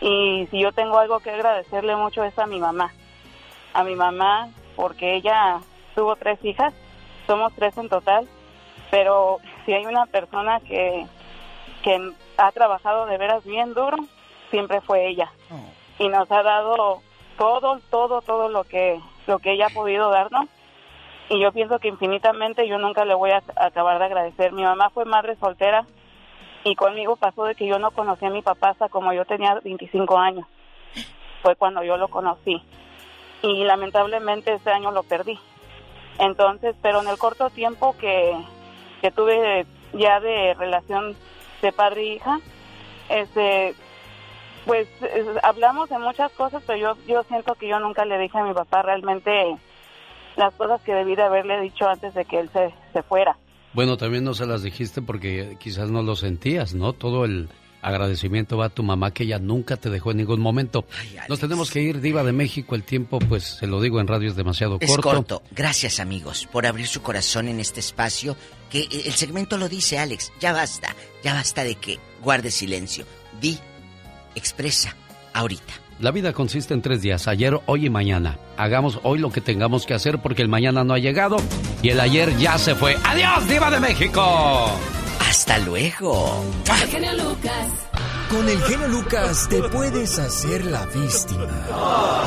Y 0.00 0.46
si 0.52 0.60
yo 0.60 0.70
tengo 0.70 0.96
algo 0.96 1.18
que 1.18 1.30
agradecerle 1.30 1.96
mucho 1.96 2.22
es 2.22 2.38
a 2.38 2.46
mi 2.46 2.60
mamá. 2.60 2.92
A 3.74 3.82
mi 3.82 3.96
mamá 3.96 4.50
porque 4.76 5.16
ella 5.16 5.58
tuvo 5.96 6.14
tres 6.14 6.38
hijas, 6.44 6.72
somos 7.26 7.52
tres 7.56 7.76
en 7.78 7.88
total, 7.88 8.28
pero 8.90 9.38
si 9.64 9.72
hay 9.72 9.86
una 9.86 10.06
persona 10.06 10.60
que 10.60 11.06
que 11.82 12.12
ha 12.36 12.52
trabajado 12.52 13.06
de 13.06 13.18
veras 13.18 13.44
bien 13.44 13.74
duro, 13.74 13.96
siempre 14.50 14.80
fue 14.80 15.08
ella. 15.08 15.30
Y 15.98 16.08
nos 16.08 16.30
ha 16.30 16.42
dado 16.42 17.02
todo, 17.36 17.80
todo, 17.90 18.20
todo 18.22 18.48
lo 18.48 18.64
que 18.64 19.00
lo 19.26 19.38
que 19.38 19.52
ella 19.52 19.66
ha 19.66 19.70
podido 19.70 20.10
darnos 20.10 20.46
y 21.28 21.38
yo 21.40 21.52
pienso 21.52 21.78
que 21.78 21.88
infinitamente 21.88 22.66
yo 22.66 22.78
nunca 22.78 23.04
le 23.04 23.14
voy 23.14 23.30
a 23.30 23.42
acabar 23.56 23.98
de 23.98 24.06
agradecer. 24.06 24.52
Mi 24.52 24.62
mamá 24.62 24.88
fue 24.90 25.04
madre 25.04 25.36
soltera 25.36 25.84
y 26.64 26.74
conmigo 26.74 27.16
pasó 27.16 27.44
de 27.44 27.54
que 27.54 27.66
yo 27.66 27.78
no 27.78 27.90
conocí 27.90 28.24
a 28.24 28.30
mi 28.30 28.40
papá 28.40 28.70
hasta 28.70 28.88
como 28.88 29.12
yo 29.12 29.24
tenía 29.26 29.60
25 29.62 30.16
años. 30.16 30.46
Fue 31.42 31.54
cuando 31.56 31.82
yo 31.82 31.96
lo 31.96 32.08
conocí 32.08 32.62
y 33.42 33.64
lamentablemente 33.64 34.54
ese 34.54 34.70
año 34.70 34.90
lo 34.90 35.02
perdí. 35.02 35.38
Entonces, 36.18 36.74
pero 36.80 37.02
en 37.02 37.08
el 37.08 37.18
corto 37.18 37.50
tiempo 37.50 37.94
que, 37.98 38.34
que 39.00 39.10
tuve 39.10 39.66
ya 39.94 40.20
de 40.20 40.54
relación 40.54 41.16
de 41.62 41.72
padre 41.72 42.02
e 42.02 42.14
hija, 42.14 42.40
este, 43.08 43.74
pues 44.66 44.86
es- 45.02 45.26
hablamos 45.44 45.88
de 45.88 45.98
muchas 45.98 46.30
cosas, 46.32 46.62
pero 46.66 46.78
yo, 46.78 46.96
yo 47.06 47.22
siento 47.24 47.54
que 47.54 47.68
yo 47.68 47.78
nunca 47.80 48.04
le 48.04 48.18
dije 48.18 48.38
a 48.38 48.44
mi 48.44 48.54
papá 48.54 48.82
realmente 48.82 49.56
las 50.36 50.54
cosas 50.54 50.80
que 50.82 50.94
debí 50.94 51.16
de 51.16 51.22
haberle 51.22 51.60
dicho 51.60 51.88
antes 51.88 52.14
de 52.14 52.24
que 52.24 52.38
él 52.40 52.48
se, 52.52 52.72
se 52.92 53.02
fuera. 53.02 53.36
Bueno, 53.72 53.96
también 53.96 54.24
no 54.24 54.34
se 54.34 54.46
las 54.46 54.62
dijiste 54.62 55.02
porque 55.02 55.56
quizás 55.58 55.90
no 55.90 56.02
lo 56.02 56.16
sentías, 56.16 56.74
¿no? 56.74 56.92
Todo 56.92 57.24
el 57.24 57.48
agradecimiento 57.82 58.56
va 58.56 58.66
a 58.66 58.68
tu 58.70 58.82
mamá 58.82 59.12
que 59.12 59.24
ella 59.24 59.38
nunca 59.38 59.76
te 59.76 59.90
dejó 59.90 60.10
en 60.10 60.18
ningún 60.18 60.40
momento. 60.40 60.84
Nos 61.28 61.38
tenemos 61.38 61.70
que 61.70 61.80
ir, 61.82 62.00
Diva 62.00 62.22
de 62.24 62.32
México. 62.32 62.74
El 62.74 62.82
tiempo, 62.82 63.18
pues 63.18 63.44
se 63.44 63.66
lo 63.66 63.80
digo 63.80 64.00
en 64.00 64.06
radio, 64.06 64.28
es 64.28 64.36
demasiado 64.36 64.78
Es 64.80 64.90
corto. 64.90 65.10
corto. 65.10 65.42
Gracias, 65.54 66.00
amigos, 66.00 66.48
por 66.50 66.66
abrir 66.66 66.86
su 66.86 67.02
corazón 67.02 67.48
en 67.48 67.60
este 67.60 67.80
espacio. 67.80 68.36
Que 68.70 68.80
eh, 68.80 68.88
el 69.06 69.12
segmento 69.12 69.56
lo 69.58 69.68
dice, 69.68 69.98
Alex. 69.98 70.32
Ya 70.40 70.52
basta. 70.52 70.94
Ya 71.22 71.34
basta 71.34 71.64
de 71.64 71.74
que 71.76 71.98
guarde 72.22 72.50
silencio. 72.50 73.06
Di, 73.40 73.58
expresa, 74.34 74.94
ahorita. 75.32 75.74
La 76.00 76.12
vida 76.12 76.32
consiste 76.32 76.74
en 76.74 76.82
tres 76.82 77.02
días, 77.02 77.26
ayer, 77.26 77.58
hoy 77.66 77.86
y 77.86 77.90
mañana. 77.90 78.38
Hagamos 78.56 79.00
hoy 79.02 79.18
lo 79.18 79.32
que 79.32 79.40
tengamos 79.40 79.84
que 79.84 79.94
hacer 79.94 80.18
porque 80.20 80.42
el 80.42 80.48
mañana 80.48 80.84
no 80.84 80.94
ha 80.94 80.98
llegado 81.00 81.38
y 81.82 81.88
el 81.88 81.98
ayer 81.98 82.36
ya 82.38 82.56
se 82.56 82.76
fue. 82.76 82.96
¡Adiós, 83.02 83.48
Diva 83.48 83.68
de 83.68 83.80
México! 83.80 84.70
Hasta 85.20 85.58
luego. 85.58 86.44
El 86.64 86.88
genio 86.88 87.12
Lucas. 87.14 87.68
Con 88.30 88.48
el 88.48 88.60
genio 88.62 88.88
Lucas 88.88 89.48
te 89.48 89.62
puedes 89.62 90.18
hacer 90.18 90.64
la 90.66 90.84
víctima. 90.86 91.66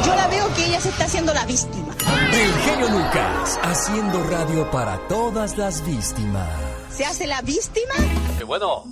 Yo 0.05 0.15
la 0.15 0.27
veo 0.27 0.53
que 0.55 0.65
ella 0.65 0.81
se 0.81 0.89
está 0.89 1.05
haciendo 1.05 1.33
la 1.33 1.45
víctima. 1.45 1.95
El 2.33 2.53
genio 2.61 2.89
Lucas, 2.89 3.59
haciendo 3.61 4.23
radio 4.23 4.69
para 4.71 4.97
todas 5.07 5.57
las 5.57 5.85
víctimas. 5.85 6.49
¿Se 6.91 7.05
hace 7.05 7.27
la 7.27 7.41
víctima? 7.41 7.93
¡Qué 8.37 8.43
bueno! 8.43 8.83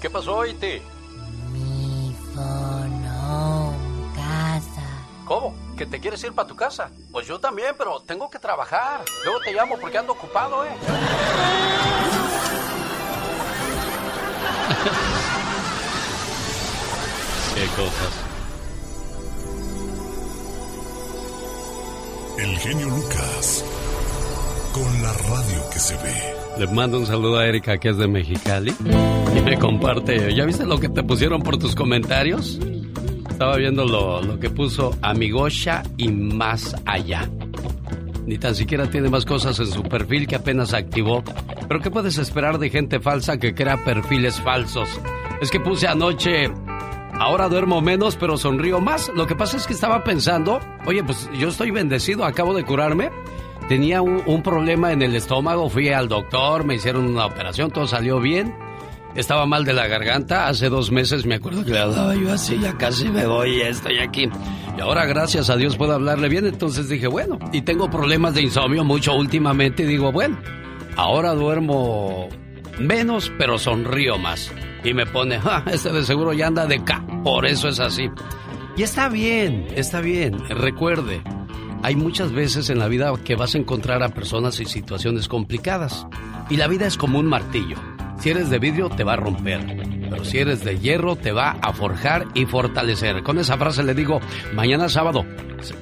¿Qué 0.00 0.08
pasó, 0.08 0.46
Iti? 0.46 0.80
casa. 4.14 4.86
¿Cómo? 5.24 5.67
¿Que 5.78 5.86
te 5.86 6.00
quieres 6.00 6.22
ir 6.24 6.32
para 6.32 6.48
tu 6.48 6.56
casa? 6.56 6.90
Pues 7.12 7.28
yo 7.28 7.38
también, 7.38 7.72
pero 7.78 8.00
tengo 8.00 8.28
que 8.28 8.40
trabajar. 8.40 9.04
Luego 9.24 9.38
te 9.44 9.52
llamo 9.52 9.78
porque 9.78 9.96
ando 9.96 10.12
ocupado, 10.12 10.64
¿eh? 10.64 10.70
Qué 17.54 17.64
cosas. 17.76 18.24
El 22.38 22.58
genio 22.58 22.88
Lucas. 22.88 23.64
Con 24.72 25.02
la 25.02 25.12
radio 25.12 25.70
que 25.72 25.78
se 25.78 25.96
ve. 25.98 26.34
Le 26.58 26.66
mando 26.66 26.98
un 26.98 27.06
saludo 27.06 27.38
a 27.38 27.46
Erika, 27.46 27.78
que 27.78 27.90
es 27.90 27.96
de 27.96 28.08
Mexicali. 28.08 28.74
Y 29.36 29.40
me 29.42 29.56
comparte. 29.56 30.34
¿Ya 30.34 30.44
viste 30.44 30.66
lo 30.66 30.80
que 30.80 30.88
te 30.88 31.04
pusieron 31.04 31.40
por 31.42 31.56
tus 31.56 31.76
comentarios? 31.76 32.58
Estaba 33.38 33.56
viendo 33.56 33.84
lo, 33.84 34.20
lo 34.20 34.40
que 34.40 34.50
puso 34.50 34.98
Amigosha 35.00 35.84
y 35.96 36.08
más 36.08 36.74
allá. 36.84 37.30
Ni 38.26 38.36
tan 38.36 38.56
siquiera 38.56 38.90
tiene 38.90 39.10
más 39.10 39.24
cosas 39.24 39.60
en 39.60 39.68
su 39.68 39.84
perfil 39.84 40.26
que 40.26 40.34
apenas 40.34 40.74
activó. 40.74 41.22
Pero 41.68 41.80
¿qué 41.80 41.88
puedes 41.88 42.18
esperar 42.18 42.58
de 42.58 42.68
gente 42.68 42.98
falsa 42.98 43.38
que 43.38 43.54
crea 43.54 43.84
perfiles 43.84 44.40
falsos? 44.40 44.88
Es 45.40 45.52
que 45.52 45.60
puse 45.60 45.86
anoche. 45.86 46.50
Ahora 47.12 47.48
duermo 47.48 47.80
menos, 47.80 48.16
pero 48.16 48.36
sonrío 48.36 48.80
más. 48.80 49.08
Lo 49.14 49.28
que 49.28 49.36
pasa 49.36 49.56
es 49.56 49.68
que 49.68 49.72
estaba 49.72 50.02
pensando, 50.02 50.58
oye, 50.84 51.04
pues 51.04 51.30
yo 51.38 51.46
estoy 51.46 51.70
bendecido, 51.70 52.24
acabo 52.24 52.54
de 52.54 52.64
curarme. 52.64 53.12
Tenía 53.68 54.02
un, 54.02 54.20
un 54.26 54.42
problema 54.42 54.90
en 54.90 55.00
el 55.00 55.14
estómago, 55.14 55.70
fui 55.70 55.90
al 55.90 56.08
doctor, 56.08 56.64
me 56.64 56.74
hicieron 56.74 57.06
una 57.06 57.26
operación, 57.26 57.70
todo 57.70 57.86
salió 57.86 58.18
bien. 58.18 58.52
Estaba 59.14 59.46
mal 59.46 59.64
de 59.64 59.72
la 59.72 59.86
garganta, 59.86 60.48
hace 60.48 60.68
dos 60.68 60.92
meses 60.92 61.26
me 61.26 61.36
acuerdo 61.36 61.64
que 61.64 61.72
le 61.72 61.78
hablaba 61.80 62.14
yo 62.14 62.32
así, 62.32 62.58
ya 62.60 62.76
casi 62.76 63.08
me 63.08 63.26
voy, 63.26 63.58
ya 63.58 63.68
estoy 63.68 63.98
aquí. 63.98 64.28
Y 64.76 64.80
ahora 64.80 65.06
gracias 65.06 65.50
a 65.50 65.56
Dios 65.56 65.76
puedo 65.76 65.94
hablarle 65.94 66.28
bien, 66.28 66.46
entonces 66.46 66.88
dije, 66.88 67.08
bueno, 67.08 67.38
y 67.52 67.62
tengo 67.62 67.90
problemas 67.90 68.34
de 68.34 68.42
insomnio 68.42 68.84
mucho 68.84 69.14
últimamente, 69.14 69.82
y 69.82 69.86
digo, 69.86 70.12
bueno, 70.12 70.38
ahora 70.96 71.34
duermo 71.34 72.28
menos, 72.78 73.32
pero 73.38 73.58
sonrío 73.58 74.18
más. 74.18 74.52
Y 74.84 74.94
me 74.94 75.06
pone, 75.06 75.40
ah, 75.44 75.64
este 75.72 75.90
de 75.90 76.04
seguro 76.04 76.32
ya 76.32 76.46
anda 76.46 76.66
de 76.66 76.76
acá, 76.76 77.04
por 77.24 77.46
eso 77.46 77.68
es 77.68 77.80
así. 77.80 78.08
Y 78.76 78.82
está 78.82 79.08
bien, 79.08 79.66
está 79.74 80.00
bien, 80.00 80.38
recuerde, 80.48 81.20
hay 81.82 81.96
muchas 81.96 82.32
veces 82.32 82.70
en 82.70 82.78
la 82.78 82.88
vida 82.88 83.12
que 83.24 83.36
vas 83.36 83.54
a 83.54 83.58
encontrar 83.58 84.02
a 84.02 84.10
personas 84.10 84.60
y 84.60 84.66
situaciones 84.66 85.28
complicadas. 85.28 86.06
Y 86.50 86.56
la 86.56 86.68
vida 86.68 86.86
es 86.86 86.96
como 86.96 87.18
un 87.18 87.26
martillo. 87.26 87.76
Si 88.18 88.30
eres 88.30 88.50
de 88.50 88.58
vidrio 88.58 88.88
te 88.88 89.04
va 89.04 89.12
a 89.12 89.16
romper, 89.16 89.60
pero 90.10 90.24
si 90.24 90.38
eres 90.38 90.64
de 90.64 90.78
hierro 90.78 91.16
te 91.16 91.32
va 91.32 91.56
a 91.62 91.72
forjar 91.72 92.24
y 92.34 92.46
fortalecer. 92.46 93.22
Con 93.22 93.38
esa 93.38 93.56
frase 93.56 93.82
le 93.84 93.94
digo, 93.94 94.20
mañana 94.54 94.88
sábado, 94.88 95.24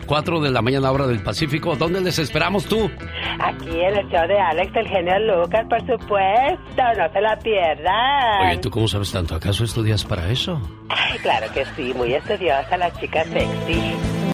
4 0.07 0.41
de 0.41 0.51
la 0.51 0.63
mañana 0.63 0.91
hora 0.91 1.07
del 1.07 1.23
Pacífico, 1.23 1.77
¿dónde 1.77 2.01
les 2.01 2.19
esperamos 2.19 2.67
tú? 2.67 2.91
Aquí 3.41 3.71
en 3.71 3.97
el 3.97 4.09
show 4.09 4.27
de 4.29 4.39
Alex, 4.39 4.75
el 4.77 4.89
genio 4.89 5.19
Lucas, 5.21 5.67
por 5.69 5.81
supuesto, 5.81 6.83
no 6.99 7.13
se 7.13 7.21
la 7.21 7.39
pierdan. 7.39 8.49
Oye, 8.49 8.59
¿tú 8.59 8.71
cómo 8.71 8.89
sabes 8.89 9.13
tanto? 9.13 9.35
¿Acaso 9.35 9.65
estudias 9.65 10.05
para 10.05 10.31
eso? 10.31 10.61
Ay, 10.89 11.19
claro 11.19 11.47
que 11.53 11.65
sí, 11.77 11.93
muy 11.95 12.13
estudiosa 12.15 12.77
la 12.77 12.93
chica 12.93 13.25
sexy. 13.25 14.16